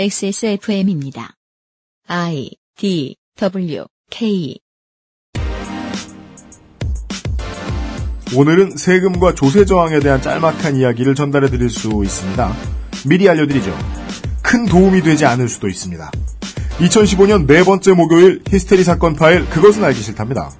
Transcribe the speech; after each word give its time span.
XSFM입니다. 0.00 1.34
I 2.08 2.52
D 2.78 3.16
W 3.36 3.84
K 4.08 4.58
오늘은 8.34 8.78
세금과 8.78 9.34
조세 9.34 9.66
저항에 9.66 10.00
대한 10.00 10.22
짤막한 10.22 10.76
이야기를 10.76 11.14
전달해 11.14 11.50
드릴 11.50 11.68
수 11.68 12.00
있습니다. 12.02 12.50
미리 13.06 13.28
알려드리죠. 13.28 13.76
큰 14.42 14.64
도움이 14.64 15.02
되지 15.02 15.26
않을 15.26 15.50
수도 15.50 15.68
있습니다. 15.68 16.10
2015년 16.78 17.46
네 17.46 17.62
번째 17.62 17.92
목요일 17.92 18.42
히스테리 18.48 18.84
사건 18.84 19.14
파일 19.14 19.44
그것은 19.50 19.84
알기 19.84 20.00
싫답니다. 20.00 20.50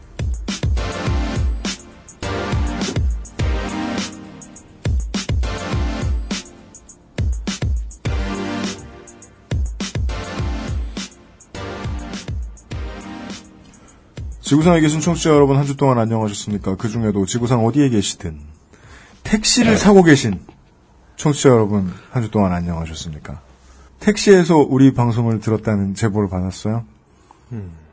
지구상에 14.51 14.81
계신 14.81 14.99
청취자 14.99 15.31
여러분 15.31 15.57
한 15.57 15.65
주 15.65 15.77
동안 15.77 16.01
안녕하셨습니까? 16.01 16.75
그 16.75 16.89
중에도 16.89 17.25
지구상 17.25 17.65
어디에 17.65 17.89
계시든 17.89 18.41
택시를 19.23 19.79
타고 19.79 20.03
계신 20.03 20.41
청취자 21.17 21.51
여러분 21.51 21.93
한 22.11 22.25
주 22.25 22.33
동안 22.33 22.53
안녕하셨습니까? 22.53 23.41
택시에서 24.01 24.57
우리 24.57 24.93
방송을 24.93 25.39
들었다는 25.39 25.95
제보를 25.95 26.29
받았어요. 26.29 26.85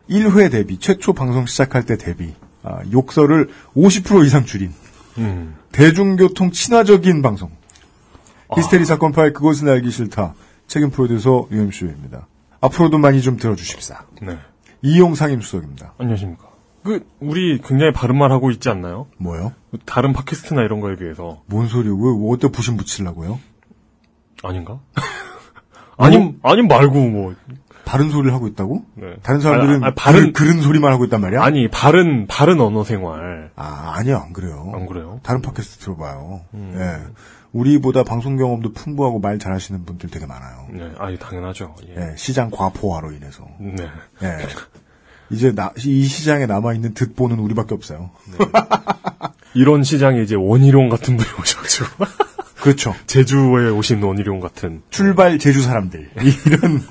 1회 0.09 0.49
대비 0.49 0.79
최초 0.79 1.13
방송 1.13 1.45
시작할 1.45 1.83
때 1.85 1.95
대비 1.95 2.33
아, 2.63 2.79
욕설을 2.91 3.49
50% 3.75 4.25
이상 4.25 4.43
줄인 4.45 4.73
음. 5.19 5.55
대중교통 5.71 6.49
친화적인 6.49 7.21
방송 7.21 7.51
히스테리 8.55 8.83
사건 8.85 9.11
파일 9.11 9.31
그것은 9.33 9.69
알기 9.69 9.91
싫다 9.91 10.33
책임 10.65 10.89
프로듀서 10.89 11.47
UMC입니다. 11.51 12.25
앞으로도 12.61 12.97
많이 12.97 13.21
좀 13.21 13.37
들어주십사. 13.37 14.05
네. 14.23 14.39
이용 14.81 15.13
상임수석입니다. 15.15 15.93
안녕하십니까. 15.99 16.46
그, 16.87 17.05
우리 17.19 17.59
굉장히 17.61 17.91
바른 17.91 18.17
말 18.17 18.31
하고 18.31 18.49
있지 18.49 18.69
않나요? 18.69 19.07
뭐요? 19.17 19.51
다른 19.85 20.13
팟캐스트나 20.13 20.61
이런 20.63 20.79
거에 20.79 20.95
비해서. 20.95 21.41
뭔 21.47 21.67
소리요? 21.67 21.95
왜 21.97 22.31
어디다 22.33 22.47
부심 22.49 22.77
붙이려고요? 22.77 23.39
아닌가? 24.43 24.79
아님, 25.97 26.39
아님 26.43 26.67
말고 26.67 26.93
뭐. 27.09 27.35
바른 27.83 28.09
소리를 28.09 28.33
하고 28.33 28.47
있다고? 28.47 28.83
네. 28.95 29.15
다른 29.23 29.39
사람들은 29.39 29.83
아, 29.83 29.87
아, 29.87 29.93
바른- 29.95 30.33
그, 30.33 30.43
른 30.43 30.61
소리만 30.61 30.91
하고 30.91 31.05
있단 31.05 31.21
말이야? 31.21 31.41
아니, 31.41 31.69
바른, 31.69 32.27
바른 32.27 32.59
언어 32.59 32.83
생활. 32.83 33.51
아, 33.55 33.93
아니요, 33.95 34.17
안 34.17 34.33
그래요. 34.33 34.71
안 34.75 34.85
그래요? 34.87 35.19
다른 35.23 35.41
팟캐스트 35.41 35.79
들어봐요. 35.85 36.41
음. 36.53 36.73
예. 36.75 37.13
우리보다 37.53 38.03
방송 38.03 38.35
경험도 38.35 38.73
풍부하고 38.73 39.19
말 39.19 39.39
잘하시는 39.39 39.85
분들 39.85 40.09
되게 40.09 40.25
많아요. 40.25 40.67
네, 40.69 40.91
아니, 40.99 41.17
당연하죠. 41.17 41.75
예. 41.87 41.95
예, 42.11 42.15
시장 42.17 42.49
과포화로 42.51 43.11
인해서. 43.13 43.45
네. 43.59 43.83
예. 44.23 44.27
이제 45.29 45.51
나, 45.51 45.71
이 45.77 46.05
시장에 46.05 46.45
남아있는 46.45 46.93
듣보는 46.93 47.39
우리밖에 47.39 47.75
없어요. 47.75 48.11
이런 49.53 49.83
시장에 49.83 50.21
이제 50.21 50.35
원희룡 50.35 50.89
같은 50.89 51.17
분이 51.17 51.29
오셔가지고. 51.39 51.87
그렇죠. 52.61 52.95
제주에 53.07 53.69
오신 53.69 54.01
원희룡 54.01 54.39
같은. 54.39 54.81
출발 54.89 55.39
제주 55.39 55.61
사람들. 55.61 56.09
이런 56.45 56.81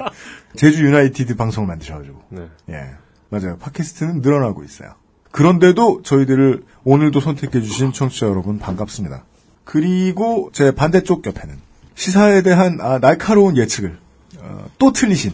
제주 0.56 0.84
유나이티드 0.84 1.36
방송을 1.36 1.68
만드셔가지고. 1.68 2.22
네. 2.30 2.48
예. 2.70 2.90
맞아요. 3.28 3.58
팟캐스트는 3.58 4.20
늘어나고 4.20 4.64
있어요. 4.64 4.94
그런데도 5.30 6.02
저희들을 6.02 6.62
오늘도 6.84 7.20
선택해주신 7.20 7.92
청취자 7.92 8.26
여러분 8.26 8.58
반갑습니다. 8.58 9.24
그리고 9.64 10.50
제 10.52 10.70
반대쪽 10.70 11.26
옆에는 11.26 11.58
시사에 11.94 12.42
대한 12.42 12.78
아, 12.80 12.98
날카로운 12.98 13.56
예측을 13.56 13.98
어, 14.38 14.66
또 14.78 14.92
틀리신 14.92 15.32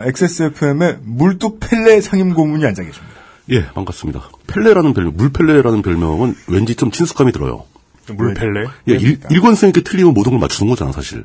XSFM의 0.00 0.98
물뚝 1.02 1.60
펠레 1.60 2.00
상임 2.00 2.34
고문이 2.34 2.64
앉아 2.64 2.82
계십니다. 2.82 3.14
예, 3.50 3.66
반갑습니다. 3.66 4.30
펠레라는 4.46 4.94
별명, 4.94 5.16
물펠레라는 5.16 5.82
별명은 5.82 6.34
왠지 6.48 6.74
좀 6.74 6.90
친숙감이 6.90 7.32
들어요. 7.32 7.64
물펠레? 8.08 8.66
예, 8.88 8.92
일, 8.94 9.20
일관성 9.30 9.68
있게 9.68 9.82
틀리면 9.82 10.14
모든 10.14 10.32
걸 10.32 10.40
맞추는 10.40 10.70
거잖아, 10.70 10.92
사실. 10.92 11.24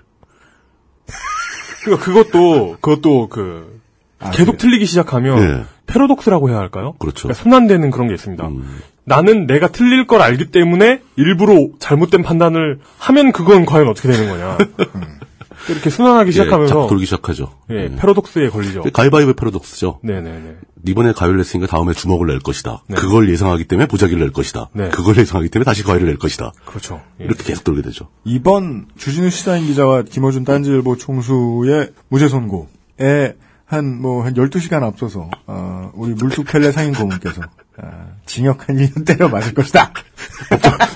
그러니까 1.84 2.06
그것도, 2.06 2.78
그것도 2.81 3.30
그, 3.30 3.80
아, 4.19 4.31
계속 4.31 4.58
틀리기 4.58 4.86
시작하면 4.86 5.42
예. 5.42 5.66
패러독스라고 5.86 6.50
해야 6.50 6.57
할까요? 6.57 6.96
그렇죠. 7.00 7.28
그러니까 7.28 7.44
손안되는 7.44 7.92
그런 7.92 8.07
게 8.07 8.16
있습니다. 8.16 8.47
음. 8.47 8.80
나는 9.03 9.46
내가 9.46 9.68
틀릴 9.68 10.07
걸 10.07 10.22
알기 10.22 10.47
때문에 10.47 11.02
일부러 11.16 11.68
잘못된 11.80 12.24
판단을 12.24 12.80
하면 12.97 13.31
그건 13.31 13.66
과연 13.66 13.88
어떻게 13.88 14.09
되는 14.09 14.28
거냐. 14.28 14.57
이렇게 15.70 15.90
순환하기 15.90 16.28
예, 16.28 16.32
시작하면서 16.32 16.74
자꾸 16.74 16.88
돌기 16.90 17.06
시작하죠. 17.06 17.52
예, 17.72 17.76
예. 17.76 17.96
패러독스에 17.96 18.50
걸리죠. 18.50 18.84
가위바위보 18.94 19.34
패러독스죠. 19.34 20.00
네네네. 20.04 20.56
이번에 20.88 21.14
가위를 21.14 21.38
냈으니까 21.38 21.68
다음에 21.68 21.94
주먹을 21.94 22.28
낼 22.28 22.40
것이다. 22.40 22.84
네. 22.88 22.96
그걸 22.96 23.30
예상하기 23.30 23.66
때문에 23.66 23.88
보자기를 23.88 24.22
낼 24.22 24.32
것이다. 24.32 24.70
네. 24.74 24.90
그걸 24.90 25.18
예상하기 25.18 25.50
때문에 25.50 25.66
다시 25.66 25.84
가위를 25.84 26.08
낼 26.08 26.18
것이다. 26.18 26.54
그렇죠. 26.66 27.02
예. 27.22 27.26
이렇게 27.26 27.44
계속 27.44 27.64
돌게 27.64 27.82
되죠. 27.82 28.08
이번 28.24 28.86
주진우 28.98 29.30
시사인 29.30 29.66
기자와 29.66 30.04
김어준 30.04 30.44
딴지일보 30.46 30.98
총수의 30.98 31.92
무죄 32.10 32.28
선고에 32.30 33.36
한, 33.66 34.00
뭐, 34.00 34.24
한 34.24 34.36
12시간 34.36 34.84
앞서서, 34.84 35.30
어, 35.48 35.92
우리 35.96 36.14
물뚝 36.14 36.46
펠레 36.46 36.72
상임 36.72 36.94
고문께서, 36.94 37.42
아, 37.81 37.88
징역 38.25 38.69
한 38.69 38.78
1년 38.78 39.06
때려 39.06 39.28
맞을 39.28 39.53
것이다. 39.53 39.91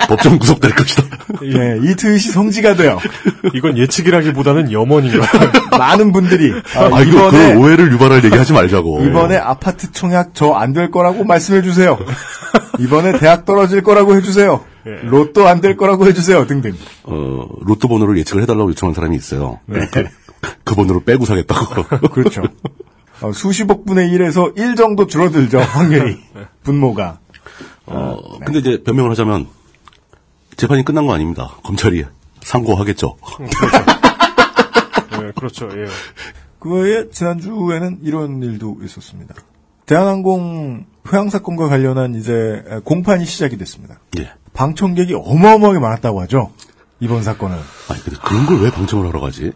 법정 0.07 0.39
구속될 0.39 0.73
것이다. 0.75 1.03
예, 1.43 1.77
이 1.83 1.95
트윗이 1.95 2.19
성지가 2.19 2.75
되어, 2.75 2.99
이건 3.53 3.77
예측이라기보다는 3.77 4.71
염원인가. 4.71 5.27
많은 5.77 6.11
분들이, 6.13 6.51
아, 6.75 6.83
아, 6.95 7.01
이거 7.01 7.27
이번에, 7.29 7.53
그 7.53 7.59
오해를 7.59 7.91
유발할 7.91 8.23
얘기하지 8.23 8.53
말자고. 8.53 9.03
이번에 9.05 9.35
아파트 9.37 9.91
청약 9.91 10.33
저 10.33 10.55
안 10.55 10.73
될 10.73 10.89
거라고 10.91 11.23
말씀해 11.25 11.61
주세요. 11.63 11.97
이번에 12.79 13.19
대학 13.19 13.45
떨어질 13.45 13.81
거라고 13.83 14.15
해주세요. 14.15 14.63
예. 14.87 14.91
로또 15.07 15.47
안 15.47 15.59
될 15.61 15.75
거라고 15.75 16.07
해주세요. 16.07 16.47
등등. 16.47 16.73
어, 17.03 17.45
로또 17.65 17.87
번호를 17.89 18.17
예측을 18.19 18.43
해달라고 18.43 18.69
요청한 18.69 18.93
사람이 18.95 19.15
있어요. 19.17 19.59
네. 19.65 19.81
그, 19.91 20.05
그 20.63 20.75
번호를 20.75 21.03
빼고 21.03 21.25
사겠다고. 21.25 21.83
그렇죠. 22.09 22.43
어, 23.21 23.33
수십억 23.33 23.85
분의 23.85 24.09
1에서 24.11 24.57
1 24.57 24.75
정도 24.75 25.05
줄어들죠. 25.05 25.59
확률이. 25.59 26.17
분모가. 26.63 27.19
어, 27.85 28.17
근데 28.45 28.59
이제 28.59 28.83
변명을 28.83 29.11
하자면 29.11 29.47
재판이 30.57 30.83
끝난 30.85 31.05
거 31.07 31.13
아닙니다. 31.13 31.55
검찰이 31.63 32.03
상고하겠죠. 32.41 33.15
예, 35.21 35.31
그렇죠. 35.35 35.69
예. 35.71 35.85
그에 36.59 37.09
지난주에는 37.09 37.99
이런 38.03 38.41
일도 38.43 38.77
있었습니다. 38.83 39.35
대한항공 39.85 40.85
회항 41.11 41.29
사건과 41.29 41.67
관련한 41.69 42.15
이제 42.15 42.63
공판이 42.83 43.25
시작이 43.25 43.57
됐습니다. 43.57 43.99
예. 44.19 44.31
방청객이 44.53 45.13
어마어마하게 45.15 45.79
많았다고 45.79 46.21
하죠. 46.21 46.51
이번 46.99 47.23
사건은. 47.23 47.57
아니 47.89 48.01
근데 48.03 48.19
그런 48.23 48.45
걸 48.45 48.59
왜 48.61 48.69
방청을 48.71 49.07
하러 49.07 49.19
가지? 49.21 49.51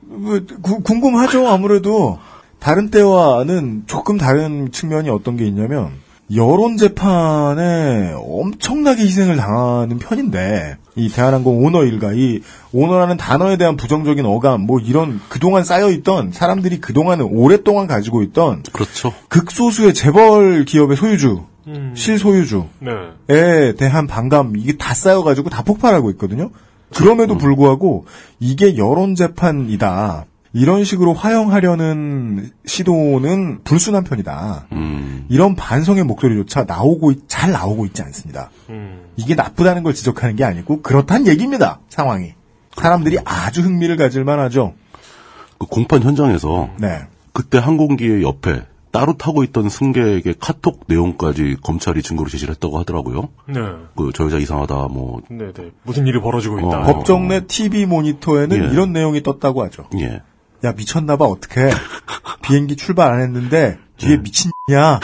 뭐, 0.00 0.40
구- 0.62 0.80
궁금하죠. 0.80 1.48
아무래도 1.48 2.18
다른 2.60 2.90
때와는 2.90 3.84
조금 3.86 4.16
다른 4.16 4.70
측면이 4.72 5.10
어떤 5.10 5.36
게 5.36 5.44
있냐면 5.46 5.92
여론 6.34 6.76
재판에 6.76 8.12
엄청나게 8.14 9.02
희생을 9.02 9.36
당하는 9.36 9.98
편인데 9.98 10.76
이 10.94 11.08
대한항공 11.08 11.64
오너 11.64 11.84
일가 11.84 12.12
이 12.12 12.40
오너라는 12.72 13.16
단어에 13.16 13.56
대한 13.56 13.76
부정적인 13.76 14.26
어감 14.26 14.62
뭐 14.62 14.78
이런 14.78 15.20
그동안 15.28 15.64
쌓여 15.64 15.90
있던 15.90 16.32
사람들이 16.32 16.80
그동안 16.80 17.20
오랫동안 17.22 17.86
가지고 17.86 18.22
있던 18.22 18.62
그렇죠. 18.72 19.14
극소수의 19.28 19.94
재벌 19.94 20.64
기업의 20.64 20.96
소유주 20.96 21.44
음. 21.68 21.92
실소유주에 21.96 22.64
네. 23.28 23.74
대한 23.76 24.06
반감 24.06 24.54
이게 24.56 24.76
다 24.76 24.92
쌓여 24.94 25.22
가지고 25.22 25.48
다 25.48 25.62
폭발하고 25.62 26.10
있거든요. 26.12 26.50
그럼에도 26.94 27.36
불구하고 27.36 28.06
이게 28.40 28.76
여론 28.76 29.14
재판이다. 29.14 30.26
이런 30.52 30.84
식으로 30.84 31.12
화형하려는 31.14 32.50
시도는 32.64 33.60
불순한 33.64 34.04
편이다. 34.04 34.66
음, 34.72 35.26
이런 35.28 35.54
반성의 35.54 36.04
목소리조차 36.04 36.64
나오고 36.64 37.10
있- 37.12 37.24
잘 37.28 37.52
나오고 37.52 37.84
있지 37.86 38.02
않습니다. 38.02 38.50
음. 38.70 39.04
이게 39.16 39.34
나쁘다는 39.34 39.82
걸 39.82 39.92
지적하는 39.94 40.36
게 40.36 40.44
아니고 40.44 40.80
그렇단 40.82 41.26
얘기입니다. 41.26 41.80
상황이 41.88 42.32
사람들이 42.76 43.18
아주 43.24 43.62
흥미를 43.62 43.96
가질 43.96 44.24
만하죠. 44.24 44.74
그 45.58 45.66
공판 45.66 46.02
현장에서 46.02 46.70
네. 46.78 47.00
그때 47.32 47.58
항공기의 47.58 48.22
옆에 48.22 48.62
따로 48.90 49.16
타고 49.18 49.44
있던 49.44 49.68
승객의 49.68 50.36
카톡 50.40 50.84
내용까지 50.86 51.56
검찰이 51.62 52.02
증거로 52.02 52.30
제시를 52.30 52.54
했다고 52.54 52.78
하더라고요. 52.78 53.28
네. 53.46 53.60
그 53.96 54.10
저 54.14 54.24
여자 54.24 54.38
이상하다 54.38 54.74
뭐 54.90 55.20
네, 55.28 55.52
네. 55.52 55.70
무슨 55.82 56.06
일이 56.06 56.20
벌어지고 56.20 56.58
있다. 56.60 56.78
어, 56.80 56.82
법정 56.84 57.28
내 57.28 57.46
TV 57.46 57.84
모니터에는 57.86 58.64
예. 58.64 58.72
이런 58.72 58.92
내용이 58.92 59.22
떴다고 59.22 59.62
하죠. 59.64 59.84
예. 60.00 60.22
야 60.64 60.72
미쳤나봐 60.72 61.24
어떡해 61.24 61.70
비행기 62.42 62.76
출발 62.76 63.12
안 63.12 63.20
했는데 63.20 63.78
뒤에 63.96 64.16
미친냐 64.18 65.00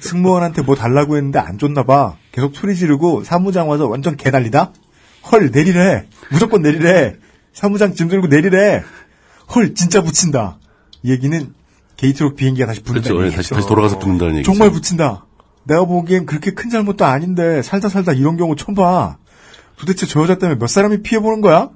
승무원한테 0.00 0.62
뭐 0.62 0.74
달라고 0.74 1.16
했는데 1.16 1.38
안 1.38 1.58
줬나봐 1.58 2.16
계속 2.32 2.54
소리 2.56 2.74
지르고 2.76 3.24
사무장 3.24 3.68
와서 3.68 3.88
완전 3.88 4.16
개난리다 4.16 4.72
헐 5.30 5.50
내리래 5.50 6.06
무조건 6.30 6.62
내리래 6.62 7.16
사무장 7.52 7.94
짐 7.94 8.08
들고 8.08 8.28
내리래 8.28 8.82
헐 9.54 9.74
진짜 9.74 10.02
붙인다. 10.02 10.58
이 11.02 11.10
얘기는 11.10 11.52
게이트록 11.96 12.36
비행기가 12.36 12.66
다시 12.66 12.82
붙는다. 12.82 13.08
그렇죠. 13.08 13.26
예, 13.26 13.30
다시 13.34 13.50
다시 13.50 13.66
돌아가서 13.66 13.98
붙는다는 13.98 14.36
얘기죠. 14.36 14.50
정말 14.52 14.70
붙인다. 14.70 15.26
내가 15.64 15.84
보기엔 15.84 16.24
그렇게 16.24 16.52
큰 16.52 16.70
잘못도 16.70 17.04
아닌데 17.04 17.62
살다 17.62 17.88
살다 17.88 18.12
이런 18.12 18.36
경우 18.36 18.54
처음 18.56 18.74
봐. 18.74 19.18
도대체 19.76 20.06
저 20.06 20.22
여자 20.22 20.38
때문에 20.38 20.58
몇 20.58 20.68
사람이 20.68 21.02
피해보는 21.02 21.40
거야? 21.40 21.70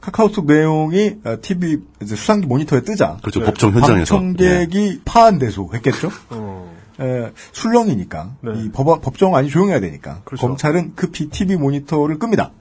카카오톡 0.00 0.46
내용이 0.46 1.16
어, 1.24 1.36
TV 1.40 1.78
이제 2.02 2.14
수상기 2.16 2.46
모니터에 2.46 2.82
뜨자. 2.82 3.18
그렇죠. 3.20 3.40
법정 3.40 3.72
현장에서. 3.72 4.14
예. 4.14 4.18
방청객이 4.18 5.02
파한대소 5.04 5.70
했겠죠? 5.74 6.10
어. 6.30 6.76
에, 7.00 7.32
술렁이니까 7.52 8.36
네. 8.40 8.52
이 8.56 8.70
법, 8.70 9.00
법정 9.00 9.34
아니 9.36 9.48
조용해야 9.48 9.80
되니까 9.80 10.22
그렇죠. 10.24 10.46
검찰은 10.46 10.92
그 10.96 11.10
TV 11.12 11.56
모니터를 11.56 12.18
끕니다. 12.18 12.52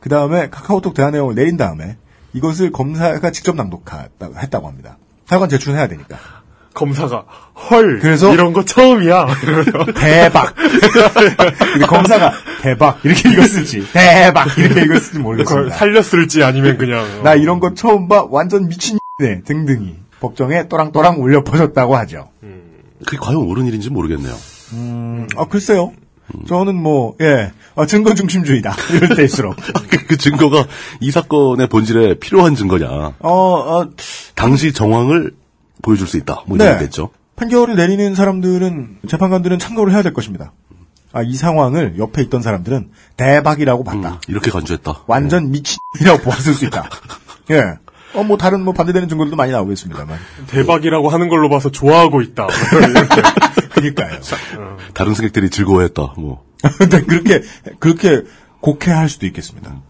그 0.00 0.08
다음에 0.08 0.50
카카오톡 0.50 0.94
대화 0.94 1.10
내용을 1.10 1.34
내린 1.34 1.56
다음에 1.56 1.96
이것을 2.32 2.70
검사가 2.70 3.32
직접 3.32 3.56
낭독했다고 3.56 4.68
합니다. 4.68 4.98
사관 5.24 5.48
제출해야 5.48 5.88
되니까. 5.88 6.16
검사가 6.76 7.24
헐 7.70 7.98
그래서- 8.00 8.32
이런 8.34 8.52
거 8.52 8.62
처음이야. 8.64 9.26
대박. 9.96 10.54
근데 10.54 11.86
검사가 11.86 12.32
대박 12.60 13.00
이렇게 13.04 13.30
읽었을지 13.30 13.86
대박 13.92 14.56
이렇게 14.58 14.82
읽었을지 14.82 15.18
모르겠습니다. 15.18 15.74
살렸을지 15.76 16.42
아니면 16.44 16.76
그냥 16.76 17.00
어. 17.00 17.22
나 17.24 17.34
이런 17.34 17.58
거 17.60 17.74
처음 17.74 18.08
봐 18.08 18.26
완전 18.28 18.68
미친 18.68 18.98
네 19.18 19.40
등등이 19.42 19.96
법정에 20.20 20.68
또랑또랑 20.68 21.20
울려 21.22 21.42
퍼졌다고 21.42 21.96
하죠. 21.96 22.28
그게 23.04 23.16
과연 23.18 23.36
옳은 23.40 23.66
일인지 23.66 23.90
모르겠네요. 23.90 24.34
아 25.36 25.44
글쎄요. 25.46 25.92
저는 26.48 26.74
뭐 26.74 27.14
예. 27.20 27.52
어, 27.74 27.86
증거 27.86 28.14
중심주의다. 28.14 28.74
이럴 28.94 29.16
때일수록. 29.16 29.54
그, 29.88 30.06
그 30.08 30.16
증거가 30.16 30.66
이 31.00 31.10
사건의 31.10 31.68
본질에 31.68 32.14
필요한 32.18 32.54
증거냐. 32.56 32.86
어, 32.88 33.12
어, 33.20 33.88
당시 34.34 34.72
정황을 34.72 35.32
보여줄 35.86 36.08
수 36.08 36.16
있다. 36.16 36.42
뭐 36.46 36.58
네. 36.58 36.64
이런 36.64 36.78
겠죠 36.80 37.10
판결을 37.36 37.76
내리는 37.76 38.14
사람들은 38.14 38.98
재판관들은 39.08 39.58
참고를 39.60 39.92
해야 39.92 40.02
될 40.02 40.12
것입니다. 40.12 40.52
아, 41.12 41.22
이 41.22 41.34
상황을 41.34 41.96
옆에 41.98 42.22
있던 42.22 42.42
사람들은 42.42 42.90
대박이라고 43.16 43.84
봤다. 43.84 44.20
이렇게 44.26 44.50
간주했다. 44.50 45.04
완전 45.06 45.50
미친이라고 45.50 46.22
보았을 46.24 46.54
수 46.54 46.64
있다. 46.64 46.90
예. 47.52 47.74
어, 48.14 48.24
뭐 48.24 48.36
다른 48.36 48.62
뭐 48.62 48.74
반대되는 48.74 49.08
증거들도 49.08 49.36
많이 49.36 49.52
나오겠습니다만. 49.52 50.18
대박이라고 50.48 51.08
하는 51.08 51.28
걸로 51.28 51.48
봐서 51.48 51.70
좋아하고 51.70 52.22
있다. 52.22 52.48
그니까요. 53.72 54.18
다른 54.94 55.14
승객들이 55.14 55.50
즐거워했다. 55.50 56.14
뭐 56.16 56.44
근데 56.78 57.02
그렇게 57.06 57.42
그렇게 57.78 58.22
곡해할 58.60 59.08
수도 59.08 59.26
있겠습니다. 59.26 59.82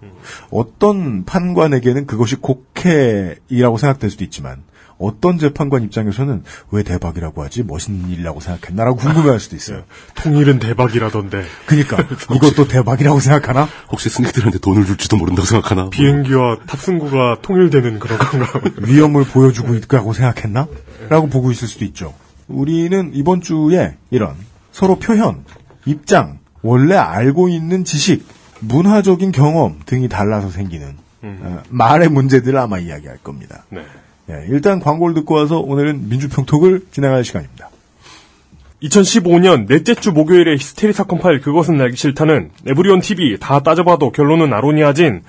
어떤 0.51 1.25
판관에게는 1.25 2.07
그것이 2.07 2.37
곡해이라고 2.37 3.79
생각될 3.79 4.11
수도 4.11 4.25
있지만 4.25 4.65
어떤 4.99 5.39
재판관 5.39 5.83
입장에서는 5.83 6.43
왜 6.71 6.83
대박이라고 6.83 7.43
하지 7.43 7.63
멋있는 7.63 8.11
일이라고 8.11 8.41
생각했나라고 8.41 8.97
궁금해할 8.97 9.41
수도 9.41 9.57
있어요. 9.57 9.85
통일은 10.15 10.59
대박이라던데 10.59 11.45
그니까 11.67 11.99
이것도 12.35 12.69
대박이라고 12.69 13.21
생각하나? 13.21 13.69
혹시 13.91 14.09
승객들한테 14.09 14.59
돈을 14.59 14.87
줄지도 14.87 15.17
모른다고 15.17 15.47
생각하나? 15.47 15.83
뭐. 15.83 15.91
비행기와 15.91 16.59
탑승구가 16.67 17.39
통일되는 17.43 17.99
그런 17.99 18.19
건가? 18.19 18.61
위험을 18.81 19.25
보여주고 19.25 19.75
있다고 19.75 20.13
생각했나? 20.13 20.67
라고 21.09 21.29
보고 21.29 21.51
있을 21.51 21.69
수도 21.69 21.85
있죠. 21.85 22.15
우리는 22.49 23.11
이번 23.15 23.41
주에 23.41 23.97
이런 24.11 24.35
서로 24.73 24.97
표현, 24.99 25.45
입장, 25.85 26.39
원래 26.63 26.97
알고 26.97 27.49
있는 27.49 27.85
지식, 27.85 28.27
문화적인 28.61 29.33
경험 29.33 29.81
등이 29.87 30.09
달라서 30.09 30.51
생기는 30.51 30.97
어, 31.23 31.63
말의 31.69 32.09
문제들을 32.09 32.59
아마 32.59 32.79
이야기할 32.79 33.19
겁니다. 33.19 33.65
네. 33.71 33.85
예, 34.29 34.45
일단 34.49 34.81
광고를 34.81 35.15
듣고 35.15 35.35
와서 35.35 35.59
오늘은 35.59 36.09
민주평톡을 36.09 36.87
진행할 36.91 37.25
시간입니다. 37.25 37.71
2015년 38.83 39.67
넷째 39.67 39.95
주 39.95 40.13
목요일에 40.13 40.55
히스테리 40.55 40.93
사건 40.93 41.19
파일 41.19 41.41
그것은 41.41 41.81
알기 41.81 41.97
싫다는 41.97 42.51
에브리온 42.67 43.01
TV 43.01 43.39
다 43.39 43.61
따져봐도 43.61 44.11
결론은 44.11 44.53
아로니아진 44.53 45.23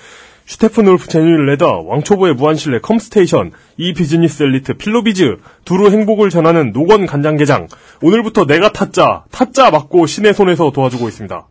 슈테픈 0.45 0.87
울프 0.87 1.07
제뉴일 1.07 1.45
레더 1.45 1.81
왕초보의 1.81 2.35
무한실내 2.35 2.79
컴스테이션 2.79 3.51
이 3.77 3.93
비즈니스 3.93 4.43
엘리트 4.43 4.75
필로비즈 4.75 5.37
두루 5.65 5.91
행복을 5.91 6.29
전하는 6.29 6.71
노건 6.71 7.05
간장게장 7.05 7.67
오늘부터 8.01 8.45
내가 8.45 8.71
타짜 8.71 9.23
타짜 9.29 9.71
맞고 9.71 10.07
신의 10.07 10.33
손에서 10.33 10.71
도와주고 10.71 11.07
있습니다. 11.09 11.47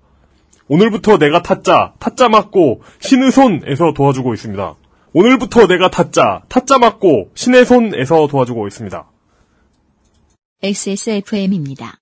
오늘부터 0.68 1.18
내가 1.18 1.42
타짜 1.42 1.92
타짜 1.98 2.28
맞고 2.28 2.82
신의 3.00 3.30
손에서 3.30 3.92
도와주고 3.94 4.34
있습니다. 4.34 4.74
오늘부터 5.18 5.66
내가 5.66 5.88
타짜 5.90 6.42
타짜 6.50 6.76
맞고 6.76 7.30
신의 7.34 7.64
손에서 7.64 8.26
도와주고 8.26 8.66
있습니다. 8.66 9.10
XSFM입니다. 10.62 11.96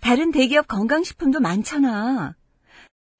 다른 0.00 0.30
대기업 0.30 0.68
건강식품도 0.68 1.40
많잖아. 1.40 2.36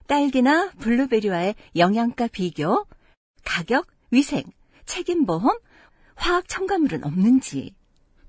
딸기나 0.06 0.70
블루베리와의 0.78 1.56
영양가 1.74 2.28
비교, 2.28 2.86
가격, 3.44 3.88
위생, 4.12 4.44
책임보험, 4.86 5.58
화학 6.14 6.48
첨가물은 6.48 7.02
없는지. 7.02 7.74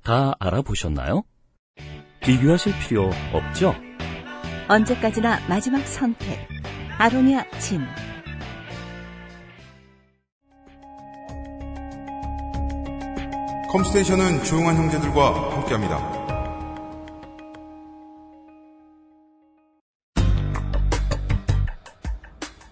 다 0.03 0.33
알아보셨나요? 0.39 1.25
비교하실 2.21 2.73
필요 2.79 3.11
없죠? 3.33 3.75
언제까지나 4.67 5.47
마지막 5.47 5.85
선택. 5.85 6.39
아로니아 6.97 7.47
진. 7.59 7.81
컴스테이션은 13.71 14.43
조용한 14.45 14.75
형제들과 14.75 15.51
함께합니다. 15.55 16.19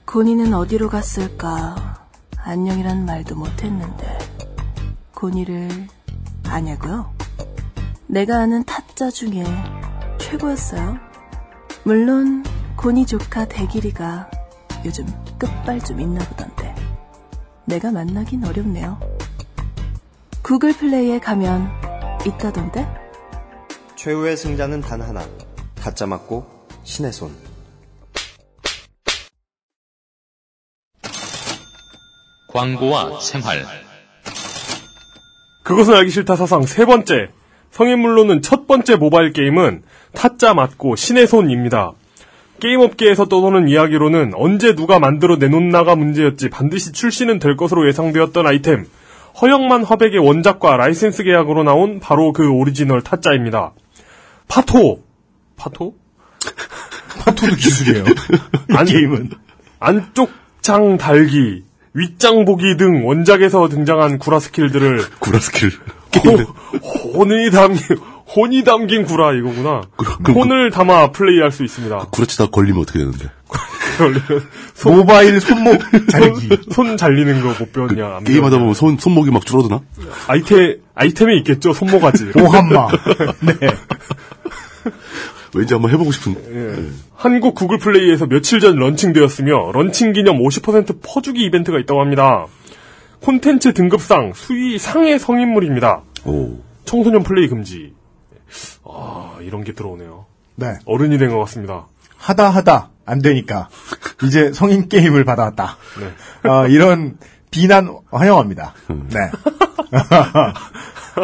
고니는 0.06 0.56
어디로 0.56 0.90
갔을까? 0.90 2.08
안녕이란 2.38 3.06
말도 3.06 3.36
못했는데. 3.36 4.18
고니를 5.14 5.70
아냐고요? 6.48 7.14
내가 8.08 8.40
아는 8.40 8.64
타짜 8.64 9.12
중에 9.12 9.44
최고였어요. 10.18 10.98
물론 11.84 12.44
고니 12.76 13.06
조카 13.06 13.46
대길이가 13.46 14.32
요즘 14.84 15.06
끝발 15.38 15.80
좀 15.80 16.02
있나 16.02 16.26
보던데. 16.26 16.74
내가 17.66 17.92
만나긴 17.92 18.44
어렵네요. 18.46 19.00
구글 20.48 20.72
플레이에 20.72 21.20
가면 21.20 21.70
있다던데? 22.26 22.88
최후의 23.98 24.38
승자는 24.38 24.80
단 24.80 25.02
하나. 25.02 25.20
타짜 25.76 26.06
맞고 26.06 26.48
신의 26.86 27.12
손. 27.12 27.32
광고와 32.48 33.20
생활. 33.20 33.66
그것은 35.66 35.96
알기 35.96 36.12
싫다 36.12 36.38
사상 36.38 36.62
세 36.62 36.86
번째. 36.86 37.28
성인물로는 37.72 38.42
첫 38.42 38.68
번째 38.68 38.96
모바일 38.96 39.34
게임은 39.34 39.84
타짜 40.14 40.54
맞고 40.54 40.96
신의 40.96 41.28
손입니다. 41.28 41.92
게임업계에서 42.62 43.26
떠도는 43.26 43.68
이야기로는 43.68 44.32
언제 44.34 44.76
누가 44.76 44.98
만들어 44.98 45.36
내놓나가 45.36 45.98
문제였지 45.98 46.50
반드시 46.50 46.94
출시는 46.94 47.40
될 47.40 47.58
것으로 47.58 47.86
예상되었던 47.90 48.48
아이템. 48.48 48.86
허영만 49.42 49.84
화백의 49.84 50.20
원작과 50.20 50.78
라이센스 50.78 51.24
계약으로 51.24 51.64
나온 51.64 52.00
바로 52.00 52.34
그 52.34 52.48
오리지널 52.50 53.02
타짜입니다. 53.02 53.74
파토. 54.48 55.04
파토? 55.58 55.94
파토도 57.20 57.56
기술이에요. 57.56 58.06
이 58.82 58.86
게임은. 58.86 59.32
안쪽 59.80 60.32
장 60.62 60.98
달기, 60.98 61.64
윗장 61.94 62.46
보기 62.46 62.78
등 62.78 63.06
원작에서 63.08 63.68
등장한 63.70 64.18
구라 64.18 64.40
스킬들을 64.40 65.04
구라 65.20 65.40
스킬. 65.40 65.72
호, 66.82 67.20
혼이 67.20 67.52
담긴 67.52 67.98
혼이 68.36 68.64
담긴 68.64 69.06
구라 69.06 69.34
이거구나. 69.34 69.82
그- 70.24 70.32
혼을 70.32 70.72
담아 70.72 71.12
플레이할 71.12 71.52
수 71.52 71.64
있습니다. 71.64 72.08
구라치다 72.12 72.48
걸리면 72.48 72.82
어떻게 72.82 73.00
되는데? 73.00 73.30
모바일 74.86 75.40
손목 75.40 75.80
자르기. 76.10 76.48
손, 76.48 76.58
손 76.72 76.98
잘리는 76.98 77.42
거 77.42 77.54
못 77.60 77.72
배웠냐? 77.74 78.18
안 78.18 78.24
게임하다? 78.24 78.58
보면 78.60 78.74
손, 78.74 78.98
손목이 78.98 79.32
막 79.32 79.46
줄어드나? 79.46 79.82
아이템 80.28 80.82
아이템에 80.96 81.36
있겠죠 81.38 81.74
손모가지. 81.74 82.32
오함마. 82.40 82.88
네. 83.42 83.54
왠지 85.56 85.74
한번 85.74 85.92
해보고 85.92 86.12
싶은. 86.12 86.94
한국 87.16 87.56
구글 87.56 87.80
플레이에서 87.80 88.28
며칠 88.28 88.60
전 88.60 88.76
런칭되었으며 88.76 89.72
런칭 89.72 90.14
기념 90.14 90.38
50% 90.40 91.00
퍼주기 91.02 91.44
이벤트가 91.46 91.80
있다고 91.80 92.02
합니다. 92.02 92.46
콘텐츠 93.22 93.74
등급상 93.74 94.34
수위 94.36 94.78
상의 94.78 95.18
성인물입니다. 95.18 96.04
오. 96.26 96.60
청소년 96.86 97.24
플레이 97.24 97.48
금지. 97.48 97.94
아 98.86 99.38
이런 99.42 99.64
게 99.64 99.74
들어오네요. 99.74 100.26
네. 100.56 100.74
어른이 100.86 101.18
된 101.18 101.30
것 101.32 101.40
같습니다. 101.40 101.88
하다 102.18 102.50
하다 102.50 102.90
안 103.06 103.22
되니까 103.22 103.70
이제 104.24 104.52
성인 104.54 104.90
게임을 104.90 105.24
받아왔다. 105.26 105.78
네. 106.00 106.50
아, 106.50 106.68
이런 106.68 107.18
비난 107.52 107.98
환영합니다. 108.12 108.74
네. 109.10 109.32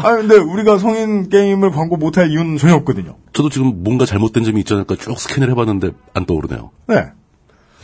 아 0.01 0.15
근데 0.15 0.37
우리가 0.37 0.79
성인 0.79 1.29
게임을 1.29 1.71
광고 1.71 1.97
못할 1.97 2.31
이유는 2.31 2.57
전혀 2.57 2.73
없거든요. 2.75 3.15
저도 3.33 3.49
지금 3.49 3.83
뭔가 3.83 4.05
잘못된 4.05 4.43
점이 4.43 4.61
있지 4.61 4.73
않을까 4.73 4.95
쭉 4.95 5.19
스캔을 5.19 5.51
해봤는데 5.51 5.91
안 6.13 6.25
떠오르네요. 6.25 6.71
네. 6.87 7.11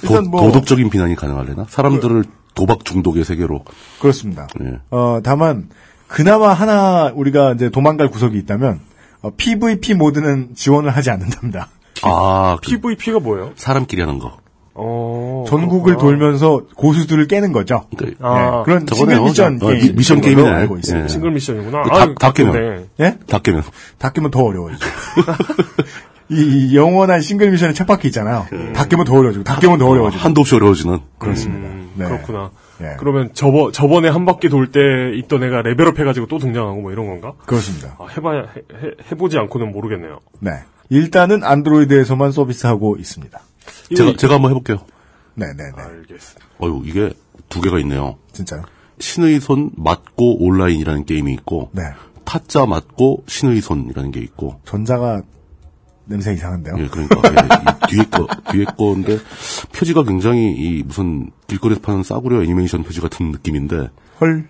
도, 0.06 0.22
뭐 0.24 0.42
도덕적인 0.44 0.90
비난이 0.90 1.16
가능할래나? 1.16 1.66
사람들을 1.70 2.24
도박 2.56 2.86
중독의 2.86 3.26
세계로. 3.26 3.64
그렇습니다. 4.00 4.48
예. 4.62 4.80
어 4.90 5.20
다만 5.24 5.70
그나마 6.08 6.54
하나 6.54 7.12
우리가 7.14 7.54
이제 7.54 7.70
도망갈 7.70 8.10
구석이 8.10 8.38
있다면 8.40 8.80
어, 9.22 9.32
PVP 9.36 9.94
모드는 9.94 10.56
지원을 10.56 10.90
하지 10.90 11.12
않는답니다. 11.12 11.68
아, 12.04 12.58
그 12.64 12.70
PVP가 12.80 13.20
뭐예요? 13.20 13.52
사람끼리 13.56 14.02
하는 14.02 14.20
거. 14.20 14.38
어. 14.82 15.44
전국을 15.48 15.96
그렇구나. 15.98 15.98
돌면서 16.20 16.62
고수들을 16.76 17.28
깨는 17.28 17.52
거죠. 17.52 17.86
그러니까 17.98 18.26
아, 18.30 18.58
네, 18.60 18.64
그런 18.64 18.86
저거네요. 18.88 19.28
싱글 19.28 19.30
미션 19.30 19.60
어, 19.62 19.68
게임 19.74 19.80
미- 19.88 19.92
미션 19.98 20.22
게임이네. 20.22 20.48
알고 20.50 20.78
있습니다. 20.78 21.04
예. 21.04 21.08
싱글 21.10 21.32
미션이구나. 21.32 21.84
다- 21.84 21.90
아, 21.96 22.16
다 22.18 22.32
깨면. 22.32 22.88
예? 23.02 23.18
다 23.28 23.40
깨면. 23.40 23.64
다 23.98 24.10
깨면 24.12 24.32
더 24.32 24.42
어려워지죠. 24.44 24.86
이, 26.32 26.70
이 26.70 26.76
영원한 26.78 27.22
싱글 27.22 27.50
미션의 27.52 27.74
쳇바퀴 27.74 28.08
있잖아요. 28.10 28.46
다 28.74 28.86
깨면 28.86 29.04
더 29.06 29.14
어려워지고, 29.18 29.44
다 29.44 29.60
깨면 29.60 29.80
더 29.80 29.88
어려워지고. 29.90 30.22
한도 30.24 30.42
없이 30.42 30.56
어려워지는. 30.56 31.00
그렇습니다. 31.18 31.68
음, 31.68 31.90
네. 31.96 32.06
그렇구나. 32.06 32.52
예. 32.82 32.96
그러면 33.00 33.32
저번 33.34 33.74
저번에 33.74 34.08
한 34.10 34.26
바퀴 34.26 34.48
돌 34.48 34.72
때 34.72 34.80
있던 35.18 35.44
애가 35.44 35.64
레벨업 35.64 36.00
해가지고 36.00 36.28
또 36.28 36.38
등장하고 36.38 36.80
뭐 36.82 36.92
이런 36.94 37.08
건가? 37.08 37.34
그렇습니다. 37.46 37.96
아, 38.00 38.06
해봐야 38.16 38.42
해, 38.44 38.46
해- 38.88 38.92
해보지 39.12 39.38
않고는 39.40 39.72
모르겠네요. 39.74 40.20
네. 40.40 40.52
일단은 40.90 41.44
안드로이드에서만 41.44 42.32
서비스하고 42.32 42.98
있습니다. 42.98 43.40
제가, 43.96 44.16
제가 44.18 44.36
한번 44.36 44.52
해볼게요. 44.52 44.80
네네네. 45.36 45.72
알겠습니다. 45.76 46.46
어유 46.62 46.82
이게 46.86 47.14
두 47.48 47.62
개가 47.62 47.80
있네요. 47.80 48.18
진짜요? 48.32 48.64
신의 49.00 49.40
손 49.40 49.72
맞고 49.76 50.44
온라인이라는 50.44 51.06
게임이 51.06 51.34
있고, 51.34 51.70
네. 51.72 51.84
타짜 52.26 52.66
맞고 52.66 53.24
신의 53.28 53.62
손이라는 53.62 54.12
게 54.12 54.20
있고, 54.20 54.60
전자가 54.66 55.22
냄새 56.10 56.34
이상한데요? 56.34 56.76
예, 56.80 56.88
그러니까 56.88 57.22
예, 57.30 57.36
이 57.36 57.90
뒤에 57.90 58.04
거 58.06 58.28
뒤에 58.52 58.66
거인데 58.66 59.20
표지가 59.74 60.04
굉장히 60.04 60.52
이 60.52 60.84
무슨 60.84 61.30
길거리에서 61.48 61.82
파는 61.82 62.02
싸구려 62.02 62.42
애니메이션 62.44 62.84
표지 62.84 63.00
같은 63.00 63.32
느낌인데 63.32 63.90
헐. 64.20 64.50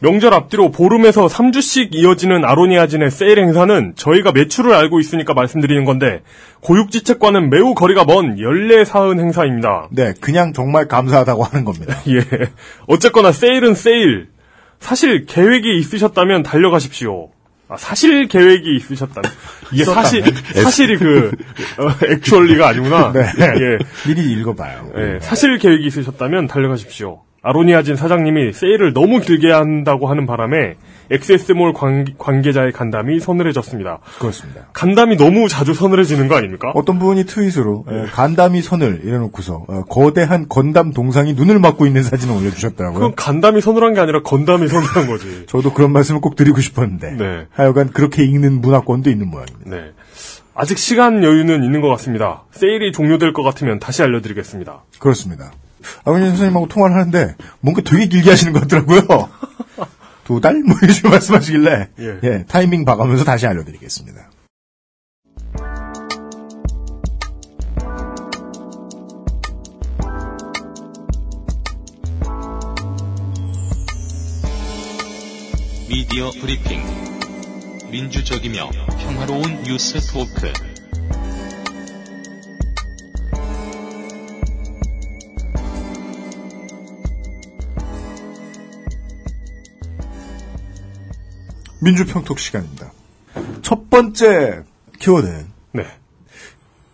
명절 0.00 0.34
앞뒤로 0.34 0.70
보름에서 0.70 1.26
3주씩 1.26 1.88
이어지는 1.92 2.44
아로니아진의 2.44 3.10
세일 3.10 3.38
행사는 3.38 3.94
저희가 3.96 4.32
매출을 4.32 4.74
알고 4.74 5.00
있으니까 5.00 5.34
말씀드리는 5.34 5.84
건데 5.84 6.22
고육지책과는 6.60 7.48
매우 7.50 7.74
거리가 7.74 8.04
먼 8.04 8.38
연례 8.38 8.84
사은 8.84 9.18
행사입니다. 9.18 9.88
네, 9.92 10.12
그냥 10.20 10.52
정말 10.52 10.88
감사하다고 10.88 11.44
하는 11.44 11.64
겁니다. 11.64 11.96
예. 12.08 12.20
어쨌거나 12.86 13.32
세일은 13.32 13.74
세일. 13.74 14.28
사실 14.80 15.24
계획이 15.24 15.78
있으셨다면 15.78 16.42
달려가십시오. 16.42 17.30
아, 17.68 17.76
사실 17.78 18.28
계획이 18.28 18.76
있으셨다면. 18.76 19.30
이게 19.72 19.84
사실, 19.84 20.22
사실이 20.54 20.98
그, 20.98 21.32
어, 21.78 21.88
액츄얼리가 22.12 22.68
아니구나. 22.68 23.12
네. 23.12 23.20
예. 23.38 23.78
미리 24.06 24.30
읽어봐요. 24.32 24.92
예, 24.98 25.18
사실 25.20 25.56
계획이 25.58 25.86
있으셨다면 25.86 26.46
달려가십시오. 26.48 27.22
아로니아진 27.44 27.94
사장님이 27.94 28.54
세일을 28.54 28.94
너무 28.94 29.20
길게 29.20 29.52
한다고 29.52 30.08
하는 30.08 30.24
바람에 30.26 30.76
XS몰 31.10 31.74
관, 31.74 32.06
관계자의 32.16 32.72
간담이 32.72 33.20
서늘해졌습니다. 33.20 33.98
그렇습니다. 34.18 34.62
간담이 34.72 35.18
너무 35.18 35.48
자주 35.48 35.74
서늘해지는 35.74 36.28
거 36.28 36.36
아닙니까? 36.36 36.72
어떤 36.74 36.98
분이 36.98 37.26
트윗으로 37.26 37.84
예, 37.90 38.06
간담이 38.10 38.62
선을 38.62 39.02
이래놓고서 39.04 39.66
어, 39.68 39.84
거대한 39.90 40.48
건담 40.48 40.94
동상이 40.94 41.34
눈을 41.34 41.58
막고 41.58 41.86
있는 41.86 42.02
사진을 42.02 42.34
올려주셨더라고요. 42.34 42.98
그건 42.98 43.14
간담이 43.14 43.60
서늘한 43.60 43.92
게 43.92 44.00
아니라 44.00 44.22
건담이 44.22 44.66
서늘한 44.66 45.06
거지. 45.06 45.44
저도 45.46 45.74
그런 45.74 45.92
말씀을 45.92 46.22
꼭 46.22 46.36
드리고 46.36 46.62
싶었는데 46.62 47.10
네. 47.12 47.46
하여간 47.50 47.90
그렇게 47.90 48.24
읽는 48.24 48.62
문화권도 48.62 49.10
있는 49.10 49.30
모양입니다. 49.30 49.70
네. 49.70 49.92
아직 50.54 50.78
시간 50.78 51.22
여유는 51.22 51.62
있는 51.62 51.82
것 51.82 51.88
같습니다. 51.90 52.44
세일이 52.52 52.92
종료될 52.92 53.34
것 53.34 53.42
같으면 53.42 53.78
다시 53.80 54.02
알려드리겠습니다. 54.02 54.84
그렇습니다. 54.98 55.50
아버님 56.04 56.28
선생님하고 56.28 56.68
통화를 56.68 56.96
하는데 56.96 57.36
뭔가 57.60 57.82
되게 57.82 58.06
길게 58.06 58.30
하시는 58.30 58.52
것 58.52 58.60
같더라고요. 58.62 59.28
두 60.24 60.40
달? 60.40 60.62
뭐 60.62 60.76
이렇게 60.82 61.08
말씀하시길래 61.08 61.88
예. 62.00 62.18
예, 62.22 62.44
타이밍 62.48 62.84
봐가면서 62.84 63.24
다시 63.24 63.46
알려드리겠습니다. 63.46 64.30
미디어 75.88 76.30
브리핑. 76.40 76.82
민주적이며 77.90 78.68
평화로운 78.98 79.62
뉴스 79.62 80.00
토크. 80.12 80.52
민주평톡 91.84 92.38
시간입니다. 92.38 92.92
첫 93.62 93.90
번째 93.90 94.62
키워드는 94.98 95.46
네. 95.72 95.86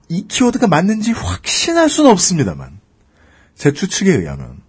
이 0.08 0.26
키워드가 0.26 0.66
맞는지 0.66 1.12
확신할 1.12 1.88
수는 1.88 2.10
없습니다만 2.10 2.80
제 3.54 3.72
추측에 3.72 4.10
의하면 4.10 4.60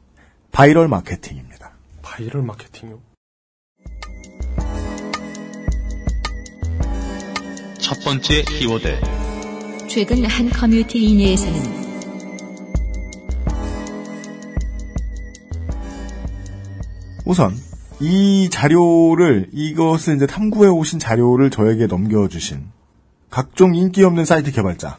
바이럴 0.51 0.87
마케팅입니다. 0.87 1.71
바이럴 2.03 2.43
마케팅요? 2.43 2.99
첫 7.79 7.99
번째 8.03 8.43
키워드. 8.43 9.01
최근 9.89 10.23
한 10.25 10.49
커뮤니티 10.49 11.15
내에서는 11.15 11.81
우선 17.25 17.57
이 18.01 18.50
자료를 18.51 19.48
이것을 19.53 20.15
이제 20.15 20.25
탐구해 20.25 20.70
오신 20.70 21.00
자료를 21.00 21.50
저에게 21.51 21.86
넘겨주신 21.86 22.63
각종 23.29 23.75
인기 23.75 24.03
없는 24.03 24.25
사이트 24.25 24.51
개발자 24.51 24.98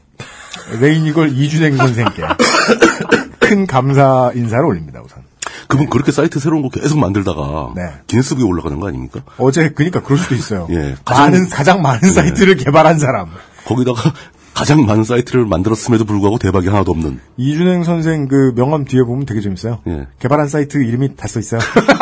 레이니걸 0.80 1.36
이준행 1.36 1.76
선생께 1.76 2.22
큰 3.40 3.66
감사 3.66 4.30
인사를 4.34 4.64
올립니다 4.64 5.00
우선. 5.04 5.22
그분 5.68 5.88
그렇게 5.90 6.12
사이트 6.12 6.38
새로운 6.38 6.62
거 6.62 6.68
계속 6.68 6.98
만들다가 6.98 7.72
네. 7.74 7.82
기네스북에 8.06 8.44
올라가는 8.44 8.78
거 8.78 8.88
아닙니까? 8.88 9.20
어제 9.38 9.70
그러니까 9.70 10.00
그럴 10.02 10.18
수도 10.18 10.34
있어요. 10.34 10.68
예, 10.70 10.94
가장- 11.04 11.24
많은 11.32 11.48
가장 11.48 11.82
많은 11.82 12.12
사이트를 12.12 12.56
개발한 12.56 12.98
사람 12.98 13.28
거기다가 13.64 14.12
가장 14.54 14.84
많은 14.84 15.02
사이트를 15.04 15.46
만들었음에도 15.46 16.04
불구하고 16.04 16.38
대박이 16.38 16.68
하나도 16.68 16.92
없는. 16.92 17.20
이준행 17.38 17.84
선생 17.84 18.28
그 18.28 18.52
명함 18.54 18.84
뒤에 18.84 19.02
보면 19.02 19.24
되게 19.24 19.40
재밌어요. 19.40 19.80
예. 19.86 20.06
개발한 20.20 20.48
사이트 20.48 20.76
이름이 20.78 21.16
다 21.16 21.26
써 21.26 21.40
있어요. 21.40 21.60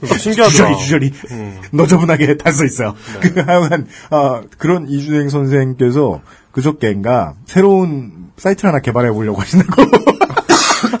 신기하다. 0.18 0.50
주저리 0.50 0.78
주저리 0.78 1.12
너저분하게 1.72 2.36
다써 2.36 2.64
있어요. 2.64 2.94
그 3.20 3.40
하여간 3.40 3.86
아, 4.10 4.42
그런 4.58 4.88
이준행 4.88 5.28
선생께서 5.28 6.20
그저께인가 6.52 7.34
새로운 7.46 8.30
사이트를 8.36 8.68
하나 8.68 8.80
개발해 8.80 9.10
보려고 9.10 9.40
하신다고 9.40 9.82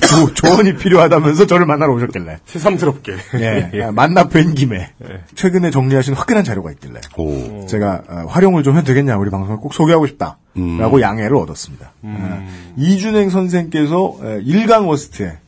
조, 0.08 0.32
조언이 0.34 0.76
필요하다면서 0.76 1.46
저를 1.46 1.66
만나러 1.66 1.92
오셨길래 1.94 2.38
새삼스럽게. 2.46 3.12
예, 3.40 3.82
아, 3.82 3.92
만나 3.92 4.28
뵌 4.28 4.54
김에 4.54 4.90
최근에 5.34 5.70
정리하신 5.70 6.14
화끈한 6.14 6.44
자료가 6.44 6.70
있길래 6.72 7.00
오. 7.16 7.66
제가 7.66 8.02
아, 8.08 8.24
활용을 8.28 8.62
좀 8.62 8.76
해도 8.76 8.86
되겠냐 8.86 9.16
우리 9.16 9.30
방송을 9.30 9.58
꼭 9.58 9.74
소개하고 9.74 10.06
싶다라고 10.06 10.36
음. 10.56 11.00
양해를 11.00 11.36
얻었습니다. 11.36 11.92
아, 12.04 12.46
이준행 12.76 13.30
선생께서 13.30 14.16
에, 14.22 14.40
일간 14.44 14.84
워스트에 14.84 15.38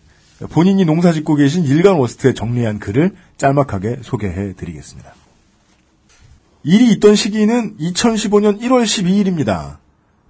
본인이 0.51 0.85
농사짓고 0.85 1.37
계신 1.37 1.65
일간 1.65 1.95
워스트에 1.95 2.35
정리한 2.35 2.79
글을 2.81 3.13
짤막하게 3.37 3.99
소개해 4.03 4.55
드리겠습니다. 4.55 5.15
일이 6.63 6.91
있던 6.93 7.15
시기는 7.15 7.77
2015년 7.79 8.61
1월 8.61 8.85
12일입니다. 8.85 9.77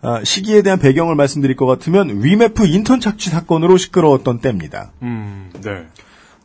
아, 0.03 0.23
시기에 0.23 0.63
대한 0.63 0.79
배경을 0.79 1.15
말씀드릴 1.15 1.57
것 1.57 1.65
같으면 1.65 2.23
위메프 2.23 2.67
인턴 2.67 3.01
착취 3.01 3.31
사건으로 3.31 3.79
시끄러웠던 3.79 4.41
때입니다. 4.41 4.93
음, 5.03 5.51
네. 5.63 5.87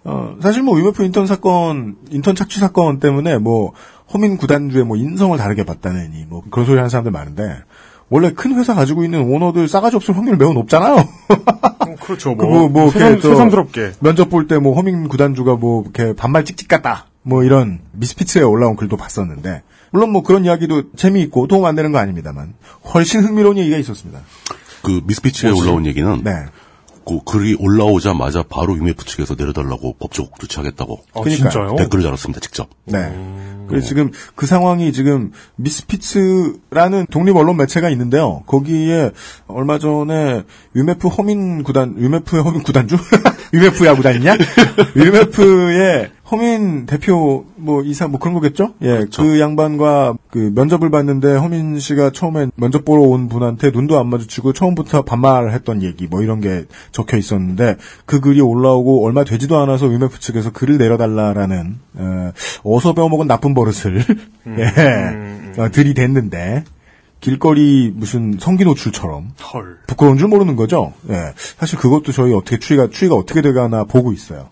어, 0.05 0.37
사실 0.41 0.63
뭐 0.63 0.77
위메프 0.77 1.03
인턴 1.03 1.27
사건, 1.27 1.97
인턴 2.09 2.35
착취 2.35 2.59
사건 2.59 2.99
때문에 2.99 3.37
뭐 3.37 3.73
허민 4.13 4.37
구단주의 4.37 4.85
뭐 4.85 4.95
인성을 4.95 5.37
다르게 5.37 5.65
봤다느니 5.65 6.25
뭐 6.29 6.41
그런 6.49 6.65
소리 6.65 6.77
하는 6.77 6.89
사람들 6.89 7.11
많은데 7.11 7.63
원래 8.09 8.31
큰 8.33 8.55
회사 8.55 8.73
가지고 8.73 9.03
있는 9.03 9.21
오너들 9.21 9.67
싸가지 9.67 9.95
없을 9.95 10.17
확률 10.17 10.35
매우 10.37 10.53
높잖아요. 10.53 10.95
어, 11.29 11.95
그렇죠. 12.01 12.35
그 12.35 12.43
뭐, 12.45 12.67
뭐, 12.67 12.69
뭐 12.69 12.91
새삼, 12.91 13.21
새삼스럽게. 13.21 13.91
면접 13.99 14.29
볼 14.29 14.47
때 14.47 14.57
뭐 14.59 14.75
허민 14.75 15.07
구단주가 15.07 15.55
뭐 15.55 15.83
이렇게 15.83 16.13
반말 16.15 16.43
찍찍 16.45 16.67
같다. 16.67 17.05
뭐 17.21 17.43
이런 17.43 17.79
미스피츠에 17.91 18.41
올라온 18.41 18.75
글도 18.75 18.97
봤었는데 18.97 19.61
물론 19.91 20.11
뭐 20.11 20.23
그런 20.23 20.45
이야기도 20.45 20.83
재미있고 20.95 21.47
도움 21.47 21.65
안 21.65 21.75
되는 21.75 21.91
거 21.91 21.99
아닙니다만 21.99 22.53
훨씬 22.93 23.23
흥미로운 23.23 23.57
얘기가 23.57 23.77
있었습니다. 23.77 24.21
그 24.83 25.01
미스피치에 25.05 25.51
뭐지? 25.51 25.67
올라온 25.67 25.85
얘기는 25.85 26.23
네. 26.23 26.31
그 27.09 27.19
글이 27.23 27.55
올라오자마자 27.59 28.43
바로 28.43 28.77
UMF 28.77 29.03
측에서 29.03 29.35
내려달라고 29.35 29.95
법적 29.99 30.39
조치하겠다고 30.39 30.99
아, 31.15 31.21
그러니까요. 31.21 31.75
댓글을 31.75 32.03
달았습니다 32.03 32.39
직접. 32.39 32.69
네. 32.85 33.11
그래서 33.67 33.87
지금 33.87 34.11
그 34.35 34.45
상황이 34.45 34.93
지금 34.93 35.31
미스피츠라는 35.55 37.07
독립 37.09 37.35
언론 37.35 37.57
매체가 37.57 37.89
있는데요. 37.89 38.43
거기에 38.45 39.11
얼마 39.47 39.79
전에 39.79 40.43
위메프 40.75 41.07
허민 41.07 41.63
구단, 41.63 41.95
위메프의 41.97 42.43
허민 42.43 42.61
구단주? 42.61 42.97
위메프 43.53 43.85
야구단이냐? 43.85 44.37
위메프의 44.95 46.11
허민 46.31 46.85
대표 46.85 47.45
뭐 47.55 47.81
이사 47.83 48.07
뭐 48.07 48.19
그런 48.19 48.35
거겠죠? 48.35 48.73
예, 48.83 49.05
그 49.15 49.39
양반과 49.39 50.15
그 50.29 50.51
면접을 50.53 50.91
봤는데 50.91 51.35
허민 51.35 51.79
씨가 51.79 52.11
처음에 52.11 52.47
면접 52.55 52.85
보러 52.85 53.01
온 53.01 53.29
분한테 53.29 53.71
눈도 53.71 53.97
안 53.99 54.07
마주치고 54.07 54.53
처음부터 54.53 55.01
반말했던 55.03 55.81
얘기 55.81 56.07
뭐 56.07 56.21
이런 56.21 56.39
게 56.39 56.65
적혀 56.91 57.17
있었는데 57.17 57.77
그 58.05 58.19
글이 58.19 58.41
올라오고 58.41 59.05
얼마 59.05 59.23
되지도 59.23 59.57
않아서 59.57 59.91
위메프 59.91 60.19
측에서 60.19 60.51
글을 60.51 60.77
내려달라라는 60.77 61.79
어, 61.95 62.31
어서 62.63 62.93
배워먹은 62.93 63.27
나쁜 63.27 63.53
버릇을 63.55 64.03
예, 64.57 65.61
어, 65.61 65.69
들이댔는데 65.71 66.63
길거리 67.21 67.91
무슨 67.93 68.37
성기 68.39 68.63
노출처럼 68.65 69.31
헐. 69.53 69.79
부끄러운 69.87 70.17
줄 70.17 70.27
모르는 70.27 70.55
거죠. 70.55 70.93
예. 71.09 71.33
사실 71.35 71.77
그것도 71.79 72.11
저희 72.11 72.33
어떻게 72.33 72.59
추이가 72.59 72.87
추이가 72.89 73.15
어떻게 73.15 73.41
돼가나 73.41 73.83
보고 73.83 74.13
있어요. 74.13 74.49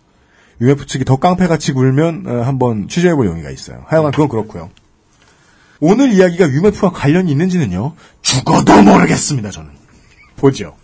UF 0.59 0.85
측이 0.85 1.05
더 1.05 1.17
깡패같이 1.17 1.73
굴면 1.73 2.25
어, 2.27 2.41
한번 2.41 2.87
취재해볼 2.87 3.25
용의가 3.25 3.49
있어요. 3.51 3.83
하여간 3.87 4.11
그건 4.11 4.27
그렇고요. 4.27 4.69
오늘 5.79 6.11
이야기가 6.11 6.49
UMF와 6.49 6.91
관련이 6.91 7.31
있는지는요. 7.31 7.93
죽어도 8.21 8.81
모르겠습니다. 8.81 9.51
저는. 9.51 9.71
보죠. 10.35 10.75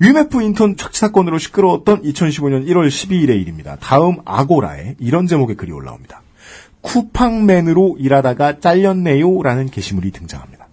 UMF 0.00 0.42
인턴 0.42 0.76
착취 0.76 1.00
사건으로 1.00 1.38
시끄러웠던 1.38 2.02
2015년 2.02 2.66
1월 2.68 2.86
12일의 2.88 3.40
일입니다. 3.40 3.76
다음 3.80 4.18
아고라에 4.24 4.94
이런 4.98 5.26
제목의 5.26 5.56
글이 5.56 5.72
올라옵니다. 5.72 6.22
쿠팡맨으로 6.82 7.96
일하다가 7.98 8.60
잘렸네요라는 8.60 9.70
게시물이 9.70 10.12
등장합니다. 10.12 10.68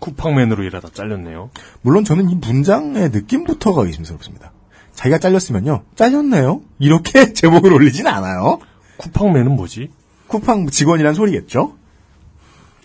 쿠팡맨으로 0.00 0.62
일하다 0.62 0.90
잘렸네요. 0.94 1.50
물론 1.82 2.04
저는 2.04 2.30
이 2.30 2.36
문장의 2.36 3.10
느낌부터가 3.10 3.82
의심스럽습니다. 3.82 4.52
자기가 4.98 5.18
잘렸으면요. 5.20 5.84
잘렸네요. 5.94 6.60
이렇게 6.80 7.30
제목을 7.32 7.72
올리진 7.72 8.08
않아요. 8.08 8.58
쿠팡맨은 8.96 9.54
뭐지? 9.54 9.90
쿠팡 10.26 10.68
직원이란 10.70 11.14
소리겠죠. 11.14 11.76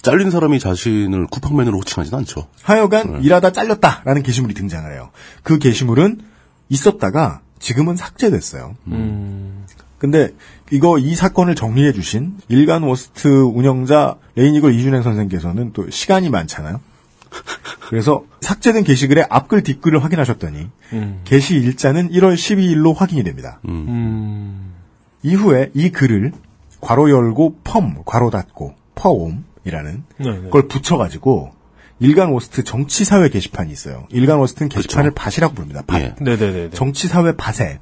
잘린 0.04 0.30
사람이 0.30 0.60
자신을 0.60 1.26
쿠팡맨으로 1.28 1.80
호칭하지는 1.80 2.20
않죠. 2.20 2.48
하여간 2.62 3.24
일하다 3.24 3.52
잘렸다라는 3.52 4.22
게시물이 4.22 4.54
등장을 4.54 4.92
해요. 4.92 5.10
그 5.42 5.58
게시물은 5.58 6.20
있었다가 6.70 7.42
지금은 7.58 7.96
삭제됐어요. 7.96 8.76
근데 9.98 10.30
이거 10.70 11.00
이 11.00 11.16
사건을 11.16 11.56
정리해 11.56 11.94
주신 11.94 12.38
일간 12.48 12.84
워스트 12.84 13.28
운영자 13.28 14.18
레이니걸 14.36 14.76
이준행 14.76 15.02
선생께서는 15.02 15.74
또 15.74 15.90
시간이 15.90 16.30
많잖아요. 16.30 16.80
그래서 17.94 18.26
삭제된 18.42 18.84
게시글의 18.86 19.28
앞글 19.30 19.62
뒷글을 19.62 20.04
확인하셨더니 20.04 20.68
음. 20.94 21.22
게시 21.26 21.54
일자는 21.54 22.10
1월 22.10 22.34
12일로 22.34 22.96
확인이 22.96 23.24
됩니다. 23.24 23.60
음. 23.68 24.74
이후에 25.22 25.70
이 25.76 25.92
글을 25.92 26.32
괄호 26.82 27.12
열고 27.12 27.58
펌 27.64 28.02
괄호 28.04 28.32
닫고 28.32 28.74
퍼옴이라는 28.96 30.06
네네. 30.18 30.50
걸 30.50 30.68
붙여가지고 30.68 31.52
일간 32.00 32.32
워스트 32.32 32.64
정치사회 32.64 33.30
게시판이 33.30 33.72
있어요. 33.72 34.08
일간 34.10 34.40
워스트는 34.40 34.70
게시판을 34.70 35.12
밭이라고 35.12 35.54
부릅니다. 35.54 35.84
밭. 35.86 36.02
예. 36.02 36.16
네네네. 36.20 36.72
정치사회 36.72 37.36
밭에 37.36 37.78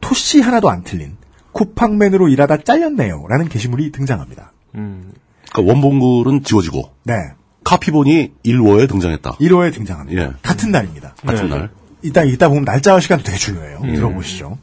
토씨 0.00 0.40
하나도 0.40 0.70
안 0.70 0.82
틀린 0.82 1.18
쿠팡맨으로 1.52 2.28
일하다 2.28 2.62
잘렸네요라는 2.62 3.50
게시물이 3.50 3.92
등장합니다. 3.92 4.54
음. 4.76 5.12
그러니까 5.52 5.74
원본글은 5.74 6.42
지워지고 6.42 6.90
네. 7.04 7.34
카피본이 7.66 8.32
1호에 8.44 8.88
등장했다. 8.88 9.32
1호에 9.32 9.74
등장합니다. 9.74 10.22
예. 10.22 10.30
같은 10.40 10.70
날입니다. 10.70 11.16
같은 11.26 11.48
네. 11.48 11.56
날. 11.56 11.70
이따 12.02 12.22
이따 12.22 12.48
보면 12.48 12.62
날짜와 12.64 13.00
시간도 13.00 13.24
되게 13.24 13.36
중요해요. 13.36 13.80
들어보시죠. 13.82 14.56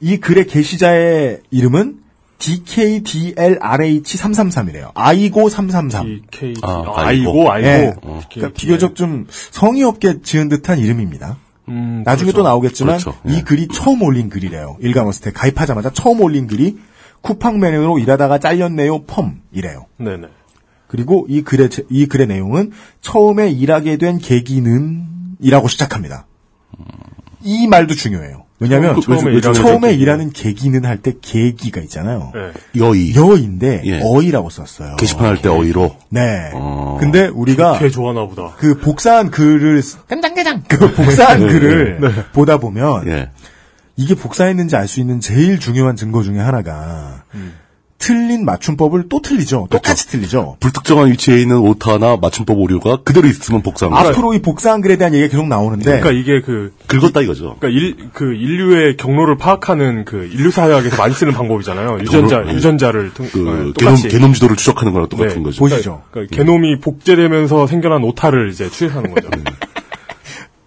이 0.00 0.18
글의 0.18 0.46
게시자의 0.46 1.40
이름은 1.50 2.00
DKDLRH333이래요. 2.38 4.90
아이고 4.94 5.48
333. 5.48 6.20
DK. 6.30 6.54
아, 6.62 6.84
아, 6.86 7.06
아이고, 7.06 7.50
아이고. 7.50 7.66
예. 7.66 7.94
어. 8.02 8.20
그러니까 8.30 8.54
비교적 8.54 8.94
좀 8.94 9.26
성의 9.30 9.84
없게 9.84 10.20
지은 10.22 10.50
듯한 10.50 10.78
이름입니다. 10.78 11.38
음, 11.68 12.02
나중에 12.04 12.32
또 12.32 12.42
나오겠지만 12.42 12.98
그렇죠. 12.98 13.18
이 13.26 13.36
예. 13.36 13.42
글이 13.42 13.68
처음 13.68 14.02
올린 14.02 14.28
글이래요. 14.28 14.76
일간워스트에 14.80 15.32
가입하자마자 15.32 15.92
처음 15.94 16.20
올린 16.20 16.46
글이 16.46 16.76
쿠팡맨으로 17.22 17.98
일하다가 17.98 18.38
잘렸네요. 18.38 19.04
펌이래요. 19.04 19.86
네네. 19.96 20.28
그리고 20.88 21.26
이 21.28 21.42
글의 21.42 21.70
제- 21.70 21.84
이 21.90 22.06
글의 22.06 22.26
내용은 22.26 22.72
처음에 23.00 23.50
일하게 23.50 23.96
된 23.98 24.18
계기는이라고 24.18 25.68
시작합니다. 25.68 26.26
이 27.44 27.66
말도 27.66 27.94
중요해요. 27.94 28.44
왜냐하면 28.60 28.96
그 28.96 29.02
처음에 29.02 29.30
일하게 29.34 29.40
된 29.40 29.52
처음에. 29.54 29.92
일하는 29.94 30.30
계기는 30.32 30.84
할 30.84 30.98
때 31.00 31.12
계기가 31.20 31.80
있잖아요. 31.82 32.32
네. 32.34 32.80
여의. 32.80 33.14
여인데 33.14 33.82
예. 33.84 34.00
어이라고 34.02 34.50
썼어요. 34.50 34.96
게시판 34.96 35.26
할 35.26 35.36
때 35.40 35.48
어이로. 35.48 35.94
네. 36.10 36.50
어. 36.54 36.96
근데 36.98 37.28
우리가 37.28 37.78
개 37.78 37.88
좋아나 37.88 38.26
보다. 38.26 38.54
그 38.58 38.78
복사한 38.78 39.30
글을 39.30 39.80
깐장게장 40.08 40.64
그 40.66 40.92
복사한 40.92 41.38
글을 41.46 42.00
보다 42.32 42.56
보면 42.58 43.06
예. 43.06 43.30
이게 43.96 44.16
복사했는지 44.16 44.74
알 44.74 44.88
수 44.88 44.98
있는 45.00 45.20
제일 45.20 45.60
중요한 45.60 45.94
증거 45.94 46.24
중에 46.24 46.38
하나가 46.40 47.22
음. 47.34 47.52
틀린 47.98 48.44
맞춤법을 48.44 49.08
또 49.08 49.20
틀리죠. 49.20 49.66
똑같이 49.70 50.08
틀리죠. 50.08 50.56
불특정한 50.60 51.10
위치에 51.10 51.38
있는 51.38 51.58
오타나 51.58 52.16
맞춤법 52.16 52.58
오류가 52.58 52.98
그대로 53.02 53.26
있으면 53.28 53.62
복사한 53.62 53.92
거죠. 53.92 54.08
앞으로 54.10 54.34
이 54.34 54.40
복사한 54.40 54.80
글에 54.80 54.96
대한 54.96 55.12
얘기가 55.14 55.30
계속 55.30 55.48
나오는데 55.48 56.00
그러니까 56.00 56.12
이게 56.12 56.40
그, 56.40 56.72
긁었다 56.86 57.20
이거죠. 57.22 57.56
그러니까 57.58 57.68
일, 57.68 58.10
그 58.12 58.34
인류의 58.34 58.96
경로를 58.96 59.36
파악하는 59.36 60.04
그 60.04 60.24
인류 60.32 60.50
사회학에서 60.50 60.96
많이 60.96 61.12
쓰는 61.12 61.32
방법이잖아요. 61.32 61.98
유전자, 62.00 62.38
경로? 62.42 62.54
유전자를 62.54 63.14
통, 63.14 63.28
그 63.32 63.40
어, 63.40 63.52
게놈, 63.52 63.72
똑같이. 63.74 64.08
게놈 64.08 64.32
지도를 64.32 64.56
추적하는 64.56 64.92
거랑 64.92 65.08
똑같은 65.08 65.38
네. 65.38 65.42
거죠. 65.42 65.58
보시죠. 65.58 66.02
그러니까 66.12 66.36
게놈이 66.36 66.78
복제되면서 66.80 67.66
생겨난 67.66 68.04
오타를 68.04 68.50
이제 68.50 68.70
추적하는 68.70 69.12
거죠. 69.12 69.28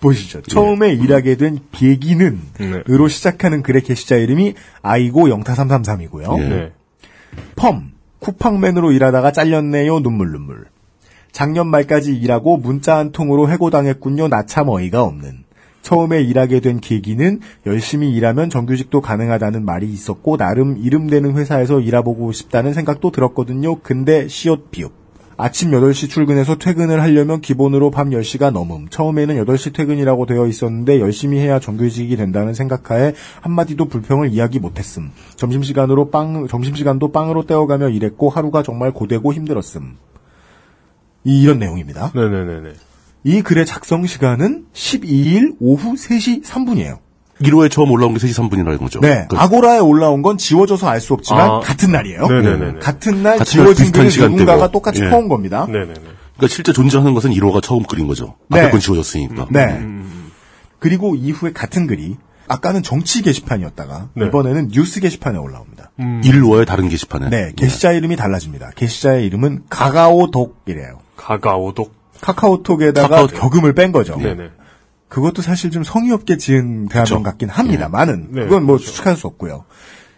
보시죠. 0.01 0.41
처음에 0.41 0.93
일하게 0.93 1.35
된 1.37 1.59
계기는 1.71 2.41
네. 2.59 2.83
으로 2.89 3.07
시작하는 3.07 3.61
글의 3.61 3.83
게시자 3.83 4.17
이름이 4.17 4.55
아이고 4.81 5.29
영타 5.29 5.53
333이고요. 5.53 6.71
펌 7.55 7.91
쿠팡맨으로 8.19 8.91
일하다가 8.91 9.31
잘렸네요 9.31 9.99
눈물 9.99 10.31
눈물. 10.31 10.65
작년 11.31 11.67
말까지 11.67 12.15
일하고 12.15 12.57
문자 12.57 12.97
한 12.97 13.11
통으로 13.11 13.49
해고당했군요. 13.49 14.27
나참 14.27 14.69
어이가 14.69 15.03
없는. 15.03 15.43
처음에 15.81 16.21
일하게 16.21 16.59
된 16.59 16.79
계기는 16.79 17.39
열심히 17.65 18.11
일하면 18.11 18.49
정규직도 18.49 19.01
가능하다는 19.01 19.65
말이 19.65 19.89
있었고 19.89 20.37
나름 20.37 20.77
이름 20.77 21.07
되는 21.07 21.35
회사에서 21.35 21.79
일해보고 21.79 22.31
싶다는 22.31 22.73
생각도 22.73 23.11
들었거든요. 23.11 23.79
근데 23.81 24.27
시옷 24.27 24.69
비읍. 24.71 25.00
아침 25.43 25.71
8시 25.71 26.07
출근해서 26.07 26.55
퇴근을 26.57 27.01
하려면 27.01 27.41
기본으로 27.41 27.89
밤 27.89 28.11
10시가 28.11 28.51
넘음. 28.51 28.87
처음에는 28.89 29.43
8시 29.43 29.73
퇴근이라고 29.73 30.27
되어 30.27 30.45
있었는데 30.45 30.99
열심히 30.99 31.39
해야 31.39 31.59
정규직이 31.59 32.15
된다는 32.15 32.53
생각하에 32.53 33.15
한마디도 33.41 33.85
불평을 33.85 34.29
이야기 34.29 34.59
못했음. 34.59 35.09
점심시간으로 35.37 36.11
빵, 36.11 36.45
점심시간도 36.47 37.11
빵으로 37.11 37.47
때워가며 37.47 37.89
일했고 37.89 38.29
하루가 38.29 38.61
정말 38.61 38.91
고되고 38.91 39.33
힘들었음. 39.33 39.97
이- 41.23 41.41
이런 41.41 41.57
내용입니다. 41.57 42.11
네네네네. 42.13 42.73
이 43.23 43.41
글의 43.41 43.65
작성 43.65 44.05
시간은 44.05 44.65
12일 44.73 45.55
오후 45.59 45.93
3시 45.95 46.43
3분이에요. 46.43 46.99
1호에 47.41 47.69
처음 47.71 47.91
올라온 47.91 48.13
게 48.13 48.19
3시 48.19 48.49
3분이라는 48.49 48.77
거죠. 48.79 48.99
네. 48.99 49.25
그 49.29 49.37
아고라에 49.37 49.79
올라온 49.79 50.21
건 50.21 50.37
지워져서 50.37 50.87
알 50.87 51.01
수 51.01 51.13
없지만 51.13 51.49
아. 51.49 51.59
같은 51.59 51.91
날이에요. 51.91 52.27
네네네네. 52.27 52.79
같은 52.79 53.23
날 53.23 53.37
같은 53.37 53.63
날 53.63 53.73
지워진 53.75 53.91
글을. 53.91 54.29
누군가가 54.31 54.69
똑같이 54.71 55.03
예. 55.03 55.09
퍼온 55.09 55.27
겁니다. 55.27 55.65
네네네. 55.67 55.93
그러니까 55.93 56.47
실제 56.47 56.73
존재하는 56.73 57.13
것은 57.13 57.31
1호가 57.31 57.61
처음 57.61 57.83
그린 57.83 58.07
거죠. 58.07 58.35
네. 58.49 58.59
앞에 58.59 58.71
건 58.71 58.79
지워졌으니까. 58.79 59.47
네. 59.49 59.81
그리고 60.79 61.15
이후에 61.15 61.51
같은 61.53 61.87
글이 61.87 62.17
아까는 62.47 62.83
정치 62.83 63.21
게시판이었다가 63.21 64.09
네. 64.15 64.25
이번에는 64.25 64.69
뉴스 64.69 64.99
게시판에 64.99 65.37
올라옵니다. 65.37 65.91
일워의 65.99 66.65
다른 66.67 66.89
게시판에. 66.89 67.29
네, 67.29 67.51
게시자 67.55 67.91
이름이 67.93 68.15
달라집니다. 68.15 68.71
게시자의 68.75 69.25
이름은 69.27 69.63
가가오독이래요. 69.69 70.99
가가오독. 71.15 71.93
카카오톡에다가 72.21 73.07
카카오톡. 73.07 73.39
격음을 73.39 73.73
뺀 73.73 73.91
거죠. 73.91 74.15
네네. 74.17 74.49
그것도 75.11 75.41
사실 75.41 75.71
좀 75.71 75.83
성의 75.83 76.11
없게 76.13 76.37
지은 76.37 76.87
대화명 76.87 77.21
같긴 77.21 77.49
합니다만은 77.49 78.27
네, 78.31 78.43
그건 78.43 78.63
뭐 78.63 78.77
그렇죠. 78.77 78.91
추측할 78.91 79.17
수 79.17 79.27
없고요. 79.27 79.65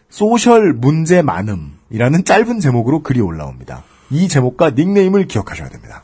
소셜 0.10 0.72
문제 0.72 1.24
많음이라는 1.24 2.24
짧은 2.24 2.60
제목으로 2.60 3.02
글이 3.02 3.20
올라옵니다. 3.20 3.84
이 4.12 4.28
제목과 4.28 4.70
닉네임을 4.70 5.26
기억하셔야 5.28 5.70
됩니다. 5.70 6.04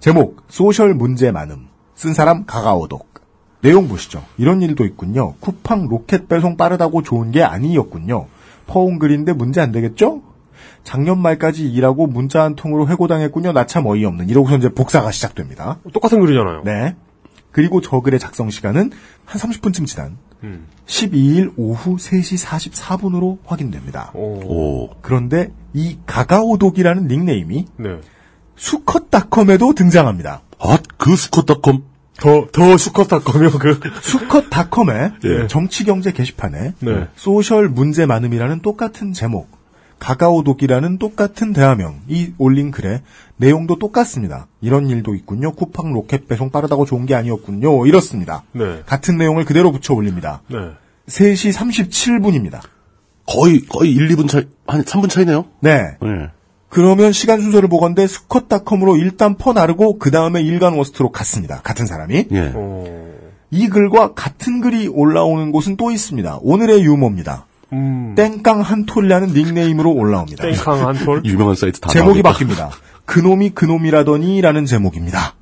제목 0.00 0.42
소셜 0.48 0.94
문제 0.94 1.30
많음. 1.32 1.66
쓴 1.94 2.14
사람 2.14 2.46
가가오독. 2.46 3.12
내용 3.60 3.88
보시죠. 3.88 4.24
이런 4.38 4.62
일도 4.62 4.86
있군요. 4.86 5.34
쿠팡 5.40 5.88
로켓 5.88 6.26
배송 6.26 6.56
빠르다고 6.56 7.02
좋은 7.02 7.30
게 7.30 7.42
아니었군요. 7.42 8.26
퍼온 8.66 8.98
글인데 8.98 9.34
문제 9.34 9.60
안 9.60 9.70
되겠죠? 9.70 10.22
작년 10.82 11.18
말까지 11.18 11.70
일하고 11.70 12.06
문자 12.06 12.42
한 12.42 12.54
통으로 12.56 12.88
해고당했군요. 12.88 13.52
나 13.52 13.66
참 13.66 13.84
어이없는. 13.84 14.30
이러고서 14.30 14.56
이제 14.56 14.70
복사가 14.70 15.10
시작됩니다. 15.10 15.78
똑같은 15.92 16.20
글이잖아요. 16.20 16.62
네. 16.64 16.96
그리고 17.54 17.80
저 17.80 18.00
글의 18.00 18.18
작성 18.18 18.50
시간은 18.50 18.90
한 19.24 19.40
30분쯤 19.40 19.86
지난 19.86 20.18
음. 20.42 20.66
12일 20.86 21.52
오후 21.56 21.96
3시 21.96 22.44
44분으로 22.44 23.38
확인됩니다. 23.46 24.10
오. 24.12 24.90
그런데 25.00 25.52
이 25.72 25.96
가가오독이라는 26.04 27.06
닉네임이 27.06 27.66
네. 27.76 28.00
수컷닷컴에도 28.56 29.72
등장합니다. 29.72 30.42
아, 30.58 30.78
그 30.98 31.14
수컷닷컴? 31.14 31.84
더, 32.18 32.46
더 32.52 32.76
수컷닷컴이요, 32.76 33.50
그. 33.52 33.80
수컷닷컴의 34.02 35.12
예. 35.24 35.46
정치경제 35.46 36.12
게시판에 36.12 36.74
네. 36.80 37.08
소셜 37.14 37.68
문제 37.68 38.04
많음이라는 38.04 38.62
똑같은 38.62 39.12
제목, 39.12 39.48
가가오독이라는 40.04 40.98
똑같은 40.98 41.54
대화명이 41.54 42.34
올린 42.36 42.70
글에 42.70 43.00
내용도 43.38 43.78
똑같습니다. 43.78 44.48
이런 44.60 44.90
일도 44.90 45.14
있군요. 45.14 45.52
쿠팡 45.52 45.94
로켓 45.94 46.28
배송 46.28 46.50
빠르다고 46.50 46.84
좋은 46.84 47.06
게 47.06 47.14
아니었군요. 47.14 47.86
이렇습니다. 47.86 48.42
네. 48.52 48.82
같은 48.84 49.16
내용을 49.16 49.46
그대로 49.46 49.72
붙여 49.72 49.94
올립니다. 49.94 50.42
네. 50.48 50.58
3시 51.08 51.54
37분입니다. 51.54 52.60
거의, 53.26 53.64
거의 53.64 53.92
1, 53.92 54.08
2분 54.08 54.28
차이, 54.28 54.42
한 54.66 54.84
3분 54.84 55.08
차이네요? 55.08 55.46
네. 55.60 55.96
네. 56.02 56.28
그러면 56.68 57.12
시간 57.12 57.40
순서를 57.40 57.70
보건대 57.70 58.06
수컷닷컴으로 58.06 58.98
일단 58.98 59.36
퍼 59.36 59.54
나르고 59.54 59.98
그 59.98 60.10
다음에 60.10 60.42
일간 60.42 60.74
워스트로 60.74 61.12
갔습니다. 61.12 61.62
같은 61.62 61.86
사람이. 61.86 62.26
예. 62.30 62.52
어, 62.54 62.84
이 63.50 63.68
글과 63.68 64.12
같은 64.12 64.60
글이 64.60 64.88
올라오는 64.88 65.50
곳은 65.50 65.78
또 65.78 65.90
있습니다. 65.90 66.40
오늘의 66.42 66.84
유머입니다. 66.84 67.46
음. 67.74 68.14
땡깡 68.16 68.60
한톨이라는 68.60 69.28
닉네임으로 69.34 69.90
올라옵니다. 69.92 70.44
땡캉 70.46 70.86
한 70.86 70.96
톨? 71.04 71.22
유명한 71.24 71.54
사이트 71.56 71.80
다 71.80 71.88
제목이 71.90 72.22
나오겠다. 72.22 72.68
바뀝니다. 72.70 72.70
그놈이 73.04 73.50
그놈이라더니라는 73.50 74.64
제목입니다. 74.66 75.34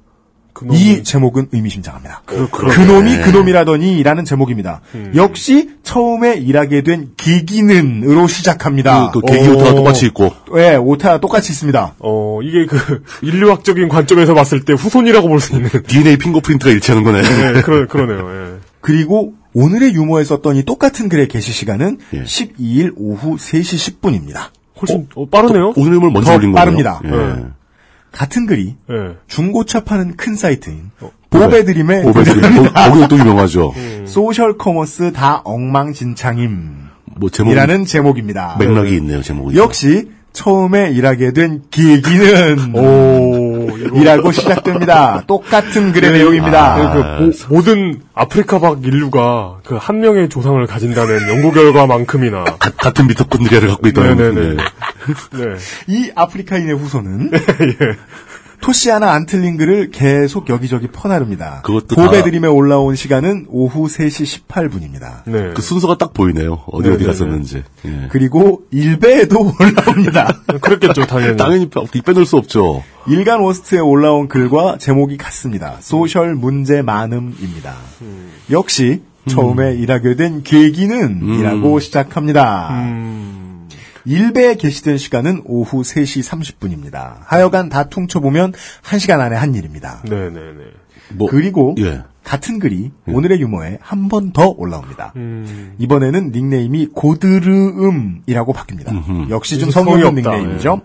그놈이- 0.54 0.74
이 0.74 1.02
제목은 1.02 1.48
의미심장합니다. 1.50 2.22
그, 2.26 2.48
그, 2.50 2.66
그놈이 2.66 3.16
그놈이라더니라는 3.18 4.24
제목입니다. 4.26 4.80
음. 4.94 5.12
역시 5.16 5.70
처음에 5.82 6.34
일하게 6.34 6.82
된 6.82 7.10
계기는으로 7.16 8.26
시작합니다. 8.28 9.10
그, 9.12 9.20
그 9.20 9.26
계기 9.32 9.48
오타가 9.48 9.72
오. 9.72 9.74
똑같이 9.76 10.06
있고. 10.06 10.30
네, 10.54 10.76
오타 10.76 11.18
똑같이 11.20 11.52
있습니다. 11.52 11.94
어, 11.98 12.40
이게 12.42 12.66
그, 12.66 13.02
인류학적인 13.22 13.88
관점에서 13.88 14.34
봤을 14.34 14.64
때 14.64 14.74
후손이라고 14.74 15.28
볼 15.28 15.40
수 15.40 15.54
있는. 15.56 15.70
DNA 15.88 16.18
핑거프린트가 16.18 16.70
일치하는 16.70 17.02
거네. 17.02 17.22
네, 17.22 17.62
그러, 17.62 17.86
그러네요, 17.88 18.28
예. 18.54 18.58
그리고 18.80 19.32
오늘의 19.54 19.94
유머에 19.94 20.24
썼던 20.24 20.56
이 20.56 20.64
똑같은 20.64 21.08
글의 21.08 21.28
게시 21.28 21.52
시간은 21.52 21.98
예. 22.14 22.22
12일 22.22 22.94
오후 22.96 23.36
3시 23.36 24.00
10분입니다. 24.00 24.50
훨씬, 24.80 25.08
어, 25.14 25.26
빠르네요? 25.26 25.74
오늘 25.76 25.94
을 25.94 26.10
먼저 26.10 26.30
더 26.30 26.36
올린 26.36 26.52
거예요. 26.52 26.64
빠릅니다. 26.64 27.00
네. 27.04 27.44
같은 28.10 28.46
글이 28.46 28.76
예. 28.90 29.16
중고차 29.26 29.84
파는 29.84 30.16
큰 30.16 30.36
사이트인 30.36 30.90
어, 31.00 31.10
보배드림의 31.30 32.04
보배드림. 32.04 32.72
거기가 32.72 33.08
또 33.08 33.18
유명하죠. 33.18 33.74
소셜 34.06 34.58
커머스 34.58 35.12
다 35.12 35.40
엉망진창임이라는 35.44 36.90
뭐 37.18 37.30
제목 37.30 37.86
제목입니다. 37.86 38.56
맥락이 38.58 38.96
있네요, 38.96 39.22
제목이. 39.22 39.56
역시 39.56 40.10
처음에 40.32 40.90
일하게 40.92 41.32
된 41.32 41.62
계기는 41.70 42.74
오, 42.74 43.31
이라고 43.94 44.32
시작됩니다. 44.32 45.22
똑같은 45.28 45.92
글의 45.92 46.12
내용입니다. 46.12 46.92
그, 46.92 47.02
그 47.02 47.48
모, 47.48 47.56
모든 47.56 48.00
아프리카 48.14 48.58
밖 48.58 48.84
인류가 48.84 49.58
그 49.64 49.76
한 49.76 50.00
명의 50.00 50.28
조상을 50.28 50.64
가진다는 50.66 51.28
연구 51.28 51.52
결과만큼이나. 51.52 52.44
가- 52.44 52.70
같은 52.76 53.06
미토콘드리아를 53.08 53.68
갖고 53.68 53.88
있다는. 53.88 54.16
네네네. 54.16 54.56
네. 54.56 54.62
네. 55.32 55.56
이 55.88 56.10
아프리카인의 56.14 56.74
후손은 56.76 57.30
예. 57.34 57.96
토시 58.62 58.90
하나 58.90 59.11
안 59.11 59.27
틀린 59.27 59.57
글을 59.57 59.90
계속 59.90 60.48
여기저기 60.48 60.87
퍼나릅니다. 60.87 61.61
그것도 61.64 61.96
보배드림에 61.96 62.46
올라온 62.46 62.94
시간은 62.94 63.46
오후 63.48 63.87
3시 63.88 64.46
18분입니다. 64.46 65.25
네. 65.27 65.51
그 65.55 65.61
순서가 65.61 65.98
딱 65.98 66.14
보이네요. 66.14 66.62
어디 66.70 66.88
어디 66.88 66.98
네네네. 66.98 67.07
갔었는지. 67.07 67.64
예. 67.87 68.07
그리고 68.11 68.62
일베에도 68.70 69.53
올라옵니다. 69.61 70.42
그랬겠죠, 70.61 71.07
당연히. 71.07 71.37
당연히 71.37 71.68
빼- 71.68 72.01
빼놓을 72.03 72.25
수 72.25 72.37
없죠. 72.37 72.85
일간 73.09 73.40
워스트에 73.40 73.81
올라온 73.81 74.29
글과 74.29 74.77
제목이 74.79 75.16
같습니다. 75.16 75.77
소셜 75.81 76.37
문제 76.37 76.83
많음입니다. 76.83 77.75
역시 78.53 79.03
처음에 79.29 79.75
일하게 79.75 80.14
된 80.16 80.42
계기는 80.44 81.35
이라고 81.38 81.81
시작합니다. 81.81 82.68
음, 82.72 83.41
일베에 84.04 84.54
게시된 84.56 84.98
시간은 84.98 85.42
오후 85.44 85.82
3시 85.82 86.22
30분입니다. 86.28 87.16
하여간 87.24 87.68
다 87.68 87.84
퉁쳐보면 87.88 88.52
1시간 88.82 89.20
안에 89.20 89.36
한 89.36 89.54
일입니다. 89.54 90.02
네네네. 90.04 90.64
뭐 91.14 91.28
그리고 91.30 91.74
예. 91.78 92.02
같은 92.24 92.58
글이 92.58 92.90
오늘의 93.06 93.40
유머에 93.40 93.78
한 93.80 94.08
번 94.08 94.32
더 94.32 94.48
올라옵니다. 94.56 95.12
음, 95.16 95.74
이번에는 95.78 96.30
닉네임이 96.32 96.86
고드르음이라고 96.94 98.52
바뀝니다. 98.52 98.90
음흠. 98.92 99.30
역시 99.30 99.58
좀 99.58 99.70
성의 99.70 99.94
없다. 100.04 100.10
닉네임이죠. 100.12 100.80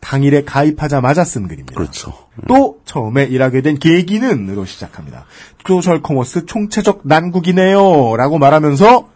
당일에 0.00 0.44
가입하자마자 0.44 1.24
쓴 1.24 1.48
글입니다. 1.48 1.74
그렇죠. 1.74 2.12
또 2.46 2.78
처음에 2.84 3.24
일하게 3.24 3.62
된 3.62 3.78
계기는으로 3.78 4.64
시작합니다. 4.66 5.24
소셜 5.66 6.00
커머스 6.02 6.46
총체적 6.46 7.00
난국이네요. 7.04 8.14
라고 8.16 8.38
말하면서 8.38 9.08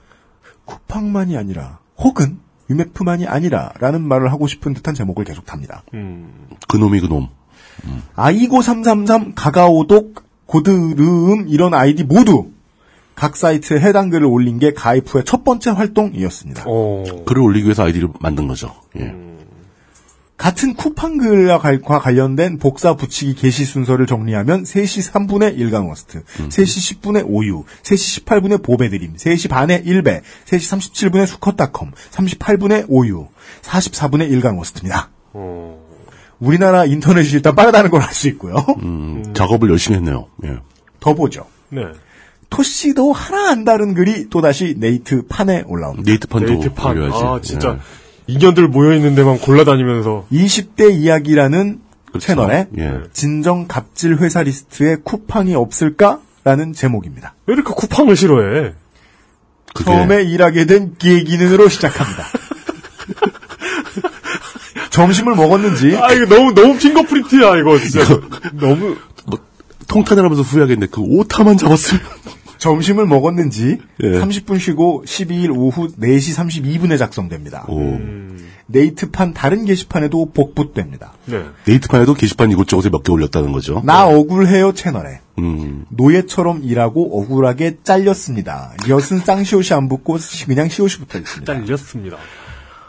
쿠팡만이 0.64 1.36
아니라 1.36 1.78
혹은 1.98 2.38
위메프만이 2.70 3.26
아니라 3.26 3.72
라는 3.78 4.02
말을 4.02 4.32
하고 4.32 4.46
싶은 4.46 4.72
듯한 4.74 4.94
제목을 4.94 5.24
계속 5.24 5.44
답니다. 5.44 5.82
음. 5.92 6.46
그놈이 6.68 7.00
그놈. 7.00 7.28
아이고 8.14 8.62
333 8.62 9.34
가가오독 9.34 10.22
고드르음 10.46 11.48
이런 11.48 11.74
아이디 11.74 12.04
모두 12.04 12.50
각 13.14 13.36
사이트에 13.36 13.80
해당 13.80 14.10
글을 14.10 14.26
올린 14.26 14.58
게 14.58 14.72
가입 14.72 15.12
후의 15.12 15.24
첫 15.24 15.44
번째 15.44 15.70
활동이었습니다. 15.70 16.64
어. 16.66 17.04
글을 17.26 17.42
올리기 17.42 17.66
위해서 17.66 17.84
아이디를 17.84 18.08
만든 18.20 18.48
거죠. 18.48 18.74
예. 18.96 19.02
음. 19.02 19.38
같은 20.40 20.72
쿠팡글과 20.74 21.58
관- 21.58 21.82
관련된 21.82 22.58
복사 22.58 22.96
붙이기 22.96 23.34
게시 23.34 23.66
순서를 23.66 24.06
정리하면 24.06 24.62
3시 24.64 25.12
3분에 25.12 25.54
일간워스트, 25.58 26.22
3시 26.48 27.02
10분에 27.02 27.24
오유, 27.26 27.64
3시 27.82 28.24
18분에 28.24 28.62
보배드림, 28.62 29.16
3시 29.16 29.50
반에 29.50 29.82
일배, 29.84 30.22
3시 30.46 30.78
37분에 30.78 31.26
수컷닷컴, 31.26 31.92
38분에 32.12 32.86
오유, 32.88 33.26
44분에 33.60 34.30
일간워스트입니다. 34.30 35.10
어. 35.34 35.78
우리나라 36.38 36.86
인터넷이 36.86 37.32
일단 37.34 37.54
빠르다는 37.54 37.90
걸 37.90 38.00
알 38.00 38.14
수 38.14 38.26
있고요. 38.28 38.64
음, 38.82 39.22
작업을 39.34 39.68
열심히 39.68 39.98
했네요. 39.98 40.28
예. 40.44 40.56
더 41.00 41.12
보죠. 41.12 41.44
네. 41.68 41.82
토씨도 42.48 43.12
하나 43.12 43.50
안 43.50 43.64
다른 43.64 43.92
글이 43.94 44.30
또다시 44.30 44.74
네이트 44.78 45.26
판에 45.28 45.64
올라옵니다. 45.66 46.10
네이트판도 46.10 46.48
네이트판. 46.50 46.96
올려야지. 46.96 47.24
아, 47.24 47.40
진짜. 47.42 47.74
예. 47.76 47.99
인연들 48.30 48.68
모여있는 48.68 49.14
데만 49.14 49.38
골라다니면서. 49.38 50.26
20대 50.32 50.92
이야기라는 50.92 51.80
그렇죠. 52.08 52.26
채널에 52.26 52.68
예. 52.78 53.00
진정 53.12 53.66
갑질 53.66 54.16
회사 54.18 54.42
리스트에 54.42 54.96
쿠팡이 55.02 55.54
없을까 55.54 56.20
라는 56.44 56.72
제목입니다. 56.72 57.34
왜 57.46 57.54
이렇게 57.54 57.72
쿠팡을 57.72 58.16
싫어해? 58.16 58.72
그게 59.74 59.84
처음에 59.84 60.22
일하게 60.22 60.64
된 60.64 60.94
계기는으로 60.98 61.68
시작합니다. 61.68 62.24
점심을 64.90 65.36
먹었는지 65.36 65.96
아, 65.96 66.12
이거 66.12 66.26
너무, 66.26 66.52
너무 66.52 66.76
fingerprint야, 66.76 67.58
이거, 67.58 67.78
진짜. 67.78 68.04
너무. 68.52 68.96
뭐, 69.26 69.38
통탄을 69.86 70.24
하면서 70.24 70.42
후회하겠네. 70.42 70.88
그 70.90 71.00
오타만 71.00 71.56
잡았으면. 71.58 72.02
점심을 72.60 73.06
먹었는지 73.06 73.78
예. 74.02 74.06
30분 74.06 74.60
쉬고 74.60 75.02
12일 75.06 75.50
오후 75.56 75.88
4시 75.88 76.36
32분에 76.36 76.98
작성됩니다. 76.98 77.64
오. 77.68 77.98
네이트판 78.66 79.34
다른 79.34 79.64
게시판에도 79.64 80.30
복붙됩니다. 80.32 81.14
네. 81.24 81.42
네이트판에도 81.66 82.14
게시판 82.14 82.50
이곳저곳에 82.52 82.88
몇 82.90 83.02
개 83.02 83.10
올렸다는 83.12 83.50
거죠. 83.50 83.82
나 83.84 84.06
억울해요 84.06 84.72
채널에 84.74 85.20
음. 85.38 85.86
노예처럼 85.88 86.62
일하고 86.62 87.20
억울하게 87.20 87.78
잘렸습니다. 87.82 88.74
엿은 88.88 89.20
쌍시옷이 89.24 89.68
안 89.72 89.88
붙고 89.88 90.18
그냥 90.46 90.68
시옷이 90.68 90.96
붙어 91.00 91.18
있습니다. 91.18 91.52
잘렸습니다. 91.52 92.16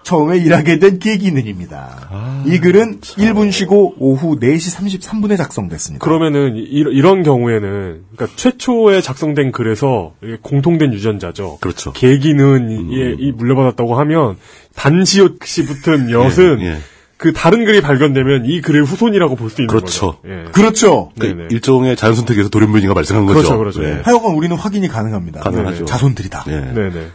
처음에 0.03 0.37
일하게 0.39 0.79
된 0.79 0.99
계기는입니다. 0.99 2.43
이 2.45 2.59
글은 2.59 3.01
1분 3.01 3.51
쉬고 3.51 3.95
오후 3.99 4.39
4시 4.39 4.99
33분에 4.99 5.37
작성됐습니다. 5.37 6.03
그러면은, 6.03 6.55
이, 6.57 6.61
이런 6.61 7.23
경우에는, 7.23 8.03
그러니까 8.15 8.35
최초에 8.35 9.01
작성된 9.01 9.51
글에서 9.51 10.13
공통된 10.41 10.93
유전자죠. 10.93 11.59
그렇죠. 11.61 11.91
계기는 11.93 12.69
이, 12.91 13.15
이 13.19 13.31
물려받았다고 13.31 13.95
하면, 13.99 14.37
단시옷이 14.75 15.65
붙은 15.67 16.09
엿은, 16.11 16.61
예, 16.61 16.65
예. 16.65 16.77
그 17.17 17.33
다른 17.33 17.65
글이 17.65 17.81
발견되면 17.81 18.47
이 18.47 18.61
글의 18.61 18.81
후손이라고 18.83 19.35
볼 19.35 19.51
수 19.51 19.61
있는 19.61 19.67
그렇죠. 19.67 20.13
거죠. 20.13 20.19
예. 20.27 20.51
그렇죠. 20.51 21.11
그 21.19 21.27
네네. 21.27 21.47
일종의 21.51 21.95
자연 21.95 22.15
선택에서 22.15 22.49
돌연변이가 22.49 22.95
발생한 22.95 23.27
거죠. 23.27 23.37
그렇죠, 23.37 23.57
그렇죠. 23.59 23.81
네. 23.81 24.01
하여간 24.03 24.33
우리는 24.33 24.55
확인이 24.55 24.87
가능합니다. 24.87 25.41
가능하죠. 25.41 25.85
자손들이다. 25.85 26.45
네. 26.47 26.73
네네. 26.73 27.07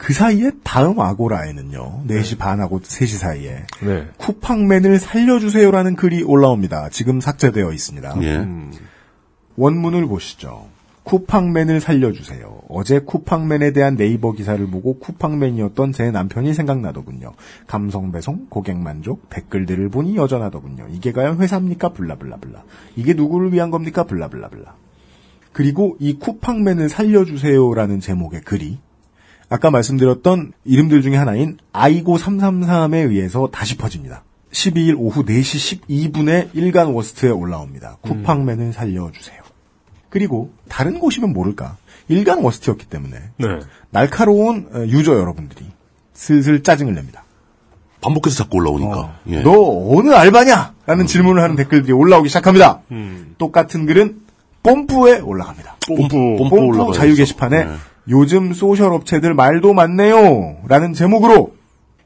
그 0.00 0.14
사이에 0.14 0.50
다음 0.64 0.98
아고라에는요. 0.98 2.04
4시 2.08 2.38
반하고 2.38 2.80
3시 2.80 3.18
사이에 3.18 3.64
네. 3.82 4.06
쿠팡맨을 4.16 4.98
살려주세요라는 4.98 5.94
글이 5.94 6.22
올라옵니다. 6.22 6.88
지금 6.88 7.20
삭제되어 7.20 7.70
있습니다. 7.70 8.16
예. 8.22 8.36
음. 8.38 8.72
원문을 9.56 10.06
보시죠. 10.06 10.68
쿠팡맨을 11.02 11.80
살려주세요. 11.80 12.62
어제 12.70 13.00
쿠팡맨에 13.00 13.74
대한 13.74 13.98
네이버 13.98 14.32
기사를 14.32 14.66
보고 14.68 14.98
쿠팡맨이었던 15.00 15.92
제 15.92 16.10
남편이 16.10 16.54
생각나더군요. 16.54 17.34
감성 17.66 18.10
배송, 18.10 18.46
고객 18.48 18.78
만족, 18.78 19.28
댓글들을 19.28 19.90
보니 19.90 20.16
여전하더군요. 20.16 20.86
이게 20.92 21.12
과연 21.12 21.42
회사입니까? 21.42 21.90
블라블라블라. 21.90 22.62
이게 22.96 23.12
누구를 23.12 23.52
위한 23.52 23.70
겁니까? 23.70 24.04
블라블라블라. 24.04 24.74
그리고 25.52 25.98
이 26.00 26.18
쿠팡맨을 26.18 26.88
살려주세요라는 26.88 28.00
제목의 28.00 28.40
글이 28.40 28.78
아까 29.50 29.70
말씀드렸던 29.70 30.52
이름들 30.64 31.02
중에 31.02 31.16
하나인 31.16 31.58
아이고 31.72 32.16
333에 32.16 33.10
의해서 33.10 33.48
다시 33.52 33.76
퍼집니다. 33.76 34.22
12일 34.52 34.94
오후 34.96 35.24
4시 35.24 35.80
12분에 35.88 36.50
일간 36.54 36.88
워스트에 36.88 37.30
올라옵니다. 37.30 37.98
쿠팡맨을 38.02 38.72
살려주세요. 38.72 39.42
그리고 40.08 40.52
다른 40.68 40.98
곳이면 40.98 41.32
모를까. 41.32 41.76
일간 42.08 42.42
워스트였기 42.42 42.86
때문에 42.86 43.16
네. 43.36 43.46
날카로운 43.90 44.68
어, 44.72 44.78
user 44.86 45.16
여러분들이 45.16 45.66
슬슬 46.14 46.62
짜증을 46.62 46.94
냅니다. 46.94 47.24
반복해서 48.00 48.44
자꾸 48.44 48.58
올라오니까. 48.58 49.18
예. 49.28 49.42
너 49.42 49.52
어느 49.96 50.10
알바냐? 50.10 50.74
라는 50.86 51.06
질문을 51.06 51.42
하는 51.42 51.54
댓글들이 51.56 51.92
올라오기 51.92 52.28
시작합니다. 52.28 52.80
음. 52.90 53.34
똑같은 53.38 53.86
글은 53.86 54.20
뽐뿌에 54.62 55.20
올라갑니다. 55.20 55.76
뽐뿌. 55.86 56.08
뽐뿌 56.08 56.36
뽐뿌 56.50 56.56
올라가야죠. 56.66 56.92
자유 56.92 57.14
게시판에 57.14 57.64
네. 57.64 57.72
요즘 58.10 58.52
social 58.52 58.92
업체들 58.92 59.34
말도 59.34 59.72
많네요. 59.72 60.56
라는 60.68 60.92
제목으로 60.92 61.54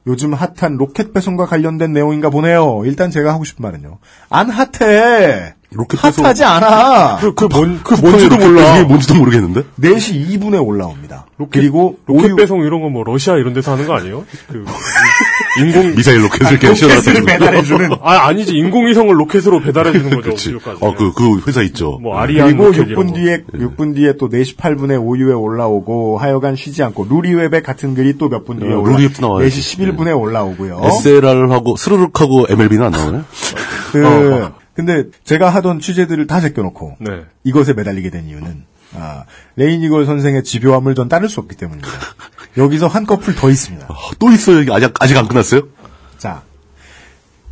요즘 0.06 0.34
핫한 0.34 0.76
로켓 0.76 1.14
배송과 1.14 1.46
관련된 1.46 1.92
내용인가 1.92 2.28
보네요. 2.28 2.82
일단 2.84 3.10
제가 3.10 3.32
하고 3.32 3.44
싶은 3.44 3.62
말은요. 3.62 3.98
안 4.28 4.50
핫해. 4.50 5.54
로켓 5.76 6.00
배송- 6.00 6.24
핫하지 6.24 6.44
않아. 6.44 7.16
그, 7.20 7.34
그, 7.34 7.44
뭔, 7.46 7.80
그 7.82 7.94
뭔지도 7.94 8.36
몰라. 8.36 8.62
배송이 8.62 8.84
뭔지도 8.88 9.14
모르겠는데? 9.14 9.62
4시 9.80 10.28
2분에 10.38 10.64
올라옵니다. 10.66 11.26
로켓- 11.38 11.60
그리고 11.60 11.96
로켓 12.06 12.28
오유- 12.30 12.36
배송 12.36 12.62
이런 12.64 12.80
거뭐 12.80 13.02
러시아 13.04 13.36
이런 13.36 13.54
데서 13.54 13.72
하는 13.72 13.86
거 13.86 13.94
아니에요? 13.94 14.24
그 14.48 14.64
인공 15.60 15.94
미사일 15.96 16.22
로켓을 16.24 16.52
이렇게 16.52 16.68
로켓을 16.68 16.76
씌워놔가지고. 16.76 17.26
배달해 17.26 17.62
주는 17.62 17.90
아 18.02 18.26
아니지 18.28 18.52
인공위성을 18.54 19.18
로켓으로 19.20 19.60
배달해 19.60 19.92
주는 19.92 20.10
거죠. 20.10 20.22
그렇지. 20.22 20.44
지금까지. 20.44 20.78
어, 20.80 20.94
그, 20.94 21.12
그 21.12 21.40
회사 21.48 21.62
있죠. 21.62 21.98
뭐 22.00 22.18
아리안 22.18 22.48
그리고 22.48 22.66
로켓 22.66 22.88
이런 22.88 23.06
6분 23.06 23.08
거. 23.10 23.14
뒤에 23.16 23.44
6분 23.52 23.94
뒤에 23.96 24.12
또 24.18 24.28
4시 24.28 24.56
8분에 24.56 25.00
오유에 25.04 25.32
올라오고 25.32 26.18
하여간 26.18 26.54
쉬지 26.56 26.82
않고 26.84 27.06
루리웹의 27.10 27.62
같은 27.62 27.94
글이 27.94 28.16
또 28.18 28.28
몇 28.28 28.44
분 28.44 28.60
뒤에 28.60 28.72
어, 28.72 28.78
올라 28.78 28.92
루리웹도 28.96 29.26
나와요. 29.26 29.46
4시 29.46 29.78
11분에 29.96 30.18
올라오고요. 30.18 30.80
SLR하고 30.84 31.76
스르륵하고 31.76 32.46
MLB는 32.48 32.84
안 32.86 32.92
나오네? 32.92 33.20
그 33.92 34.48
근데 34.74 35.04
제가 35.24 35.50
하던 35.50 35.80
취재들을 35.80 36.26
다 36.26 36.40
제껴놓고 36.40 36.96
네. 37.00 37.24
이것에 37.44 37.72
매달리게 37.74 38.10
된 38.10 38.26
이유는 38.26 38.64
아, 38.96 39.24
레이니걸 39.56 40.06
선생의 40.06 40.44
집요함을 40.44 40.94
전 40.94 41.08
따를 41.08 41.28
수 41.28 41.40
없기 41.40 41.56
때문입니다. 41.56 41.90
여기서 42.56 42.86
한 42.86 43.06
커플 43.06 43.34
더 43.34 43.50
있습니다. 43.50 43.86
어, 43.88 43.94
또 44.18 44.30
있어요. 44.30 44.72
아직, 44.72 44.94
아직 45.00 45.16
안 45.16 45.26
끝났어요? 45.26 45.62
자, 46.18 46.42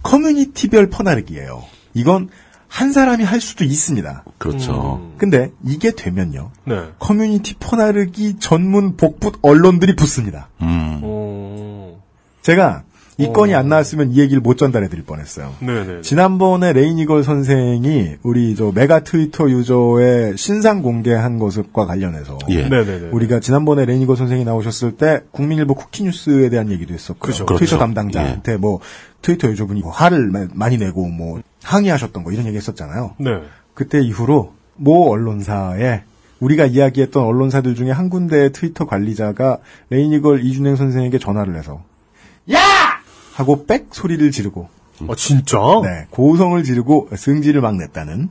커뮤니티별 0.02 0.90
퍼나르기예요. 0.90 1.64
이건 1.94 2.28
한 2.68 2.92
사람이 2.92 3.22
할 3.22 3.40
수도 3.40 3.64
있습니다. 3.64 4.24
그렇죠. 4.38 5.12
근데 5.18 5.50
이게 5.64 5.90
되면요. 5.90 6.50
네. 6.64 6.88
커뮤니티 6.98 7.54
퍼나르기 7.54 8.38
전문 8.38 8.96
복붙 8.96 9.34
언론들이 9.42 9.94
붙습니다. 9.94 10.48
음. 10.62 11.00
어. 11.02 12.02
제가 12.40 12.84
이 13.18 13.26
어. 13.26 13.32
건이 13.32 13.54
안 13.54 13.68
나왔으면 13.68 14.12
이 14.12 14.18
얘기를 14.20 14.40
못 14.40 14.56
전달해 14.56 14.88
드릴 14.88 15.04
뻔했어요. 15.04 15.52
네네. 15.60 16.00
지난번에 16.00 16.72
레이니걸 16.72 17.22
선생이 17.24 18.16
우리 18.22 18.56
저 18.56 18.72
메가 18.74 19.00
트위터 19.00 19.50
user의 19.50 20.36
신상 20.38 20.80
공개한 20.82 21.38
것과 21.38 21.84
관련해서 21.86 22.38
예. 22.48 22.68
네네네. 22.68 23.10
우리가 23.12 23.40
지난번에 23.40 23.84
레이니걸 23.84 24.16
선생이 24.16 24.44
나오셨을 24.44 24.96
때 24.96 25.20
국민일보 25.30 25.74
쿠키 25.74 26.04
뉴스에 26.04 26.48
대한 26.48 26.70
얘기도 26.70 26.94
했었고요. 26.94 27.30
그죠. 27.32 27.44
트위터 27.44 27.54
그렇죠. 27.56 27.78
담당자한테 27.78 28.56
뭐 28.56 28.80
트위터 29.20 29.48
user분이 29.48 29.82
뭐 29.82 29.90
화를 29.92 30.28
마- 30.28 30.48
많이 30.54 30.78
내고 30.78 31.06
뭐 31.06 31.40
항의하셨던 31.62 32.24
거 32.24 32.32
이런 32.32 32.46
얘기 32.46 32.56
했었잖아요. 32.56 33.14
네. 33.18 33.30
그때 33.74 34.00
이후로 34.00 34.52
모 34.76 35.10
언론사에 35.10 36.02
우리가 36.40 36.64
이야기했던 36.66 37.22
언론사들 37.22 37.74
중에 37.74 37.90
한 37.90 38.08
군데의 38.10 38.52
트위터 38.52 38.86
관리자가 38.86 39.58
레이니걸 39.90 40.44
이준행 40.44 40.76
선생에게 40.76 41.18
전화를 41.18 41.56
해서 41.56 41.82
야! 42.52 42.58
하고 43.32 43.66
빽 43.66 43.86
소리를 43.92 44.30
지르고 44.30 44.68
아 45.08 45.14
진짜? 45.16 45.58
네, 45.82 46.06
고성을 46.10 46.62
지르고 46.62 47.08
승질을 47.16 47.60
막 47.60 47.76
냈다는 47.76 48.28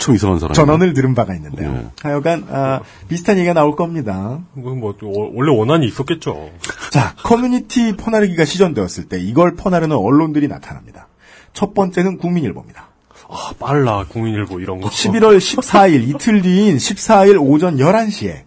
참 0.00 0.14
이상한 0.14 0.38
사람. 0.38 0.54
전언을 0.54 0.94
들은 0.94 1.14
바가 1.14 1.34
있는데요. 1.34 1.72
네. 1.72 1.86
하여간 2.02 2.46
아, 2.50 2.80
비슷한 3.08 3.36
얘기가 3.36 3.52
나올 3.52 3.76
겁니다. 3.76 4.40
뭐 4.54 4.86
또 4.86 5.10
워- 5.12 5.30
원래 5.34 5.54
원한이 5.56 5.86
있었겠죠. 5.86 6.50
자, 6.90 7.14
커뮤니티 7.22 7.94
퍼나르기가 7.96 8.44
시전되었을 8.44 9.04
때 9.08 9.20
이걸 9.20 9.54
퍼나르는 9.56 9.94
언론들이 9.94 10.48
나타납니다. 10.48 11.06
첫 11.52 11.74
번째는 11.74 12.16
국민일보입니다. 12.18 12.88
아 13.28 13.52
빨라 13.58 14.04
국민일보 14.08 14.60
이런 14.60 14.80
거. 14.80 14.88
11월 14.88 15.36
14일 15.38 16.08
이틀 16.08 16.42
뒤인 16.42 16.76
14일 16.76 17.36
오전 17.40 17.76
11시에 17.76 18.42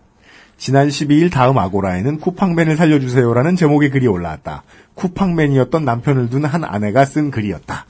지난 0.57 0.87
12일 0.87 1.31
다음 1.31 1.57
아고라에는 1.57 2.19
쿠팡맨을 2.19 2.77
살려주세요라는 2.77 3.55
제목의 3.55 3.91
글이 3.91 4.07
올라왔다. 4.07 4.63
쿠팡맨이었던 4.95 5.85
남편을 5.85 6.29
둔 6.29 6.45
한 6.45 6.63
아내가 6.63 7.05
쓴 7.05 7.29
글이었다. 7.31 7.85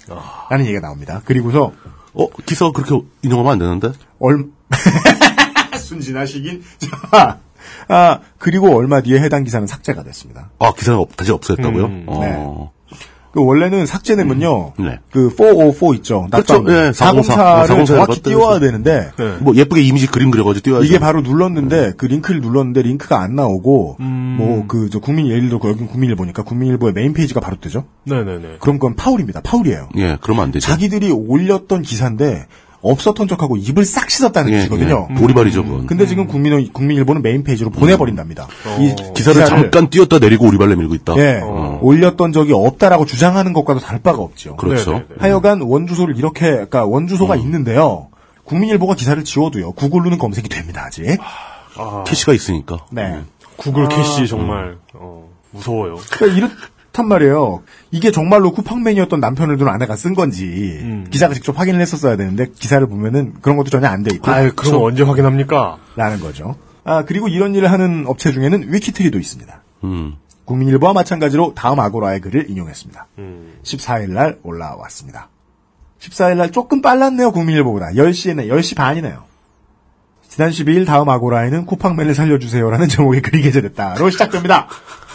라는 0.50 0.66
얘기가 0.66 0.82
나옵니다. 0.82 1.22
그리고서 1.26 1.72
어, 2.14 2.28
기사가 2.46 2.72
그렇게 2.72 3.06
인용하면 3.22 3.52
안 3.54 3.60
되는데? 3.60 3.92
얼 4.20 4.48
순진하시긴 5.78 6.64
자, 6.80 7.40
아 7.88 8.20
그리고 8.38 8.76
얼마 8.76 9.02
뒤에 9.02 9.20
해당 9.20 9.44
기사는 9.44 9.66
삭제가 9.68 10.04
됐습니다. 10.04 10.50
아, 10.60 10.74
기사가 10.74 11.00
없- 11.00 11.16
다시 11.16 11.32
없어졌다고요? 11.32 11.86
음, 11.86 12.06
어. 12.08 12.72
그 13.38 13.46
원래는 13.46 13.86
삭제되면요. 13.86 14.74
네. 14.80 14.98
그404 15.14 15.96
있죠. 15.98 16.28
그렇죠. 16.32 16.66
예, 16.70 16.92
404. 16.92 17.66
404를 17.66 17.68
404 17.68 17.86
정확히 17.86 18.22
띄워야. 18.24 18.58
되는데 18.58 19.12
네. 19.16 19.36
뭐 19.42 19.54
예쁘게 19.54 19.84
이미지 19.84 20.08
그림 20.08 20.32
그려가지고 20.32 20.64
띄워야죠. 20.64 20.88
이게 20.88 20.98
바로 20.98 21.22
눌렀는데 21.22 21.94
그 21.98 22.08
링크를 22.08 22.42
눌렀는데 22.42 22.82
링크가 22.82 23.22
안 23.22 23.36
나오고 23.36 23.98
뭐그 24.00 24.90
저 24.90 24.98
국민 24.98 25.28
예를 25.28 25.50
들어 25.50 25.60
여기 25.66 25.86
국민일보니까 25.86 26.42
국민일보의 26.42 26.94
main 26.94 27.14
page가 27.14 27.40
바로 27.40 27.58
뜨죠. 27.62 27.84
네네네. 28.06 28.58
그럼 28.60 28.80
그건 28.80 28.96
파울입니다. 28.96 29.42
파울이에요. 29.42 29.90
예, 29.98 30.18
그러면 30.20 30.46
안 30.46 30.52
되죠. 30.52 30.66
자기들이 30.66 31.12
올렸던 31.12 31.84
기사인데 31.84 32.48
없었던 32.92 33.28
척하고 33.28 33.58
입을 33.58 33.86
싹 33.86 34.10
씻었다는 34.10 34.52
예, 34.52 34.58
뜻이거든요. 34.58 35.08
예. 35.10 35.24
오리발이죠, 35.24 35.64
그건. 35.64 35.86
근데 35.88 36.06
지금 36.06 36.28
국민 36.28 36.72
국민일보는 36.72 37.22
main 37.22 37.44
page로 37.44 37.70
보내버린답니다. 37.70 38.48
이 38.80 38.96
기사를 39.14 39.46
잠깐 39.46 39.90
띄웠다 39.90 40.20
내리고 40.20 40.48
오리발 40.48 40.70
내밀고 40.70 40.96
있다. 40.96 41.18
예, 41.18 41.42
어. 41.44 41.80
올렸던 41.82 42.32
적이 42.34 42.54
없다라고 42.54 43.06
주장하는 43.06 43.54
것과도 43.54 43.80
다를 43.80 44.02
바가 44.02 44.20
없죠. 44.20 44.56
그렇죠. 44.56 44.92
네네네. 44.92 45.08
하여간 45.20 45.62
원주소를 45.62 46.18
이렇게, 46.18 46.50
그러니까 46.52 46.86
원주소가 46.86 47.36
있는데요. 47.36 48.08
국민일보가 48.46 48.96
기사를 48.96 49.22
지워도요. 49.24 49.74
구글로는 49.74 50.18
검색이 50.18 50.50
됩니다, 50.50 50.84
아직. 50.86 51.18
캐시가 52.06 52.34
있으니까. 52.34 52.78
네. 52.92 53.22
구글 53.58 53.88
캐시 53.90 54.28
정말 54.28 54.78
어, 54.94 55.30
무서워요. 55.52 55.98
그러니까 56.12 56.48
이렇단 56.48 57.08
말이에요. 57.08 57.62
이게 57.92 58.12
정말로 58.12 58.52
쿠팡맨이었던 58.52 59.20
남편을 59.20 59.58
둔 59.58 59.68
아내가 59.68 59.96
쓴 59.96 60.16
건지 60.16 60.80
음. 60.82 61.08
기자가 61.10 61.34
직접 61.36 61.58
확인을 61.58 61.80
했었어야 61.80 62.18
되는데 62.18 62.48
기사를 62.50 62.86
보면은 62.88 63.36
그런 63.42 63.56
것도 63.58 63.70
전혀 63.70 63.88
안 63.88 64.04
돼 64.04 64.16
있고 64.16 64.32
아 64.32 64.50
그럼 64.56 64.82
언제 64.84 65.04
확인합니까? 65.04 65.78
라는 65.96 66.20
거죠. 66.20 66.56
아 66.84 67.04
그리고 67.06 67.28
이런 67.28 67.54
일을 67.56 67.72
하는 67.72 68.06
업체 68.08 68.32
중에는 68.32 68.74
위키트리도 68.74 69.20
있습니다. 69.20 69.62
음. 69.84 70.16
국민일보와 70.46 70.94
마찬가지로 70.94 71.54
다음 71.56 71.80
아고라의 71.80 72.22
글을 72.22 72.50
인용했습니다. 72.50 73.08
음. 73.20 73.54
14일 73.64 74.12
날 74.12 74.40
올라왔습니다. 74.44 75.30
14일 76.00 76.38
날 76.38 76.52
조금 76.52 76.82
빨랐네요, 76.82 77.32
국민일보보다. 77.32 77.88
10시에네, 77.88 78.48
10시 78.48 78.76
반이네요. 78.76 79.24
지난 80.30 80.52
12일 80.52 80.86
다음 80.86 81.10
아고라에는 81.10 81.66
쿠팡맨을 81.66 82.14
살려주세요라는 82.16 82.88
제목의 82.88 83.22
글이 83.22 83.42
게재됐다로 83.42 84.10
시작됩니다. 84.10 84.68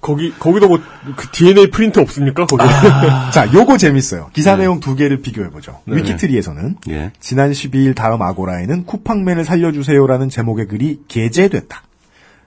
거기 0.00 0.32
거기도 0.38 0.68
뭐 0.68 0.78
그 1.14 1.28
DNA 1.30 1.70
프린트 1.70 2.00
없습니까? 2.00 2.46
거기. 2.46 2.64
자, 3.32 3.52
요거 3.52 3.76
재밌어요. 3.76 4.30
기사 4.32 4.56
내용 4.56 4.80
두 4.80 4.96
개를 4.96 5.20
비교해 5.20 5.50
보죠. 5.50 5.80
네. 5.84 5.96
위키트리에서는 5.96 6.76
예. 6.88 7.12
지난 7.20 7.52
12일 7.52 7.94
다음 7.94 8.22
아고라에는 8.22 8.86
쿠팡맨을 8.86 9.44
살려주세요라는 9.44 10.28
제목의 10.28 10.66
글이 10.66 11.02
게재됐다. 11.08 11.82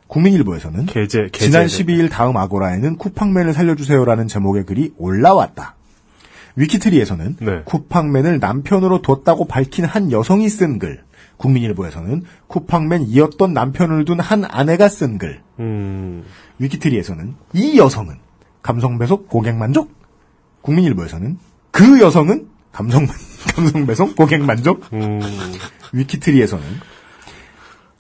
국민일보에서는 0.08 0.88
게재, 0.88 1.30
지난 1.32 1.68
게재됐다. 1.68 1.94
12일 1.94 2.10
다음 2.10 2.36
아고라에는 2.36 2.98
쿠팡맨을 2.98 3.54
살려주세요라는 3.54 4.28
제목의 4.28 4.66
글이 4.66 4.94
올라왔다. 4.98 5.76
위키트리에서는 6.56 7.38
네. 7.40 7.62
쿠팡맨을 7.64 8.40
남편으로 8.40 9.02
뒀다고 9.02 9.48
밝힌 9.48 9.86
한 9.86 10.12
여성이 10.12 10.50
쓴 10.50 10.80
글, 10.80 11.00
국민일보에서는 11.40 12.24
쿠팡맨이었던 12.48 13.54
남편을 13.54 14.06
둔 14.06 14.20
한 14.20 14.46
아내가 14.46 14.88
쓴 14.90 15.18
글, 15.18 15.42
음, 15.60 16.24
위키트리에서는 16.60 17.34
이 17.54 17.80
여성은 17.80 18.16
감성 18.62 19.00
배속 19.00 19.28
고객 19.28 19.56
만족, 19.56 19.90
국민일보에서는 20.62 21.40
그 21.72 22.00
여성은 22.02 22.48
감성 22.72 23.08
감성 23.56 23.88
배속 23.88 24.16
고객 24.16 24.44
만족, 24.44 24.84
음, 24.94 25.20
위키트리에서는 25.94 26.64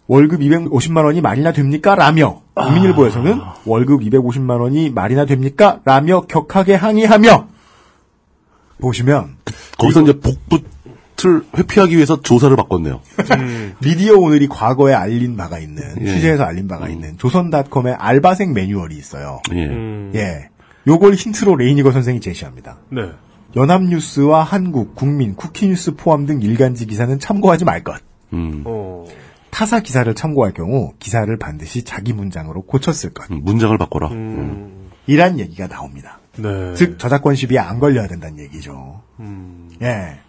월급 0.07 0.41
250만 0.41 1.05
원이 1.05 1.21
말이나 1.21 1.53
됩니까? 1.53 1.93
라며. 1.95 2.41
국민일보에서는 2.55 3.39
월급 3.65 4.01
250만 4.01 4.59
원이 4.59 4.89
말이나 4.89 5.25
됩니까? 5.25 5.81
라며 5.85 6.21
격하게 6.21 6.73
항의하며. 6.73 7.47
보시면 8.81 9.37
거기서 9.77 10.01
이제 10.01 10.19
복붙 10.19 10.63
을 11.25 11.43
회피하기 11.57 11.95
위해서 11.95 12.21
조사를 12.21 12.55
바꿨네요. 12.55 13.01
미디어 13.83 14.17
오늘이 14.17 14.47
과거에 14.47 14.93
알린 14.93 15.35
바가 15.37 15.59
있는 15.59 15.83
예. 16.01 16.05
취재에서 16.05 16.43
알린 16.43 16.67
바가 16.67 16.87
있는 16.89 17.17
조선닷컴의 17.17 17.95
알바생 17.95 18.53
매뉴얼이 18.53 18.95
있어요. 18.95 19.41
예. 19.53 19.65
음, 19.65 20.11
예. 20.15 20.49
요걸 20.87 21.15
힌트로 21.15 21.55
레이니거 21.55 21.91
선생이 21.91 22.21
제시합니다. 22.21 22.77
네. 22.89 23.01
연합뉴스와 23.55 24.43
한국, 24.43 24.95
국민, 24.95 25.35
쿠키뉴스 25.35 25.95
포함 25.95 26.25
등 26.25 26.41
일간지 26.41 26.85
기사는 26.85 27.19
참고하지 27.19 27.65
말 27.65 27.83
것. 27.83 28.01
음. 28.33 28.63
어, 28.65 29.05
타사 29.49 29.79
기사를 29.79 30.13
참고할 30.13 30.53
경우 30.53 30.93
기사를 30.99 31.35
반드시 31.37 31.83
자기 31.83 32.13
문장으로 32.13 32.61
고쳤을 32.61 33.13
것. 33.13 33.29
음, 33.31 33.41
문장을 33.43 33.77
바꿔라. 33.77 34.09
음. 34.09 34.15
음, 34.15 34.89
이란 35.07 35.39
얘기가 35.39 35.67
나옵니다. 35.67 36.19
네. 36.37 36.73
즉 36.75 36.99
저작권 36.99 37.35
시비에 37.35 37.57
안 37.57 37.79
걸려야 37.79 38.07
된다는 38.07 38.39
얘기죠. 38.39 39.01
음, 39.19 39.69
예. 39.81 40.19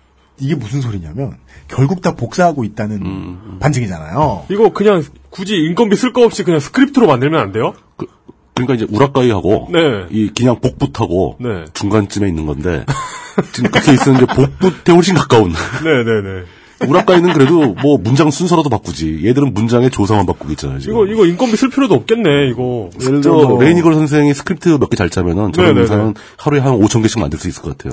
이게 0.40 0.55
무슨 0.55 0.81
소리냐면 0.81 1.37
결국 1.68 2.00
다 2.03 2.14
복사하고 2.14 2.64
있다는 2.64 2.96
음, 3.03 3.57
반증이잖아요. 3.61 4.46
이거 4.50 4.72
그냥 4.72 5.03
굳이 5.31 5.57
인건비 5.57 5.96
쓸 5.96 6.12
거 6.12 6.24
없이 6.24 6.42
그냥 6.44 6.61
스크립트로 6.61 7.07
만들면 7.07 7.40
안 7.40 7.53
돼요? 7.53 7.74
그, 7.96 8.07
그러니까 8.55 8.74
이제 8.74 8.87
우라카이하고 8.90 9.68
네. 9.72 9.79
이 10.11 10.31
그냥 10.37 10.61
복붙하고 10.61 11.37
네. 11.40 11.64
중간쯤에 11.74 12.29
있는 12.29 12.46
건데 12.46 12.85
지금 13.53 13.70
그 13.70 13.81
케이스는 13.81 14.16
이제 14.16 14.26
복붙에 14.26 14.92
훨씬 14.92 15.14
가까운. 15.14 15.53
네네네. 15.85 16.44
우라카이는 16.88 17.35
그래도 17.35 17.74
뭐 17.74 17.98
문장 17.98 18.31
순서라도 18.31 18.70
바꾸지. 18.70 19.20
얘들은 19.26 19.53
문장의 19.53 19.90
조사만 19.90 20.24
바꾸고 20.24 20.50
있잖아요. 20.53 20.79
지금. 20.79 20.94
이거, 20.94 21.07
이거 21.12 21.26
인건비 21.26 21.55
쓸 21.59 21.68
필요도 21.68 21.94
없겠네, 21.94 22.48
이거. 22.48 22.88
예를 23.03 23.20
저 23.20 23.33
들어 23.37 23.48
뭐, 23.48 23.62
레이니걸 23.62 23.92
선생이 23.94 24.33
스크립트 24.33 24.70
몇 24.70 24.88
개 24.88 24.96
잘 24.96 25.11
짜면은 25.11 25.53
저런 25.53 25.74
네네네. 25.74 25.81
기사는 25.83 26.14
하루에 26.38 26.61
한 26.61 26.72
5천 26.81 27.03
개씩 27.03 27.20
만들 27.20 27.38
수 27.38 27.48
있을 27.48 27.62
것 27.62 27.76
같아요. 27.76 27.92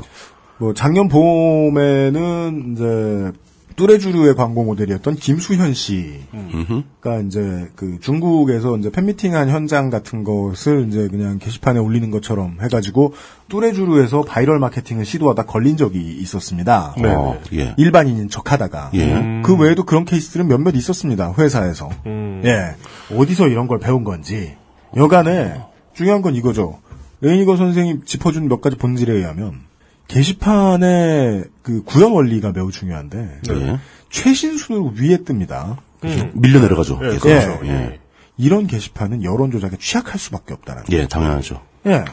뭐 0.59 0.73
작년 0.73 1.07
봄에는 1.07 2.73
이제 2.73 3.31
뚜레쥬르의 3.77 4.33
광고 4.33 4.63
모델이었던 4.63 5.15
김수현 5.15 5.75
씨가 5.75 6.17
음흠. 6.33 6.83
이제 7.27 7.69
그 7.75 7.99
중국에서 8.01 8.75
이제 8.77 8.89
팬미팅한 8.89 9.49
현장 9.49 9.91
같은 9.91 10.23
것을 10.23 10.87
이제 10.87 11.07
그냥 11.07 11.37
게시판에 11.37 11.79
올리는 11.79 12.09
것처럼 12.09 12.57
해가지고 12.59 13.13
뚜레쥬르에서 13.49 14.23
바이럴 14.23 14.57
마케팅을 14.57 15.05
시도하다 15.05 15.45
걸린 15.45 15.77
적이 15.77 16.17
있었습니다. 16.21 16.95
네. 16.99 17.09
어, 17.09 17.39
예. 17.53 17.75
일반인인 17.77 18.29
척하다가 18.29 18.89
예. 18.95 19.41
그 19.45 19.55
외에도 19.55 19.83
그런 19.83 20.05
케이스들은 20.05 20.47
몇몇 20.47 20.75
있었습니다 20.75 21.33
회사에서 21.37 21.89
음. 22.07 22.41
예 22.45 22.75
어디서 23.15 23.47
이런 23.47 23.67
걸 23.67 23.79
배운 23.79 24.03
건지 24.03 24.55
여간에 24.95 25.61
중요한 25.93 26.21
건 26.21 26.35
이거죠 26.35 26.79
레이니걸 27.21 27.57
선생이 27.57 28.01
짚어준 28.05 28.47
몇 28.47 28.61
가지 28.61 28.75
본질에 28.75 29.13
의하면 29.13 29.66
게시판의 30.07 31.43
그 31.61 31.83
구현 31.83 32.11
원리가 32.11 32.51
매우 32.51 32.71
중요한데 32.71 33.39
예. 33.49 33.79
최신 34.09 34.57
순으로 34.57 34.93
위에 34.97 35.17
뜹니다 35.17 35.77
음. 36.03 36.31
밀려 36.35 36.59
내려가죠. 36.59 36.99
예, 37.03 37.07
계속. 37.09 37.21
그렇죠. 37.21 37.59
예. 37.65 37.69
예. 37.69 37.99
이런 38.37 38.67
게시판은 38.67 39.23
여론 39.23 39.51
조작에 39.51 39.71
취약할 39.79 40.19
수밖에 40.19 40.53
없다는 40.53 40.83
예, 40.91 41.07
당연하죠. 41.07 41.61
예 41.87 42.05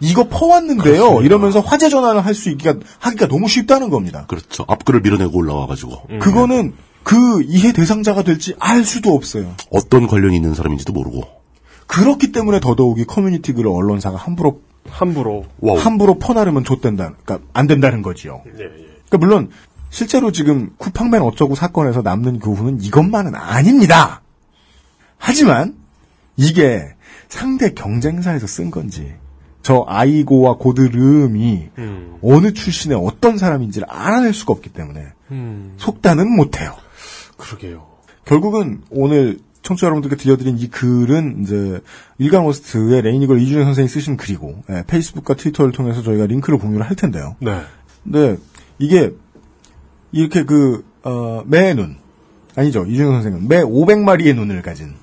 이거 0.00 0.28
퍼왔는데요 0.28 1.22
이러면서 1.22 1.60
화제 1.60 1.88
전환을 1.88 2.24
할 2.24 2.34
수 2.34 2.50
있기가 2.50 2.74
하기가 2.98 3.28
너무 3.28 3.48
쉽다는 3.48 3.88
겁니다 3.88 4.26
그렇죠. 4.28 4.64
앞글을 4.68 5.00
밀어내고 5.00 5.38
올라와가지고 5.38 6.02
음. 6.10 6.18
그거는 6.18 6.74
그 7.02 7.42
이해 7.44 7.72
당사자가 7.72 8.22
될지 8.22 8.54
알 8.58 8.84
수도 8.84 9.14
없어요. 9.14 9.54
어떤 9.70 10.06
관련이 10.08 10.34
있는 10.36 10.54
사람인지도 10.54 10.92
모르고. 10.92 11.22
그렇기 11.86 12.32
때문에 12.32 12.58
더더욱이 12.58 13.04
커뮤니티 13.04 13.52
글을 13.52 13.70
언론사가 13.70 14.16
함부로 14.16 14.60
함부로. 14.90 15.46
wow. 15.60 15.78
함부로 15.78 16.18
퍼나르면 16.18 16.64
좆된다. 16.64 17.14
그러니까 17.24 17.46
안 17.52 17.66
된다는 17.66 18.02
거지요. 18.02 18.42
예, 18.46 18.64
예. 18.64 18.68
그러니까 19.08 19.18
물론 19.18 19.50
실제로 19.90 20.32
지금 20.32 20.70
쿠팡맨 20.78 21.22
어쩌고 21.22 21.54
사건에서 21.54 22.02
남는 22.02 22.40
교훈은 22.40 22.82
이것만은 22.82 23.34
아닙니다. 23.34 24.22
하지만 25.18 25.74
이게 26.36 26.94
상대 27.28 27.72
경쟁사에서 27.72 28.46
쓴 28.46 28.70
건지 28.70 29.14
저 29.62 29.84
아이고와 29.88 30.58
고드름이 30.58 31.70
음. 31.78 32.18
어느 32.22 32.52
출신의 32.52 32.98
어떤 33.02 33.36
사람인지를 33.36 33.88
알아낼 33.90 34.32
수가 34.32 34.52
없기 34.52 34.70
때문에 34.70 35.06
음. 35.32 35.74
속단은 35.78 36.30
못해요. 36.30 36.74
그러게요. 37.36 37.86
결국은 38.24 38.82
오늘 38.90 39.38
청취자 39.66 39.88
여러분들께 39.88 40.14
들려드린 40.14 40.58
이 40.58 40.68
글은 40.68 41.42
이제 41.42 41.80
일간 42.18 42.44
워스트의 42.44 43.02
레이니걸 43.02 43.40
이준영 43.40 43.64
선생이 43.64 43.88
쓰신 43.88 44.16
글이고 44.16 44.62
예, 44.70 44.84
페이스북과 44.86 45.34
트위터를 45.34 45.72
통해서 45.72 46.02
저희가 46.02 46.26
링크를 46.26 46.58
공유를 46.58 46.86
할 46.86 46.94
텐데요. 46.94 47.34
네. 47.40 47.62
근데 48.04 48.36
이게 48.78 49.12
이렇게 50.12 50.44
그 50.44 50.84
어, 51.02 51.42
매의 51.46 51.74
눈 51.74 51.96
아니죠 52.54 52.84
이준영 52.86 53.12
선생은 53.12 53.48
매 53.48 53.62
500마리의 53.62 54.36
눈을 54.36 54.62
가진 54.62 54.94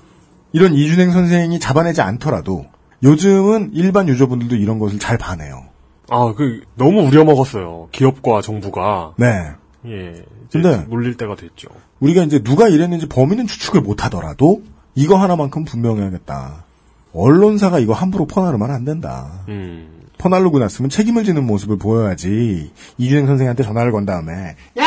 이런 0.52 0.72
이준행 0.72 1.10
선생이 1.10 1.60
잡아내지 1.60 2.00
않더라도 2.00 2.64
요즘은 3.02 3.72
일반 3.74 4.08
유저분들도 4.08 4.56
이런 4.56 4.78
것을 4.78 4.98
잘 4.98 5.18
봐내요. 5.18 5.64
아, 6.08 6.32
그, 6.34 6.62
너무 6.74 7.02
우려먹었어요. 7.02 7.88
기업과 7.92 8.40
정부가. 8.40 9.14
네. 9.18 9.50
예. 9.86 10.24
근데- 10.50 10.84
물릴 10.88 11.16
때가 11.16 11.36
됐죠. 11.36 11.68
우리가 12.00 12.22
이제 12.22 12.42
누가 12.42 12.68
이랬는지 12.68 13.08
범인은 13.08 13.46
추측을 13.46 13.80
못 13.82 14.04
하더라도 14.04 14.62
이거 14.94 15.16
하나만큼 15.16 15.64
분명해야겠다. 15.64 16.64
언론사가 17.12 17.78
이거 17.78 17.92
함부로 17.92 18.26
퍼나르면 18.26 18.70
안 18.70 18.84
된다. 18.84 19.44
음. 19.48 20.02
퍼날르고 20.18 20.58
났으면 20.58 20.88
책임을 20.90 21.24
지는 21.24 21.44
모습을 21.46 21.76
보여야지. 21.78 22.72
이준행 22.98 23.26
선생한테 23.26 23.62
전화를 23.62 23.92
건 23.92 24.06
다음에 24.06 24.56
야! 24.78 24.84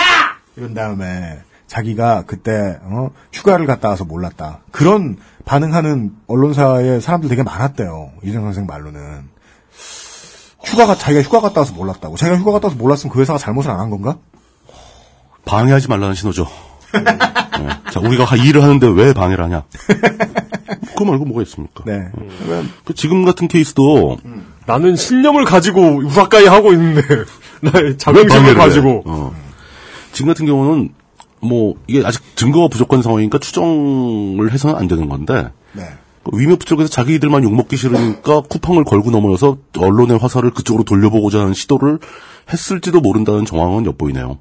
이런 0.55 0.73
다음에 0.73 1.39
자기가 1.67 2.23
그때 2.25 2.79
어, 2.81 3.11
휴가를 3.33 3.65
갔다 3.65 3.89
와서 3.89 4.03
몰랐다. 4.05 4.61
그런 4.71 5.17
반응하는 5.45 6.13
언론사의 6.27 7.01
사람들 7.01 7.29
되게 7.29 7.43
많았대요. 7.43 8.11
이준행 8.23 8.41
선생 8.45 8.65
말로는. 8.65 9.25
휴가가 10.63 10.95
자기가 10.95 11.21
휴가 11.21 11.39
갔다 11.41 11.61
와서 11.61 11.73
몰랐다고. 11.73 12.17
자기가 12.17 12.37
휴가 12.39 12.53
갔다 12.53 12.67
와서 12.67 12.77
몰랐으면 12.77 13.13
그 13.13 13.21
회사가 13.21 13.37
잘못을 13.37 13.69
안 13.71 13.79
한 13.79 13.89
건가? 13.89 14.17
방해하지 15.47 15.87
말라는 15.87 16.15
신호죠. 16.15 16.47
예. 16.95 17.91
자, 17.91 17.99
우리가 17.99 18.23
하- 18.25 18.35
일을 18.35 18.61
하는데 18.63 18.87
왜 18.87 19.13
방해를 19.13 19.43
하냐? 19.45 19.63
그거 20.89 21.05
말고 21.05 21.25
뭐가 21.25 21.41
있습니까? 21.43 21.83
네. 21.85 22.07
그러면 22.43 22.69
그 22.85 22.93
지금 22.93 23.23
같은 23.25 23.47
케이스도 23.47 24.17
나는 24.65 24.95
신념을 24.95 25.45
가지고 25.45 25.97
우사까이 25.97 26.45
하고 26.45 26.71
있는데, 26.73 27.01
나의 27.61 27.97
자긍심을. 27.97 28.55
가지고. 28.55 29.03
어. 29.05 29.33
지금 30.11 30.29
같은 30.29 30.45
경우는 30.45 30.89
뭐 31.39 31.75
이게 31.87 32.01
아직 32.05 32.21
증거가 32.35 32.67
부족한 32.67 33.01
상황이니까 33.03 33.37
추정을 33.37 34.51
해서는 34.51 34.75
안 34.75 34.87
되는 34.87 35.07
건데 35.07 35.49
네. 35.73 35.83
그 36.23 36.35
위메프 36.39 36.65
쪽에서 36.65 36.89
자기들만 36.89 37.43
욕먹기 37.43 37.77
싫으니까 37.77 38.41
쿠팡을 38.49 38.83
걸고 38.83 39.11
넘어서 39.11 39.57
언론의 39.77 40.17
화살을 40.17 40.49
그쪽으로 40.51 40.83
돌려보고자 40.83 41.39
하는 41.41 41.53
시도를 41.53 41.99
했을지도 42.51 43.01
모른다는 43.01 43.45
정황은 43.45 43.85
엿보이네요. 43.85 44.39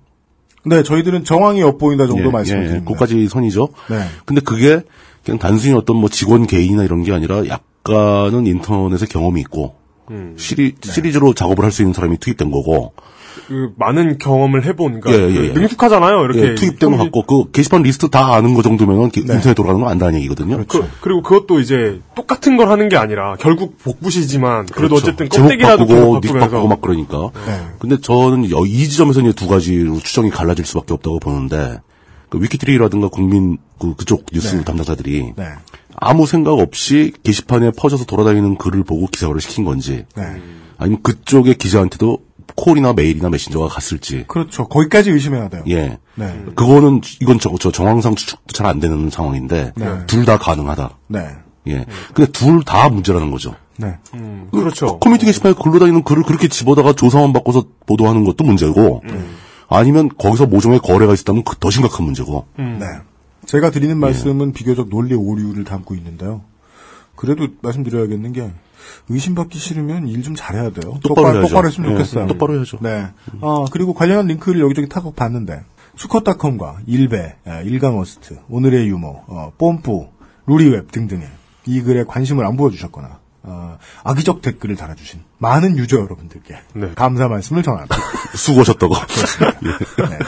네, 0.67 0.83
저희들은 0.83 1.25
정황이 1.25 1.61
엿보인다 1.61 2.07
정도 2.07 2.29
예, 2.29 2.33
말씀을 2.33 2.63
예, 2.65 2.69
드립니다. 2.69 2.93
그까지 2.93 3.29
선이죠. 3.29 3.69
네. 3.89 4.01
근데 4.25 4.41
그게 4.41 4.81
그냥 5.25 5.39
단순히 5.39 5.75
어떤 5.75 5.97
뭐 5.97 6.09
직원 6.09 6.47
개인이나 6.47 6.85
이런 6.85 7.03
게 7.03 7.13
아니라 7.13 7.43
약간은 7.47 8.47
인터넷에 8.47 9.07
경험이 9.07 9.41
있고 9.43 9.75
음. 10.11 10.35
시리, 10.39 10.75
네. 10.75 10.93
시리즈로 10.93 11.35
작업을 11.35 11.65
할 11.65 11.73
수 11.73 11.83
있는 11.83 11.93
사람이 11.95 12.19
투입된 12.19 12.51
거고 12.51 12.93
그, 13.49 13.71
많은 13.77 14.19
경험을 14.19 14.65
해본, 14.65 15.01
그러니까. 15.01 15.13
예, 15.13 15.31
예, 15.35 15.45
예. 15.49 15.53
그 15.53 15.59
능숙하잖아요, 15.59 16.25
이렇게. 16.25 16.41
예, 16.41 16.55
거 16.55 16.87
형이- 16.89 16.99
갖고 16.99 17.23
그 17.23 17.51
게시판 17.53 17.83
리스트 17.83 18.09
다 18.09 18.35
아는 18.35 18.55
거 18.55 18.63
정도면은 18.63 19.11
기- 19.11 19.25
네. 19.25 19.35
인터넷 19.35 19.55
돌아가는 19.55 19.81
거 19.81 19.89
안다는 19.89 20.19
얘기거든요. 20.21 20.65
그, 20.67 20.89
그리고 21.01 21.23
그것도 21.23 21.61
이제 21.61 22.01
똑같은 22.15 22.57
걸 22.57 22.69
하는 22.71 22.89
게 22.89 22.97
아니라 22.97 23.37
결국 23.39 23.79
복붙이지만 23.79 24.67
그래도 24.67 24.97
그렇죠. 24.97 25.13
어쨌든 25.13 25.29
껍데기라도 25.29 25.87
바꾸고 25.87 26.21
닉 26.21 26.33
바꾸고 26.33 26.69
막 26.69 26.81
그러니까. 26.81 27.31
네. 27.47 27.67
근데 27.79 28.01
저는 28.01 28.51
여- 28.51 28.65
이 28.67 28.89
지점에서는 28.89 29.31
이제 29.31 29.37
두 29.37 29.49
가지로 29.49 29.99
추정이 30.01 30.31
갈라질 30.31 30.65
수밖에 30.65 30.95
없다고 30.95 31.19
보는데 31.21 31.79
그 32.29 32.41
위키트리라든가 32.43 33.09
국민 33.09 33.59
그 33.79 33.95
그쪽 33.95 34.27
뉴스 34.33 34.57
네. 34.57 34.65
담당자들이 34.65 35.33
네. 35.37 35.45
아무 35.99 36.27
생각 36.27 36.53
없이 36.59 37.13
게시판에 37.23 37.71
퍼져서 37.77 38.05
돌아다니는 38.07 38.57
글을 38.57 38.83
보고 38.85 39.07
기사화를 39.07 39.41
시킨 39.41 39.65
건지 39.65 40.05
네. 40.17 40.23
아니면 40.79 41.03
그쪽의 41.03 41.55
기자한테도 41.55 42.19
콜이나 42.55 42.93
메일이나 42.93 43.29
메신저가 43.29 43.69
갔을지. 43.69 44.25
그렇죠. 44.29 44.67
거기까지 44.69 45.11
의심해야 45.11 45.49
돼요. 45.49 45.63
예. 45.69 45.99
네. 46.15 46.45
그거는 46.55 47.01
이건 47.21 47.39
저, 47.39 47.51
저 47.59 47.71
정황상 47.71 48.15
추측도 48.15 48.53
잘 48.53 48.67
안 48.67 48.81
되는 48.81 49.11
상황인데 49.11 49.73
네. 49.77 50.07
둘다 50.07 50.39
가능하다. 50.39 50.91
네. 51.09 51.29
예. 51.69 51.85
근데 52.15 52.31
둘 52.33 52.63
다 52.65 52.89
문제라는 52.89 53.31
거죠. 53.31 53.55
네. 53.77 53.99
그렇죠. 54.53 54.99
커뮤니티 55.01 55.27
게시판에 55.27 55.55
굴러다니는 55.61 56.03
글을 56.05 56.23
그렇게 56.23 56.49
집어다가 56.49 56.93
조사만 56.95 57.33
바꿔서 57.33 57.65
보도하는 57.87 58.25
것도 58.25 58.45
문제고 58.45 59.03
아니면 59.69 60.09
거기서 60.17 60.47
모종의 60.47 60.79
거래가 60.81 61.13
있었다면 61.13 61.45
그 61.45 61.58
더 61.58 61.71
심각한 61.71 62.05
문제고. 62.05 62.47
음. 62.59 62.79
네. 62.81 62.87
제가 63.45 63.71
드리는 63.71 63.97
말씀은 63.99 64.53
비교적 64.53 64.89
논리 64.89 65.15
오류를 65.15 65.65
담고 65.65 65.95
있는데요. 65.97 66.43
그래도 67.15 67.47
말씀드려야겠는 67.63 68.33
게 68.33 68.51
의심받기 69.09 69.59
싫으면 69.59 70.09
일 70.09 70.23
좀 70.23 70.35
잘해야 70.35 70.71
돼요. 70.71 70.99
똑바로. 71.03 71.43
똑바로 71.43 71.69
했으면 71.69 71.91
예, 71.91 71.95
좋겠어요. 71.95 72.27
똑바로 72.27 72.57
해야죠. 72.57 72.79
네. 72.81 73.07
아, 73.41 73.65
그리고 73.71 73.95
관련한 73.95 74.27
링크를 74.27 74.61
여기저기 74.61 74.89
타고 74.89 75.13
봤는데 75.13 75.63
수컷닷컴과 75.97 76.79
일베, 76.87 77.37
아, 77.47 77.61
일가머스트, 77.61 78.39
오늘의 78.49 78.89
유머, 78.89 79.09
어, 79.29 79.53
뽐뿌, 79.57 80.09
루리웹 80.47 80.91
등등의 80.91 81.29
이 81.67 81.81
글에 81.83 82.05
관심을 82.05 82.45
안 82.45 82.57
보여주셨거나 82.57 83.19
어, 83.49 83.79
악의적 84.03 84.43
댓글을 84.43 84.75
달아주신 84.75 85.21
많은 85.39 85.79
유저 85.79 85.99
여러분들께 85.99 86.57
네. 86.75 86.91
감사 86.97 87.29
말씀을 87.29 87.63
전합니다. 87.63 87.97
수고하셨다고. 88.35 88.95
네. 89.63 90.19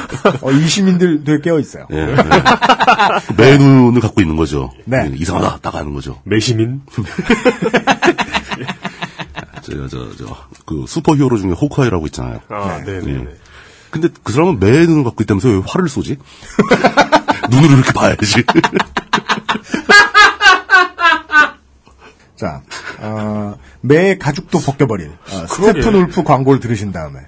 어, 0.43 0.53
이 0.53 0.69
시민들 0.69 1.25
되게 1.25 1.41
깨어 1.43 1.59
있어요. 1.59 1.87
예. 1.91 1.97
예. 1.97 2.17
매 3.37 3.59
눈을 3.59 4.01
갖고 4.01 4.21
있는 4.21 4.37
거죠. 4.37 4.71
네. 4.85 5.11
예, 5.13 5.17
이상하다. 5.17 5.59
딱 5.63 5.75
아는 5.75 5.95
거죠. 5.95 6.21
매시민? 6.25 6.83
저, 9.71 9.89
저, 9.89 10.16
저, 10.16 10.37
그 10.64 10.85
슈퍼히어로 10.87 11.37
중에 11.39 11.53
호크아이라고 11.53 12.07
있잖아요. 12.07 12.41
아, 12.49 12.83
네, 12.85 13.01
네, 13.01 13.12
예. 13.12 13.19
네. 13.19 13.37
근데 13.91 14.09
그 14.23 14.33
사람은 14.33 14.59
매 14.59 14.87
눈을 14.87 15.05
갖고 15.05 15.23
있다면서 15.23 15.49
왜 15.49 15.62
화를 15.66 15.89
쏘지? 15.89 16.16
눈으로 17.51 17.75
이렇게 17.75 17.93
봐야지. 17.93 18.45
자, 22.37 22.62
어, 23.01 23.59
매 23.81 24.16
가죽도 24.16 24.61
벗겨버릴 24.61 25.09
어. 25.11 25.47
스테픈 25.47 25.95
울프 25.95 26.23
광고를 26.23 26.61
들으신 26.61 26.93
다음에 26.93 27.21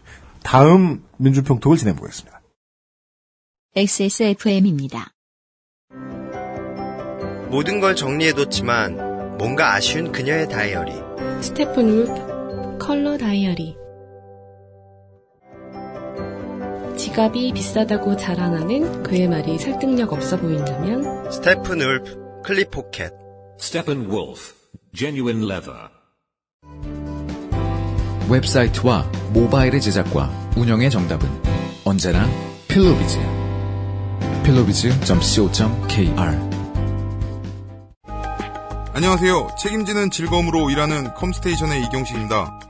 다음 0.42 1.02
민주평톡을 1.16 1.76
진행해보겠습니다. 1.76 2.40
XSFM입니다. 3.74 5.12
모든 7.50 7.80
걸 7.80 7.96
정리해뒀지만 7.96 9.38
뭔가 9.38 9.74
아쉬운 9.74 10.12
그녀의 10.12 10.48
다이어리. 10.48 10.92
Steppenwolf 11.40 12.29
컬러 12.80 13.16
다이어리 13.16 13.76
지갑이 16.96 17.52
비싸다고 17.52 18.16
자랑하는 18.16 19.02
그의 19.02 19.28
말이 19.28 19.58
설득력 19.58 20.12
없어 20.12 20.38
보인다면 20.38 21.30
Steppenwolf 21.30 22.42
클립 22.42 22.70
포켓. 22.70 23.12
Steppenwolf, 23.60 24.54
genuine 24.94 25.44
leather. 25.44 25.88
웹사이트와 28.30 29.10
모바일의 29.34 29.80
제작과 29.80 30.30
운영의 30.56 30.90
정답은 30.90 31.28
언제나 31.84 32.26
필로비즈. 32.68 33.18
필로비즈.co.kr 34.44 36.50
안녕하세요. 38.92 39.48
책임지는 39.58 40.10
즐거움으로 40.10 40.70
일하는 40.70 41.14
컴스테이션의 41.14 41.84
이경식입니다. 41.84 42.69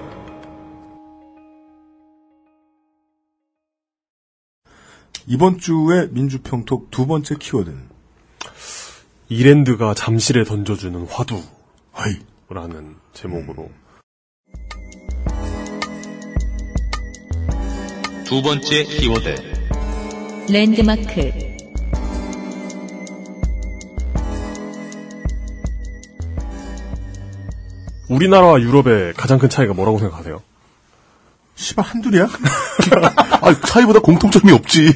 이번 5.27 5.59
주의 5.59 6.09
민주평톡 6.09 6.89
두 6.89 7.05
번째 7.05 7.35
키워드는 7.39 7.89
이랜드가 9.29 9.93
잠실에 9.93 10.43
던져주는 10.43 11.07
화두. 11.07 11.35
허이. 11.97 12.15
라는 12.49 12.95
제목으로. 13.13 13.69
두 18.25 18.41
번째 18.41 18.83
키워드. 18.83 19.35
랜드마크. 20.49 21.31
우리나라와 28.09 28.59
유럽의 28.59 29.13
가장 29.13 29.39
큰 29.39 29.47
차이가 29.47 29.73
뭐라고 29.73 29.97
생각하세요? 29.99 30.41
씨발 31.61 31.85
한둘이야? 31.85 32.27
아, 33.41 33.55
차이보다 33.61 33.99
공통점이 33.99 34.51
없지. 34.51 34.93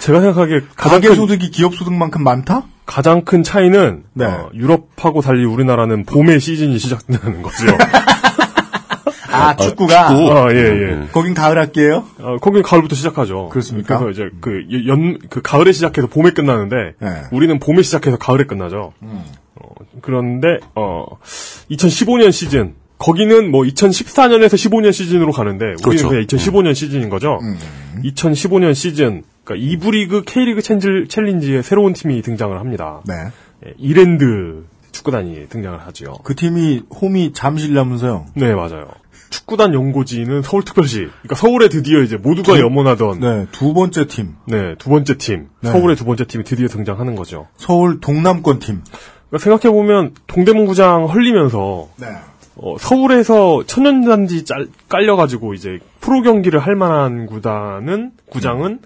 제가 0.00 0.20
생각하기에 0.20 0.60
가장 0.74 0.96
가계 0.96 1.08
큰, 1.08 1.16
소득이 1.16 1.50
기업 1.50 1.74
소득만큼 1.74 2.24
많다? 2.24 2.64
가장 2.86 3.24
큰 3.24 3.42
차이는 3.42 4.04
네. 4.14 4.24
어, 4.24 4.50
유럽하고 4.54 5.20
달리 5.20 5.44
우리나라는 5.44 6.04
봄에 6.06 6.38
시즌이 6.38 6.78
시작되는 6.78 7.42
거죠. 7.42 7.66
아, 9.30 9.56
축구가? 9.56 10.08
축구. 10.08 10.32
아, 10.32 10.52
예, 10.52 10.56
예. 10.56 11.08
거긴 11.12 11.34
가을 11.34 11.58
학기예요? 11.58 12.04
어, 12.18 12.36
거긴 12.40 12.62
가을부터 12.62 12.94
시작하죠. 12.96 13.48
그렇습니까? 13.50 13.98
그래서 13.98 14.10
이제 14.10 14.30
그 14.40 14.64
연, 14.88 15.18
그 15.30 15.40
가을에 15.40 15.72
시작해서 15.72 16.08
봄에 16.08 16.30
끝나는데, 16.30 16.94
네. 16.98 17.22
우리는 17.30 17.58
봄에 17.58 17.82
시작해서 17.82 18.16
가을에 18.16 18.44
끝나죠. 18.44 18.92
음. 19.02 19.22
어, 19.54 19.68
그런데, 20.02 20.58
어, 20.74 21.06
2015년 21.70 22.32
시즌, 22.32 22.74
거기는 23.00 23.50
뭐 23.50 23.62
2014년에서 23.62 24.54
15년 24.54 24.92
시즌으로 24.92 25.32
가는데, 25.32 25.64
우리는 25.64 25.82
그렇죠. 25.82 26.08
그냥 26.08 26.24
2015년 26.26 26.74
시즌인 26.74 27.08
거죠. 27.08 27.38
음. 27.40 27.58
2015년 28.04 28.74
시즌, 28.74 29.22
그러니까 29.42 29.66
2부 29.66 29.92
리그 29.92 30.22
K리그 30.22 30.60
챌린지, 30.60 31.08
챌린지에 31.08 31.62
새로운 31.62 31.94
팀이 31.94 32.20
등장을 32.20 32.56
합니다. 32.60 33.00
네. 33.06 33.14
예, 33.66 33.72
이랜드 33.78 34.64
축구단이 34.92 35.48
등장을 35.48 35.78
하지요. 35.80 36.18
그 36.24 36.36
팀이 36.36 36.82
홈이 37.00 37.32
잠실이라면서요. 37.32 38.26
네, 38.34 38.54
맞아요. 38.54 38.88
축구단 39.30 39.72
연고지는 39.72 40.42
서울특별시. 40.42 40.98
그러니까 40.98 41.36
서울에 41.36 41.68
드디어 41.68 42.02
이제 42.02 42.16
모두가 42.18 42.58
염원하던 42.58 43.20
네, 43.20 43.46
두 43.50 43.72
번째 43.72 44.08
팀. 44.08 44.34
네, 44.46 44.74
두 44.78 44.90
번째 44.90 45.16
팀. 45.16 45.48
네. 45.62 45.70
서울의 45.70 45.96
두 45.96 46.04
번째 46.04 46.26
팀이 46.26 46.44
드디어 46.44 46.68
등장하는 46.68 47.14
거죠. 47.14 47.46
서울 47.56 48.00
동남권 48.00 48.58
팀. 48.58 48.82
그러니까 49.30 49.38
생각해 49.38 49.72
보면, 49.72 50.14
동대문구장 50.26 51.06
헐리면서, 51.06 51.88
네. 51.96 52.08
어, 52.56 52.76
서울에서 52.78 53.64
천연잔디 53.66 54.44
짤, 54.44 54.66
깔려가지고 54.88 55.54
이제 55.54 55.78
프로 56.00 56.22
경기를 56.22 56.60
할 56.60 56.76
만한 56.76 57.26
구단은, 57.26 58.12
구장은, 58.30 58.80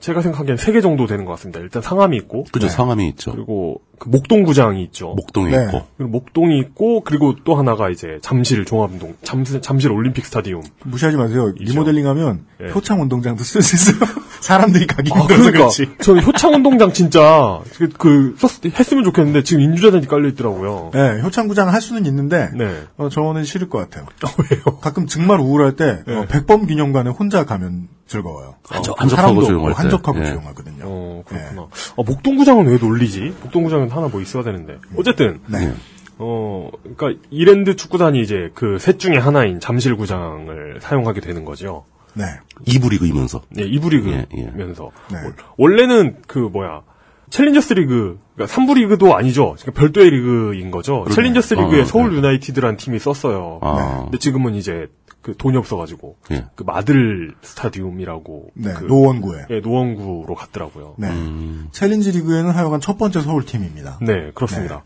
제가 0.00 0.20
생각하기엔 0.22 0.56
세 0.56 0.72
개 0.72 0.80
정도 0.80 1.06
되는 1.06 1.24
것 1.24 1.32
같습니다. 1.32 1.60
일단 1.60 1.82
상암이 1.82 2.16
있고, 2.18 2.44
그죠, 2.52 2.66
네. 2.66 2.72
상암이 2.72 3.08
있죠. 3.10 3.32
그리고 3.32 3.80
그 3.98 4.08
목동구장이 4.08 4.82
있죠. 4.84 5.14
목동에 5.14 5.50
네. 5.56 5.64
있고. 5.66 5.82
그리고 5.96 6.10
목동이 6.10 6.58
있고, 6.58 7.02
그리고 7.02 7.34
또 7.44 7.54
하나가 7.54 7.90
이제 7.90 8.18
잠실 8.22 8.64
종합운동, 8.64 9.14
잠실, 9.22 9.60
잠실 9.62 9.92
올림픽 9.92 10.24
스타디움. 10.26 10.62
무시하지 10.84 11.16
마세요. 11.16 11.52
리모델링 11.56 12.06
하면 12.08 12.44
예. 12.62 12.70
효창 12.72 13.00
운동장도 13.02 13.44
쓸 13.44 13.62
수 13.62 13.76
있어요. 13.76 13.96
사람들이 14.40 14.86
가기 14.86 15.10
아, 15.14 15.18
힘들어서 15.20 15.42
그러니까. 15.44 15.58
그렇지. 15.70 15.86
저는 16.02 16.22
효창운동장 16.24 16.92
진짜, 16.92 17.60
그, 17.78 17.88
그, 17.88 18.34
썼, 18.38 18.64
했으면 18.66 19.04
좋겠는데, 19.04 19.42
지금 19.44 19.62
인주자단이 19.62 20.06
깔려있더라고요. 20.06 20.90
네, 20.92 21.22
효창구장 21.22 21.72
할 21.72 21.80
수는 21.80 22.04
있는데 22.06 22.50
네. 22.54 22.82
어, 22.96 23.08
저는 23.08 23.44
싫을 23.44 23.68
것 23.70 23.78
같아요. 23.78 24.06
왜요? 24.50 24.78
가끔 24.80 25.06
정말 25.06 25.40
우울할 25.40 25.76
때 25.76 26.02
네. 26.06 26.14
어, 26.16 26.26
백범 26.28 26.66
기념관에 26.66 27.10
혼자 27.10 27.44
가면 27.46 27.88
즐거워요. 28.06 28.56
한적- 28.64 28.90
어, 28.92 28.94
한적하고 28.98 29.44
조용할 29.44 29.72
때. 29.74 29.82
한적하고 29.84 30.20
예. 30.20 30.24
조용하거든요. 30.26 30.82
어, 30.84 31.22
그렇구나. 31.26 31.62
어, 31.96 32.02
목동구장은 32.04 32.66
왜 32.66 32.76
놀리지? 32.78 33.34
목동구장은 33.42 33.90
하나 33.90 34.08
뭐 34.08 34.20
있어야 34.20 34.42
되는데. 34.42 34.78
어쨌든, 34.96 35.40
네. 35.46 35.72
어, 36.18 36.70
그러니까 36.96 37.20
이랜드 37.30 37.76
축구단이 37.76 38.20
이제 38.20 38.50
그 38.54 38.78
셋 38.78 38.98
중에 38.98 39.16
하나인 39.16 39.60
잠실구장을 39.60 40.78
사용하게 40.80 41.20
되는 41.20 41.44
거죠. 41.44 41.84
네. 42.14 42.24
이부 42.66 42.90
리그이면서. 42.90 43.42
예, 43.58 43.62
이부 43.62 43.90
리그면서. 43.90 44.90
네. 45.10 45.18
원래는 45.56 46.18
그 46.26 46.38
뭐야. 46.38 46.82
챌린저스 47.30 47.72
리그, 47.72 48.20
그러니까 48.36 48.54
3부 48.54 48.76
리그도 48.76 49.16
아니죠. 49.16 49.56
그러니까 49.58 49.72
별도의 49.80 50.10
리그인 50.10 50.70
거죠. 50.70 51.04
챌린저스 51.10 51.54
리그에 51.54 51.82
아, 51.82 51.84
서울 51.84 52.14
유나이티드라는 52.14 52.76
팀이 52.76 53.00
썼어요. 53.00 53.58
아. 53.62 54.02
근데 54.04 54.18
지금은 54.18 54.54
이제 54.54 54.86
그 55.24 55.34
돈이 55.38 55.56
없어가지고 55.56 56.16
예. 56.32 56.44
그 56.54 56.64
마들 56.64 57.34
스타디움이라고 57.40 58.50
네, 58.54 58.74
그- 58.74 58.84
노원구에. 58.84 59.46
예, 59.50 59.60
노원구로 59.60 60.34
갔더라고요. 60.34 60.96
네. 60.98 61.08
음. 61.08 61.68
챌린지 61.72 62.10
리그에는 62.12 62.50
하여간 62.50 62.80
첫 62.80 62.98
번째 62.98 63.22
서울 63.22 63.46
팀입니다. 63.46 63.98
네, 64.02 64.32
그렇습니다. 64.34 64.84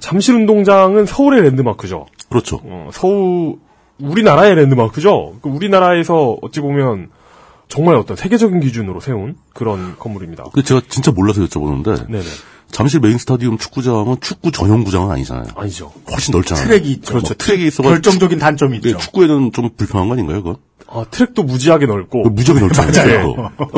잠실 0.00 0.34
운동장은 0.34 1.06
서울의 1.06 1.42
랜드마크죠. 1.42 2.06
그렇죠. 2.28 2.60
어, 2.64 2.90
서울 2.92 3.58
우리나라의 4.00 4.56
랜드마크죠. 4.56 5.36
그 5.40 5.48
우리나라에서 5.48 6.36
어찌 6.42 6.60
보면 6.60 7.10
정말 7.70 7.94
어떤 7.94 8.16
세계적인 8.16 8.60
기준으로 8.60 9.00
세운 9.00 9.36
그런 9.54 9.96
건물입니다. 9.98 10.44
그 10.52 10.62
제가 10.62 10.82
진짜 10.88 11.10
몰라서 11.12 11.40
여쭤보는데 11.42 12.06
네네. 12.10 12.24
잠실 12.70 13.00
메인 13.00 13.16
스타디움 13.18 13.58
축구장은 13.58 14.16
축구 14.20 14.50
전용 14.52 14.84
구장은 14.84 15.10
아니잖아요. 15.10 15.46
아니죠. 15.56 15.92
훨씬 16.10 16.32
넓잖아요. 16.32 16.64
트랙이 16.66 16.90
있죠. 16.92 17.14
그렇죠. 17.14 17.34
트랙이 17.34 17.66
있어가 17.66 17.88
결정적인 17.90 18.38
단점이 18.38 18.76
있죠. 18.76 18.90
예, 18.90 18.96
축구에는 18.96 19.52
좀 19.52 19.70
불편한 19.76 20.08
거 20.08 20.14
아닌가요, 20.14 20.42
그건? 20.42 20.56
아, 20.92 21.04
트랙도 21.08 21.44
무지하게 21.44 21.86
넓고 21.86 22.30
무지하게 22.30 22.60
넓잖아요. 22.66 23.34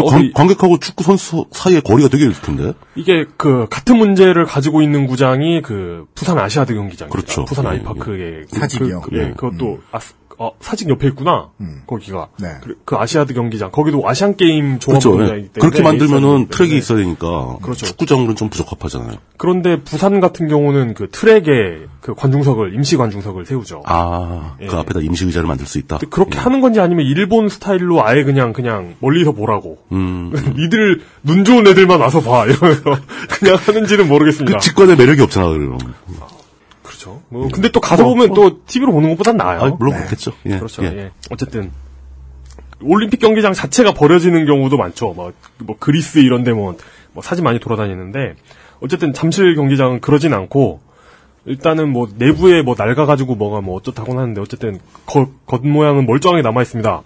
관, 0.09 0.32
관객하고 0.32 0.78
축구 0.78 1.05
선수 1.05 1.45
사이의 1.53 1.82
거리가 1.82 2.09
되게 2.09 2.26
있을 2.28 2.43
텐데. 2.43 2.72
이게 2.95 3.26
그 3.36 3.66
같은 3.70 3.99
문제를 3.99 4.45
가지고 4.47 4.80
있는 4.82 5.07
구장이 5.07 5.61
그 5.62 6.07
부산 6.14 6.38
아시아드 6.38 6.74
경기장입니다. 6.74 7.09
그렇죠. 7.14 7.45
부산 7.45 7.66
예, 7.66 7.68
아이파크의 7.70 8.47
그- 8.51 8.59
사직이요. 8.59 9.01
그, 9.03 9.11
예, 9.18 9.22
음. 9.24 9.34
그것도 9.36 9.80
아, 9.93 10.01
어, 10.39 10.53
사직 10.61 10.89
옆에 10.89 11.07
있구나. 11.09 11.51
음. 11.61 11.83
거기가 11.87 12.28
네. 12.41 12.49
그, 12.62 12.76
그 12.85 12.97
아시아드 12.97 13.35
경기장 13.35 13.70
거기도 13.70 14.09
아시안 14.09 14.37
게임 14.37 14.78
종합 14.78 15.01
그렇죠. 15.03 15.11
경기장이기 15.16 15.47
예. 15.49 15.53
때문에 15.53 15.70
그렇게 15.70 15.83
만들면은 15.83 16.28
있어야 16.43 16.49
트랙이. 16.51 16.78
있어야 16.78 16.99
되니까 16.99 17.57
그렇죠. 17.62 17.87
축구장은 17.87 18.35
좀 18.37 18.49
부적합하잖아요. 18.49 19.16
그런데 19.37 19.80
부산 19.83 20.20
같은 20.20 20.49
경우는 20.49 20.95
그 20.95 21.09
트랙에 21.11 21.87
그 22.01 22.14
관중석을 22.14 22.74
임시 22.74 22.97
관중석을 22.97 23.47
세우죠. 23.47 23.83
아, 23.87 24.55
그 24.59 24.64
예. 24.64 24.68
앞에다 24.76 25.01
임시 25.01 25.24
의자를 25.24 25.47
만들 25.49 25.66
수 25.66 25.78
있다. 25.78 25.99
그렇게 26.11 26.39
하는 26.39 26.61
건지 26.61 26.80
아니면 26.80 27.07
일본 27.07 27.49
스타일로 27.49 28.05
아예 28.05 28.24
그냥 28.24 28.53
그냥 28.53 28.95
멀리서 29.01 29.33
보라고. 29.33 29.78
음. 29.93 30.33
니들 30.57 31.03
눈 31.22 31.45
좋은 31.45 31.66
애들만 31.66 32.01
와서 32.01 32.20
봐 32.20 32.45
이러면서 32.47 32.83
그냥 33.39 33.57
하는지는 33.57 34.09
모르겠습니다. 34.09 34.59
그 34.59 34.62
직관의 34.64 34.97
매력이 34.97 35.20
없잖아, 35.22 35.49
그럼. 35.49 35.78
뭐 37.33 37.49
근데 37.53 37.70
또 37.70 37.80
가서 37.80 38.05
보면 38.05 38.35
또 38.35 38.64
TV로 38.66 38.93
보는 38.93 39.11
것보단 39.11 39.37
나아요. 39.37 39.61
아, 39.61 39.76
물론 39.78 39.97
그렇겠죠. 39.97 40.33
예. 40.47 40.57
그렇죠. 40.59 40.85
예. 40.85 40.89
예. 40.89 41.11
어쨌든 41.30 41.70
올림픽 42.83 43.20
경기장 43.20 43.53
자체가 43.53 43.95
버려지는 43.95 44.45
경우도 44.45 44.76
많죠. 44.76 45.14
뭐, 45.14 45.33
뭐 45.59 45.76
그리스 45.78 46.18
이런 46.18 46.45
데 46.45 46.53
뭐, 46.53 46.76
뭐 47.12 47.22
사진 47.22 47.45
많이 47.45 47.59
돌아다니는데 47.59 48.35
어쨌든 48.80 49.12
잠실 49.12 49.55
경기장은 49.55 50.01
그러진 50.01 50.35
않고 50.35 50.80
일단은 51.47 51.89
뭐 51.89 52.09
내부에 52.14 52.62
뭐 52.62 52.74
낡아가지고 52.76 53.35
뭐가 53.37 53.61
뭐 53.61 53.76
어쩌다곤 53.76 54.18
하는데 54.18 54.41
어쨌든 54.41 54.78
겉, 55.07 55.28
겉 55.47 55.66
모양은 55.66 56.07
멀쩡하게 56.07 56.43
남아 56.43 56.62
있습니다. 56.62 57.03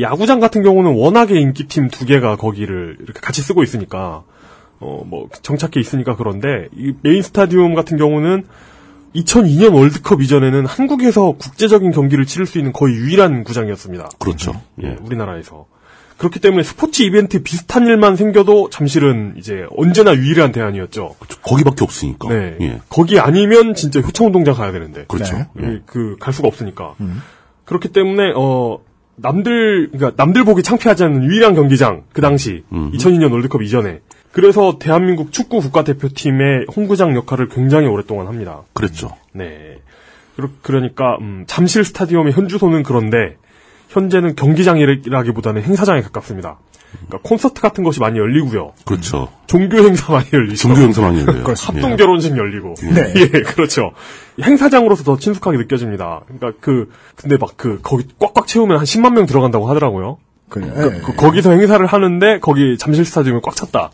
야구장 0.00 0.40
같은 0.40 0.62
경우는 0.62 0.94
워낙에 0.94 1.38
인기팀 1.40 1.88
두 1.88 2.06
개가 2.06 2.36
거기를 2.36 2.98
이렇게 3.00 3.20
같이 3.20 3.42
쓰고 3.42 3.62
있으니까 3.62 4.22
어 4.78 5.02
뭐 5.06 5.28
정착해 5.42 5.80
있으니까 5.80 6.16
그런데 6.16 6.68
이 6.76 6.92
메인 7.02 7.22
스타디움 7.22 7.74
같은 7.74 7.96
경우는 7.96 8.44
2002년 9.16 9.74
월드컵 9.74 10.22
이전에는 10.22 10.66
한국에서 10.66 11.32
국제적인 11.32 11.90
경기를 11.92 12.26
치를 12.26 12.46
수 12.46 12.58
있는 12.58 12.72
거의 12.72 12.94
유일한 12.94 13.44
구장이었습니다. 13.44 14.10
그렇죠. 14.18 14.60
예, 14.82 14.96
우리나라에서. 15.02 15.66
그렇기 16.18 16.40
때문에 16.40 16.62
스포츠 16.62 17.02
이벤트 17.02 17.42
비슷한 17.42 17.86
일만 17.86 18.16
생겨도 18.16 18.70
잠실은 18.70 19.34
이제 19.36 19.66
언제나 19.76 20.14
유일한 20.14 20.50
대안이었죠. 20.50 21.16
거기밖에 21.42 21.84
없으니까. 21.84 22.28
네. 22.28 22.56
예. 22.62 22.80
거기 22.88 23.20
아니면 23.20 23.74
진짜 23.74 24.00
효창운동장 24.00 24.54
가야 24.54 24.72
되는데. 24.72 25.04
그렇죠. 25.08 25.46
예, 25.60 25.82
그, 25.84 26.16
갈 26.18 26.32
수가 26.32 26.48
없으니까. 26.48 26.94
그렇기 27.66 27.88
때문에, 27.88 28.32
어, 28.34 28.78
남들, 29.16 29.90
그러니까 29.92 30.12
남들 30.22 30.44
보기 30.44 30.62
창피하지 30.62 31.04
않는 31.04 31.24
유일한 31.24 31.54
경기장, 31.54 32.04
그 32.12 32.22
당시, 32.22 32.64
2002년 32.72 33.30
월드컵 33.32 33.62
이전에. 33.62 34.00
그래서 34.36 34.76
대한민국 34.78 35.32
축구 35.32 35.60
국가대표팀의 35.60 36.66
홈구장 36.76 37.16
역할을 37.16 37.48
굉장히 37.48 37.86
오랫동안 37.86 38.26
합니다. 38.26 38.64
그랬죠. 38.74 39.12
네. 39.32 39.78
그러, 40.34 40.50
그러니까, 40.60 41.16
음, 41.22 41.44
잠실 41.46 41.84
스타디움의 41.84 42.34
현주소는 42.34 42.82
그런데, 42.82 43.38
현재는 43.88 44.36
경기장이라기보다는 44.36 45.62
행사장에 45.62 46.02
가깝습니다. 46.02 46.58
그러니까 47.06 47.26
콘서트 47.26 47.62
같은 47.62 47.82
것이 47.82 47.98
많이 47.98 48.18
열리고요. 48.18 48.74
그렇죠. 48.84 49.28
종교 49.46 49.78
행사 49.78 50.12
많이 50.12 50.26
열리죠. 50.30 50.68
종교 50.68 50.82
행사 50.82 51.00
많이 51.00 51.20
열려요. 51.20 51.44
합동 51.58 51.92
예. 51.92 51.96
결혼식 51.96 52.36
열리고. 52.36 52.74
네. 52.94 53.14
예, 53.16 53.28
그렇죠. 53.40 53.92
행사장으로서 54.42 55.02
더 55.02 55.16
친숙하게 55.16 55.56
느껴집니다. 55.56 56.20
그러니까 56.26 56.52
그 56.60 56.90
근데 57.16 57.38
막 57.38 57.56
그 57.56 57.80
거기 57.82 58.04
꽉꽉 58.18 58.46
채우면 58.46 58.76
한 58.76 58.84
10만 58.84 59.14
명 59.14 59.24
들어간다고 59.24 59.66
하더라고요. 59.70 60.18
그래. 60.48 60.68
그, 60.68 61.00
그 61.02 61.16
거기서 61.16 61.50
행사를 61.50 61.84
하는데 61.84 62.38
거기 62.40 62.78
잠실 62.78 63.04
스타디움이 63.04 63.40
꽉 63.42 63.56
찼다. 63.56 63.90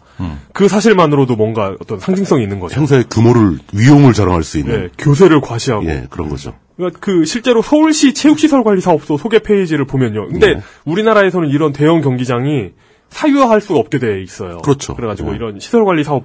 그 0.52 0.68
사실만으로도 0.68 1.36
뭔가 1.36 1.74
어떤 1.80 1.98
상징성이 1.98 2.42
있는 2.42 2.60
거죠. 2.60 2.78
행사의 2.78 3.04
규모를 3.10 3.58
위용을 3.72 4.12
자랑할 4.12 4.42
수 4.42 4.58
있는 4.58 4.84
예, 4.84 4.88
교세를 4.98 5.40
과시하고. 5.40 5.86
예, 5.86 6.06
그런 6.10 6.28
거죠. 6.28 6.54
그러니까 6.76 7.00
그 7.00 7.24
실제로 7.24 7.62
서울시 7.62 8.12
체육시설 8.12 8.64
관리 8.64 8.80
사업소 8.80 9.16
소개 9.16 9.38
페이지를 9.38 9.86
보면요. 9.86 10.28
근데 10.28 10.54
네. 10.54 10.60
우리나라에서는 10.84 11.48
이런 11.48 11.72
대형 11.72 12.00
경기장이 12.00 12.72
사유화할 13.08 13.60
수가 13.60 13.78
없게 13.78 13.98
돼 13.98 14.22
있어요. 14.22 14.58
그렇죠. 14.58 14.94
그래가지고 14.94 15.30
네. 15.30 15.36
이런 15.36 15.60
시설 15.60 15.84
관리 15.84 16.04
사업 16.04 16.24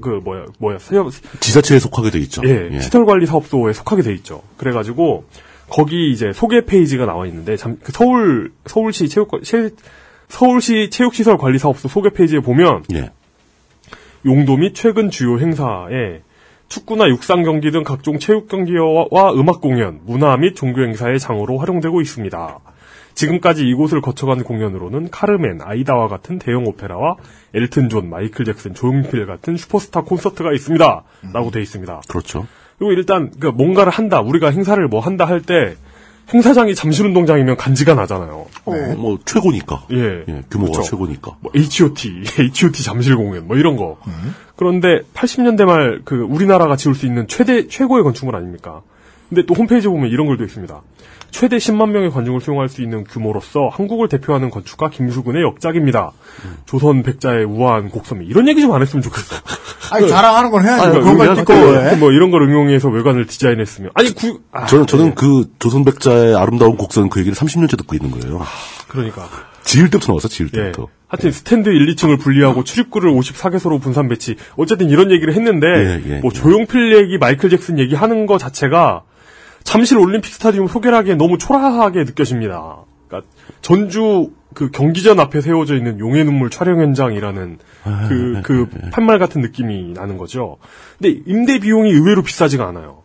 그 0.00 0.20
뭐야 0.22 0.46
뭐야 0.58 0.78
지자체에 1.40 1.78
속하게 1.78 2.10
돼 2.10 2.18
있죠. 2.20 2.42
예, 2.44 2.68
예. 2.72 2.80
시설 2.80 3.04
관리 3.04 3.26
사업소에 3.26 3.72
속하게 3.72 4.02
돼 4.02 4.12
있죠. 4.14 4.42
그래가지고 4.56 5.24
거기 5.74 6.12
이제 6.12 6.32
소개 6.32 6.64
페이지가 6.64 7.04
나와 7.04 7.26
있는데 7.26 7.56
참, 7.56 7.78
그 7.82 7.90
서울 7.90 8.52
서울시 8.64 9.08
체육 9.08 9.42
체, 9.42 9.70
서울시 10.28 10.88
체육시설 10.88 11.36
관리 11.36 11.58
사업소 11.58 11.88
소개 11.88 12.10
페이지에 12.10 12.38
보면 12.38 12.84
예. 12.92 13.10
용도 14.24 14.56
및 14.56 14.76
최근 14.76 15.10
주요 15.10 15.40
행사에 15.40 16.22
축구나 16.68 17.08
육상 17.08 17.42
경기 17.42 17.72
등 17.72 17.82
각종 17.82 18.20
체육 18.20 18.48
경기와 18.48 19.32
음악 19.34 19.60
공연, 19.60 19.98
문화 20.04 20.36
및 20.36 20.54
종교 20.54 20.80
행사의 20.84 21.18
장으로 21.18 21.58
활용되고 21.58 22.00
있습니다. 22.00 22.60
지금까지 23.14 23.68
이곳을 23.68 24.00
거쳐간 24.00 24.44
공연으로는 24.44 25.10
카르멘, 25.10 25.58
아이다와 25.60 26.06
같은 26.06 26.38
대형 26.38 26.66
오페라와 26.66 27.16
엘튼 27.52 27.88
존, 27.88 28.08
마이클 28.08 28.44
잭슨, 28.44 28.74
조용필 28.74 29.26
같은 29.26 29.56
슈퍼스타 29.56 30.02
콘서트가 30.02 30.52
있습니다. 30.52 31.02
라고 31.32 31.50
돼 31.50 31.60
있습니다. 31.62 32.02
그렇죠. 32.08 32.46
그리고 32.84 32.92
일단 33.00 33.30
그 33.40 33.46
뭔가를 33.48 33.90
한다, 33.92 34.20
우리가 34.20 34.50
행사를 34.50 34.86
뭐 34.88 35.00
한다 35.00 35.24
할 35.24 35.40
때 35.40 35.76
행사장이 36.32 36.74
잠실운동장이면 36.74 37.56
간지가 37.58 37.92
나잖아요. 37.94 38.46
어, 38.64 38.72
뭐 38.96 39.18
최고니까. 39.26 39.84
예. 39.92 40.24
예, 40.26 40.42
규모가 40.50 40.72
그렇죠. 40.72 40.82
최고니까. 40.82 41.36
뭐 41.40 41.52
H.O.T, 41.54 42.22
H.O.T 42.38 42.80
잠실 42.84 43.14
공연 43.16 43.46
뭐 43.46 43.58
이런 43.58 43.76
거. 43.76 43.98
그런데 44.56 45.00
80년대 45.12 45.64
말 45.66 46.00
그 46.06 46.16
우리나라가 46.16 46.76
지을 46.76 46.94
수 46.94 47.04
있는 47.04 47.28
최대 47.28 47.68
최고의 47.68 48.04
건축물 48.04 48.36
아닙니까? 48.36 48.80
근데 49.28 49.44
또 49.46 49.54
홈페이지에 49.54 49.88
보면 49.90 50.10
이런 50.10 50.26
글도 50.26 50.44
있습니다. 50.44 50.80
최대 51.30 51.56
10만 51.56 51.88
명의 51.90 52.10
관중을 52.10 52.40
수용할 52.40 52.68
수 52.68 52.80
있는 52.80 53.02
규모로서 53.02 53.68
한국을 53.72 54.08
대표하는 54.08 54.50
건축가 54.50 54.88
김수근의 54.88 55.42
역작입니다. 55.42 56.12
조선 56.64 57.02
백자의 57.02 57.44
우아한 57.44 57.90
곡선미 57.90 58.24
이런 58.26 58.46
얘기 58.46 58.60
좀 58.60 58.72
안 58.72 58.82
했으면 58.82 59.02
좋겠어. 59.02 59.34
아니, 59.90 60.08
자랑하는 60.08 60.50
건 60.52 60.64
해야죠. 60.64 60.82
아니, 60.82 60.92
그런 61.00 61.18
걸 61.18 61.26
의미- 61.28 61.38
띠고 61.40 61.52
그, 61.54 61.72
왜? 61.72 61.96
뭐 61.96 62.12
이런 62.12 62.30
걸 62.30 62.42
응용해서 62.42 62.88
외관을 62.88 63.26
디자인했으면 63.26 63.90
아니 63.94 64.14
구 64.14 64.40
아, 64.52 64.66
저는 64.66 64.86
저는 64.86 65.04
네. 65.06 65.12
그 65.16 65.50
조선 65.58 65.84
백자의 65.84 66.36
아름다운 66.36 66.76
곡선 66.76 67.08
그 67.10 67.18
얘기를 67.20 67.36
30년째 67.36 67.76
듣고 67.78 67.96
있는 67.96 68.12
거예요. 68.12 68.40
그러니까 68.88 69.28
지을 69.64 69.90
때부터 69.90 70.12
나왔어, 70.12 70.28
지을 70.28 70.50
예. 70.54 70.58
때부터. 70.66 70.86
하여튼 71.08 71.32
스탠드 71.32 71.68
1, 71.68 71.94
2층을 71.94 72.20
분리하고 72.20 72.62
출입구를 72.64 73.10
54개소로 73.12 73.80
분산 73.80 74.08
배치. 74.08 74.36
어쨌든 74.56 74.88
이런 74.88 75.10
얘기를 75.10 75.34
했는데 75.34 75.66
예, 75.66 76.02
예, 76.16 76.20
뭐 76.20 76.30
예. 76.32 76.38
조용필 76.38 76.92
얘기, 76.96 77.18
마이클 77.18 77.50
잭슨 77.50 77.78
얘기 77.78 77.94
하는 77.94 78.26
거 78.26 78.38
자체가 78.38 79.02
잠실 79.64 79.98
올림픽 79.98 80.32
스타디움 80.32 80.68
소개를 80.68 80.96
하기에 80.98 81.14
너무 81.16 81.38
초라하게 81.38 82.04
느껴집니다. 82.04 82.84
그러니까 83.08 83.28
전주 83.60 84.30
그 84.54 84.70
경기전 84.70 85.18
앞에 85.18 85.40
세워져 85.40 85.76
있는 85.76 85.98
용의 85.98 86.24
눈물 86.24 86.48
촬영 86.48 86.80
현장이라는 86.80 87.58
아, 87.84 88.06
그, 88.08 88.14
네, 88.14 88.42
그 88.42 88.68
판말 88.92 89.18
같은 89.18 89.40
느낌이 89.40 89.92
나는 89.94 90.16
거죠. 90.16 90.58
근데 90.98 91.20
임대 91.26 91.58
비용이 91.58 91.90
의외로 91.90 92.22
비싸지가 92.22 92.66
않아요. 92.68 93.02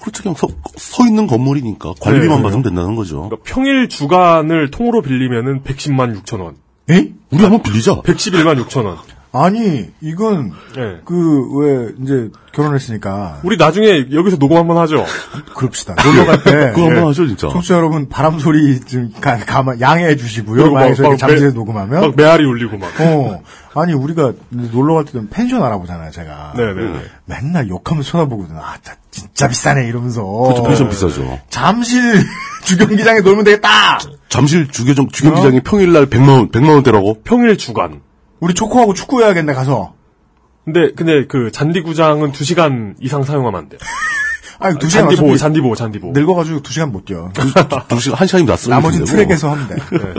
그렇죠. 0.00 0.22
그냥 0.22 0.34
서, 0.34 0.48
서 0.76 1.06
있는 1.06 1.26
건물이니까 1.26 1.94
관리비만 2.00 2.38
네, 2.38 2.42
받으면 2.42 2.62
된다는 2.62 2.94
거죠. 2.94 3.28
그러니까 3.28 3.38
평일 3.44 3.88
주간을 3.88 4.70
통으로 4.70 5.02
빌리면은 5.02 5.62
110만 5.62 6.20
6천 6.22 6.40
원. 6.40 6.56
에? 6.90 7.12
우리 7.30 7.42
한번 7.42 7.62
빌리자. 7.62 8.02
111만 8.02 8.64
6천 8.64 8.86
원. 8.86 8.96
아니, 9.30 9.90
이건, 10.00 10.52
예. 10.78 11.00
그, 11.04 11.48
왜, 11.58 11.88
이제, 12.02 12.30
결혼했으니까. 12.52 13.40
우리 13.44 13.56
나중에 13.58 14.06
여기서 14.12 14.38
녹음 14.38 14.56
한번 14.56 14.78
하죠. 14.78 15.04
그럽시다. 15.54 15.94
놀러 16.02 16.24
갈 16.24 16.42
때. 16.42 16.72
그거 16.74 16.86
한번 16.86 17.08
하죠, 17.08 17.26
진짜. 17.26 17.48
청취자 17.50 17.74
여러분, 17.74 18.08
바람 18.08 18.38
소리 18.38 18.80
좀, 18.80 19.10
가, 19.20 19.36
가만, 19.38 19.80
양해해 19.80 20.16
주시고요. 20.16 20.72
만약에 20.72 20.94
잠실에서 21.16 21.46
매- 21.48 21.52
녹음하면. 21.52 22.00
막 22.00 22.16
메아리 22.16 22.44
울리고 22.44 22.78
막. 22.78 22.90
어. 23.00 23.42
아니, 23.74 23.92
우리가 23.92 24.32
놀러 24.48 24.94
갈 24.94 25.04
때는 25.04 25.28
펜션 25.28 25.62
알아보잖아요, 25.62 26.10
제가. 26.10 26.54
네네네. 26.56 27.00
맨날 27.26 27.68
욕하면서 27.68 28.10
쳐다보거든. 28.10 28.56
아, 28.56 28.76
자, 28.82 28.94
진짜 29.10 29.46
비싸네, 29.46 29.86
이러면서. 29.88 30.22
그렇죠. 30.24 30.62
펜션 30.64 30.88
비싸죠. 30.88 31.38
잠실 31.50 32.00
주경기장에 32.64 33.20
놀면 33.20 33.44
되겠다. 33.44 33.98
잠실 34.30 34.68
주경기장 34.68 35.08
주경기장이 35.10 35.60
평일날 35.60 36.06
100만 36.06 36.28
원 36.28 36.48
100만 36.50 36.70
원대라고? 36.70 37.22
평일 37.24 37.56
주간. 37.58 38.00
우리 38.40 38.54
초코하고 38.54 38.94
축구 38.94 39.22
해야겠네 39.22 39.52
가서. 39.54 39.94
근데 40.64 40.92
근데 40.92 41.26
그 41.26 41.50
잔디구장은 41.50 42.32
2 42.32 42.44
시간 42.44 42.94
이상 43.00 43.22
사용하면 43.22 43.58
안 43.58 43.68
돼. 43.68 43.78
아니 44.60 44.78
두 44.78 44.88
시간 44.90 45.08
잔디보 45.08 45.36
잔디보 45.36 45.74
잔디보. 45.76 46.10
늙어가지고 46.12 46.62
두 46.62 46.72
시간 46.72 46.92
못 46.92 47.04
뛰어. 47.04 47.30
두 47.32 48.00
시간 48.00 48.18
한 48.18 48.26
시간이면 48.26 48.46
낫어. 48.54 48.68
나머지는 48.68 49.06
트랙에서 49.06 49.50
하면 49.52 49.68
돼. 49.68 49.74
네. 49.96 50.14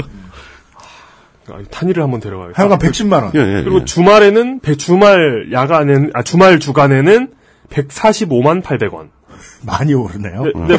아, 1.51 1.59
탄이를 1.71 2.03
한번 2.03 2.19
데려가요. 2.19 2.51
하여간 2.55 2.77
110만 2.79 3.23
원. 3.23 3.31
예, 3.35 3.39
예, 3.39 3.63
그리고 3.63 3.81
예. 3.81 3.85
주말에는 3.85 4.59
배- 4.59 4.75
주말 4.75 5.51
야간에는 5.51 6.11
아 6.13 6.21
주말 6.23 6.59
주간에는 6.59 7.33
145만 7.69 8.63
800원. 8.63 9.09
많이 9.65 9.93
오르네요. 9.93 10.43
네, 10.43 10.51
네, 10.67 10.77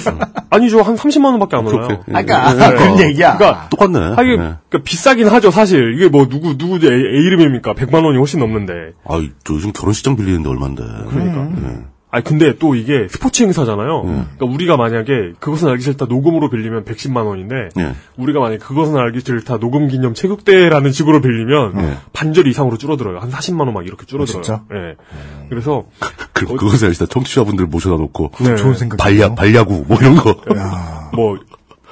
아니죠 0.50 0.82
한 0.82 0.96
30만 0.96 1.26
원밖에 1.26 1.56
안 1.56 1.66
올라요. 1.66 2.02
예. 2.08 2.14
아까 2.14 2.54
네. 2.54 2.76
그런 2.76 3.00
얘기야. 3.00 3.36
그러니까 3.36 3.68
똑같네. 3.68 3.98
하긴 3.98 4.32
예. 4.32 4.36
그러니까 4.36 4.82
비싸긴 4.84 5.28
하죠 5.28 5.50
사실 5.50 5.94
이게 5.94 6.08
뭐 6.08 6.28
누구 6.28 6.56
누구 6.56 6.76
애, 6.76 6.88
애 6.88 6.92
이름입니까 6.92 7.74
100만 7.74 8.04
원이 8.04 8.18
훨씬 8.18 8.40
넘는데 8.40 8.72
아, 9.04 9.20
저 9.44 9.54
요즘 9.54 9.72
결혼식장 9.72 10.16
빌리는데 10.16 10.48
얼만데. 10.48 10.82
그러니까. 11.10 11.48
예. 11.68 11.99
아니 12.12 12.24
근데 12.24 12.56
또 12.58 12.74
이게 12.74 13.06
스포츠 13.08 13.42
행사잖아요. 13.44 14.00
음. 14.02 14.26
그러니까 14.36 14.46
우리가 14.46 14.76
만약에 14.76 15.34
그것은 15.38 15.68
알기 15.68 15.82
싫다 15.84 16.06
녹음으로 16.06 16.50
빌리면 16.50 16.84
110만 16.84 17.24
원인데 17.26 17.68
예. 17.78 17.94
우리가 18.16 18.40
만약에 18.40 18.58
그것은 18.58 18.96
알기 18.96 19.20
싫다 19.20 19.58
녹음 19.58 19.86
기념 19.86 20.14
체육대회라는 20.14 20.90
식으로 20.92 21.20
빌리면 21.20 21.72
예. 21.78 21.96
반절 22.12 22.46
이상으로 22.48 22.78
줄어들어요. 22.78 23.18
한 23.18 23.30
40만 23.30 23.60
원 23.60 23.70
막 23.74 23.86
이렇게 23.86 24.04
줄어들어요. 24.06 24.40
아, 24.40 24.42
진짜? 24.42 24.62
예. 24.74 24.96
그래서 25.48 25.84
그, 26.32 26.46
그것을 26.46 26.88
아시다. 26.90 27.06
청취자분들 27.06 27.66
모셔다 27.66 27.96
놓고. 27.96 28.32
네. 28.40 28.56
좋은 28.56 28.74
생각. 28.74 28.96
발야, 28.96 29.34
발야구, 29.36 29.84
뭐 29.86 29.96
이런 30.00 30.16
거. 30.16 30.34
뭐 31.12 31.38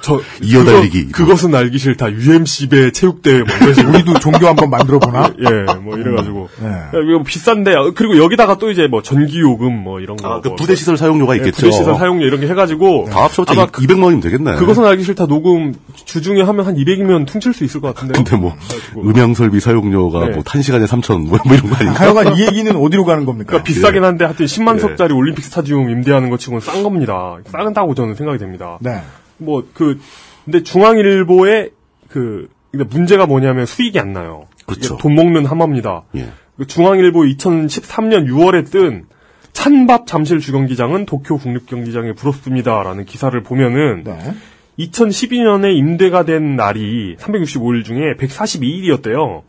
저 0.01 0.19
이어달리기. 0.41 1.07
그거, 1.07 1.25
그것은 1.25 1.53
알기 1.53 1.77
싫다. 1.77 2.11
UMC배 2.11 2.91
체육대회 2.91 3.43
뭐 3.43 3.89
우리도 3.89 4.19
종교 4.19 4.47
한번 4.47 4.69
만들어 4.69 4.99
보나? 4.99 5.31
예, 5.39 5.73
뭐 5.79 5.97
이래가지고 5.97 6.49
네. 6.61 6.67
야, 6.67 6.91
이거 6.93 7.23
비싼데 7.23 7.73
그리고 7.95 8.17
여기다가 8.17 8.57
또 8.57 8.71
이제 8.71 8.87
뭐 8.87 9.01
전기 9.01 9.39
요금 9.39 9.73
뭐 9.73 9.99
이런 9.99 10.17
거 10.17 10.27
아, 10.27 10.41
그뭐 10.41 10.55
부대 10.55 10.75
시설 10.75 10.97
사용료가 10.97 11.33
예, 11.33 11.37
있겠죠. 11.37 11.57
부대 11.57 11.71
시설 11.71 11.95
사용료 11.95 12.25
이런 12.25 12.39
게 12.39 12.47
해가지고 12.47 13.07
다 13.11 13.23
합쳐서 13.23 13.51
아마 13.51 13.65
200만 13.67 14.03
원이면 14.03 14.21
되겠네. 14.21 14.55
그것은 14.55 14.85
알기 14.85 15.03
싫다 15.03 15.27
녹음 15.27 15.73
주중에 16.05 16.41
하면 16.41 16.65
한 16.65 16.75
200이면 16.75 17.27
퉁칠 17.27 17.53
수 17.53 17.63
있을 17.63 17.81
것 17.81 17.93
같은데. 17.93 18.13
근데 18.13 18.35
뭐, 18.37 18.55
그래가지고. 18.55 19.01
음향 19.01 19.33
설비 19.33 19.59
사용료가 19.59 20.25
네. 20.27 20.31
뭐, 20.35 20.43
탄시간에 20.43 20.85
3천, 20.85 21.27
뭐, 21.27 21.39
뭐 21.45 21.55
이런 21.55 21.69
거 21.69 21.75
아닌가? 21.75 21.99
하여간 21.99 22.35
이 22.37 22.41
얘기는 22.41 22.75
어디로 22.75 23.05
가는 23.05 23.25
겁니까? 23.25 23.47
그러니까 23.49 23.63
비싸긴 23.63 24.03
한데 24.03 24.25
하여튼 24.25 24.45
10만 24.45 24.75
예. 24.75 24.79
석짜리 24.79 25.13
올림픽 25.13 25.43
스타디움 25.45 25.89
임대하는 25.89 26.29
것 26.29 26.39
치고는 26.39 26.61
싼 26.61 26.83
겁니다. 26.83 27.37
싸다고 27.51 27.95
저는 27.95 28.15
생각이 28.15 28.39
됩니다. 28.39 28.77
네. 28.81 29.01
뭐 29.39 29.63
그 29.73 29.99
근데 30.45 30.63
중앙일보의 30.63 31.71
그 32.07 32.49
근데 32.71 32.85
문제가 32.85 33.25
뭐냐면 33.25 33.65
수익이 33.65 33.99
안 33.99 34.13
나요. 34.13 34.47
그렇죠. 34.65 34.97
돈 34.97 35.15
먹는 35.15 35.45
하마입니다. 35.45 36.03
예. 36.15 36.29
그 36.57 36.67
중앙일보 36.67 37.21
2013년 37.21 38.27
6월에 38.27 38.69
뜬 38.69 39.05
찬밥 39.53 40.07
잠실 40.07 40.39
주경기장은 40.39 41.05
도쿄 41.05 41.37
국립경기장에 41.37 42.13
부럽습니다라는 42.13 43.05
기사를 43.05 43.41
보면은 43.41 44.03
네. 44.03 44.33
2012년에 44.77 45.75
임대가 45.75 46.23
된 46.23 46.55
날이 46.55 47.15
365일 47.17 47.83
중에 47.83 48.13
142일이었대요. 48.17 49.43